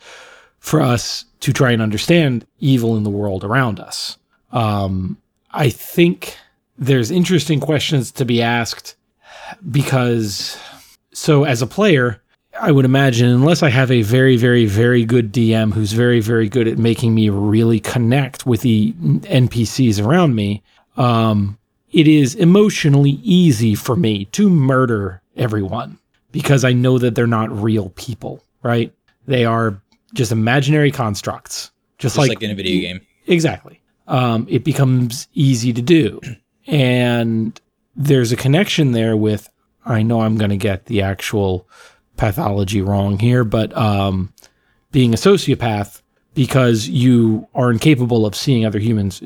for 0.58 0.80
us 0.80 1.24
to 1.40 1.52
try 1.52 1.72
and 1.72 1.82
understand 1.82 2.46
evil 2.60 2.96
in 2.96 3.02
the 3.02 3.10
world 3.10 3.42
around 3.42 3.80
us. 3.80 4.16
Um, 4.52 5.16
I 5.50 5.70
think 5.70 6.36
there's 6.78 7.10
interesting 7.10 7.58
questions 7.58 8.12
to 8.12 8.24
be 8.24 8.42
asked 8.42 8.96
because 9.70 10.58
so 11.12 11.44
as 11.44 11.62
a 11.62 11.66
player. 11.66 12.21
I 12.62 12.70
would 12.70 12.84
imagine, 12.84 13.28
unless 13.28 13.64
I 13.64 13.70
have 13.70 13.90
a 13.90 14.02
very, 14.02 14.36
very, 14.36 14.66
very 14.66 15.04
good 15.04 15.32
DM 15.32 15.72
who's 15.72 15.92
very, 15.92 16.20
very 16.20 16.48
good 16.48 16.68
at 16.68 16.78
making 16.78 17.12
me 17.12 17.28
really 17.28 17.80
connect 17.80 18.46
with 18.46 18.60
the 18.60 18.92
NPCs 18.92 20.02
around 20.02 20.36
me, 20.36 20.62
um, 20.96 21.58
it 21.90 22.06
is 22.06 22.36
emotionally 22.36 23.18
easy 23.24 23.74
for 23.74 23.96
me 23.96 24.26
to 24.26 24.48
murder 24.48 25.20
everyone 25.36 25.98
because 26.30 26.62
I 26.62 26.72
know 26.72 26.98
that 26.98 27.16
they're 27.16 27.26
not 27.26 27.50
real 27.50 27.88
people, 27.96 28.44
right? 28.62 28.94
They 29.26 29.44
are 29.44 29.82
just 30.14 30.30
imaginary 30.30 30.92
constructs, 30.92 31.72
just, 31.98 32.14
just 32.14 32.18
like, 32.18 32.28
like, 32.28 32.42
in 32.42 32.52
a 32.52 32.54
video 32.54 32.80
game. 32.80 33.00
Exactly. 33.26 33.80
Um, 34.06 34.46
it 34.48 34.62
becomes 34.62 35.26
easy 35.34 35.72
to 35.72 35.82
do. 35.82 36.20
And 36.68 37.60
there's 37.96 38.30
a 38.30 38.36
connection 38.36 38.92
there 38.92 39.16
with, 39.16 39.48
I 39.84 40.04
know 40.04 40.20
I'm 40.20 40.36
going 40.36 40.50
to 40.50 40.56
get 40.56 40.86
the 40.86 41.02
actual 41.02 41.66
pathology 42.22 42.80
wrong 42.80 43.18
here, 43.18 43.42
but 43.42 43.76
um, 43.76 44.32
being 44.92 45.12
a 45.12 45.16
sociopath 45.16 46.02
because 46.34 46.86
you 46.86 47.48
are 47.52 47.72
incapable 47.72 48.24
of 48.24 48.36
seeing 48.36 48.64
other 48.64 48.78
humans, 48.78 49.20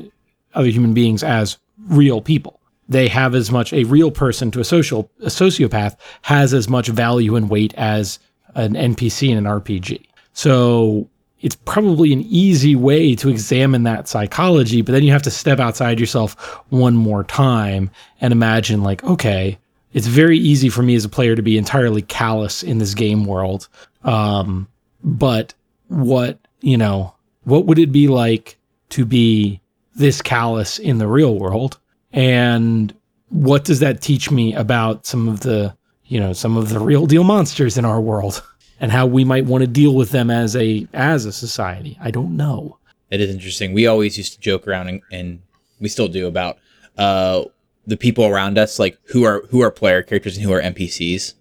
other 0.55 0.69
human 0.69 0.95
beings 0.95 1.21
as 1.21 1.59
real 1.89 2.21
people. 2.21 2.59
They 2.89 3.07
have 3.09 3.35
as 3.35 3.51
much 3.51 3.71
a 3.71 3.83
real 3.83 4.09
person 4.09 4.49
to 4.49 4.59
a 4.59 4.63
social 4.63 5.11
a 5.21 5.27
sociopath 5.27 5.95
has 6.23 6.55
as 6.55 6.67
much 6.67 6.87
value 6.87 7.35
and 7.35 7.51
weight 7.51 7.71
as 7.75 8.17
an 8.55 8.73
NPC 8.73 9.29
in 9.29 9.37
an 9.37 9.43
RPG. 9.43 10.03
So 10.33 11.07
it's 11.41 11.55
probably 11.55 12.13
an 12.13 12.21
easy 12.21 12.75
way 12.75 13.13
to 13.13 13.29
examine 13.29 13.83
that 13.83 14.07
psychology, 14.07 14.81
but 14.81 14.93
then 14.93 15.03
you 15.03 15.11
have 15.11 15.21
to 15.21 15.31
step 15.31 15.59
outside 15.59 15.99
yourself 15.99 16.33
one 16.69 16.95
more 16.95 17.23
time 17.23 17.91
and 18.21 18.31
imagine 18.31 18.81
like, 18.81 19.03
okay, 19.03 19.59
it's 19.97 20.05
very 20.05 20.37
easy 20.37 20.69
for 20.69 20.83
me 20.83 20.93
as 20.93 21.05
a 21.05 21.09
player 21.09 21.35
to 21.35 21.41
be 21.41 21.57
entirely 21.57 22.03
callous 22.03 22.61
in 22.61 22.77
this 22.77 22.93
game 22.93 23.25
world. 23.25 23.67
Um, 24.03 24.67
but 25.03 25.55
what, 25.87 26.37
you 26.61 26.77
know, 26.77 27.15
what 27.45 27.65
would 27.65 27.79
it 27.79 27.91
be 27.91 28.07
like 28.07 28.59
to 28.89 29.05
be 29.05 29.59
this 29.95 30.21
callous 30.21 30.77
in 30.77 30.99
the 30.99 31.07
real 31.07 31.39
world? 31.39 31.79
And 32.13 32.93
what 33.29 33.63
does 33.63 33.79
that 33.79 33.99
teach 33.99 34.29
me 34.29 34.53
about 34.53 35.07
some 35.07 35.27
of 35.27 35.39
the, 35.39 35.75
you 36.05 36.19
know, 36.19 36.31
some 36.31 36.57
of 36.57 36.69
the 36.69 36.79
real 36.79 37.07
deal 37.07 37.23
monsters 37.23 37.75
in 37.75 37.83
our 37.83 37.99
world 37.99 38.43
and 38.79 38.91
how 38.91 39.07
we 39.07 39.23
might 39.25 39.45
want 39.45 39.63
to 39.63 39.67
deal 39.67 39.95
with 39.95 40.11
them 40.11 40.29
as 40.29 40.55
a 40.55 40.87
as 40.93 41.25
a 41.25 41.33
society? 41.33 41.97
I 41.99 42.11
don't 42.11 42.37
know. 42.37 42.77
It 43.09 43.19
is 43.19 43.31
interesting. 43.31 43.73
We 43.73 43.87
always 43.87 44.15
used 44.15 44.33
to 44.33 44.39
joke 44.39 44.67
around 44.67 44.89
and, 44.89 45.01
and 45.11 45.41
we 45.79 45.89
still 45.89 46.07
do 46.07 46.27
about 46.27 46.59
uh 46.99 47.45
the 47.87 47.97
people 47.97 48.25
around 48.25 48.57
us, 48.59 48.77
like 48.77 48.97
who 49.07 49.23
are 49.23 49.43
who 49.49 49.61
are 49.61 49.71
player 49.71 50.03
characters 50.03 50.37
and 50.37 50.45
who 50.45 50.51
are 50.53 50.61
NPCs. 50.61 51.33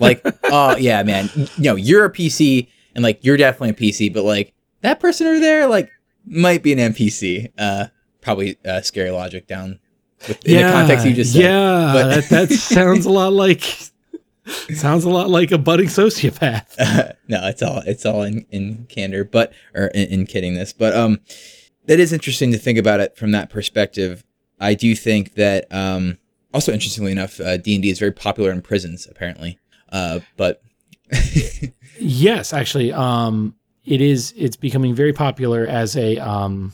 Like, 0.00 0.22
oh 0.44 0.76
yeah, 0.76 1.02
man, 1.04 1.30
you 1.36 1.46
know, 1.64 1.76
you're 1.76 2.04
a 2.04 2.12
PC 2.12 2.68
and 2.94 3.04
like 3.04 3.24
you're 3.24 3.36
definitely 3.36 3.70
a 3.70 3.92
PC, 3.92 4.12
but 4.12 4.24
like 4.24 4.52
that 4.80 4.98
person 4.98 5.26
over 5.26 5.38
there, 5.38 5.68
like 5.68 5.90
might 6.26 6.62
be 6.62 6.72
an 6.72 6.78
NPC. 6.92 7.52
Uh, 7.56 7.86
probably 8.20 8.56
uh, 8.64 8.80
scary 8.80 9.10
logic 9.10 9.46
down 9.46 9.78
with, 10.26 10.44
in 10.46 10.56
the 10.66 10.72
context 10.72 11.06
you 11.06 11.12
just 11.12 11.32
said. 11.34 11.42
Yeah, 11.42 11.92
But- 11.92 12.28
that, 12.28 12.48
that 12.48 12.50
sounds 12.54 13.04
a 13.06 13.10
lot 13.10 13.32
like 13.32 13.62
sounds 14.74 15.04
a 15.04 15.10
lot 15.10 15.28
like 15.30 15.52
a 15.52 15.58
budding 15.58 15.88
sociopath. 15.88 16.76
no, 17.28 17.46
it's 17.46 17.62
all 17.62 17.82
it's 17.86 18.06
all 18.06 18.22
in, 18.22 18.46
in 18.50 18.86
candor, 18.88 19.24
but 19.24 19.52
or 19.74 19.86
in, 19.88 20.08
in 20.08 20.26
kidding 20.26 20.54
this, 20.54 20.72
but 20.72 20.94
um, 20.94 21.20
that 21.86 22.00
is 22.00 22.12
interesting 22.12 22.52
to 22.52 22.58
think 22.58 22.78
about 22.78 23.00
it 23.00 23.16
from 23.16 23.32
that 23.32 23.50
perspective. 23.50 24.24
I 24.60 24.74
do 24.74 24.94
think 24.94 25.34
that 25.34 25.66
um, 25.70 26.18
also 26.52 26.72
interestingly 26.72 27.12
enough, 27.12 27.40
uh, 27.40 27.56
D 27.56 27.74
and 27.74 27.82
D 27.82 27.90
is 27.90 27.98
very 27.98 28.12
popular 28.12 28.50
in 28.50 28.62
prisons 28.62 29.06
apparently. 29.10 29.58
Uh, 29.90 30.20
but 30.36 30.62
Yes, 31.98 32.52
actually, 32.52 32.92
um, 32.92 33.54
it 33.84 34.00
is. 34.00 34.34
It's 34.36 34.56
becoming 34.56 34.94
very 34.94 35.12
popular 35.12 35.66
as 35.66 35.96
a 35.96 36.18
um, 36.18 36.72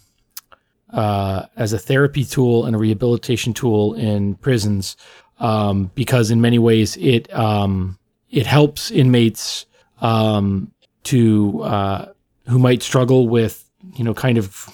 uh, 0.90 1.46
as 1.56 1.72
a 1.72 1.78
therapy 1.78 2.24
tool 2.24 2.64
and 2.64 2.74
a 2.74 2.78
rehabilitation 2.78 3.52
tool 3.52 3.94
in 3.94 4.34
prisons, 4.36 4.96
um, 5.38 5.90
because 5.94 6.30
in 6.30 6.40
many 6.40 6.58
ways 6.58 6.96
it 6.96 7.32
um, 7.34 7.98
it 8.30 8.46
helps 8.46 8.90
inmates 8.90 9.66
um, 10.00 10.72
to 11.04 11.62
uh, 11.62 12.12
who 12.48 12.58
might 12.58 12.82
struggle 12.82 13.28
with 13.28 13.68
you 13.94 14.04
know 14.04 14.14
kind 14.14 14.38
of 14.38 14.68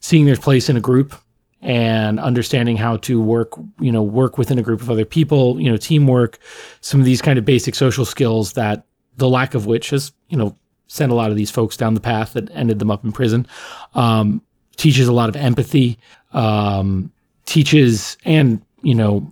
seeing 0.00 0.26
their 0.26 0.36
place 0.36 0.68
in 0.68 0.76
a 0.76 0.80
group 0.80 1.14
and 1.60 2.20
understanding 2.20 2.76
how 2.76 2.96
to 2.98 3.20
work 3.20 3.52
you 3.80 3.90
know 3.90 4.02
work 4.02 4.38
within 4.38 4.58
a 4.58 4.62
group 4.62 4.80
of 4.80 4.90
other 4.90 5.04
people 5.04 5.60
you 5.60 5.68
know 5.68 5.76
teamwork 5.76 6.38
some 6.80 7.00
of 7.00 7.06
these 7.06 7.20
kind 7.20 7.38
of 7.38 7.44
basic 7.44 7.74
social 7.74 8.04
skills 8.04 8.52
that 8.52 8.84
the 9.16 9.28
lack 9.28 9.54
of 9.54 9.66
which 9.66 9.90
has 9.90 10.12
you 10.28 10.36
know 10.36 10.56
sent 10.88 11.12
a 11.12 11.14
lot 11.14 11.30
of 11.30 11.36
these 11.36 11.50
folks 11.50 11.76
down 11.76 11.94
the 11.94 12.00
path 12.00 12.32
that 12.32 12.50
ended 12.54 12.78
them 12.78 12.90
up 12.90 13.04
in 13.04 13.12
prison. 13.12 13.46
Um, 13.94 14.42
teaches 14.76 15.06
a 15.06 15.12
lot 15.12 15.28
of 15.28 15.36
empathy 15.36 15.98
um, 16.32 17.12
teaches 17.46 18.16
and 18.24 18.60
you 18.82 18.94
know 18.94 19.30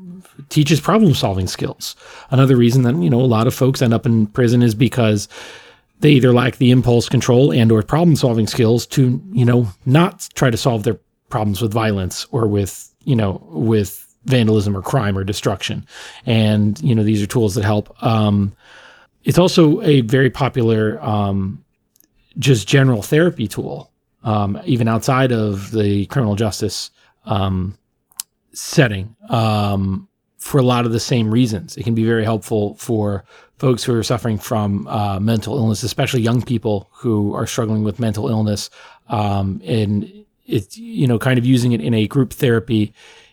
teaches 0.49 0.81
problem 0.81 1.15
solving 1.15 1.49
skills. 1.49 1.97
Another 2.31 2.57
reason 2.57 2.83
that 2.83 2.95
you 2.97 3.11
know 3.11 3.21
a 3.21 3.23
lot 3.23 3.47
of 3.47 3.55
folks 3.55 3.83
end 3.83 3.95
up 3.95 4.07
in 4.07 4.27
prison 4.29 4.63
is 4.63 4.75
because 4.75 5.29
they 6.01 6.11
either 6.11 6.33
lack 6.33 6.57
the 6.57 6.71
impulse 6.71 7.09
control 7.09 7.51
and 7.53 7.73
or 7.73 7.83
problem 7.83 8.17
solving 8.17 8.47
skills 8.47 8.87
to 8.87 9.21
you 9.33 9.45
know 9.45 9.67
not 9.87 10.29
try 10.35 10.51
to 10.51 10.57
solve 10.57 10.85
their 10.85 10.99
problems 11.29 11.61
with 11.61 11.73
violence 11.73 12.27
or 12.31 12.47
with 12.47 12.93
you 13.05 13.17
know 13.17 13.43
with 13.51 14.03
vandalism 14.25 14.77
or 14.77 14.83
crime 14.83 15.17
or 15.17 15.25
destruction 15.25 15.87
and 16.25 16.81
you 16.81 16.95
know 16.95 17.05
these 17.05 17.23
are 17.23 17.27
tools 17.27 17.55
that 17.55 17.65
help 17.65 17.95
um, 18.03 18.55
it's 19.25 19.39
also 19.39 19.81
a 19.83 20.01
very 20.03 20.31
popular 20.31 21.03
um, 21.03 21.65
just 22.39 22.67
general 22.69 23.03
therapy 23.03 23.47
tool 23.47 23.91
um, 24.25 24.61
even 24.65 24.89
outside 24.89 25.33
of 25.33 25.71
the 25.71 26.07
criminal 26.07 26.35
justice 26.35 26.91
um, 27.25 27.79
setting 28.53 29.15
um, 29.29 30.09
for 30.39 30.59
a 30.59 30.63
lot 30.63 30.87
of 30.87 30.93
the 30.93 31.01
same 31.01 31.31
reasons. 31.31 31.77
It 31.77 31.85
can 31.85 31.95
be 31.95 32.05
very 32.05 32.25
helpful 32.25 32.75
for 32.75 33.25
folks 33.59 33.85
who 33.85 33.95
are 33.95 34.03
suffering 34.03 34.39
from 34.39 34.87
uh, 34.89 35.19
mental 35.21 35.57
illness, 35.57 35.83
especially 35.83 36.23
young 36.23 36.43
people 36.43 36.89
who 36.93 37.35
are 37.35 37.47
struggling 37.47 37.85
with 37.85 37.99
mental 37.99 38.29
illness. 38.29 38.71
Um, 39.09 39.61
and 39.65 40.26
it's, 40.47 40.77
you 40.77 41.07
know, 41.07 41.19
kind 41.19 41.39
of 41.39 41.45
using 41.45 41.73
it 41.73 41.81
in 41.81 41.95
a 41.95 42.07
group 42.07 42.33
therapy 42.33 42.93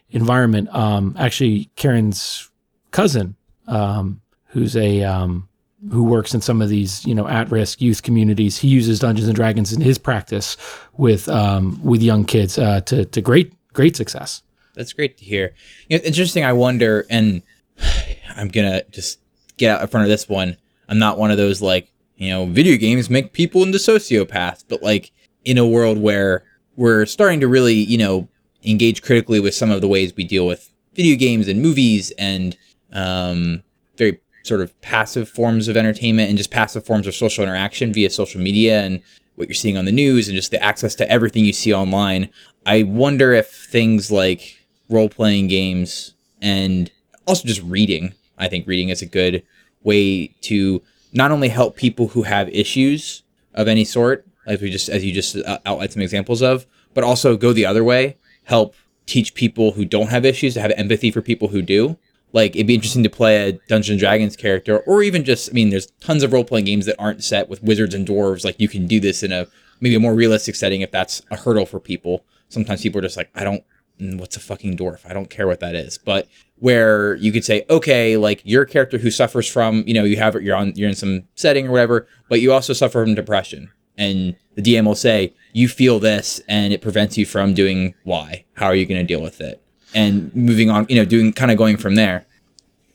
environment. 0.09 0.73
Um, 0.73 1.15
actually, 1.17 1.69
Karen's 1.75 2.49
cousin, 2.91 3.35
um, 3.67 4.21
who's 4.45 4.75
a, 4.75 5.03
um, 5.03 5.47
who 5.91 6.03
works 6.03 6.33
in 6.33 6.41
some 6.41 6.61
of 6.61 6.69
these, 6.69 7.05
you 7.05 7.13
know, 7.13 7.27
at-risk 7.27 7.81
youth 7.81 8.03
communities. 8.03 8.57
He 8.57 8.67
uses 8.67 8.99
Dungeons 8.99 9.27
and 9.27 9.35
Dragons 9.35 9.73
in 9.73 9.81
his 9.81 9.97
practice 9.97 10.55
with 10.93 11.27
um, 11.27 11.83
with 11.83 12.01
young 12.01 12.23
kids 12.23 12.57
uh, 12.57 12.81
to 12.81 13.03
to 13.03 13.21
great 13.21 13.53
great 13.73 13.97
success. 13.97 14.43
That's 14.75 14.93
great 14.93 15.17
to 15.17 15.25
hear. 15.25 15.53
You 15.89 15.97
know, 15.97 16.03
interesting. 16.05 16.45
I 16.45 16.53
wonder, 16.53 17.05
and 17.09 17.41
I'm 18.37 18.47
gonna 18.47 18.83
just 18.91 19.19
get 19.57 19.75
out 19.75 19.81
in 19.81 19.87
front 19.87 20.05
of 20.05 20.09
this 20.09 20.29
one. 20.29 20.55
I'm 20.87 20.99
not 20.99 21.17
one 21.17 21.31
of 21.31 21.37
those 21.37 21.61
like 21.61 21.93
you 22.17 22.29
know, 22.29 22.45
video 22.45 22.77
games 22.77 23.09
make 23.09 23.33
people 23.33 23.63
into 23.63 23.77
sociopaths, 23.77 24.63
but 24.67 24.81
like 24.81 25.11
in 25.43 25.57
a 25.57 25.67
world 25.67 25.97
where 25.97 26.43
we're 26.75 27.05
starting 27.05 27.39
to 27.39 27.47
really 27.47 27.75
you 27.75 27.97
know 27.97 28.27
engage 28.63 29.01
critically 29.01 29.39
with 29.39 29.53
some 29.53 29.71
of 29.71 29.81
the 29.81 29.87
ways 29.87 30.13
we 30.15 30.23
deal 30.23 30.47
with 30.47 30.69
video 30.93 31.17
games 31.17 31.47
and 31.47 31.61
movies 31.61 32.11
and 32.17 32.57
um, 32.93 33.63
very 33.97 34.19
sort 34.43 34.61
of 34.61 34.79
passive 34.81 35.27
forms 35.27 35.67
of 35.67 35.77
entertainment 35.77 36.29
and 36.29 36.37
just 36.37 36.51
passive 36.51 36.85
forms 36.85 37.07
of 37.07 37.15
social 37.15 37.43
interaction 37.43 37.93
via 37.93 38.09
social 38.09 38.39
media 38.39 38.81
and 38.83 39.01
what 39.35 39.47
you're 39.47 39.55
seeing 39.55 39.77
on 39.77 39.85
the 39.85 39.91
news 39.91 40.27
and 40.27 40.35
just 40.35 40.51
the 40.51 40.61
access 40.63 40.95
to 40.95 41.09
everything 41.09 41.43
you 41.43 41.53
see 41.53 41.73
online. 41.73 42.29
I 42.65 42.83
wonder 42.83 43.33
if 43.33 43.49
things 43.49 44.11
like 44.11 44.59
role 44.89 45.09
playing 45.09 45.47
games 45.47 46.13
and 46.41 46.91
also 47.25 47.47
just 47.47 47.63
reading, 47.63 48.13
I 48.37 48.47
think 48.47 48.67
reading 48.67 48.89
is 48.89 49.01
a 49.01 49.07
good 49.07 49.43
way 49.83 50.27
to 50.41 50.81
not 51.13 51.31
only 51.31 51.49
help 51.49 51.75
people 51.75 52.09
who 52.09 52.23
have 52.23 52.49
issues 52.49 53.23
of 53.53 53.67
any 53.67 53.85
sort, 53.85 54.27
as 54.45 54.61
we 54.61 54.69
just 54.69 54.89
as 54.89 55.03
you 55.03 55.13
just 55.13 55.35
uh, 55.37 55.59
outlined 55.65 55.93
some 55.93 56.01
examples 56.01 56.41
of, 56.41 56.65
but 56.93 57.03
also 57.03 57.37
go 57.37 57.53
the 57.53 57.65
other 57.65 57.83
way, 57.83 58.17
help 58.43 58.75
teach 59.05 59.33
people 59.33 59.73
who 59.73 59.85
don't 59.85 60.09
have 60.09 60.25
issues 60.25 60.53
to 60.53 60.61
have 60.61 60.71
empathy 60.71 61.11
for 61.11 61.21
people 61.21 61.49
who 61.49 61.61
do. 61.61 61.97
Like 62.31 62.55
it'd 62.55 62.67
be 62.67 62.75
interesting 62.75 63.03
to 63.03 63.09
play 63.09 63.49
a 63.49 63.51
Dungeons 63.67 63.89
and 63.91 63.99
Dragons 63.99 64.35
character, 64.35 64.79
or 64.79 65.03
even 65.03 65.23
just 65.23 65.49
I 65.49 65.53
mean, 65.53 65.69
there's 65.69 65.87
tons 66.01 66.23
of 66.23 66.33
role 66.33 66.43
playing 66.43 66.65
games 66.65 66.85
that 66.85 66.99
aren't 66.99 67.23
set 67.23 67.49
with 67.49 67.63
wizards 67.63 67.93
and 67.93 68.07
dwarves. 68.07 68.43
Like 68.43 68.59
you 68.59 68.67
can 68.67 68.87
do 68.87 68.99
this 68.99 69.23
in 69.23 69.31
a 69.31 69.47
maybe 69.79 69.95
a 69.95 69.99
more 69.99 70.15
realistic 70.15 70.55
setting 70.55 70.81
if 70.81 70.91
that's 70.91 71.21
a 71.29 71.35
hurdle 71.35 71.65
for 71.65 71.79
people. 71.79 72.25
Sometimes 72.49 72.81
people 72.81 72.99
are 72.99 73.03
just 73.03 73.17
like, 73.17 73.29
I 73.35 73.43
don't, 73.43 73.63
mm, 73.99 74.17
what's 74.19 74.37
a 74.37 74.39
fucking 74.39 74.77
dwarf? 74.77 75.01
I 75.05 75.13
don't 75.13 75.29
care 75.29 75.45
what 75.45 75.59
that 75.59 75.75
is. 75.75 75.97
But 75.97 76.27
where 76.57 77.15
you 77.15 77.31
could 77.31 77.43
say, 77.43 77.65
okay, 77.69 78.15
like 78.15 78.41
your 78.45 78.63
character 78.63 78.97
who 78.97 79.11
suffers 79.11 79.47
from, 79.47 79.83
you 79.85 79.93
know, 79.93 80.05
you 80.05 80.15
have 80.17 80.41
you're 80.41 80.55
on 80.55 80.73
you're 80.75 80.89
in 80.89 80.95
some 80.95 81.23
setting 81.35 81.67
or 81.67 81.71
whatever, 81.71 82.07
but 82.29 82.39
you 82.39 82.53
also 82.53 82.73
suffer 82.73 83.03
from 83.03 83.15
depression, 83.15 83.71
and 83.97 84.35
the 84.55 84.61
DM 84.61 84.85
will 84.85 84.95
say, 84.95 85.33
you 85.53 85.67
feel 85.67 85.99
this, 85.99 86.41
and 86.47 86.73
it 86.73 86.81
prevents 86.81 87.17
you 87.17 87.25
from 87.25 87.53
doing 87.53 87.93
Y. 88.05 88.43
How 88.53 88.65
are 88.65 88.75
you 88.75 88.85
going 88.85 88.99
to 88.99 89.07
deal 89.07 89.21
with 89.21 89.39
it? 89.39 89.61
And 89.93 90.35
moving 90.35 90.69
on, 90.69 90.87
you 90.89 90.95
know, 90.95 91.05
doing 91.05 91.31
kind 91.31 91.51
of 91.51 91.57
going 91.57 91.77
from 91.77 91.95
there. 91.95 92.25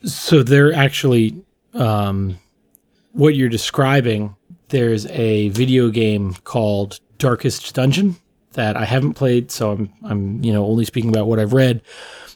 So 0.04 0.42
they're 0.42 0.72
actually 0.72 1.40
um, 1.74 2.38
what 3.12 3.34
you're 3.34 3.48
describing. 3.48 4.34
There's 4.68 5.06
a 5.06 5.48
video 5.50 5.90
game 5.90 6.34
called 6.44 7.00
Darkest 7.18 7.74
Dungeon 7.74 8.16
that 8.52 8.76
I 8.76 8.84
haven't 8.84 9.14
played, 9.14 9.50
so 9.50 9.72
I'm 9.72 9.92
I'm 10.04 10.44
you 10.44 10.52
know 10.52 10.64
only 10.64 10.84
speaking 10.84 11.10
about 11.10 11.26
what 11.26 11.38
I've 11.38 11.52
read. 11.52 11.82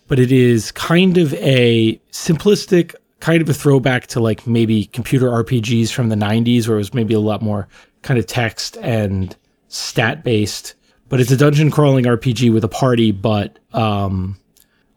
But 0.09 0.19
it 0.19 0.33
is 0.33 0.73
kind 0.73 1.19
of 1.19 1.35
a 1.35 2.01
simplistic, 2.11 2.95
kind 3.21 3.41
of 3.41 3.49
a 3.49 3.55
throwback 3.55 4.07
to 4.09 4.21
like 4.21 4.47
maybe 4.47 4.87
computer 4.87 5.29
RPGs 5.29 5.91
from 5.93 6.09
the 6.09 6.17
'90s, 6.17 6.69
where 6.69 6.77
it 6.77 6.81
was 6.81 6.95
maybe 6.95 7.15
a 7.15 7.21
lot 7.21 7.43
more 7.43 7.69
kind 8.03 8.19
of 8.19 8.27
text 8.27 8.77
and 8.79 9.37
stat 9.69 10.25
based. 10.25 10.75
But 11.09 11.21
it's 11.21 11.31
a 11.31 11.37
dungeon 11.37 11.71
crawling 11.71 12.05
RPG 12.05 12.53
with 12.53 12.65
a 12.65 12.69
party, 12.69 13.13
but 13.13 13.59
um, 13.73 14.39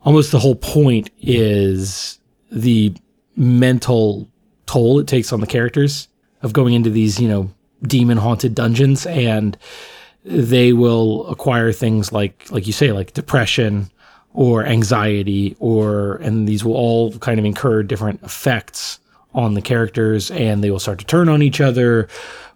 almost 0.04 0.32
the 0.32 0.40
whole 0.40 0.56
point 0.56 1.10
is 1.20 2.20
the 2.52 2.94
mental 3.36 4.30
toll 4.66 5.00
it 5.00 5.08
takes 5.08 5.34
on 5.34 5.42
the 5.42 5.48
characters 5.48 6.08
of 6.42 6.54
going 6.54 6.74
into 6.74 6.90
these, 6.90 7.20
you 7.20 7.28
know, 7.28 7.52
demon 7.84 8.18
haunted 8.18 8.56
dungeons 8.56 9.06
and 9.06 9.58
they 10.24 10.74
will 10.74 11.28
acquire 11.28 11.72
things 11.72 12.12
like 12.12 12.50
like 12.50 12.66
you 12.66 12.74
say 12.74 12.92
like 12.92 13.14
depression, 13.14 13.92
or 14.36 14.66
anxiety 14.66 15.56
or 15.60 16.16
and 16.18 16.48
these 16.48 16.64
will 16.64 16.76
all 16.76 17.18
kind 17.20 17.40
of 17.40 17.46
incur 17.46 17.82
different 17.82 18.22
effects 18.22 19.00
on 19.34 19.54
the 19.54 19.62
characters 19.62 20.30
and 20.32 20.64
they 20.64 20.70
will 20.70 20.80
start 20.80 21.00
to 21.00 21.06
turn 21.06 21.30
on 21.30 21.42
each 21.42 21.62
other 21.62 22.08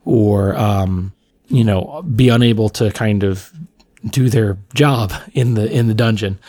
or 0.05 0.55
um, 0.55 1.13
you 1.47 1.63
know 1.63 2.03
be 2.15 2.30
unable 2.30 2.69
to 2.69 2.91
kind 2.91 3.23
of 3.23 3.51
do 4.05 4.30
their 4.30 4.57
job 4.73 5.13
in 5.34 5.55
the 5.55 5.69
in 5.71 5.88
the 5.88 5.93
dungeon. 5.93 6.39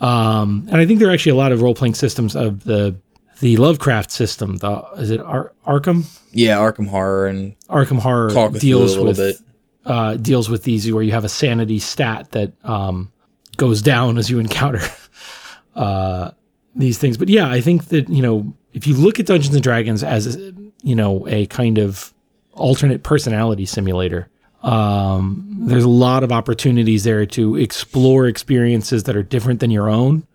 Um, 0.00 0.66
and 0.70 0.80
i 0.80 0.86
think 0.86 0.98
there 0.98 1.10
are 1.10 1.12
actually 1.12 1.32
a 1.32 1.36
lot 1.36 1.52
of 1.52 1.60
role-playing 1.60 1.94
systems 1.94 2.34
of 2.34 2.64
the 2.64 2.96
the 3.40 3.58
lovecraft 3.58 4.10
system 4.10 4.56
the 4.56 4.82
is 4.96 5.10
it 5.10 5.20
Ar- 5.20 5.52
arkham? 5.66 6.04
Yeah, 6.32 6.56
Arkham 6.58 6.86
Horror 6.88 7.26
and 7.26 7.54
arkham 7.68 7.98
horror 7.98 8.30
deals 8.60 8.96
with 8.96 9.42
uh, 9.84 10.14
deals 10.16 10.48
with 10.48 10.62
these 10.62 10.90
where 10.92 11.02
you 11.02 11.12
have 11.12 11.24
a 11.24 11.28
sanity 11.28 11.78
stat 11.78 12.30
that 12.32 12.52
um, 12.64 13.10
goes 13.56 13.82
down 13.82 14.18
as 14.18 14.30
you 14.30 14.38
encounter 14.38 14.82
uh, 15.74 16.30
these 16.74 16.98
things. 16.98 17.16
But 17.16 17.28
yeah, 17.28 17.50
I 17.50 17.60
think 17.60 17.86
that 17.86 18.08
you 18.08 18.22
know 18.22 18.54
if 18.72 18.86
you 18.86 18.94
look 18.94 19.18
at 19.18 19.26
Dungeons 19.26 19.54
and 19.54 19.62
Dragons 19.62 20.04
as 20.04 20.36
you 20.82 20.94
know 20.94 21.26
a 21.28 21.46
kind 21.46 21.78
of 21.78 22.12
alternate 22.52 23.02
personality 23.02 23.66
simulator, 23.66 24.28
um, 24.62 25.46
there's 25.60 25.84
a 25.84 25.88
lot 25.88 26.22
of 26.22 26.32
opportunities 26.32 27.04
there 27.04 27.24
to 27.26 27.56
explore 27.56 28.26
experiences 28.26 29.04
that 29.04 29.16
are 29.16 29.22
different 29.22 29.60
than 29.60 29.70
your 29.70 29.88
own, 29.88 30.26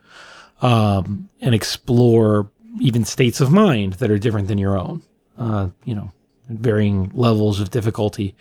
um, 0.61 1.29
and 1.41 1.53
explore 1.53 2.49
even 2.79 3.05
states 3.05 3.39
of 3.39 3.51
mind 3.51 3.93
that 3.93 4.11
are 4.11 4.17
different 4.17 4.47
than 4.47 4.57
your 4.57 4.77
own. 4.77 5.01
Uh, 5.37 5.69
you 5.83 5.93
know, 5.93 6.11
varying 6.47 7.11
levels 7.13 7.59
of 7.59 7.69
difficulty 7.69 8.35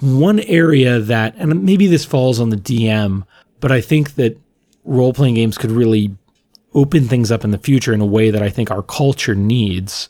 one 0.00 0.40
area 0.40 1.00
that, 1.00 1.34
and 1.36 1.64
maybe 1.64 1.86
this 1.86 2.04
falls 2.04 2.40
on 2.40 2.50
the 2.50 2.56
DM, 2.56 3.24
but 3.60 3.72
I 3.72 3.80
think 3.80 4.14
that 4.14 4.38
role 4.84 5.12
playing 5.12 5.34
games 5.34 5.58
could 5.58 5.70
really 5.70 6.14
open 6.74 7.08
things 7.08 7.30
up 7.30 7.44
in 7.44 7.50
the 7.50 7.58
future 7.58 7.94
in 7.94 8.00
a 8.00 8.06
way 8.06 8.30
that 8.30 8.42
I 8.42 8.50
think 8.50 8.70
our 8.70 8.82
culture 8.82 9.34
needs 9.34 10.08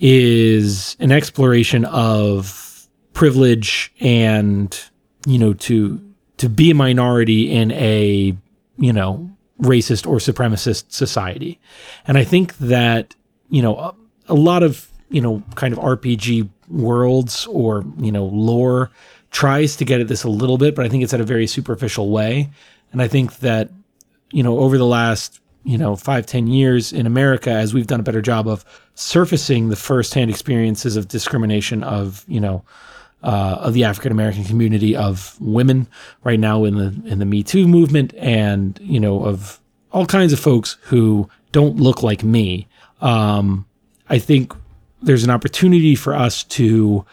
is 0.00 0.96
an 0.98 1.12
exploration 1.12 1.84
of 1.84 2.88
privilege 3.12 3.92
and, 4.00 4.80
you 5.26 5.38
know, 5.38 5.52
to, 5.52 6.00
to 6.38 6.48
be 6.48 6.70
a 6.70 6.74
minority 6.74 7.52
in 7.52 7.70
a, 7.72 8.34
you 8.78 8.92
know, 8.92 9.30
racist 9.60 10.06
or 10.06 10.16
supremacist 10.16 10.90
society. 10.90 11.60
And 12.06 12.16
I 12.16 12.24
think 12.24 12.56
that, 12.58 13.14
you 13.50 13.60
know, 13.60 13.76
a, 13.76 13.94
a 14.28 14.34
lot 14.34 14.62
of, 14.62 14.88
you 15.10 15.20
know, 15.20 15.42
kind 15.54 15.74
of 15.74 15.78
RPG 15.78 16.48
worlds 16.68 17.46
or, 17.46 17.84
you 17.98 18.10
know, 18.10 18.24
lore 18.24 18.90
tries 19.30 19.76
to 19.76 19.84
get 19.84 20.00
at 20.00 20.08
this 20.08 20.24
a 20.24 20.30
little 20.30 20.56
bit, 20.56 20.74
but 20.74 20.84
I 20.84 20.88
think 20.88 21.02
it's 21.02 21.12
at 21.12 21.20
a 21.20 21.24
very 21.24 21.46
superficial 21.46 22.10
way. 22.10 22.50
And 22.92 23.02
I 23.02 23.08
think 23.08 23.38
that, 23.40 23.70
you 24.32 24.42
know, 24.42 24.58
over 24.58 24.78
the 24.78 24.86
last, 24.86 25.40
you 25.64 25.76
know, 25.76 25.94
five, 25.94 26.26
ten 26.26 26.46
years 26.46 26.92
in 26.92 27.06
America, 27.06 27.50
as 27.50 27.74
we've 27.74 27.86
done 27.86 28.00
a 28.00 28.02
better 28.02 28.22
job 28.22 28.48
of 28.48 28.64
surfacing 29.00 29.70
the 29.70 29.76
firsthand 29.76 30.30
experiences 30.30 30.96
of 30.96 31.08
discrimination 31.08 31.82
of, 31.82 32.24
you 32.28 32.40
know, 32.40 32.62
uh, 33.22 33.58
of 33.60 33.74
the 33.74 33.84
African 33.84 34.12
American 34.12 34.44
community 34.44 34.96
of 34.96 35.36
women 35.40 35.86
right 36.24 36.40
now 36.40 36.64
in 36.64 36.76
the 36.76 37.10
in 37.10 37.18
the 37.18 37.26
Me 37.26 37.42
Too 37.42 37.68
movement, 37.68 38.14
and 38.14 38.78
you 38.82 38.98
know 38.98 39.24
of 39.24 39.60
all 39.92 40.06
kinds 40.06 40.32
of 40.32 40.40
folks 40.40 40.78
who 40.82 41.28
don't 41.52 41.76
look 41.76 42.02
like 42.02 42.22
me. 42.22 42.66
Um, 43.02 43.66
I 44.08 44.18
think 44.18 44.54
there's 45.02 45.24
an 45.24 45.30
opportunity 45.30 45.94
for 45.94 46.14
us 46.14 46.44
to 46.44 47.04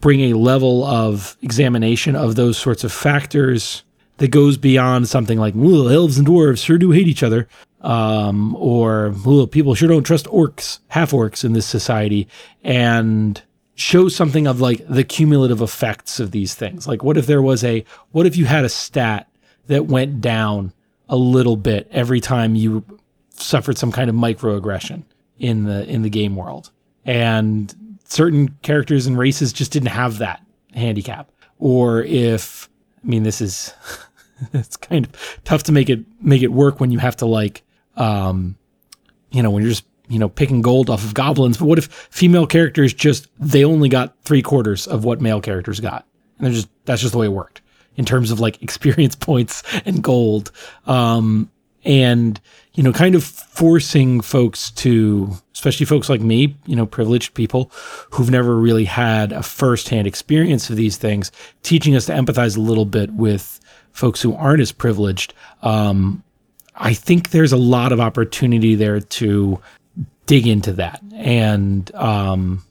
bring 0.00 0.20
a 0.22 0.34
level 0.34 0.84
of 0.84 1.36
examination 1.40 2.16
of 2.16 2.36
those 2.36 2.58
sorts 2.58 2.84
of 2.84 2.92
factors 2.92 3.82
that 4.18 4.28
goes 4.28 4.56
beyond 4.56 5.08
something 5.08 5.38
like 5.38 5.54
well, 5.56 5.88
elves 5.88 6.18
and 6.18 6.26
dwarves 6.26 6.64
sure 6.64 6.78
do 6.78 6.90
hate 6.90 7.08
each 7.08 7.22
other 7.22 7.48
um, 7.82 8.56
or 8.56 9.14
well, 9.24 9.46
people 9.46 9.74
sure 9.74 9.88
don't 9.88 10.04
trust 10.04 10.26
orcs 10.26 10.80
half 10.88 11.12
orcs 11.12 11.44
in 11.44 11.52
this 11.52 11.66
society 11.66 12.28
and 12.64 13.42
show 13.74 14.08
something 14.08 14.46
of 14.46 14.60
like 14.60 14.86
the 14.88 15.04
cumulative 15.04 15.60
effects 15.60 16.18
of 16.18 16.30
these 16.30 16.54
things. 16.54 16.88
Like 16.88 17.02
what 17.02 17.16
if 17.16 17.26
there 17.26 17.42
was 17.42 17.62
a 17.62 17.84
what 18.10 18.26
if 18.26 18.36
you 18.36 18.46
had 18.46 18.64
a 18.64 18.68
stat 18.68 19.28
that 19.66 19.86
went 19.86 20.20
down 20.20 20.72
a 21.08 21.16
little 21.16 21.56
bit 21.56 21.86
every 21.90 22.20
time 22.20 22.54
you 22.54 22.84
suffered 23.30 23.78
some 23.78 23.92
kind 23.92 24.08
of 24.08 24.16
microaggression 24.16 25.04
in 25.38 25.64
the 25.64 25.86
in 25.86 26.02
the 26.02 26.10
game 26.10 26.34
world? 26.34 26.70
And 27.04 27.74
certain 28.04 28.48
characters 28.62 29.06
and 29.06 29.18
races 29.18 29.52
just 29.52 29.70
didn't 29.70 29.88
have 29.88 30.18
that 30.18 30.44
handicap. 30.74 31.30
Or 31.58 32.02
if 32.02 32.68
i 33.02 33.06
mean 33.06 33.22
this 33.22 33.40
is 33.40 33.72
it's 34.52 34.76
kind 34.76 35.06
of 35.06 35.40
tough 35.44 35.62
to 35.64 35.72
make 35.72 35.88
it 35.88 36.00
make 36.20 36.42
it 36.42 36.52
work 36.52 36.80
when 36.80 36.90
you 36.90 36.98
have 36.98 37.16
to 37.16 37.26
like 37.26 37.62
um 37.96 38.56
you 39.30 39.42
know 39.42 39.50
when 39.50 39.62
you're 39.62 39.70
just 39.70 39.86
you 40.08 40.18
know 40.18 40.28
picking 40.28 40.62
gold 40.62 40.90
off 40.90 41.04
of 41.04 41.14
goblins 41.14 41.58
but 41.58 41.66
what 41.66 41.78
if 41.78 41.86
female 42.10 42.46
characters 42.46 42.92
just 42.92 43.28
they 43.38 43.64
only 43.64 43.88
got 43.88 44.16
three 44.24 44.42
quarters 44.42 44.86
of 44.86 45.04
what 45.04 45.20
male 45.20 45.40
characters 45.40 45.80
got? 45.80 46.06
And 46.38 46.46
they're 46.46 46.54
just 46.54 46.68
that's 46.84 47.00
just 47.00 47.12
the 47.12 47.18
way 47.18 47.26
it 47.26 47.32
worked 47.32 47.62
in 47.96 48.04
terms 48.04 48.30
of 48.30 48.40
like 48.40 48.62
experience 48.62 49.16
points 49.16 49.62
and 49.84 50.02
gold. 50.02 50.52
Um 50.86 51.50
and 51.86 52.40
you 52.74 52.82
know 52.82 52.92
kind 52.92 53.14
of 53.14 53.24
forcing 53.24 54.20
folks 54.20 54.70
to 54.72 55.32
especially 55.54 55.86
folks 55.86 56.10
like 56.10 56.20
me 56.20 56.56
you 56.66 56.76
know 56.76 56.84
privileged 56.84 57.32
people 57.32 57.70
who've 58.10 58.30
never 58.30 58.56
really 58.56 58.84
had 58.84 59.32
a 59.32 59.42
firsthand 59.42 60.06
experience 60.06 60.68
of 60.68 60.76
these 60.76 60.96
things 60.96 61.30
teaching 61.62 61.94
us 61.94 62.06
to 62.06 62.12
empathize 62.12 62.56
a 62.56 62.60
little 62.60 62.84
bit 62.84 63.12
with 63.12 63.60
folks 63.92 64.20
who 64.20 64.34
aren't 64.34 64.60
as 64.60 64.72
privileged 64.72 65.32
um, 65.62 66.22
i 66.76 66.92
think 66.92 67.30
there's 67.30 67.52
a 67.52 67.56
lot 67.56 67.92
of 67.92 68.00
opportunity 68.00 68.74
there 68.74 69.00
to 69.00 69.60
dig 70.26 70.46
into 70.46 70.72
that 70.72 71.00
and 71.14 71.94
um, 71.94 72.64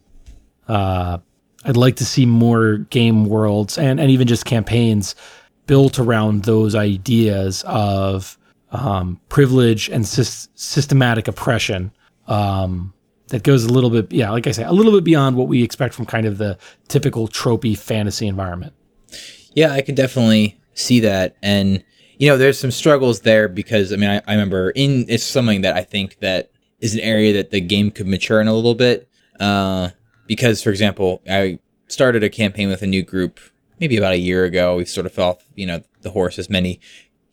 uh, 0.68 1.18
i'd 1.65 1.77
like 1.77 1.95
to 1.95 2.06
see 2.06 2.26
more 2.26 2.77
game 2.90 3.26
worlds 3.26 3.77
and, 3.77 3.99
and 3.99 4.11
even 4.11 4.27
just 4.27 4.45
campaigns 4.45 5.15
built 5.68 5.99
around 5.99 6.44
those 6.44 6.76
ideas 6.76 7.64
of 7.68 8.38
um, 8.72 9.19
privilege 9.30 9.90
and 9.90 10.06
sys- 10.06 10.48
systematic 10.56 11.27
oppression 11.27 11.91
um, 12.27 12.94
that 13.30 13.44
goes 13.44 13.64
a 13.64 13.69
little 13.69 13.90
bit, 13.90 14.11
yeah, 14.11 14.30
like 14.32 14.48
I 14.48 14.52
say, 14.52 14.64
a 14.64 14.72
little 14.72 14.91
bit 14.91 15.03
beyond 15.03 15.36
what 15.36 15.48
we 15.48 15.64
expect 15.64 15.94
from 15.94 16.06
kind 16.06 16.26
of 16.26 16.38
the 16.38 16.57
typical 16.88 17.27
tropey 17.27 17.77
fantasy 17.77 18.27
environment. 18.27 18.73
Yeah, 19.53 19.72
I 19.72 19.82
could 19.82 19.95
definitely 19.95 20.60
see 20.73 20.99
that. 21.02 21.36
And, 21.41 21.84
you 22.17 22.29
know, 22.29 22.37
there's 22.37 22.59
some 22.59 22.71
struggles 22.71 23.21
there 23.21 23.47
because, 23.47 23.91
I 23.91 23.97
mean, 23.97 24.09
I, 24.09 24.21
I 24.27 24.33
remember 24.33 24.71
in, 24.71 25.05
it's 25.09 25.23
something 25.23 25.61
that 25.61 25.75
I 25.75 25.83
think 25.83 26.19
that 26.19 26.51
is 26.79 26.93
an 26.93 27.01
area 27.01 27.33
that 27.33 27.51
the 27.51 27.61
game 27.61 27.91
could 27.91 28.07
mature 28.07 28.41
in 28.41 28.47
a 28.47 28.53
little 28.53 28.75
bit. 28.75 29.09
Uh, 29.39 29.89
because, 30.27 30.61
for 30.61 30.69
example, 30.69 31.21
I 31.29 31.59
started 31.87 32.23
a 32.23 32.29
campaign 32.29 32.69
with 32.69 32.81
a 32.81 32.87
new 32.87 33.03
group 33.03 33.39
maybe 33.79 33.97
about 33.97 34.13
a 34.13 34.17
year 34.17 34.45
ago. 34.45 34.77
We 34.77 34.85
sort 34.85 35.05
of 35.05 35.11
fell 35.11 35.29
off, 35.29 35.43
you 35.55 35.65
know, 35.65 35.81
the 36.01 36.11
horse 36.11 36.39
as 36.39 36.49
many 36.49 36.79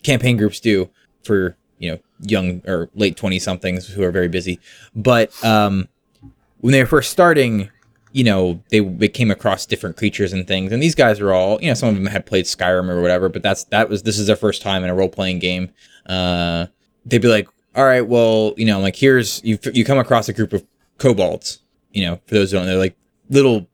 campaign 0.03 0.37
groups 0.37 0.61
do 0.61 0.91
for, 1.23 1.57
you 1.79 1.93
know, 1.93 1.99
young 2.21 2.63
or 2.67 2.91
late 2.95 3.17
20 3.17 3.39
somethings 3.39 3.89
who 3.89 4.03
are 4.03 4.11
very 4.11 4.29
busy. 4.29 4.59
But, 4.95 5.33
um, 5.45 5.89
when 6.59 6.73
they 6.73 6.81
were 6.81 6.87
first 6.87 7.11
starting, 7.11 7.71
you 8.13 8.25
know, 8.25 8.63
they, 8.71 8.81
they 8.81 9.09
came 9.09 9.31
across 9.31 9.67
different 9.67 9.97
creatures 9.97 10.33
and 10.33 10.47
things. 10.47 10.73
And 10.73 10.83
these 10.83 10.95
guys 10.95 11.21
were 11.21 11.33
all, 11.33 11.61
you 11.61 11.69
know, 11.69 11.75
some 11.75 11.89
of 11.89 11.95
them 11.95 12.07
had 12.07 12.27
played 12.27 12.45
Skyrim 12.45 12.89
or 12.89 13.01
whatever, 13.01 13.29
but 13.29 13.43
that's, 13.43 13.65
that 13.65 13.89
was, 13.89 14.03
this 14.03 14.19
is 14.19 14.27
their 14.27 14.37
first 14.37 14.63
time 14.63 14.85
in 14.85 14.91
a 14.91 14.95
role 14.95 15.09
playing 15.09 15.39
game. 15.39 15.71
Uh, 16.07 16.67
they'd 17.07 17.23
be 17.23 17.29
like, 17.29 17.49
all 17.75 17.85
right, 17.85 18.07
well, 18.07 18.55
you 18.57 18.67
know, 18.67 18.81
like 18.81 18.97
here's, 18.97 19.43
you, 19.45 19.59
you 19.73 19.85
come 19.85 19.99
across 19.99 20.29
a 20.29 20.33
group 20.33 20.53
of 20.53 20.65
kobolds, 20.99 21.61
you 21.91 22.05
know, 22.05 22.21
for 22.27 22.35
those 22.35 22.51
who 22.51 22.59
don't 22.59 22.67
know, 22.67 22.73
they're 22.73 22.79
like 22.79 22.97
little 23.31 23.67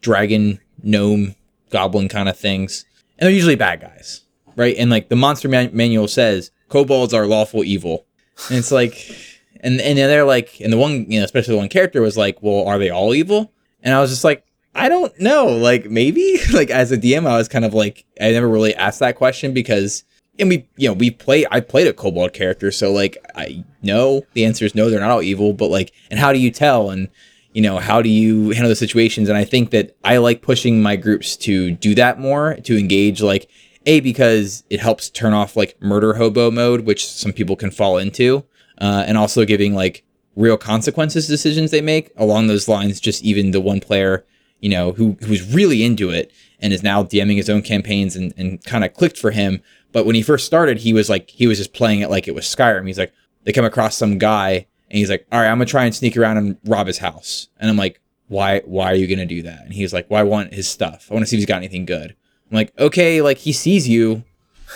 dragon, 0.00 0.60
gnome, 0.82 1.34
goblin 1.70 2.08
kind 2.08 2.28
of 2.28 2.38
things. 2.38 2.84
And 3.18 3.26
they're 3.26 3.34
usually 3.34 3.56
bad 3.56 3.80
guys, 3.80 4.22
right? 4.54 4.76
And 4.78 4.90
like 4.90 5.08
the 5.08 5.16
monster 5.16 5.48
man- 5.48 5.70
manual 5.72 6.08
says, 6.08 6.50
kobolds 6.68 7.14
are 7.14 7.26
lawful 7.26 7.64
evil. 7.64 8.06
And 8.48 8.58
it's 8.58 8.70
like, 8.70 9.16
and 9.60 9.80
and 9.80 9.98
they're 9.98 10.24
like, 10.24 10.60
and 10.60 10.72
the 10.72 10.76
one, 10.76 11.10
you 11.10 11.18
know, 11.18 11.24
especially 11.24 11.54
the 11.54 11.58
one 11.58 11.68
character 11.68 12.00
was 12.00 12.16
like, 12.16 12.40
well, 12.42 12.68
are 12.68 12.78
they 12.78 12.90
all 12.90 13.14
evil? 13.14 13.52
And 13.82 13.94
I 13.94 14.00
was 14.00 14.10
just 14.10 14.24
like, 14.24 14.44
I 14.74 14.88
don't 14.88 15.18
know. 15.20 15.46
Like 15.46 15.90
maybe, 15.90 16.38
like 16.52 16.70
as 16.70 16.92
a 16.92 16.96
DM, 16.96 17.26
I 17.26 17.36
was 17.36 17.48
kind 17.48 17.64
of 17.64 17.74
like, 17.74 18.04
I 18.20 18.30
never 18.30 18.48
really 18.48 18.74
asked 18.74 19.00
that 19.00 19.16
question 19.16 19.52
because, 19.52 20.04
and 20.38 20.48
we, 20.48 20.68
you 20.76 20.88
know, 20.88 20.94
we 20.94 21.10
play. 21.10 21.44
I 21.50 21.60
played 21.60 21.88
a 21.88 21.92
kobold 21.92 22.32
character, 22.32 22.70
so 22.70 22.92
like 22.92 23.18
I 23.34 23.64
know 23.82 24.22
the 24.34 24.44
answer 24.44 24.64
is 24.64 24.72
no, 24.72 24.88
they're 24.88 25.00
not 25.00 25.10
all 25.10 25.22
evil. 25.22 25.52
But 25.52 25.68
like, 25.68 25.92
and 26.12 26.20
how 26.20 26.32
do 26.32 26.38
you 26.38 26.52
tell? 26.52 26.90
And 26.90 27.08
you 27.52 27.60
know, 27.60 27.78
how 27.78 28.02
do 28.02 28.08
you 28.08 28.50
handle 28.50 28.68
the 28.68 28.76
situations? 28.76 29.28
And 29.28 29.36
I 29.36 29.44
think 29.44 29.70
that 29.70 29.96
I 30.04 30.18
like 30.18 30.42
pushing 30.42 30.80
my 30.80 30.94
groups 30.94 31.36
to 31.38 31.72
do 31.72 31.94
that 31.96 32.20
more, 32.20 32.54
to 32.54 32.78
engage 32.78 33.20
like 33.20 33.50
a 33.84 33.98
because 33.98 34.62
it 34.70 34.78
helps 34.78 35.10
turn 35.10 35.32
off 35.32 35.56
like 35.56 35.80
murder 35.82 36.14
hobo 36.14 36.52
mode, 36.52 36.82
which 36.82 37.04
some 37.04 37.32
people 37.32 37.56
can 37.56 37.72
fall 37.72 37.98
into, 37.98 38.44
uh, 38.80 39.04
and 39.08 39.18
also 39.18 39.44
giving 39.44 39.74
like 39.74 40.04
real 40.38 40.56
consequences 40.56 41.26
decisions 41.26 41.70
they 41.70 41.80
make 41.80 42.10
along 42.16 42.46
those 42.46 42.68
lines. 42.68 43.00
Just 43.00 43.22
even 43.22 43.50
the 43.50 43.60
one 43.60 43.80
player, 43.80 44.24
you 44.60 44.68
know, 44.70 44.92
who 44.92 45.16
who's 45.20 45.52
really 45.52 45.84
into 45.84 46.10
it 46.10 46.32
and 46.60 46.72
is 46.72 46.82
now 46.82 47.02
DMing 47.02 47.36
his 47.36 47.50
own 47.50 47.62
campaigns 47.62 48.16
and, 48.16 48.32
and 48.36 48.64
kind 48.64 48.84
of 48.84 48.94
clicked 48.94 49.18
for 49.18 49.30
him, 49.30 49.60
But 49.92 50.06
when 50.06 50.14
he 50.14 50.22
first 50.22 50.46
started, 50.46 50.78
he 50.78 50.92
was 50.92 51.08
like 51.08 51.30
he 51.30 51.46
was 51.46 51.58
just 51.58 51.72
playing 51.72 52.00
it 52.00 52.10
like 52.10 52.28
it 52.28 52.34
was 52.34 52.44
Skyrim. 52.44 52.86
He's 52.86 52.98
like 52.98 53.12
they 53.44 53.52
come 53.52 53.64
across 53.64 53.96
some 53.96 54.18
guy 54.18 54.66
and 54.90 54.98
he's 54.98 55.10
like, 55.10 55.26
"All 55.32 55.40
right, 55.40 55.48
I'm 55.48 55.58
gonna 55.58 55.66
try 55.66 55.84
and 55.84 55.94
sneak 55.94 56.16
around 56.16 56.36
and 56.36 56.56
rob 56.64 56.86
his 56.86 56.98
house." 56.98 57.48
And 57.58 57.70
I'm 57.70 57.76
like, 57.76 58.00
"Why? 58.28 58.60
Why 58.64 58.92
are 58.92 58.94
you 58.94 59.06
gonna 59.06 59.26
do 59.26 59.42
that?" 59.42 59.64
And 59.64 59.72
he's 59.72 59.92
like, 59.92 60.10
"Well, 60.10 60.20
I 60.20 60.24
want 60.24 60.52
his 60.54 60.68
stuff. 60.68 61.08
I 61.10 61.14
want 61.14 61.24
to 61.24 61.26
see 61.28 61.36
if 61.36 61.40
he's 61.40 61.46
got 61.46 61.56
anything 61.58 61.84
good." 61.84 62.14
I'm 62.50 62.54
like, 62.54 62.72
"Okay, 62.78 63.22
like 63.22 63.38
he 63.38 63.52
sees 63.52 63.88
you, 63.88 64.24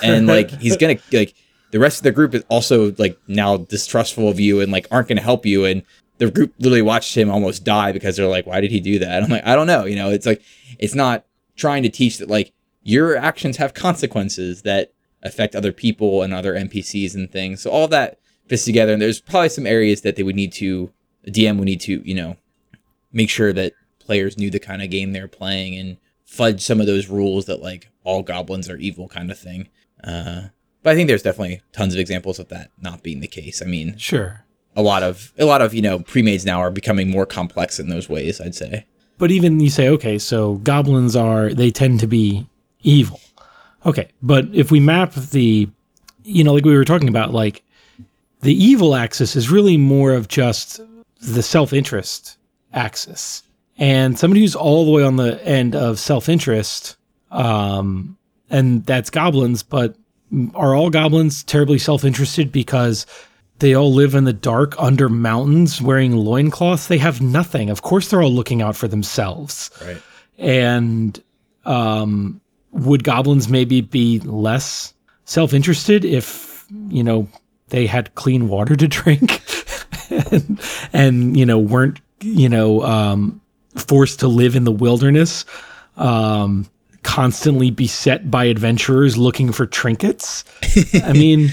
and 0.03 0.27
like 0.27 0.51
he's 0.51 0.77
gonna 0.77 0.99
like." 1.13 1.35
The 1.73 1.81
rest 1.81 1.99
of 1.99 2.05
the 2.05 2.13
group 2.13 2.35
is 2.35 2.45
also 2.49 2.95
like 2.99 3.19
now 3.27 3.57
distrustful 3.57 4.29
of 4.29 4.39
you 4.39 4.61
and 4.61 4.71
like 4.71 4.87
aren't 4.91 5.09
going 5.09 5.17
to 5.17 5.23
help 5.23 5.45
you. 5.45 5.65
And 5.65 5.83
the 6.19 6.31
group 6.31 6.55
literally 6.59 6.83
watched 6.83 7.17
him 7.17 7.31
almost 7.31 7.65
die 7.65 7.93
because 7.93 8.17
they're 8.17 8.29
like, 8.29 8.47
why 8.47 8.61
did 8.61 8.71
he 8.71 8.79
do 8.79 8.99
that? 9.01 9.23
I'm 9.23 9.31
like, 9.31 9.47
I 9.47 9.55
don't 9.55 9.67
know. 9.67 9.85
You 9.85 9.97
know, 9.97 10.11
it's 10.11 10.27
like, 10.27 10.43
it's 10.79 10.95
not 10.95 11.25
trying 11.57 11.83
to 11.83 11.89
teach 11.89 12.19
that 12.19 12.29
like 12.29 12.53
your 12.83 13.17
actions 13.17 13.57
have 13.57 13.75
consequences 13.75 14.63
that 14.63 14.93
affect 15.23 15.55
other 15.55 15.73
people 15.73 16.23
and 16.23 16.33
other 16.33 16.55
NPCs 16.55 17.15
and 17.15 17.31
things. 17.31 17.63
So 17.63 17.71
all 17.71 17.89
that 17.89 18.19
fits 18.49 18.65
together. 18.65 18.93
And 18.93 19.03
there's 19.03 19.21
probably 19.21 19.49
some 19.49 19.67
areas 19.67 20.03
that 20.03 20.17
they 20.17 20.23
would 20.23 20.37
need 20.37 20.53
to, 20.55 20.93
DM 21.27 21.59
would 21.59 21.67
need 21.67 21.81
to, 21.83 22.07
you 22.07 22.15
know, 22.15 22.37
make 23.13 23.31
sure 23.31 23.53
that 23.53 23.73
players 23.99 24.37
knew 24.37 24.51
the 24.51 24.59
kind 24.59 24.83
of 24.83 24.91
game 24.91 25.13
they're 25.13 25.29
playing 25.29 25.77
and 25.77 25.97
fudge 26.25 26.63
some 26.63 26.81
of 26.81 26.87
those 26.87 27.09
rules 27.09 27.47
that 27.47 27.63
like 27.63 27.89
all 28.05 28.23
goblins 28.23 28.69
are 28.69 28.77
evil 28.77 29.09
kind 29.09 29.31
of 29.31 29.39
thing. 29.39 29.69
Uh, 30.03 30.49
but 30.83 30.91
I 30.91 30.95
think 30.95 31.09
there's 31.09 31.23
definitely 31.23 31.61
tons 31.73 31.95
of 31.95 32.01
examples 32.01 32.39
of 32.39 32.49
that 32.49 32.71
not 32.81 33.03
being 33.03 33.21
the 33.21 33.29
case. 33.29 33.63
I 33.63 33.67
mean, 33.67 33.97
Sure. 33.99 34.45
a 34.77 34.83
lot 34.83 35.03
of 35.03 35.33
a 35.39 35.45
lot 35.45 35.63
of 35.63 35.75
you 35.75 35.83
know 35.83 36.01
pre-mades 36.01 36.45
now 36.45 36.59
are 36.61 36.71
becoming 36.71 37.11
more 37.11 37.27
complex 37.27 37.79
in 37.81 37.89
those 37.89 38.09
ways. 38.09 38.41
I'd 38.41 38.55
say. 38.55 38.87
But 39.19 39.31
even 39.31 39.61
you 39.61 39.71
say, 39.71 39.89
okay, 39.91 40.19
so 40.19 40.55
goblins 40.55 41.15
are, 41.15 41.55
they 41.55 41.71
tend 41.71 42.01
to 42.01 42.09
be 42.09 42.47
evil. 42.83 43.21
Okay. 43.87 44.09
But 44.21 44.47
if 44.53 44.73
we 44.73 44.81
map 44.81 45.13
the, 45.15 45.69
you 46.25 46.43
know, 46.43 46.53
like 46.55 46.65
we 46.65 46.75
were 46.77 46.85
talking 46.85 47.09
about, 47.09 47.33
like 47.33 47.63
the 48.41 48.53
evil 48.55 48.97
axis 48.97 49.37
is 49.37 49.49
really 49.49 49.77
more 49.77 50.13
of 50.13 50.27
just 50.27 50.81
the 51.21 51.43
self 51.43 51.73
interest 51.73 52.37
axis. 52.73 53.45
And 53.79 54.19
somebody 54.19 54.41
who's 54.41 54.57
all 54.57 54.85
the 54.85 54.91
way 54.91 55.05
on 55.05 55.17
the 55.17 55.41
end 55.47 55.77
of 55.77 56.01
self 56.01 56.29
interest, 56.29 56.97
um, 57.31 58.17
and 58.51 58.85
that's 58.87 59.11
goblins, 59.11 59.63
but 59.63 59.95
are 60.55 60.75
all 60.75 60.91
goblins 60.91 61.43
terribly 61.43 61.79
self 61.79 62.05
interested 62.05 62.53
because 62.53 63.07
they 63.59 63.75
all 63.75 63.93
live 63.93 64.15
in 64.15 64.25
the 64.25 64.33
dark 64.33 64.75
under 64.79 65.09
mountains 65.09 65.81
wearing 65.81 66.17
loincloths? 66.17 66.89
They 66.89 66.99
have 66.99 67.21
nothing. 67.21 67.71
Of 67.71 67.83
course, 67.83 68.09
they're 68.09 68.23
all 68.23 68.33
looking 68.33 68.63
out 68.63 68.77
for 68.77 68.89
themselves. 68.89 69.71
Right. 69.85 70.03
And 70.39 71.23
um, 71.65 72.41
would 72.73 73.05
goblins 73.05 73.49
maybe 73.49 73.81
be 73.81 74.21
less 74.21 74.95
self 75.25 75.53
interested 75.53 76.05
if, 76.05 76.67
you 76.89 77.05
know, 77.05 77.29
they 77.69 77.87
had 77.87 78.15
clean 78.15 78.49
water 78.49 78.77
to 78.77 78.89
drink 78.89 79.43
and, 80.11 80.61
and, 80.93 81.37
you 81.37 81.47
know, 81.47 81.59
weren't, 81.59 82.01
you 82.21 82.49
know, 82.49 82.83
um, 82.83 83.41
forced 83.77 84.21
to 84.21 84.29
live 84.29 84.57
in 84.57 84.65
the 84.65 84.73
wilderness, 84.73 85.45
um, 85.97 86.67
constantly 87.03 87.71
beset 87.71 88.31
by 88.31 88.45
adventurers 88.45 89.17
looking 89.17 89.53
for 89.53 89.67
trinkets? 89.67 90.45
I 91.03 91.13
mean, 91.13 91.51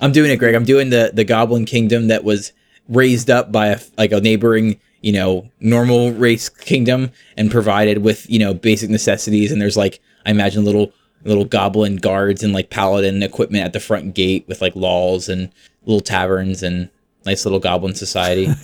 I'm 0.00 0.12
doing 0.12 0.30
it, 0.30 0.38
Greg. 0.38 0.54
I'm 0.54 0.64
doing 0.64 0.90
the 0.90 1.10
the 1.12 1.24
Goblin 1.24 1.64
Kingdom 1.64 2.08
that 2.08 2.24
was 2.24 2.52
raised 2.88 3.30
up 3.30 3.50
by 3.50 3.68
a, 3.68 3.80
like 3.96 4.12
a 4.12 4.20
neighboring, 4.20 4.78
you 5.00 5.12
know, 5.12 5.48
normal 5.60 6.12
race 6.12 6.48
kingdom 6.48 7.10
and 7.36 7.50
provided 7.50 7.98
with 7.98 8.28
you 8.30 8.38
know 8.38 8.54
basic 8.54 8.90
necessities. 8.90 9.52
And 9.52 9.60
there's 9.60 9.76
like 9.76 10.00
I 10.26 10.30
imagine 10.30 10.64
little 10.64 10.92
little 11.24 11.44
goblin 11.44 11.96
guards 11.96 12.42
and 12.42 12.52
like 12.52 12.70
paladin 12.70 13.22
equipment 13.22 13.64
at 13.64 13.72
the 13.72 13.80
front 13.80 14.14
gate 14.14 14.44
with 14.46 14.60
like 14.60 14.76
laws 14.76 15.28
and 15.28 15.50
little 15.86 16.00
taverns 16.00 16.62
and 16.62 16.90
nice 17.24 17.44
little 17.44 17.60
goblin 17.60 17.94
society. 17.94 18.48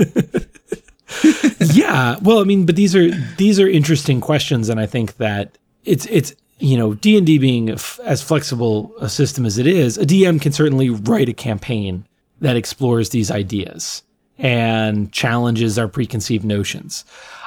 yeah 1.72 2.16
well 2.22 2.38
i 2.38 2.44
mean 2.44 2.64
but 2.64 2.76
these 2.76 2.94
are 2.94 3.10
these 3.36 3.58
are 3.58 3.68
interesting 3.68 4.20
questions 4.20 4.68
and 4.68 4.78
i 4.78 4.86
think 4.86 5.16
that 5.16 5.58
it's 5.84 6.06
it's 6.06 6.34
you 6.58 6.76
know 6.76 6.94
d&d 6.94 7.38
being 7.38 7.70
as 8.04 8.22
flexible 8.22 8.92
a 9.00 9.08
system 9.08 9.46
as 9.46 9.56
it 9.58 9.66
is 9.66 9.96
a 9.96 10.04
dm 10.04 10.40
can 10.40 10.52
certainly 10.52 10.90
write 10.90 11.28
a 11.28 11.32
campaign 11.32 12.06
that 12.40 12.56
explores 12.56 13.10
these 13.10 13.30
ideas 13.30 14.02
and 14.40 15.12
challenges 15.12 15.78
our 15.78 15.86
preconceived 15.86 16.44
notions. 16.44 17.04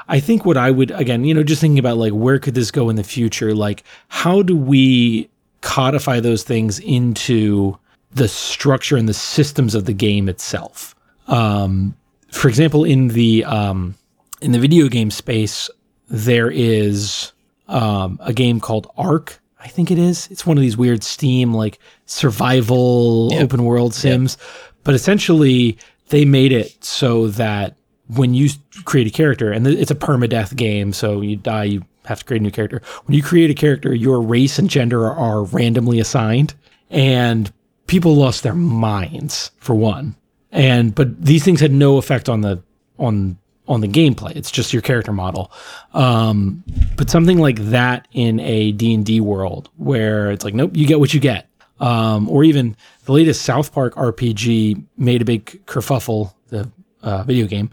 I 0.08 0.20
think 0.20 0.46
what 0.46 0.58
i 0.58 0.70
would 0.70 0.92
again 0.92 1.26
you 1.26 1.34
know 1.34 1.44
just 1.44 1.62
thinking 1.62 1.80
about 1.80 1.98
like 1.98 2.14
where 2.14 2.40
could 2.40 2.56
this 2.56 2.72
go 2.72 2.90
in 2.90 2.96
the 2.96 3.04
future? 3.04 3.54
Like 3.54 3.84
how 4.08 4.42
do 4.42 4.56
we 4.56 5.30
codify 5.62 6.20
those 6.20 6.44
things 6.44 6.80
into 6.80 7.78
the 8.12 8.28
structure 8.28 8.96
and 8.96 9.10
the 9.10 9.14
systems 9.14 9.76
of 9.76 9.86
the 9.86 9.94
game 9.94 10.30
itself? 10.30 10.96
Um, 11.28 11.96
for 12.32 12.48
example, 12.48 12.84
in 12.84 13.10
the 13.10 13.46
um, 13.46 13.96
in 14.42 14.52
the 14.52 14.60
video 14.60 14.88
game 14.90 15.10
space, 15.10 15.70
there 16.10 16.52
is 16.52 17.32
um, 17.68 18.20
a 18.22 18.34
game 18.34 18.60
called 18.60 18.92
Ark. 18.98 19.40
I 19.60 19.68
think 19.68 19.92
it 19.92 19.98
is. 19.98 20.28
It's 20.30 20.46
one 20.46 20.58
of 20.58 20.62
these 20.62 20.76
weird 20.76 21.04
Steam 21.04 21.54
like 21.54 21.80
survival 22.06 23.34
open 23.36 23.64
world 23.64 23.94
sims, 23.94 24.38
but 24.84 24.94
essentially 24.94 25.78
they 26.10 26.26
made 26.26 26.52
it 26.52 26.84
so 26.84 27.28
that 27.30 27.76
when 28.08 28.34
you 28.34 28.50
create 28.84 29.08
a 29.08 29.10
character, 29.10 29.52
and 29.52 29.66
it's 29.66 29.90
a 29.90 29.96
permadeath 29.96 30.56
game, 30.56 30.92
so 30.92 31.22
you 31.22 31.38
die, 31.38 31.64
you 31.64 31.86
have 32.06 32.20
to 32.20 32.26
create 32.26 32.42
a 32.42 32.44
new 32.44 32.52
character. 32.52 32.82
When 33.06 33.16
you 33.16 33.24
create 33.24 33.50
a 33.50 33.54
character, 33.54 33.96
your 33.96 34.22
race 34.22 34.60
and 34.60 34.70
gender 34.70 35.06
are, 35.06 35.16
are 35.16 35.44
randomly 35.44 36.00
assigned, 36.02 36.54
and 36.90 37.52
people 37.88 38.16
lost 38.16 38.44
their 38.44 38.56
minds 38.56 39.52
for 39.60 39.74
one 39.74 40.18
and 40.54 40.94
but 40.94 41.20
these 41.22 41.44
things 41.44 41.60
had 41.60 41.72
no 41.74 41.98
effect 41.98 42.30
on 42.30 42.42
the 42.42 42.64
on 42.98 43.38
on 43.68 43.82
the 43.82 43.88
gameplay. 43.88 44.36
It's 44.36 44.52
just 44.52 44.74
your 44.74 44.82
character 44.82 45.14
model. 45.14 45.52
Um 45.94 46.64
but 46.96 47.10
something 47.10 47.40
like 47.40 47.58
that 47.70 48.08
in 48.12 48.40
a 48.40 48.72
d&d 48.74 49.22
world 49.22 49.70
where 49.78 50.32
it's 50.32 50.44
like 50.44 50.54
nope 50.54 50.72
you 50.76 50.88
get 50.88 51.00
what 51.00 51.14
you 51.14 51.20
get. 51.20 51.48
Um 51.80 52.30
or 52.30 52.44
even 52.44 52.76
the 53.06 53.12
latest 53.12 53.42
south 53.44 53.74
park 53.74 53.96
rpg 53.96 54.84
made 54.98 55.22
a 55.22 55.26
big 55.26 55.66
kerfuffle 55.66 56.34
the 56.50 56.70
uh, 57.02 57.24
video 57.24 57.48
game 57.48 57.70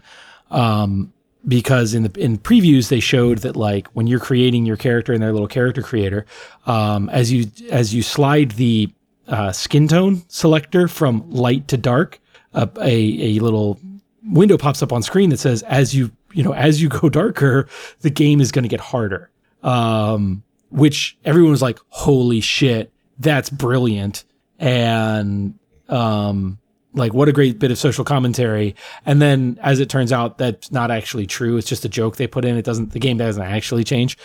um 0.49 1.13
because 1.47 1.93
in 1.93 2.03
the 2.03 2.19
in 2.19 2.37
previews 2.37 2.89
they 2.89 2.99
showed 2.99 3.39
that 3.39 3.55
like 3.55 3.87
when 3.89 4.07
you're 4.07 4.19
creating 4.19 4.65
your 4.65 4.77
character 4.77 5.13
in 5.13 5.21
their 5.21 5.31
little 5.31 5.47
character 5.47 5.81
creator 5.81 6.25
um 6.65 7.09
as 7.09 7.31
you 7.31 7.49
as 7.69 7.93
you 7.93 8.03
slide 8.03 8.51
the 8.51 8.91
uh, 9.27 9.51
skin 9.51 9.87
tone 9.87 10.21
selector 10.27 10.87
from 10.87 11.29
light 11.31 11.67
to 11.67 11.77
dark 11.77 12.19
a, 12.53 12.69
a, 12.81 13.37
a 13.37 13.39
little 13.39 13.79
window 14.23 14.57
pops 14.57 14.83
up 14.83 14.93
on 14.93 15.01
screen 15.01 15.29
that 15.29 15.39
says 15.39 15.63
as 15.63 15.95
you 15.95 16.11
you 16.33 16.43
know 16.43 16.53
as 16.53 16.81
you 16.81 16.89
go 16.89 17.09
darker 17.09 17.67
the 18.01 18.09
game 18.09 18.41
is 18.41 18.51
going 18.51 18.63
to 18.63 18.69
get 18.69 18.79
harder. 18.79 19.29
Um 19.63 20.43
which 20.69 21.17
everyone 21.25 21.51
was 21.51 21.61
like 21.61 21.79
holy 21.89 22.41
shit 22.41 22.91
that's 23.19 23.49
brilliant. 23.49 24.23
And 24.59 25.57
um 25.89 26.59
like 26.93 27.13
what 27.13 27.29
a 27.29 27.31
great 27.31 27.57
bit 27.59 27.71
of 27.71 27.77
social 27.77 28.03
commentary. 28.03 28.75
And 29.05 29.21
then 29.21 29.57
as 29.61 29.79
it 29.79 29.89
turns 29.89 30.11
out 30.11 30.37
that's 30.37 30.71
not 30.71 30.91
actually 30.91 31.25
true. 31.25 31.57
It's 31.57 31.67
just 31.67 31.85
a 31.85 31.89
joke 31.89 32.17
they 32.17 32.27
put 32.27 32.45
in. 32.45 32.57
It 32.57 32.65
doesn't 32.65 32.91
the 32.91 32.99
game 32.99 33.17
doesn't 33.17 33.41
actually 33.41 33.83
change. 33.83 34.17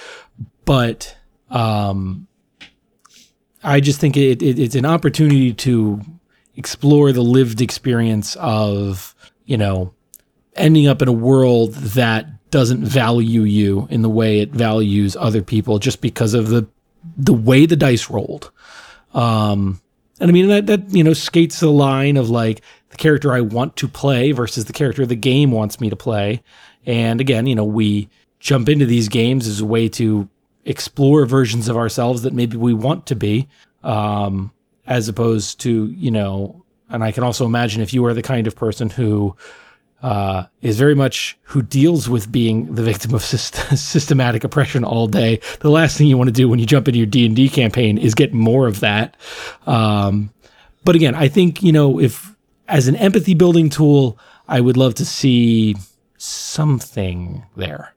But 0.65 1.17
um 1.51 2.27
i 3.63 3.81
just 3.81 4.01
think 4.01 4.17
it, 4.17 4.43
it 4.43 4.59
it's 4.59 4.75
an 4.75 4.85
opportunity 4.85 5.53
to 5.53 6.01
explore 6.57 7.13
the 7.13 7.23
lived 7.23 7.61
experience 7.61 8.35
of, 8.37 9.15
you 9.47 9.57
know, 9.57 9.95
ending 10.55 10.87
up 10.87 11.01
in 11.01 11.09
a 11.09 11.13
world 11.13 11.75
that 11.75 12.27
doesn't 12.51 12.85
value 12.85 13.43
you 13.43 13.87
in 13.91 14.03
the 14.03 14.09
way 14.09 14.41
it 14.41 14.51
values 14.51 15.17
other 15.17 15.43
people 15.43 15.79
just 15.79 16.01
because 16.01 16.35
of 16.35 16.49
the 16.49 16.67
the 17.17 17.33
way 17.33 17.67
the 17.67 17.77
dice 17.77 18.11
rolled. 18.11 18.51
Um 19.15 19.81
and 20.21 20.31
I 20.31 20.33
mean 20.33 20.49
that 20.49 20.67
that 20.67 20.91
you 20.91 21.05
know 21.05 21.13
skates 21.13 21.61
the 21.61 21.71
line 21.71 22.17
of 22.17 22.31
like 22.31 22.63
the 22.91 22.97
character 22.97 23.33
I 23.33 23.41
want 23.41 23.77
to 23.77 23.89
play 23.89 24.33
versus 24.33 24.65
the 24.65 24.73
character 24.73 25.05
the 25.07 25.17
game 25.17 25.51
wants 25.51 25.81
me 25.81 25.91
to 25.91 25.97
play. 25.97 26.43
And 26.85 27.21
again, 27.21 27.47
you 27.47 27.55
know, 27.55 27.65
we 27.65 28.09
jump 28.39 28.69
into 28.69 28.87
these 28.87 29.09
games 29.09 29.47
as 29.47 29.61
a 29.61 29.67
way 29.67 29.89
to 29.91 30.29
explore 30.65 31.27
versions 31.27 31.69
of 31.69 31.77
ourselves 31.77 32.23
that 32.23 32.33
maybe 32.33 32.57
we 32.57 32.75
want 32.75 33.07
to 33.07 33.17
be. 33.17 33.49
Um 33.83 34.53
as 34.87 35.09
opposed 35.09 35.61
to 35.61 35.87
you 35.87 36.11
know 36.11 36.65
and 36.91 37.05
i 37.05 37.13
can 37.13 37.23
also 37.23 37.45
imagine 37.45 37.83
if 37.83 37.93
you 37.93 38.05
are 38.05 38.15
the 38.15 38.23
kind 38.23 38.47
of 38.47 38.55
person 38.55 38.91
who 38.91 39.35
uh, 40.03 40.45
is 40.61 40.79
very 40.79 40.95
much 40.95 41.39
who 41.43 41.63
deals 41.63 42.07
with 42.07 42.31
being 42.31 42.75
the 42.75 42.83
victim 42.83 43.15
of 43.15 43.23
syst- 43.23 43.77
systematic 43.79 44.45
oppression 44.45 44.85
all 44.85 45.07
day 45.07 45.41
the 45.61 45.71
last 45.71 45.97
thing 45.97 46.07
you 46.07 46.19
want 46.19 46.29
to 46.29 46.33
do 46.33 46.49
when 46.49 46.59
you 46.59 46.67
jump 46.67 46.87
into 46.87 46.99
your 46.99 47.07
d&d 47.07 47.49
campaign 47.49 47.97
is 47.97 48.15
get 48.15 48.33
more 48.33 48.67
of 48.67 48.81
that. 48.81 49.17
Um, 49.67 50.31
but 50.85 50.95
again 50.95 51.15
i 51.15 51.29
think 51.29 51.63
you 51.63 51.73
know 51.73 51.99
if 51.99 52.37
as 52.69 52.89
an 52.89 52.97
empathy 52.97 53.33
building 53.33 53.71
tool 53.71 54.19
i 54.47 54.61
would 54.61 54.77
love 54.77 54.95
to 54.97 55.05
see 55.05 55.75
something 56.19 57.45
there. 57.57 57.95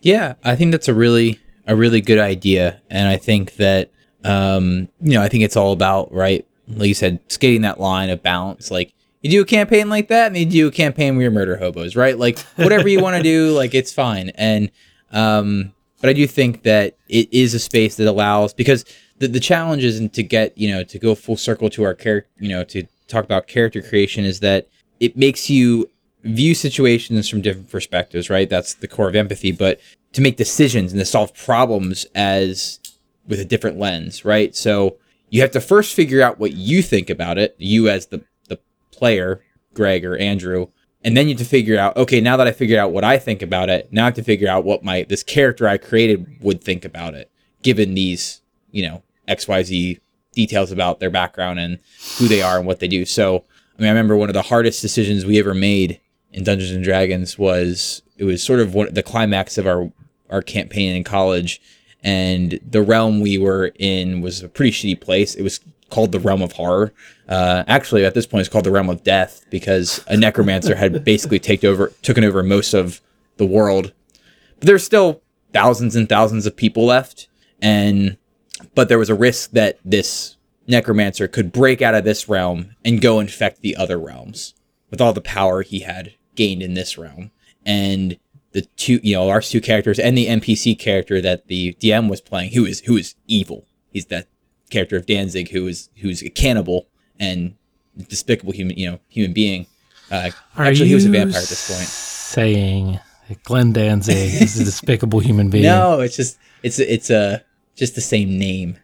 Yeah, 0.00 0.34
I 0.44 0.56
think 0.56 0.72
that's 0.72 0.88
a 0.88 0.94
really 0.94 1.38
a 1.66 1.74
really 1.74 2.00
good 2.00 2.18
idea, 2.18 2.80
and 2.90 3.08
I 3.08 3.16
think 3.16 3.56
that 3.56 3.90
um, 4.22 4.88
you 5.00 5.14
know, 5.14 5.22
I 5.22 5.28
think 5.28 5.44
it's 5.44 5.56
all 5.56 5.72
about 5.72 6.12
right, 6.12 6.46
like 6.68 6.88
you 6.88 6.94
said, 6.94 7.20
skating 7.28 7.62
that 7.62 7.80
line 7.80 8.10
of 8.10 8.22
balance. 8.22 8.70
Like 8.70 8.92
you 9.22 9.30
do 9.30 9.42
a 9.42 9.46
campaign 9.46 9.88
like 9.88 10.08
that, 10.08 10.28
and 10.28 10.36
you 10.36 10.46
do 10.46 10.68
a 10.68 10.72
campaign 10.72 11.14
where 11.14 11.22
you're 11.22 11.30
murder 11.30 11.56
hobos, 11.56 11.96
right? 11.96 12.18
Like 12.18 12.38
whatever 12.56 12.88
you 12.88 13.00
want 13.00 13.16
to 13.16 13.22
do, 13.22 13.52
like 13.52 13.74
it's 13.74 13.92
fine. 13.92 14.30
And 14.30 14.70
um, 15.12 15.72
but 16.00 16.10
I 16.10 16.12
do 16.12 16.26
think 16.26 16.62
that 16.64 16.96
it 17.08 17.32
is 17.32 17.54
a 17.54 17.58
space 17.58 17.96
that 17.96 18.06
allows 18.06 18.52
because 18.52 18.84
the 19.18 19.28
the 19.28 19.40
challenge 19.40 19.84
isn't 19.84 20.12
to 20.14 20.22
get 20.22 20.56
you 20.58 20.70
know 20.70 20.84
to 20.84 20.98
go 20.98 21.14
full 21.14 21.36
circle 21.36 21.70
to 21.70 21.84
our 21.84 21.94
character, 21.94 22.30
you 22.38 22.48
know, 22.48 22.64
to 22.64 22.84
talk 23.08 23.24
about 23.24 23.46
character 23.46 23.82
creation 23.82 24.24
is 24.24 24.40
that 24.40 24.68
it 25.00 25.16
makes 25.16 25.50
you 25.50 25.88
view 26.24 26.54
situations 26.54 27.28
from 27.28 27.42
different 27.42 27.70
perspectives, 27.70 28.30
right? 28.30 28.48
That's 28.48 28.74
the 28.74 28.88
core 28.88 29.08
of 29.08 29.14
empathy, 29.14 29.52
but 29.52 29.80
to 30.12 30.20
make 30.20 30.36
decisions 30.36 30.92
and 30.92 31.00
to 31.00 31.04
solve 31.04 31.34
problems 31.34 32.06
as 32.14 32.80
with 33.26 33.40
a 33.40 33.44
different 33.44 33.78
lens, 33.78 34.24
right? 34.24 34.54
So 34.54 34.96
you 35.34 35.40
have 35.40 35.50
to 35.50 35.60
first 35.60 35.94
figure 35.94 36.22
out 36.22 36.38
what 36.38 36.52
you 36.52 36.80
think 36.80 37.10
about 37.10 37.38
it, 37.38 37.56
you 37.58 37.88
as 37.88 38.06
the 38.06 38.22
the 38.46 38.56
player, 38.92 39.42
Greg 39.74 40.04
or 40.04 40.16
Andrew, 40.16 40.68
and 41.02 41.16
then 41.16 41.26
you 41.26 41.34
have 41.34 41.40
to 41.40 41.44
figure 41.44 41.76
out, 41.76 41.96
okay, 41.96 42.20
now 42.20 42.36
that 42.36 42.46
I 42.46 42.52
figured 42.52 42.78
out 42.78 42.92
what 42.92 43.02
I 43.02 43.18
think 43.18 43.42
about 43.42 43.68
it, 43.68 43.92
now 43.92 44.02
I 44.02 44.04
have 44.04 44.14
to 44.14 44.22
figure 44.22 44.48
out 44.48 44.64
what 44.64 44.84
my 44.84 45.04
this 45.08 45.24
character 45.24 45.66
I 45.66 45.76
created 45.76 46.36
would 46.40 46.62
think 46.62 46.84
about 46.84 47.14
it, 47.14 47.32
given 47.62 47.94
these, 47.94 48.42
you 48.70 48.86
know, 48.86 49.02
XYZ 49.26 49.98
details 50.34 50.70
about 50.70 51.00
their 51.00 51.10
background 51.10 51.58
and 51.58 51.80
who 52.18 52.28
they 52.28 52.40
are 52.40 52.56
and 52.56 52.66
what 52.66 52.78
they 52.78 52.86
do. 52.86 53.04
So 53.04 53.44
I 53.76 53.82
mean, 53.82 53.88
I 53.88 53.90
remember 53.90 54.16
one 54.16 54.30
of 54.30 54.34
the 54.34 54.42
hardest 54.42 54.82
decisions 54.82 55.26
we 55.26 55.40
ever 55.40 55.52
made 55.52 56.00
in 56.32 56.44
Dungeons 56.44 56.70
and 56.70 56.84
Dragons 56.84 57.36
was 57.36 58.02
it 58.16 58.22
was 58.22 58.40
sort 58.40 58.60
of 58.60 58.72
the 58.94 59.02
climax 59.02 59.58
of 59.58 59.66
our 59.66 59.90
our 60.30 60.42
campaign 60.42 60.94
in 60.94 61.02
college, 61.02 61.60
and 62.04 62.60
the 62.68 62.82
realm 62.82 63.20
we 63.20 63.38
were 63.38 63.72
in 63.78 64.20
was 64.20 64.42
a 64.42 64.48
pretty 64.48 64.70
shitty 64.70 65.00
place. 65.00 65.34
It 65.34 65.42
was 65.42 65.58
called 65.90 66.12
the 66.12 66.20
realm 66.20 66.42
of 66.42 66.52
horror. 66.52 66.92
Uh, 67.28 67.64
actually, 67.66 68.04
at 68.04 68.14
this 68.14 68.26
point, 68.26 68.40
it's 68.40 68.50
called 68.50 68.64
the 68.64 68.70
realm 68.70 68.90
of 68.90 69.02
death 69.02 69.44
because 69.50 70.04
a 70.06 70.16
necromancer 70.16 70.74
had 70.74 71.02
basically 71.04 71.38
taken 71.38 71.70
over 71.70 71.92
taken 72.02 72.22
over 72.22 72.42
most 72.42 72.74
of 72.74 73.00
the 73.38 73.46
world. 73.46 73.92
But 74.58 74.66
there's 74.66 74.84
still 74.84 75.22
thousands 75.52 75.96
and 75.96 76.08
thousands 76.08 76.46
of 76.46 76.54
people 76.54 76.84
left, 76.84 77.26
and 77.62 78.18
but 78.74 78.88
there 78.88 78.98
was 78.98 79.10
a 79.10 79.14
risk 79.14 79.52
that 79.52 79.78
this 79.84 80.36
necromancer 80.66 81.26
could 81.26 81.52
break 81.52 81.80
out 81.80 81.94
of 81.94 82.04
this 82.04 82.28
realm 82.28 82.74
and 82.84 83.00
go 83.00 83.18
infect 83.18 83.60
the 83.60 83.76
other 83.76 83.98
realms 83.98 84.54
with 84.90 85.00
all 85.00 85.12
the 85.12 85.20
power 85.20 85.62
he 85.62 85.80
had 85.80 86.14
gained 86.34 86.62
in 86.62 86.74
this 86.74 86.98
realm. 86.98 87.30
And 87.64 88.18
the 88.54 88.62
two, 88.62 89.00
you 89.02 89.16
know, 89.16 89.28
our 89.28 89.40
two 89.40 89.60
characters 89.60 89.98
and 89.98 90.16
the 90.16 90.26
NPC 90.26 90.78
character 90.78 91.20
that 91.20 91.48
the 91.48 91.74
DM 91.80 92.08
was 92.08 92.20
playing, 92.20 92.52
who 92.52 92.64
is 92.64 92.80
who 92.80 92.96
is 92.96 93.16
evil. 93.26 93.66
He's 93.90 94.06
that 94.06 94.28
character 94.70 94.96
of 94.96 95.06
Danzig 95.06 95.50
who 95.50 95.66
is 95.66 95.90
who's 95.96 96.22
a 96.22 96.30
cannibal 96.30 96.86
and 97.18 97.56
despicable 98.08 98.52
human, 98.52 98.78
you 98.78 98.90
know, 98.90 99.00
human 99.08 99.32
being. 99.32 99.66
Uh, 100.10 100.30
actually, 100.56 100.88
he 100.88 100.94
was 100.94 101.04
a 101.04 101.10
vampire 101.10 101.42
at 101.42 101.48
this 101.48 101.68
point. 101.68 101.88
Saying 101.88 103.00
Glenn 103.42 103.72
Danzig 103.72 104.40
is 104.40 104.58
a 104.58 104.64
despicable 104.70 105.18
human 105.18 105.50
being. 105.50 105.64
No, 105.64 106.00
it's 106.00 106.16
just 106.16 106.38
it's 106.62 106.78
it's 106.78 107.10
a 107.10 107.44
just 107.74 107.96
the 107.96 108.00
same 108.00 108.38
name. 108.38 108.76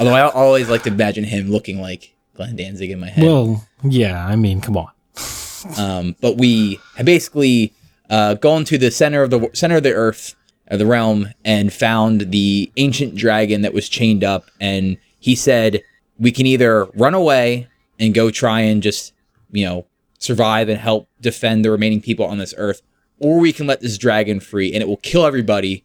Although 0.00 0.14
I 0.14 0.22
always 0.22 0.70
like 0.70 0.84
to 0.84 0.90
imagine 0.90 1.24
him 1.24 1.50
looking 1.50 1.80
like 1.80 2.14
Glenn 2.34 2.56
Danzig 2.56 2.90
in 2.90 2.98
my 2.98 3.10
head. 3.10 3.24
Well, 3.24 3.66
yeah, 3.82 4.26
I 4.26 4.36
mean, 4.36 4.62
come 4.62 4.76
on. 4.78 4.90
um, 5.76 6.16
but 6.22 6.38
we 6.38 6.80
basically 7.04 7.74
uh, 8.10 8.34
gone 8.34 8.64
to 8.64 8.78
the 8.78 8.90
center 8.90 9.22
of 9.22 9.30
the 9.30 9.50
center 9.52 9.76
of 9.76 9.82
the 9.82 9.92
earth, 9.92 10.34
of 10.68 10.78
the 10.78 10.86
realm, 10.86 11.28
and 11.44 11.72
found 11.72 12.30
the 12.30 12.70
ancient 12.76 13.14
dragon 13.14 13.62
that 13.62 13.74
was 13.74 13.88
chained 13.88 14.24
up. 14.24 14.50
And 14.60 14.98
he 15.18 15.34
said 15.34 15.82
we 16.18 16.32
can 16.32 16.46
either 16.46 16.86
run 16.94 17.14
away 17.14 17.68
and 17.98 18.14
go 18.14 18.30
try 18.30 18.60
and 18.60 18.82
just 18.82 19.12
you 19.50 19.64
know 19.64 19.86
survive 20.18 20.68
and 20.68 20.78
help 20.80 21.08
defend 21.20 21.64
the 21.64 21.70
remaining 21.70 22.00
people 22.00 22.24
on 22.24 22.38
this 22.38 22.54
earth, 22.56 22.82
or 23.18 23.38
we 23.38 23.52
can 23.52 23.66
let 23.66 23.80
this 23.80 23.98
dragon 23.98 24.40
free 24.40 24.72
and 24.72 24.82
it 24.82 24.88
will 24.88 24.96
kill 24.98 25.24
everybody, 25.24 25.84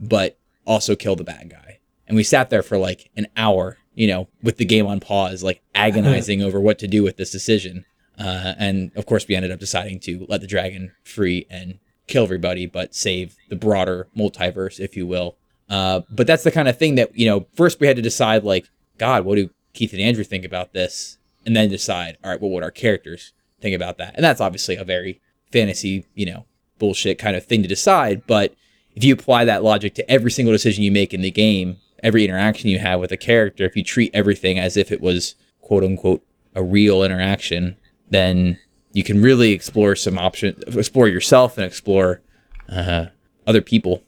but 0.00 0.38
also 0.66 0.96
kill 0.96 1.16
the 1.16 1.24
bad 1.24 1.50
guy 1.50 1.66
and 2.06 2.16
we 2.16 2.24
sat 2.24 2.50
there 2.50 2.62
for 2.62 2.78
like 2.78 3.10
an 3.16 3.26
hour, 3.36 3.78
you 3.94 4.06
know, 4.06 4.28
with 4.42 4.58
the 4.58 4.64
game 4.64 4.86
on 4.86 5.00
pause, 5.00 5.42
like 5.42 5.62
agonizing 5.74 6.42
over 6.42 6.60
what 6.60 6.78
to 6.78 6.88
do 6.88 7.02
with 7.02 7.16
this 7.16 7.30
decision. 7.30 7.84
Uh, 8.18 8.54
and 8.58 8.90
of 8.96 9.06
course, 9.06 9.26
we 9.28 9.34
ended 9.34 9.50
up 9.50 9.60
deciding 9.60 10.00
to 10.00 10.26
let 10.28 10.40
the 10.40 10.46
dragon 10.46 10.92
free 11.04 11.46
and 11.50 11.78
kill 12.06 12.24
everybody, 12.24 12.66
but 12.66 12.94
save 12.94 13.36
the 13.48 13.56
broader 13.56 14.08
multiverse, 14.16 14.80
if 14.80 14.96
you 14.96 15.06
will. 15.06 15.36
Uh, 15.68 16.02
but 16.10 16.26
that's 16.26 16.44
the 16.44 16.50
kind 16.50 16.68
of 16.68 16.78
thing 16.78 16.94
that 16.94 17.16
you 17.18 17.26
know. 17.26 17.46
First, 17.54 17.80
we 17.80 17.86
had 17.86 17.96
to 17.96 18.02
decide, 18.02 18.44
like, 18.44 18.68
God, 18.98 19.24
what 19.24 19.34
do 19.34 19.50
Keith 19.72 19.92
and 19.92 20.00
Andrew 20.00 20.24
think 20.24 20.44
about 20.44 20.72
this, 20.72 21.18
and 21.44 21.56
then 21.56 21.68
decide, 21.68 22.16
all 22.22 22.30
right, 22.30 22.40
well, 22.40 22.50
what 22.50 22.62
our 22.62 22.70
characters 22.70 23.32
think 23.60 23.74
about 23.74 23.98
that. 23.98 24.14
And 24.14 24.24
that's 24.24 24.40
obviously 24.40 24.76
a 24.76 24.84
very 24.84 25.20
fantasy, 25.50 26.06
you 26.14 26.26
know, 26.26 26.46
bullshit 26.78 27.18
kind 27.18 27.36
of 27.36 27.44
thing 27.44 27.62
to 27.62 27.68
decide. 27.68 28.26
But 28.26 28.54
if 28.94 29.04
you 29.04 29.14
apply 29.14 29.44
that 29.44 29.64
logic 29.64 29.94
to 29.94 30.10
every 30.10 30.30
single 30.30 30.52
decision 30.52 30.84
you 30.84 30.92
make 30.92 31.12
in 31.12 31.22
the 31.22 31.30
game, 31.30 31.78
every 32.02 32.24
interaction 32.24 32.70
you 32.70 32.78
have 32.78 33.00
with 33.00 33.12
a 33.12 33.16
character, 33.16 33.64
if 33.64 33.76
you 33.76 33.82
treat 33.82 34.10
everything 34.14 34.58
as 34.58 34.76
if 34.76 34.92
it 34.92 35.00
was 35.00 35.34
quote 35.60 35.84
unquote 35.84 36.22
a 36.54 36.62
real 36.62 37.02
interaction, 37.02 37.76
then 38.10 38.58
you 38.92 39.04
can 39.04 39.20
really 39.22 39.52
explore 39.52 39.96
some 39.96 40.18
options, 40.18 40.62
explore 40.74 41.08
yourself 41.08 41.58
and 41.58 41.66
explore 41.66 42.22
uh, 42.68 43.06
other 43.46 43.60
people. 43.60 44.02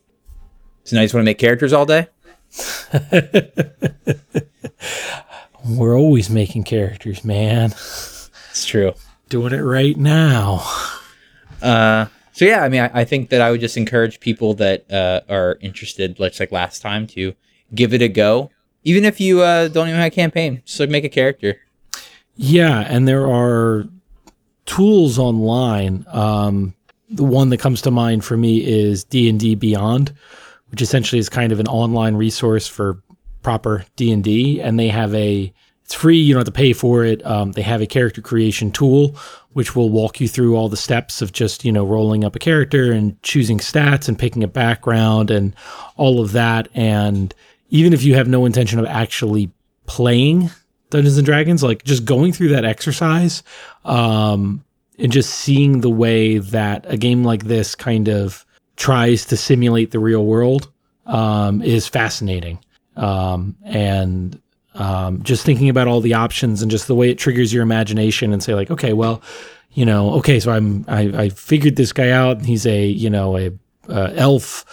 So 0.85 0.97
now 0.97 1.03
you 1.03 1.07
just 1.07 1.15
want 1.15 1.23
to 1.23 1.29
make 1.29 1.39
characters 1.39 1.73
all 1.73 1.85
day? 1.85 2.09
We're 5.69 5.99
always 5.99 6.31
making 6.31 6.65
characters, 6.65 7.25
man. 7.25 7.73
It's 7.73 8.65
true. 8.65 8.95
Doing 9.29 9.53
it 9.53 9.61
right 9.61 9.97
now. 9.97 10.63
Uh, 11.61 12.07
so 12.33 12.45
yeah, 12.45 12.63
I 12.63 12.69
mean, 12.69 12.81
I, 12.81 13.01
I, 13.01 13.05
think 13.05 13.31
that 13.31 13.41
I 13.41 13.51
would 13.51 13.61
just 13.61 13.77
encourage 13.77 14.21
people 14.21 14.55
that 14.55 14.91
uh, 14.91 15.21
are 15.29 15.59
interested, 15.61 16.19
let's 16.21 16.41
like 16.41 16.53
last 16.53 16.81
time, 16.81 17.07
to 17.09 17.35
give 17.75 17.93
it 17.93 18.01
a 18.01 18.09
go. 18.09 18.51
Even 18.85 19.05
if 19.05 19.21
you 19.21 19.43
uh, 19.43 19.69
don't 19.69 19.89
even 19.89 20.01
have 20.01 20.13
a 20.13 20.15
campaign, 20.15 20.63
just 20.65 20.79
like 20.81 20.89
make 20.89 21.05
a 21.05 21.09
character. 21.09 21.61
Yeah, 22.41 22.81
and 22.89 23.07
there 23.09 23.27
are 23.27 23.85
tools 24.65 25.19
online. 25.19 26.07
Um, 26.07 26.73
the 27.11 27.25
one 27.25 27.49
that 27.51 27.59
comes 27.59 27.83
to 27.83 27.91
mind 27.91 28.25
for 28.25 28.37
me 28.37 28.65
is 28.65 29.03
D 29.03 29.29
and 29.29 29.41
D 29.41 29.57
Beyond, 29.57 30.15
which 30.71 30.81
essentially 30.81 31.19
is 31.19 31.29
kind 31.29 31.51
of 31.51 31.59
an 31.59 31.67
online 31.67 32.15
resource 32.15 32.69
for 32.69 33.03
proper 33.43 33.85
D 33.97 34.13
and 34.13 34.23
D, 34.23 34.61
and 34.61 34.79
they 34.79 34.89
have 34.89 35.13
a 35.17 35.53
it's 35.85 35.95
free. 35.95 36.19
You 36.19 36.35
don't 36.35 36.41
have 36.41 36.47
to 36.47 36.53
pay 36.53 36.75
for 36.75 37.05
it. 37.05 37.27
Um, 37.27 37.53
they 37.53 37.63
have 37.63 37.81
a 37.81 37.87
character 37.87 38.21
creation 38.21 38.71
tool, 38.71 39.17
which 39.55 39.75
will 39.75 39.91
walk 39.91 40.21
you 40.21 40.29
through 40.29 40.55
all 40.55 40.69
the 40.69 40.77
steps 40.77 41.21
of 41.21 41.33
just 41.33 41.65
you 41.65 41.73
know 41.73 41.85
rolling 41.85 42.25
up 42.25 42.37
a 42.37 42.39
character 42.39 42.93
and 42.93 43.21
choosing 43.25 43.59
stats 43.59 44.07
and 44.07 44.17
picking 44.17 44.45
a 44.45 44.49
background 44.49 45.33
and 45.33 45.57
all 45.97 46.21
of 46.21 46.31
that. 46.33 46.69
And 46.73 47.35
even 47.71 47.93
if 47.93 48.05
you 48.05 48.15
have 48.15 48.29
no 48.29 48.45
intention 48.45 48.79
of 48.79 48.87
actually 48.87 49.51
playing 49.87 50.51
Dungeons 50.91 51.17
and 51.17 51.27
Dragons, 51.27 51.63
like 51.63 51.85
just 51.85 52.05
going 52.05 52.33
through 52.33 52.49
that 52.49 52.65
exercise, 52.65 53.43
um, 53.85 54.65
and 54.99 55.13
just 55.13 55.31
seeing 55.31 55.81
the 55.81 55.91
way 55.91 56.39
that 56.39 56.85
a 56.89 56.97
game 56.97 57.25
like 57.25 57.45
this 57.45 57.75
kind 57.75 58.09
of 58.09 58.45
tries 58.77 59.25
to 59.27 59.37
simulate 59.37 59.91
the 59.91 59.99
real 59.99 60.25
world 60.25 60.71
um, 61.07 61.63
is 61.63 61.87
fascinating. 61.87 62.59
Um, 62.97 63.57
and 63.65 64.41
um, 64.75 65.23
just 65.23 65.45
thinking 65.45 65.69
about 65.69 65.89
all 65.89 66.01
the 66.01 66.15
options 66.15 66.63
and 66.63 66.71
just 66.71 66.89
the 66.89 66.95
way 66.95 67.11
it 67.11 67.19
triggers 67.19 67.53
your 67.53 67.63
imagination 67.63 68.33
and 68.33 68.43
say 68.43 68.55
like, 68.55 68.71
okay, 68.71 68.93
well, 68.93 69.23
you 69.73 69.85
know, 69.85 70.15
okay, 70.15 70.41
so 70.41 70.51
I'm 70.51 70.85
I, 70.89 71.01
I 71.25 71.29
figured 71.29 71.77
this 71.77 71.93
guy 71.93 72.11
out. 72.11 72.45
He's 72.45 72.67
a 72.67 72.87
you 72.87 73.11
know 73.11 73.37
a 73.37 73.53
uh, 73.89 74.13
elf 74.15 74.65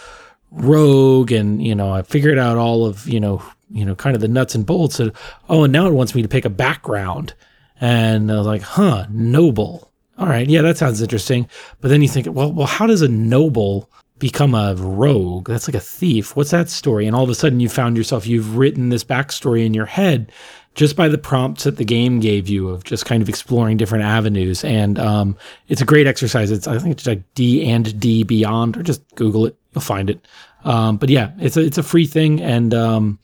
rogue 0.50 1.32
and 1.32 1.62
you 1.62 1.74
know 1.74 1.92
i 1.92 2.02
figured 2.02 2.38
out 2.38 2.56
all 2.56 2.86
of 2.86 3.06
you 3.08 3.20
know 3.20 3.42
you 3.70 3.84
know 3.84 3.94
kind 3.94 4.14
of 4.14 4.22
the 4.22 4.28
nuts 4.28 4.54
and 4.54 4.66
bolts 4.66 5.00
of 5.00 5.16
oh 5.48 5.64
and 5.64 5.72
now 5.72 5.86
it 5.86 5.92
wants 5.92 6.14
me 6.14 6.22
to 6.22 6.28
pick 6.28 6.44
a 6.44 6.50
background. 6.50 7.34
And 7.80 8.32
i 8.32 8.36
was 8.36 8.46
like 8.46 8.62
huh 8.62 9.06
noble. 9.10 9.90
All 10.18 10.26
right. 10.26 10.48
Yeah 10.48 10.62
that 10.62 10.78
sounds 10.78 11.02
interesting. 11.02 11.48
But 11.80 11.88
then 11.88 12.02
you 12.02 12.08
think 12.08 12.26
well 12.30 12.52
well 12.52 12.66
how 12.66 12.86
does 12.86 13.02
a 13.02 13.08
noble 13.08 13.90
become 14.18 14.54
a 14.54 14.74
rogue? 14.76 15.48
That's 15.48 15.68
like 15.68 15.74
a 15.74 15.80
thief. 15.80 16.36
What's 16.36 16.50
that 16.50 16.70
story? 16.70 17.06
And 17.06 17.14
all 17.14 17.24
of 17.24 17.30
a 17.30 17.34
sudden 17.34 17.60
you 17.60 17.68
found 17.68 17.96
yourself 17.96 18.26
you've 18.26 18.56
written 18.56 18.88
this 18.88 19.04
backstory 19.04 19.64
in 19.66 19.74
your 19.74 19.86
head 19.86 20.32
just 20.76 20.94
by 20.94 21.08
the 21.08 21.18
prompts 21.18 21.64
that 21.64 21.78
the 21.78 21.84
game 21.84 22.20
gave 22.20 22.48
you 22.48 22.68
of 22.68 22.84
just 22.84 23.06
kind 23.06 23.22
of 23.22 23.28
exploring 23.30 23.78
different 23.78 24.04
avenues. 24.04 24.62
And 24.62 24.98
um, 24.98 25.36
it's 25.68 25.80
a 25.80 25.86
great 25.86 26.06
exercise. 26.06 26.50
It's 26.50 26.68
i 26.68 26.78
think 26.78 26.92
it's 26.92 27.06
like 27.06 27.22
d 27.34 27.68
and 27.68 27.98
d 27.98 28.22
beyond 28.22 28.76
or 28.76 28.82
just 28.82 29.02
google 29.16 29.46
it. 29.46 29.56
You'll 29.72 29.80
find 29.80 30.08
it. 30.08 30.24
Um, 30.64 30.98
but 30.98 31.08
yeah, 31.08 31.32
it's 31.38 31.56
a 31.56 31.60
it's 31.60 31.78
a 31.78 31.82
free 31.82 32.06
thing. 32.06 32.40
And 32.42 32.74
um, 32.74 33.18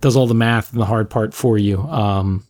does 0.00 0.16
all 0.16 0.26
the 0.26 0.34
math 0.34 0.72
and 0.72 0.80
the 0.80 0.86
hard 0.86 1.10
part 1.10 1.34
for 1.34 1.58
you. 1.58 1.80
Um, 1.82 2.44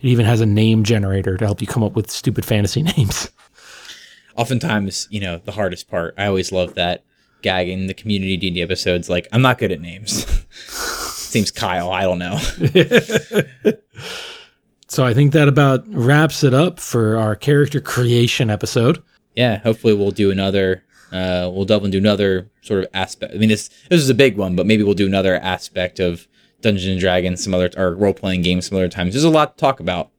it 0.00 0.06
even 0.08 0.26
has 0.26 0.40
a 0.40 0.46
name 0.46 0.84
generator 0.84 1.36
to 1.36 1.44
help 1.44 1.60
you 1.60 1.66
come 1.66 1.82
up 1.82 1.94
with 1.94 2.10
stupid 2.10 2.44
fantasy 2.44 2.82
names. 2.96 3.30
Oftentimes, 4.36 5.08
you 5.10 5.20
know, 5.20 5.40
the 5.44 5.52
hardest 5.52 5.88
part. 5.88 6.14
I 6.16 6.26
always 6.26 6.52
love 6.52 6.74
that 6.74 7.04
gag 7.42 7.68
in 7.68 7.86
the 7.86 7.94
community 7.94 8.36
D&D 8.36 8.62
episodes. 8.62 9.10
Like, 9.10 9.28
I'm 9.32 9.42
not 9.42 9.58
good 9.58 9.72
at 9.72 9.80
names. 9.80 10.26
Seems 10.56 11.50
Kyle. 11.50 11.90
I 11.90 12.02
don't 12.02 12.18
know. 12.18 12.38
so 14.88 15.04
I 15.04 15.14
think 15.14 15.32
that 15.32 15.48
about 15.48 15.84
wraps 15.88 16.44
it 16.44 16.54
up 16.54 16.80
for 16.80 17.16
our 17.16 17.36
character 17.36 17.80
creation 17.80 18.50
episode. 18.50 19.02
Yeah, 19.34 19.58
hopefully 19.58 19.94
we'll 19.94 20.10
do 20.10 20.30
another. 20.30 20.84
Uh, 21.10 21.50
we'll 21.52 21.64
delve 21.64 21.84
into 21.84 21.98
another 21.98 22.50
sort 22.62 22.84
of 22.84 22.90
aspect. 22.94 23.34
I 23.34 23.38
mean, 23.38 23.48
this 23.48 23.68
this 23.88 24.00
is 24.00 24.10
a 24.10 24.14
big 24.14 24.36
one, 24.36 24.56
but 24.56 24.66
maybe 24.66 24.82
we'll 24.82 24.94
do 24.94 25.06
another 25.06 25.36
aspect 25.36 26.00
of 26.00 26.26
Dungeons 26.62 26.92
and 26.92 27.00
Dragons 27.00 27.42
some 27.42 27.54
other 27.54 27.70
or 27.76 27.94
role 27.94 28.14
playing 28.14 28.42
games 28.42 28.66
some 28.66 28.76
other 28.76 28.88
times. 28.88 29.12
There's 29.12 29.24
a 29.24 29.30
lot 29.30 29.56
to 29.56 29.60
talk 29.60 29.80
about. 29.80 30.10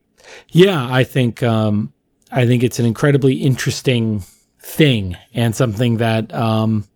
Yeah, 0.50 0.88
I 0.92 1.04
think 1.04 1.44
um, 1.44 1.94
I 2.32 2.46
think 2.46 2.64
it's 2.64 2.80
an 2.80 2.86
incredibly 2.86 3.36
interesting 3.36 4.24
thing 4.60 5.18
and 5.34 5.56
something 5.56 5.98
that 5.98 6.34
um, 6.34 6.88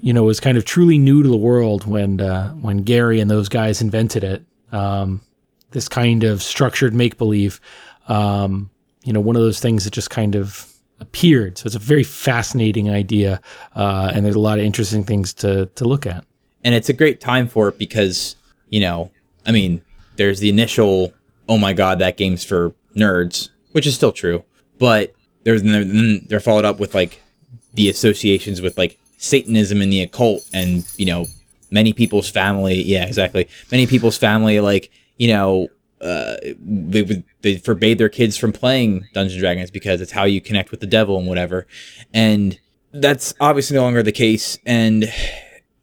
you 0.00 0.12
know 0.12 0.24
was 0.24 0.40
kind 0.40 0.56
of 0.56 0.64
truly 0.64 0.98
new 0.98 1.22
to 1.22 1.28
the 1.28 1.36
world 1.36 1.86
when 1.86 2.20
uh, 2.20 2.50
when 2.54 2.78
Gary 2.78 3.20
and 3.20 3.30
those 3.30 3.48
guys 3.48 3.80
invented 3.80 4.24
it. 4.24 4.44
Um, 4.72 5.22
this 5.70 5.88
kind 5.88 6.24
of 6.24 6.42
structured 6.42 6.94
make 6.94 7.18
believe, 7.18 7.60
um, 8.08 8.70
you 9.04 9.12
know, 9.12 9.20
one 9.20 9.36
of 9.36 9.42
those 9.42 9.60
things 9.60 9.84
that 9.84 9.92
just 9.92 10.10
kind 10.10 10.34
of 10.34 10.72
appeared. 11.00 11.58
So 11.58 11.66
it's 11.66 11.74
a 11.74 11.80
very 11.80 12.04
fascinating 12.04 12.90
idea, 12.90 13.40
uh, 13.74 14.10
and 14.14 14.24
there's 14.24 14.34
a 14.34 14.40
lot 14.40 14.58
of 14.58 14.64
interesting 14.64 15.04
things 15.04 15.34
to 15.34 15.66
to 15.66 15.84
look 15.84 16.06
at. 16.06 16.24
And 16.64 16.74
it's 16.74 16.88
a 16.88 16.92
great 16.92 17.20
time 17.20 17.48
for 17.48 17.68
it 17.68 17.78
because 17.78 18.36
you 18.70 18.80
know, 18.80 19.10
I 19.46 19.52
mean, 19.52 19.82
there's 20.16 20.40
the 20.40 20.48
initial, 20.48 21.12
oh 21.48 21.58
my 21.58 21.72
god, 21.72 21.98
that 21.98 22.16
game's 22.16 22.44
for 22.44 22.74
nerds, 22.96 23.48
which 23.72 23.86
is 23.86 23.94
still 23.94 24.12
true, 24.12 24.44
but 24.78 25.14
there's 25.44 25.62
then 25.62 26.26
they're 26.28 26.40
followed 26.40 26.64
up 26.64 26.78
with 26.78 26.94
like 26.94 27.22
the 27.74 27.88
associations 27.88 28.60
with 28.60 28.76
like 28.76 28.98
Satanism 29.18 29.80
and 29.80 29.92
the 29.92 30.02
occult, 30.02 30.48
and 30.52 30.86
you 30.96 31.06
know, 31.06 31.26
many 31.70 31.92
people's 31.92 32.30
family, 32.30 32.82
yeah, 32.82 33.06
exactly, 33.06 33.48
many 33.70 33.86
people's 33.86 34.18
family, 34.18 34.60
like 34.60 34.90
you 35.16 35.28
know, 35.28 35.68
uh, 36.00 36.36
they 36.60 37.02
would 37.02 37.24
they 37.42 37.56
forbade 37.56 37.98
their 37.98 38.08
kids 38.08 38.36
from 38.36 38.52
playing 38.52 39.06
Dungeons 39.14 39.40
Dragons 39.40 39.70
because 39.70 40.00
it's 40.00 40.12
how 40.12 40.24
you 40.24 40.40
connect 40.40 40.70
with 40.70 40.80
the 40.80 40.86
devil 40.86 41.18
and 41.18 41.26
whatever, 41.26 41.66
and 42.12 42.58
that's 42.92 43.34
obviously 43.40 43.76
no 43.76 43.82
longer 43.82 44.02
the 44.02 44.12
case, 44.12 44.58
and 44.66 45.12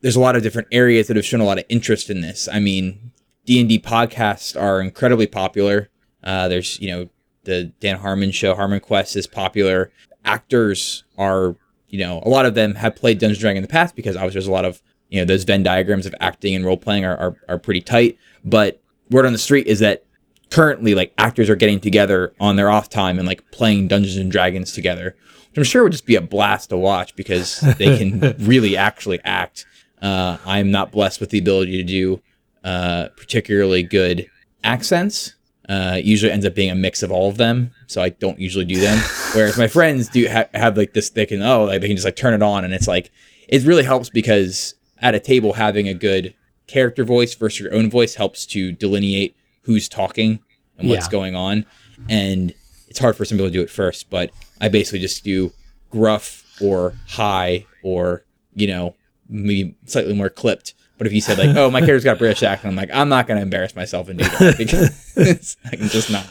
there's 0.05 0.15
a 0.15 0.19
lot 0.19 0.35
of 0.35 0.43
different 0.43 0.67
areas 0.71 1.07
that 1.07 1.15
have 1.15 1.25
shown 1.25 1.39
a 1.39 1.45
lot 1.45 1.57
of 1.57 1.65
interest 1.67 2.11
in 2.11 2.21
this. 2.21 2.47
I 2.47 2.59
mean, 2.59 3.11
D 3.43 3.59
and 3.59 3.67
D 3.67 3.79
podcasts 3.79 4.55
are 4.55 4.79
incredibly 4.79 5.25
popular. 5.25 5.89
Uh, 6.23 6.47
there's 6.47 6.79
you 6.79 6.91
know 6.91 7.09
the 7.45 7.73
Dan 7.79 7.97
Harmon 7.97 8.29
show, 8.29 8.53
Harmon 8.53 8.81
Quest 8.81 9.15
is 9.15 9.25
popular. 9.25 9.91
Actors 10.23 11.05
are 11.17 11.55
you 11.89 11.97
know 11.97 12.21
a 12.23 12.29
lot 12.29 12.45
of 12.45 12.53
them 12.53 12.75
have 12.75 12.95
played 12.95 13.17
Dungeons 13.17 13.37
and 13.37 13.41
Dragons 13.41 13.63
in 13.63 13.67
the 13.67 13.67
past 13.67 13.95
because 13.95 14.15
obviously 14.15 14.41
there's 14.41 14.47
a 14.47 14.51
lot 14.51 14.63
of 14.63 14.79
you 15.09 15.19
know 15.19 15.25
those 15.25 15.43
Venn 15.43 15.63
diagrams 15.63 16.05
of 16.05 16.13
acting 16.19 16.53
and 16.53 16.63
role 16.63 16.77
playing 16.77 17.03
are, 17.03 17.17
are, 17.17 17.35
are 17.49 17.57
pretty 17.57 17.81
tight. 17.81 18.19
But 18.43 18.79
word 19.09 19.25
on 19.25 19.31
the 19.31 19.39
street 19.39 19.65
is 19.65 19.79
that 19.79 20.05
currently 20.51 20.93
like 20.93 21.15
actors 21.17 21.49
are 21.49 21.55
getting 21.55 21.79
together 21.79 22.31
on 22.39 22.57
their 22.57 22.69
off 22.69 22.89
time 22.89 23.17
and 23.17 23.27
like 23.27 23.49
playing 23.49 23.87
Dungeons 23.87 24.17
and 24.17 24.31
Dragons 24.31 24.71
together, 24.71 25.15
which 25.49 25.57
I'm 25.57 25.63
sure 25.63 25.81
would 25.81 25.93
just 25.93 26.05
be 26.05 26.15
a 26.15 26.21
blast 26.21 26.69
to 26.69 26.77
watch 26.77 27.15
because 27.15 27.59
they 27.79 27.97
can 27.97 28.35
really 28.45 28.77
actually 28.77 29.19
act. 29.23 29.65
Uh, 30.05 30.37
I'm 30.45 30.69
not 30.69 30.91
blessed 30.91 31.19
with 31.19 31.31
the 31.31 31.39
ability 31.39 31.77
to 31.77 31.83
do 31.83 32.21
uh, 32.63 33.07
particularly 33.17 33.81
good 33.81 34.29
accents. 34.63 35.33
Uh, 35.67 35.99
usually 36.03 36.31
ends 36.31 36.45
up 36.45 36.53
being 36.53 36.69
a 36.69 36.75
mix 36.75 37.01
of 37.01 37.11
all 37.11 37.27
of 37.27 37.37
them, 37.37 37.71
so 37.87 38.03
I 38.03 38.09
don't 38.09 38.39
usually 38.39 38.65
do 38.65 38.79
them. 38.79 38.99
Whereas 39.33 39.57
my 39.57 39.67
friends 39.67 40.07
do 40.07 40.29
ha- 40.29 40.45
have 40.53 40.77
like 40.77 40.93
this, 40.93 41.09
they 41.09 41.25
can 41.25 41.41
oh, 41.41 41.63
like 41.63 41.81
they 41.81 41.87
can 41.87 41.95
just 41.95 42.05
like 42.05 42.15
turn 42.15 42.35
it 42.35 42.43
on, 42.43 42.63
and 42.63 42.71
it's 42.71 42.87
like 42.87 43.09
it 43.47 43.63
really 43.63 43.83
helps 43.83 44.11
because 44.11 44.75
at 44.99 45.15
a 45.15 45.19
table 45.19 45.53
having 45.53 45.87
a 45.87 45.95
good 45.95 46.35
character 46.67 47.03
voice 47.03 47.33
versus 47.33 47.59
your 47.59 47.73
own 47.73 47.89
voice 47.89 48.13
helps 48.13 48.45
to 48.45 48.71
delineate 48.73 49.35
who's 49.63 49.89
talking 49.89 50.39
and 50.77 50.87
what's 50.87 51.07
yeah. 51.07 51.11
going 51.11 51.35
on, 51.35 51.65
and 52.09 52.53
it's 52.87 52.99
hard 52.99 53.15
for 53.15 53.25
some 53.25 53.39
people 53.39 53.49
to 53.49 53.53
do 53.53 53.63
it 53.63 53.71
first. 53.71 54.11
But 54.11 54.29
I 54.61 54.67
basically 54.67 54.99
just 54.99 55.23
do 55.23 55.51
gruff 55.89 56.45
or 56.61 56.93
high 57.07 57.65
or 57.81 58.23
you 58.53 58.67
know 58.67 58.93
maybe 59.29 59.75
slightly 59.85 60.13
more 60.13 60.29
clipped. 60.29 60.73
But 60.97 61.07
if 61.07 61.13
you 61.13 61.21
said 61.21 61.37
like, 61.37 61.55
"Oh, 61.57 61.69
my 61.69 61.81
character's 61.81 62.05
got 62.05 62.17
British 62.17 62.41
accent," 62.43 62.71
I'm 62.71 62.75
like, 62.77 62.89
I'm 62.93 63.09
not 63.09 63.27
going 63.27 63.37
to 63.37 63.43
embarrass 63.43 63.75
myself 63.75 64.07
and 64.07 64.19
do 64.19 64.25
that 64.25 64.57
because 64.57 65.57
I 65.65 65.75
can 65.75 65.89
just 65.89 66.09
not. 66.09 66.25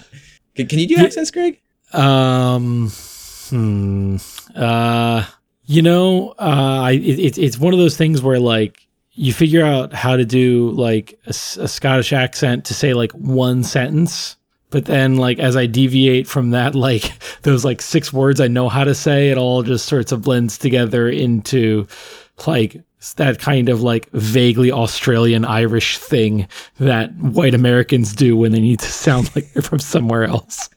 Can, 0.54 0.66
can 0.68 0.78
you 0.78 0.86
do 0.86 0.96
accents, 0.96 1.30
Greg? 1.30 1.60
Um, 1.92 2.90
hmm. 3.50 4.16
Uh, 4.54 5.24
you 5.66 5.82
know, 5.82 6.30
uh, 6.38 6.80
I 6.82 6.92
it, 6.92 7.38
it's 7.38 7.58
one 7.58 7.72
of 7.72 7.78
those 7.78 7.96
things 7.96 8.22
where 8.22 8.38
like 8.38 8.86
you 9.12 9.32
figure 9.32 9.64
out 9.64 9.92
how 9.92 10.16
to 10.16 10.24
do 10.24 10.70
like 10.70 11.18
a, 11.26 11.30
a 11.30 11.68
Scottish 11.68 12.12
accent 12.12 12.64
to 12.66 12.74
say 12.74 12.94
like 12.94 13.12
one 13.12 13.62
sentence, 13.62 14.36
but 14.70 14.86
then 14.86 15.16
like 15.16 15.38
as 15.38 15.56
I 15.56 15.66
deviate 15.66 16.26
from 16.26 16.50
that, 16.50 16.74
like 16.74 17.12
those 17.42 17.64
like 17.64 17.80
six 17.80 18.12
words 18.12 18.40
I 18.40 18.48
know 18.48 18.68
how 18.68 18.84
to 18.84 18.94
say, 18.94 19.30
it 19.30 19.38
all 19.38 19.62
just 19.62 19.86
sorts 19.86 20.12
of 20.12 20.22
blends 20.22 20.58
together 20.58 21.08
into 21.08 21.86
like 22.46 22.82
that 23.16 23.38
kind 23.38 23.68
of 23.68 23.82
like 23.82 24.10
vaguely 24.12 24.72
Australian 24.72 25.44
Irish 25.44 25.98
thing 25.98 26.48
that 26.78 27.14
white 27.16 27.54
Americans 27.54 28.14
do 28.14 28.36
when 28.36 28.52
they 28.52 28.60
need 28.60 28.80
to 28.80 28.90
sound 28.90 29.30
like 29.34 29.52
they're 29.52 29.62
from 29.62 29.78
somewhere 29.78 30.24
else. 30.24 30.70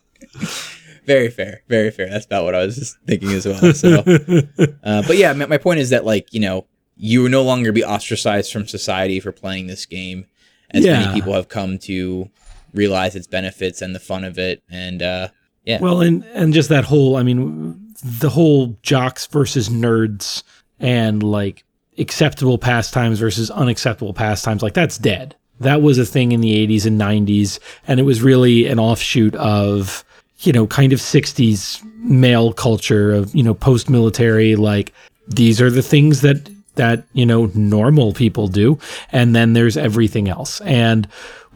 Very 1.05 1.29
fair, 1.29 1.61
very 1.69 1.89
fair. 1.89 2.09
That's 2.09 2.25
about 2.25 2.43
what 2.43 2.53
I 2.53 2.65
was 2.65 2.75
just 2.75 2.97
thinking 3.07 3.31
as 3.31 3.45
well. 3.45 3.73
So, 3.73 3.99
uh, 4.83 5.03
but 5.07 5.17
yeah, 5.17 5.31
my 5.33 5.57
point 5.57 5.79
is 5.79 5.89
that 5.91 6.05
like 6.05 6.33
you 6.33 6.41
know 6.41 6.65
you 6.97 7.23
will 7.23 7.29
no 7.29 7.43
longer 7.43 7.71
be 7.71 7.83
ostracized 7.83 8.51
from 8.51 8.67
society 8.67 9.19
for 9.19 9.31
playing 9.31 9.67
this 9.67 9.85
game, 9.85 10.25
as 10.71 10.83
yeah. 10.83 10.99
many 10.99 11.13
people 11.13 11.33
have 11.33 11.47
come 11.47 11.77
to 11.79 12.29
realize 12.73 13.15
its 13.15 13.27
benefits 13.27 13.81
and 13.81 13.95
the 13.95 13.99
fun 13.99 14.25
of 14.25 14.37
it, 14.37 14.61
and 14.69 15.01
uh, 15.01 15.29
yeah. 15.63 15.79
Well, 15.79 16.01
and 16.01 16.25
and 16.33 16.53
just 16.53 16.69
that 16.69 16.83
whole, 16.83 17.15
I 17.15 17.23
mean, 17.23 17.93
the 18.03 18.29
whole 18.29 18.77
jocks 18.81 19.27
versus 19.27 19.69
nerds 19.69 20.43
and 20.79 21.23
like 21.23 21.63
acceptable 21.97 22.57
pastimes 22.57 23.19
versus 23.19 23.49
unacceptable 23.51 24.13
pastimes, 24.13 24.61
like 24.61 24.73
that's 24.73 24.97
dead. 24.97 25.35
That 25.59 25.81
was 25.81 25.97
a 25.97 26.05
thing 26.05 26.31
in 26.31 26.41
the 26.41 26.67
80s 26.67 26.85
and 26.85 27.01
90s, 27.01 27.59
and 27.87 27.99
it 27.99 28.03
was 28.03 28.21
really 28.21 28.67
an 28.67 28.79
offshoot 28.79 29.33
of, 29.35 30.05
you 30.41 30.53
know, 30.53 30.67
kind 30.67 30.93
of 30.93 30.99
60s 30.99 31.83
male 31.95 32.53
culture 32.53 33.11
of, 33.11 33.33
you 33.33 33.41
know, 33.41 33.55
post 33.55 33.89
military, 33.89 34.55
like 34.55 34.93
these 35.27 35.59
are 35.59 35.69
the 35.69 35.81
things 35.81 36.21
that 36.21 36.49
that 36.75 37.03
you 37.13 37.25
know 37.25 37.51
normal 37.53 38.13
people 38.13 38.47
do 38.47 38.79
and 39.11 39.35
then 39.35 39.53
there's 39.53 39.77
everything 39.77 40.29
else. 40.29 40.61
And 40.61 41.07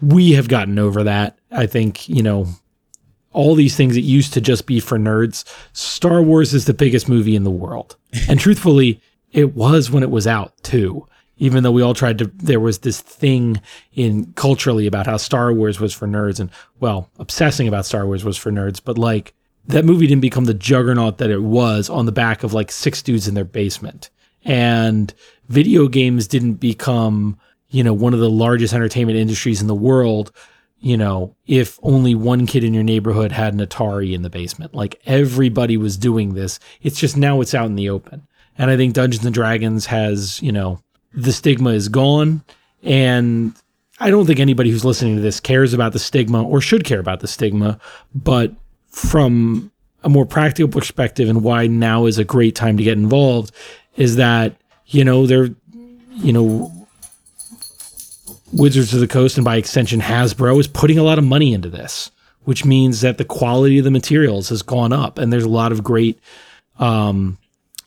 we 0.02 0.32
have 0.32 0.50
gotten 0.50 0.78
over 0.78 1.04
that. 1.04 1.38
I 1.52 1.68
think 1.68 2.10
you 2.10 2.22
know 2.22 2.48
all 3.32 3.56
these 3.56 3.78
things 3.78 3.96
that 3.96 4.02
used 4.02 4.34
to 4.34 4.42
just 4.42 4.66
be 4.66 4.80
for 4.80 4.98
nerds 4.98 5.46
star 5.74 6.22
wars 6.22 6.54
is 6.54 6.66
the 6.66 6.74
biggest 6.74 7.08
movie 7.08 7.36
in 7.36 7.44
the 7.44 7.52
world. 7.52 7.96
And 8.28 8.40
truthfully 8.40 9.00
it 9.32 9.56
was 9.56 9.90
when 9.90 10.04
it 10.04 10.12
was 10.12 10.28
out 10.28 10.54
too. 10.64 11.08
Even 11.38 11.64
though 11.64 11.72
we 11.72 11.82
all 11.82 11.96
tried 11.96 12.20
to, 12.20 12.26
there 12.36 12.60
was 12.60 12.80
this 12.80 13.02
thing 13.02 13.60
in 13.94 14.32
culturally 14.34 14.86
about 14.86 15.08
how 15.08 15.18
Star 15.18 15.52
Wars 15.52 15.80
was 15.80 15.94
for 15.94 16.08
nerds, 16.08 16.40
and 16.40 16.52
well, 16.80 17.10
obsessing 17.18 17.68
about 17.68 17.86
Star 17.86 18.06
Wars 18.06 18.24
was 18.24 18.38
for 18.38 18.52
nerds. 18.52 18.80
But 18.84 18.98
like 18.98 19.34
that 19.66 19.86
movie 19.86 20.06
didn't 20.06 20.22
become 20.22 20.46
the 20.46 20.54
juggernaut 20.54 21.18
that 21.18 21.32
it 21.32 21.42
was 21.42 21.90
on 21.90 22.06
the 22.06 22.12
back 22.12 22.44
of 22.44 22.54
like 22.54 22.72
six 22.72 23.02
dudes 23.02 23.28
in 23.28 23.34
their 23.34 23.46
basement, 23.46 24.12
and 24.46 25.14
video 25.50 25.88
games 25.88 26.28
didn't 26.28 26.56
become 26.56 27.40
you 27.70 27.84
know 27.84 27.94
one 27.94 28.14
of 28.14 28.20
the 28.20 28.30
largest 28.30 28.74
entertainment 28.74 29.18
industries 29.18 29.62
in 29.62 29.68
the 29.68 29.74
world 29.76 30.32
you 30.82 30.98
know, 30.98 31.36
if 31.46 31.80
only 31.84 32.16
one 32.16 32.48
kid 32.48 32.64
in 32.64 32.74
your 32.74 32.84
neighborhood 32.84 33.32
had 33.32 33.54
an 33.54 33.60
Atari 33.60 34.14
in 34.14 34.24
the 34.24 34.32
basement. 34.32 34.74
Like 34.74 35.00
everybody 35.06 35.78
was 35.78 35.96
doing 35.96 36.34
this. 36.34 36.60
It's 36.82 37.00
just 37.00 37.16
now 37.16 37.40
it's 37.40 37.54
out 37.54 37.68
in 37.68 37.76
the 37.76 37.90
open. 37.90 38.28
And 38.62 38.70
I 38.70 38.78
think 38.78 38.94
Dungeons 38.94 39.26
and 39.26 39.34
Dragons 39.34 39.88
has, 39.88 40.40
you 40.40 40.52
know, 40.52 40.80
the 41.16 41.34
stigma 41.34 41.72
is 41.72 41.90
gone. 41.90 42.44
And 42.84 43.56
I 44.00 44.12
don't 44.12 44.28
think 44.28 44.40
anybody 44.40 44.70
who's 44.70 44.86
listening 44.86 45.16
to 45.16 45.22
this 45.24 45.40
cares 45.40 45.74
about 45.74 45.94
the 45.94 46.00
stigma 46.00 46.44
or 46.44 46.62
should 46.62 46.84
care 46.84 47.00
about 47.00 47.22
the 47.22 47.28
stigma. 47.28 47.80
But 48.14 48.54
from 48.92 49.72
a 50.04 50.10
more 50.10 50.28
practical 50.28 50.70
perspective 50.70 51.28
and 51.28 51.44
why 51.44 51.66
now 51.66 52.06
is 52.06 52.20
a 52.20 52.24
great 52.24 52.54
time 52.54 52.78
to 52.78 52.84
get 52.84 53.00
involved 53.00 53.52
is 53.96 54.18
that, 54.18 54.56
you 54.86 55.04
know, 55.04 55.26
they're, 55.26 55.50
you 56.14 56.32
know, 56.32 56.88
Wizards 58.54 58.94
of 58.94 59.00
the 59.00 59.08
Coast 59.08 59.38
and 59.38 59.44
by 59.44 59.56
extension 59.56 60.02
Hasbro 60.02 60.60
is 60.60 60.68
putting 60.68 61.00
a 61.00 61.04
lot 61.04 61.18
of 61.18 61.24
money 61.24 61.52
into 61.56 61.70
this, 61.70 62.12
which 62.44 62.64
means 62.64 63.02
that 63.02 63.18
the 63.18 63.26
quality 63.26 63.80
of 63.80 63.86
the 63.86 63.92
materials 63.92 64.50
has 64.50 64.62
gone 64.62 64.94
up 64.94 65.18
and 65.18 65.34
there's 65.34 65.46
a 65.46 65.50
lot 65.50 65.72
of 65.72 65.84
great 65.84 66.20
um, 66.78 67.40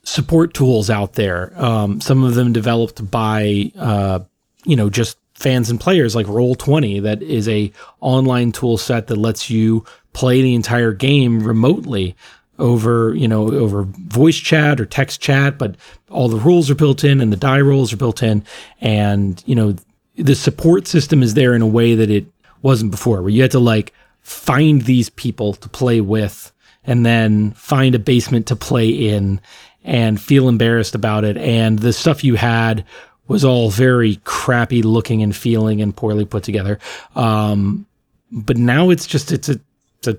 support 0.05 0.55
tools 0.55 0.91
out 0.91 1.15
there. 1.15 1.53
Um, 1.57 2.01
some 2.01 2.25
of 2.25 2.35
them 2.35 2.53
developed 2.53 3.11
by 3.11 3.73
uh, 3.77 4.21
you 4.65 4.77
know 4.77 4.91
just 4.91 5.19
fans 5.35 5.71
and 5.71 5.81
players 5.81 6.15
like 6.15 6.27
Roll20 6.27 7.03
that 7.03 7.21
is 7.23 7.49
a 7.49 7.73
online 8.01 8.53
tool 8.53 8.79
set 8.79 9.09
that 9.09 9.17
lets 9.17 9.51
you 9.51 9.85
play 10.13 10.43
the 10.43 10.55
entire 10.55 10.93
game 10.93 11.43
remotely 11.43 12.15
over 12.61 13.13
you 13.17 13.27
know 13.27 13.51
over 13.51 13.83
voice 13.83 14.37
chat 14.37 14.81
or 14.81 14.87
text 14.87 15.21
chat 15.21 15.59
but 15.59 15.75
all 16.09 16.29
the 16.29 16.39
rules 16.39 16.71
are 16.71 16.77
built 16.77 17.03
in 17.03 17.21
and 17.21 17.33
the 17.33 17.37
die 17.37 17.61
rolls 17.61 17.93
are 17.93 17.97
built 17.97 18.23
in 18.23 18.45
and 18.81 19.43
you 19.45 19.57
know 19.57 19.75
the 20.17 20.35
support 20.35 20.87
system 20.87 21.23
is 21.23 21.35
there 21.35 21.55
in 21.55 21.63
a 21.63 21.67
way 21.67 21.95
that 21.95 22.11
it 22.11 22.27
wasn't 22.63 22.91
before, 22.91 23.21
where 23.21 23.31
you 23.31 23.43
had 23.43 23.51
to 23.51 23.59
like 23.59 23.93
find 24.21 24.83
these 24.83 25.11
people 25.11 25.53
to 25.55 25.69
play 25.69 26.01
with 26.01 26.53
and 26.87 27.05
then 27.05 27.53
find 27.53 27.95
a 27.95 27.99
basement 27.99 28.47
to 28.49 28.57
play 28.57 28.89
in 28.89 29.41
and 29.85 30.21
feel 30.21 30.49
embarrassed 30.49 30.95
about 30.95 31.25
it. 31.25 31.37
And 31.37 31.79
the 31.79 31.93
stuff 31.93 32.25
you 32.25 32.37
had 32.37 32.85
was 33.27 33.45
all 33.45 33.71
very 33.71 34.17
crappy 34.25 34.83
looking 34.83 35.23
and 35.23 35.35
feeling 35.35 35.81
and 35.81 35.97
poorly 35.97 36.25
put 36.25 36.43
together. 36.43 36.79
Um, 37.15 37.87
but 38.31 38.57
now 38.57 38.91
it's 38.91 39.07
just 39.07 39.33
it's 39.33 39.49
a 39.49 39.61
it's 39.99 40.09
a 40.09 40.19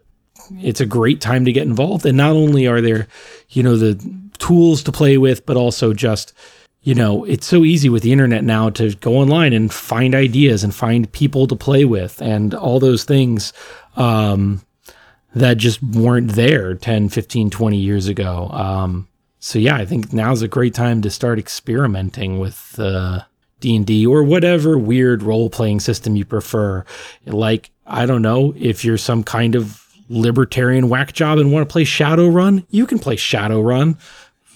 it's 0.59 0.81
a 0.81 0.85
great 0.85 1.21
time 1.21 1.45
to 1.45 1.51
get 1.51 1.67
involved. 1.67 2.05
And 2.05 2.17
not 2.17 2.31
only 2.31 2.67
are 2.67 2.81
there, 2.81 3.07
you 3.49 3.63
know, 3.63 3.75
the 3.75 3.99
tools 4.37 4.83
to 4.83 4.91
play 4.91 5.17
with, 5.17 5.45
but 5.45 5.57
also 5.57 5.93
just 5.93 6.33
you 6.81 6.93
know, 6.93 7.23
it's 7.25 7.47
so 7.47 7.63
easy 7.63 7.89
with 7.89 8.03
the 8.03 8.11
internet 8.11 8.43
now 8.43 8.69
to 8.69 8.93
go 8.97 9.17
online 9.17 9.53
and 9.53 9.73
find 9.73 10.13
ideas 10.13 10.63
and 10.63 10.73
find 10.73 11.11
people 11.11 11.47
to 11.47 11.55
play 11.55 11.83
with 11.83 12.21
and 12.21 12.53
all 12.53 12.79
those 12.79 13.03
things 13.03 13.53
um, 13.95 14.61
that 15.35 15.57
just 15.57 15.83
weren't 15.83 16.31
there 16.31 16.73
10, 16.73 17.09
15, 17.09 17.49
20 17.49 17.77
years 17.77 18.07
ago. 18.07 18.49
Um, 18.51 19.07
so 19.39 19.59
yeah, 19.59 19.75
I 19.75 19.85
think 19.85 20.11
now's 20.13 20.41
a 20.41 20.47
great 20.47 20.73
time 20.73 21.01
to 21.01 21.09
start 21.09 21.37
experimenting 21.37 22.39
with 22.39 22.79
uh, 22.79 23.21
D&D 23.59 24.05
or 24.07 24.23
whatever 24.23 24.77
weird 24.77 25.21
role-playing 25.21 25.81
system 25.81 26.15
you 26.15 26.25
prefer. 26.25 26.83
Like, 27.25 27.69
I 27.85 28.05
don't 28.05 28.21
know, 28.21 28.53
if 28.57 28.83
you're 28.83 28.97
some 28.97 29.23
kind 29.23 29.55
of 29.55 29.81
libertarian 30.09 30.89
whack 30.89 31.13
job 31.13 31.37
and 31.37 31.51
want 31.51 31.67
to 31.67 31.71
play 31.71 31.83
Shadowrun, 31.83 32.65
you 32.69 32.87
can 32.87 32.97
play 32.97 33.15
Shadowrun. 33.15 33.99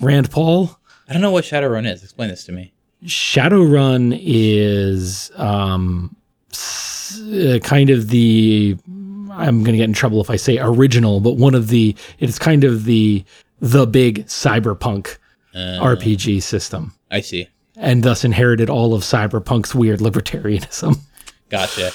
Rand 0.01 0.31
Paul, 0.31 0.79
I 1.07 1.13
don't 1.13 1.21
know 1.21 1.31
what 1.31 1.43
Shadowrun 1.43 1.91
is. 1.91 2.03
Explain 2.03 2.29
this 2.29 2.45
to 2.45 2.51
me. 2.51 2.71
Shadowrun 3.05 4.17
is 4.21 5.31
um, 5.35 6.15
uh, 6.51 7.59
kind 7.59 7.89
of 7.89 8.09
the 8.09 8.77
I'm 9.39 9.63
going 9.63 9.73
to 9.73 9.77
get 9.77 9.85
in 9.85 9.93
trouble 9.93 10.21
if 10.21 10.29
I 10.29 10.35
say 10.35 10.59
original, 10.59 11.19
but 11.19 11.37
one 11.37 11.55
of 11.55 11.69
the 11.69 11.95
it's 12.19 12.37
kind 12.37 12.63
of 12.63 12.85
the 12.85 13.23
the 13.59 13.85
big 13.87 14.25
cyberpunk 14.25 15.17
uh, 15.53 15.79
RPG 15.81 16.41
system. 16.43 16.93
I 17.11 17.21
see. 17.21 17.47
And 17.75 18.03
thus 18.03 18.23
inherited 18.23 18.69
all 18.69 18.93
of 18.93 19.03
cyberpunk's 19.03 19.73
weird 19.73 19.99
libertarianism. 19.99 20.97
Gotcha. 21.49 21.91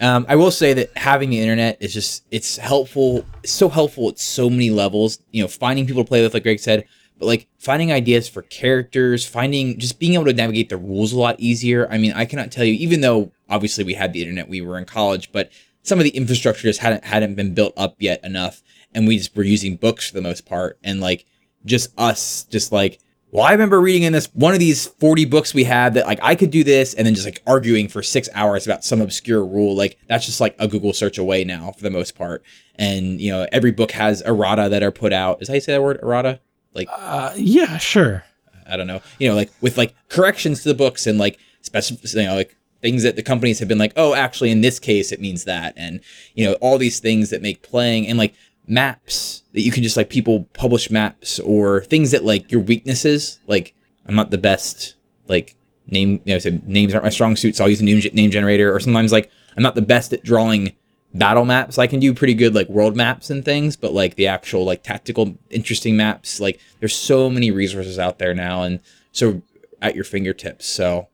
Um, 0.00 0.26
I 0.28 0.36
will 0.36 0.50
say 0.50 0.74
that 0.74 0.96
having 0.96 1.30
the 1.30 1.40
internet 1.40 1.78
is 1.80 1.92
just 1.92 2.24
it's 2.30 2.56
helpful. 2.56 3.24
It's 3.42 3.52
so 3.52 3.68
helpful 3.68 4.08
at 4.08 4.18
so 4.18 4.48
many 4.48 4.70
levels. 4.70 5.18
You 5.32 5.42
know, 5.42 5.48
finding 5.48 5.86
people 5.86 6.04
to 6.04 6.08
play 6.08 6.22
with, 6.22 6.34
like 6.34 6.44
Greg 6.44 6.60
said, 6.60 6.84
but 7.18 7.26
like 7.26 7.48
finding 7.58 7.90
ideas 7.92 8.28
for 8.28 8.42
characters, 8.42 9.26
finding 9.26 9.78
just 9.78 9.98
being 9.98 10.14
able 10.14 10.26
to 10.26 10.32
navigate 10.32 10.68
the 10.68 10.76
rules 10.76 11.12
a 11.12 11.18
lot 11.18 11.38
easier. 11.40 11.88
I 11.90 11.98
mean, 11.98 12.12
I 12.12 12.24
cannot 12.26 12.52
tell 12.52 12.64
you, 12.64 12.74
even 12.74 13.00
though 13.00 13.32
obviously 13.48 13.82
we 13.84 13.94
had 13.94 14.12
the 14.12 14.20
internet, 14.22 14.48
we 14.48 14.60
were 14.60 14.78
in 14.78 14.84
college, 14.84 15.32
but 15.32 15.50
some 15.88 15.98
of 15.98 16.04
the 16.04 16.10
infrastructure 16.10 16.62
just 16.62 16.80
hadn't 16.80 17.04
hadn't 17.04 17.34
been 17.34 17.54
built 17.54 17.72
up 17.76 17.96
yet 17.98 18.22
enough, 18.24 18.62
and 18.94 19.08
we 19.08 19.18
just 19.18 19.34
were 19.36 19.42
using 19.42 19.76
books 19.76 20.08
for 20.08 20.14
the 20.14 20.22
most 20.22 20.46
part, 20.46 20.78
and 20.82 21.00
like 21.00 21.26
just 21.64 21.92
us, 21.98 22.44
just 22.44 22.72
like. 22.72 23.00
Well, 23.30 23.44
I 23.44 23.52
remember 23.52 23.78
reading 23.78 24.04
in 24.04 24.14
this 24.14 24.24
one 24.32 24.54
of 24.54 24.58
these 24.58 24.86
40 24.86 25.26
books 25.26 25.52
we 25.52 25.64
had 25.64 25.92
that 25.94 26.06
like 26.06 26.18
I 26.22 26.34
could 26.34 26.50
do 26.50 26.64
this 26.64 26.94
and 26.94 27.06
then 27.06 27.14
just 27.14 27.26
like 27.26 27.42
arguing 27.46 27.86
for 27.86 28.02
six 28.02 28.26
hours 28.32 28.64
about 28.64 28.84
some 28.84 29.02
obscure 29.02 29.44
rule. 29.44 29.76
Like 29.76 29.98
that's 30.08 30.24
just 30.24 30.40
like 30.40 30.56
a 30.58 30.66
Google 30.66 30.94
search 30.94 31.18
away 31.18 31.44
now 31.44 31.72
for 31.72 31.82
the 31.82 31.90
most 31.90 32.14
part. 32.14 32.42
And 32.76 33.20
you 33.20 33.30
know, 33.30 33.46
every 33.52 33.70
book 33.70 33.90
has 33.90 34.22
errata 34.22 34.70
that 34.70 34.82
are 34.82 34.90
put 34.90 35.12
out. 35.12 35.42
Is 35.42 35.48
how 35.48 35.52
you 35.52 35.60
say 35.60 35.72
that 35.72 35.82
word? 35.82 36.00
Errata? 36.02 36.40
Like, 36.72 36.88
uh, 36.90 37.34
yeah, 37.36 37.76
sure. 37.76 38.24
I 38.66 38.78
don't 38.78 38.86
know. 38.86 39.02
You 39.18 39.28
know, 39.28 39.34
like 39.34 39.50
with 39.60 39.76
like 39.76 39.94
corrections 40.08 40.62
to 40.62 40.68
the 40.68 40.74
books 40.74 41.06
and 41.06 41.18
like 41.18 41.38
special, 41.60 41.96
you 42.02 42.22
know, 42.22 42.34
like 42.34 42.56
things 42.80 43.02
that 43.02 43.16
the 43.16 43.22
companies 43.22 43.58
have 43.58 43.68
been 43.68 43.78
like, 43.78 43.92
oh, 43.96 44.14
actually, 44.14 44.50
in 44.50 44.60
this 44.60 44.78
case, 44.78 45.12
it 45.12 45.20
means 45.20 45.44
that, 45.44 45.74
and 45.76 46.00
you 46.34 46.46
know, 46.46 46.52
all 46.54 46.78
these 46.78 47.00
things 47.00 47.30
that 47.30 47.42
make 47.42 47.62
playing 47.62 48.06
and 48.06 48.18
like 48.18 48.34
maps 48.66 49.42
that 49.54 49.62
you 49.62 49.72
can 49.72 49.82
just 49.82 49.96
like 49.96 50.10
people 50.10 50.44
publish 50.52 50.90
maps 50.90 51.40
or 51.40 51.82
things 51.84 52.10
that 52.10 52.24
like 52.24 52.52
your 52.52 52.60
weaknesses. 52.60 53.40
Like, 53.46 53.74
I'm 54.06 54.14
not 54.14 54.30
the 54.30 54.38
best 54.38 54.94
like 55.26 55.56
name. 55.86 56.20
You 56.24 56.34
know, 56.34 56.38
so 56.38 56.58
names 56.66 56.94
aren't 56.94 57.04
my 57.04 57.10
strong 57.10 57.36
suit, 57.36 57.56
so 57.56 57.64
I'll 57.64 57.70
use 57.70 57.80
a 57.80 57.84
name, 57.84 58.00
name 58.12 58.30
generator. 58.30 58.74
Or 58.74 58.80
sometimes 58.80 59.12
like 59.12 59.30
I'm 59.56 59.62
not 59.62 59.74
the 59.74 59.82
best 59.82 60.12
at 60.12 60.22
drawing 60.22 60.72
battle 61.14 61.44
maps. 61.44 61.78
I 61.78 61.86
can 61.86 62.00
do 62.00 62.14
pretty 62.14 62.34
good 62.34 62.54
like 62.54 62.68
world 62.68 62.96
maps 62.96 63.30
and 63.30 63.44
things, 63.44 63.76
but 63.76 63.92
like 63.92 64.14
the 64.16 64.26
actual 64.26 64.64
like 64.64 64.82
tactical 64.82 65.36
interesting 65.50 65.96
maps, 65.96 66.40
like 66.40 66.60
there's 66.80 66.94
so 66.94 67.30
many 67.30 67.50
resources 67.50 67.98
out 67.98 68.18
there 68.18 68.34
now 68.34 68.62
and 68.62 68.80
so 69.12 69.42
at 69.80 69.94
your 69.94 70.04
fingertips. 70.04 70.66
So 70.66 71.08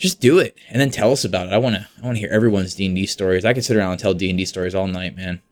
just 0.00 0.18
do 0.18 0.38
it 0.38 0.56
and 0.70 0.80
then 0.80 0.90
tell 0.90 1.12
us 1.12 1.24
about 1.24 1.46
it. 1.46 1.52
I 1.52 1.58
want 1.58 1.76
to 1.76 1.86
I 2.02 2.06
want 2.06 2.16
to 2.16 2.20
hear 2.20 2.30
everyone's 2.32 2.74
D&D 2.74 3.06
stories. 3.06 3.44
I 3.44 3.52
can 3.52 3.62
sit 3.62 3.76
around 3.76 3.92
and 3.92 4.00
tell 4.00 4.14
D&D 4.14 4.46
stories 4.46 4.74
all 4.74 4.88
night, 4.88 5.14
man. 5.14 5.42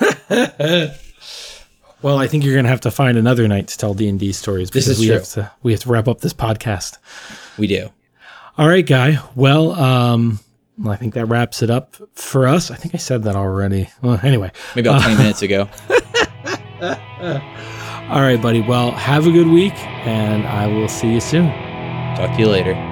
well, 2.02 2.18
I 2.18 2.26
think 2.26 2.42
you're 2.42 2.54
going 2.54 2.64
to 2.64 2.70
have 2.70 2.80
to 2.80 2.90
find 2.90 3.18
another 3.18 3.46
night 3.46 3.68
to 3.68 3.78
tell 3.78 3.94
D&D 3.94 4.32
stories 4.32 4.70
because 4.70 4.86
this 4.86 4.96
is 4.96 5.00
we 5.00 5.06
true. 5.06 5.16
have 5.16 5.28
to 5.28 5.52
we 5.62 5.72
have 5.72 5.82
to 5.82 5.90
wrap 5.90 6.08
up 6.08 6.22
this 6.22 6.32
podcast. 6.32 6.96
We 7.58 7.66
do. 7.66 7.90
All 8.56 8.66
right, 8.66 8.84
guy. 8.84 9.18
Well, 9.36 9.72
um 9.72 10.40
I 10.86 10.96
think 10.96 11.14
that 11.14 11.26
wraps 11.26 11.60
it 11.62 11.70
up 11.70 11.96
for 12.14 12.46
us. 12.46 12.70
I 12.70 12.76
think 12.76 12.94
I 12.94 12.98
said 12.98 13.24
that 13.24 13.36
already. 13.36 13.90
Well, 14.00 14.18
anyway. 14.22 14.52
Maybe 14.74 14.88
about 14.88 15.02
20 15.02 15.14
uh, 15.14 15.18
minutes 15.22 15.42
ago. 15.42 15.68
All 18.08 18.22
right, 18.22 18.40
buddy. 18.40 18.62
Well, 18.62 18.92
have 18.92 19.26
a 19.26 19.32
good 19.32 19.48
week, 19.48 19.74
and 20.06 20.46
I 20.46 20.68
will 20.68 20.88
see 20.88 21.12
you 21.12 21.20
soon. 21.20 21.48
Talk 22.16 22.30
to 22.36 22.38
you 22.38 22.48
later. 22.48 22.87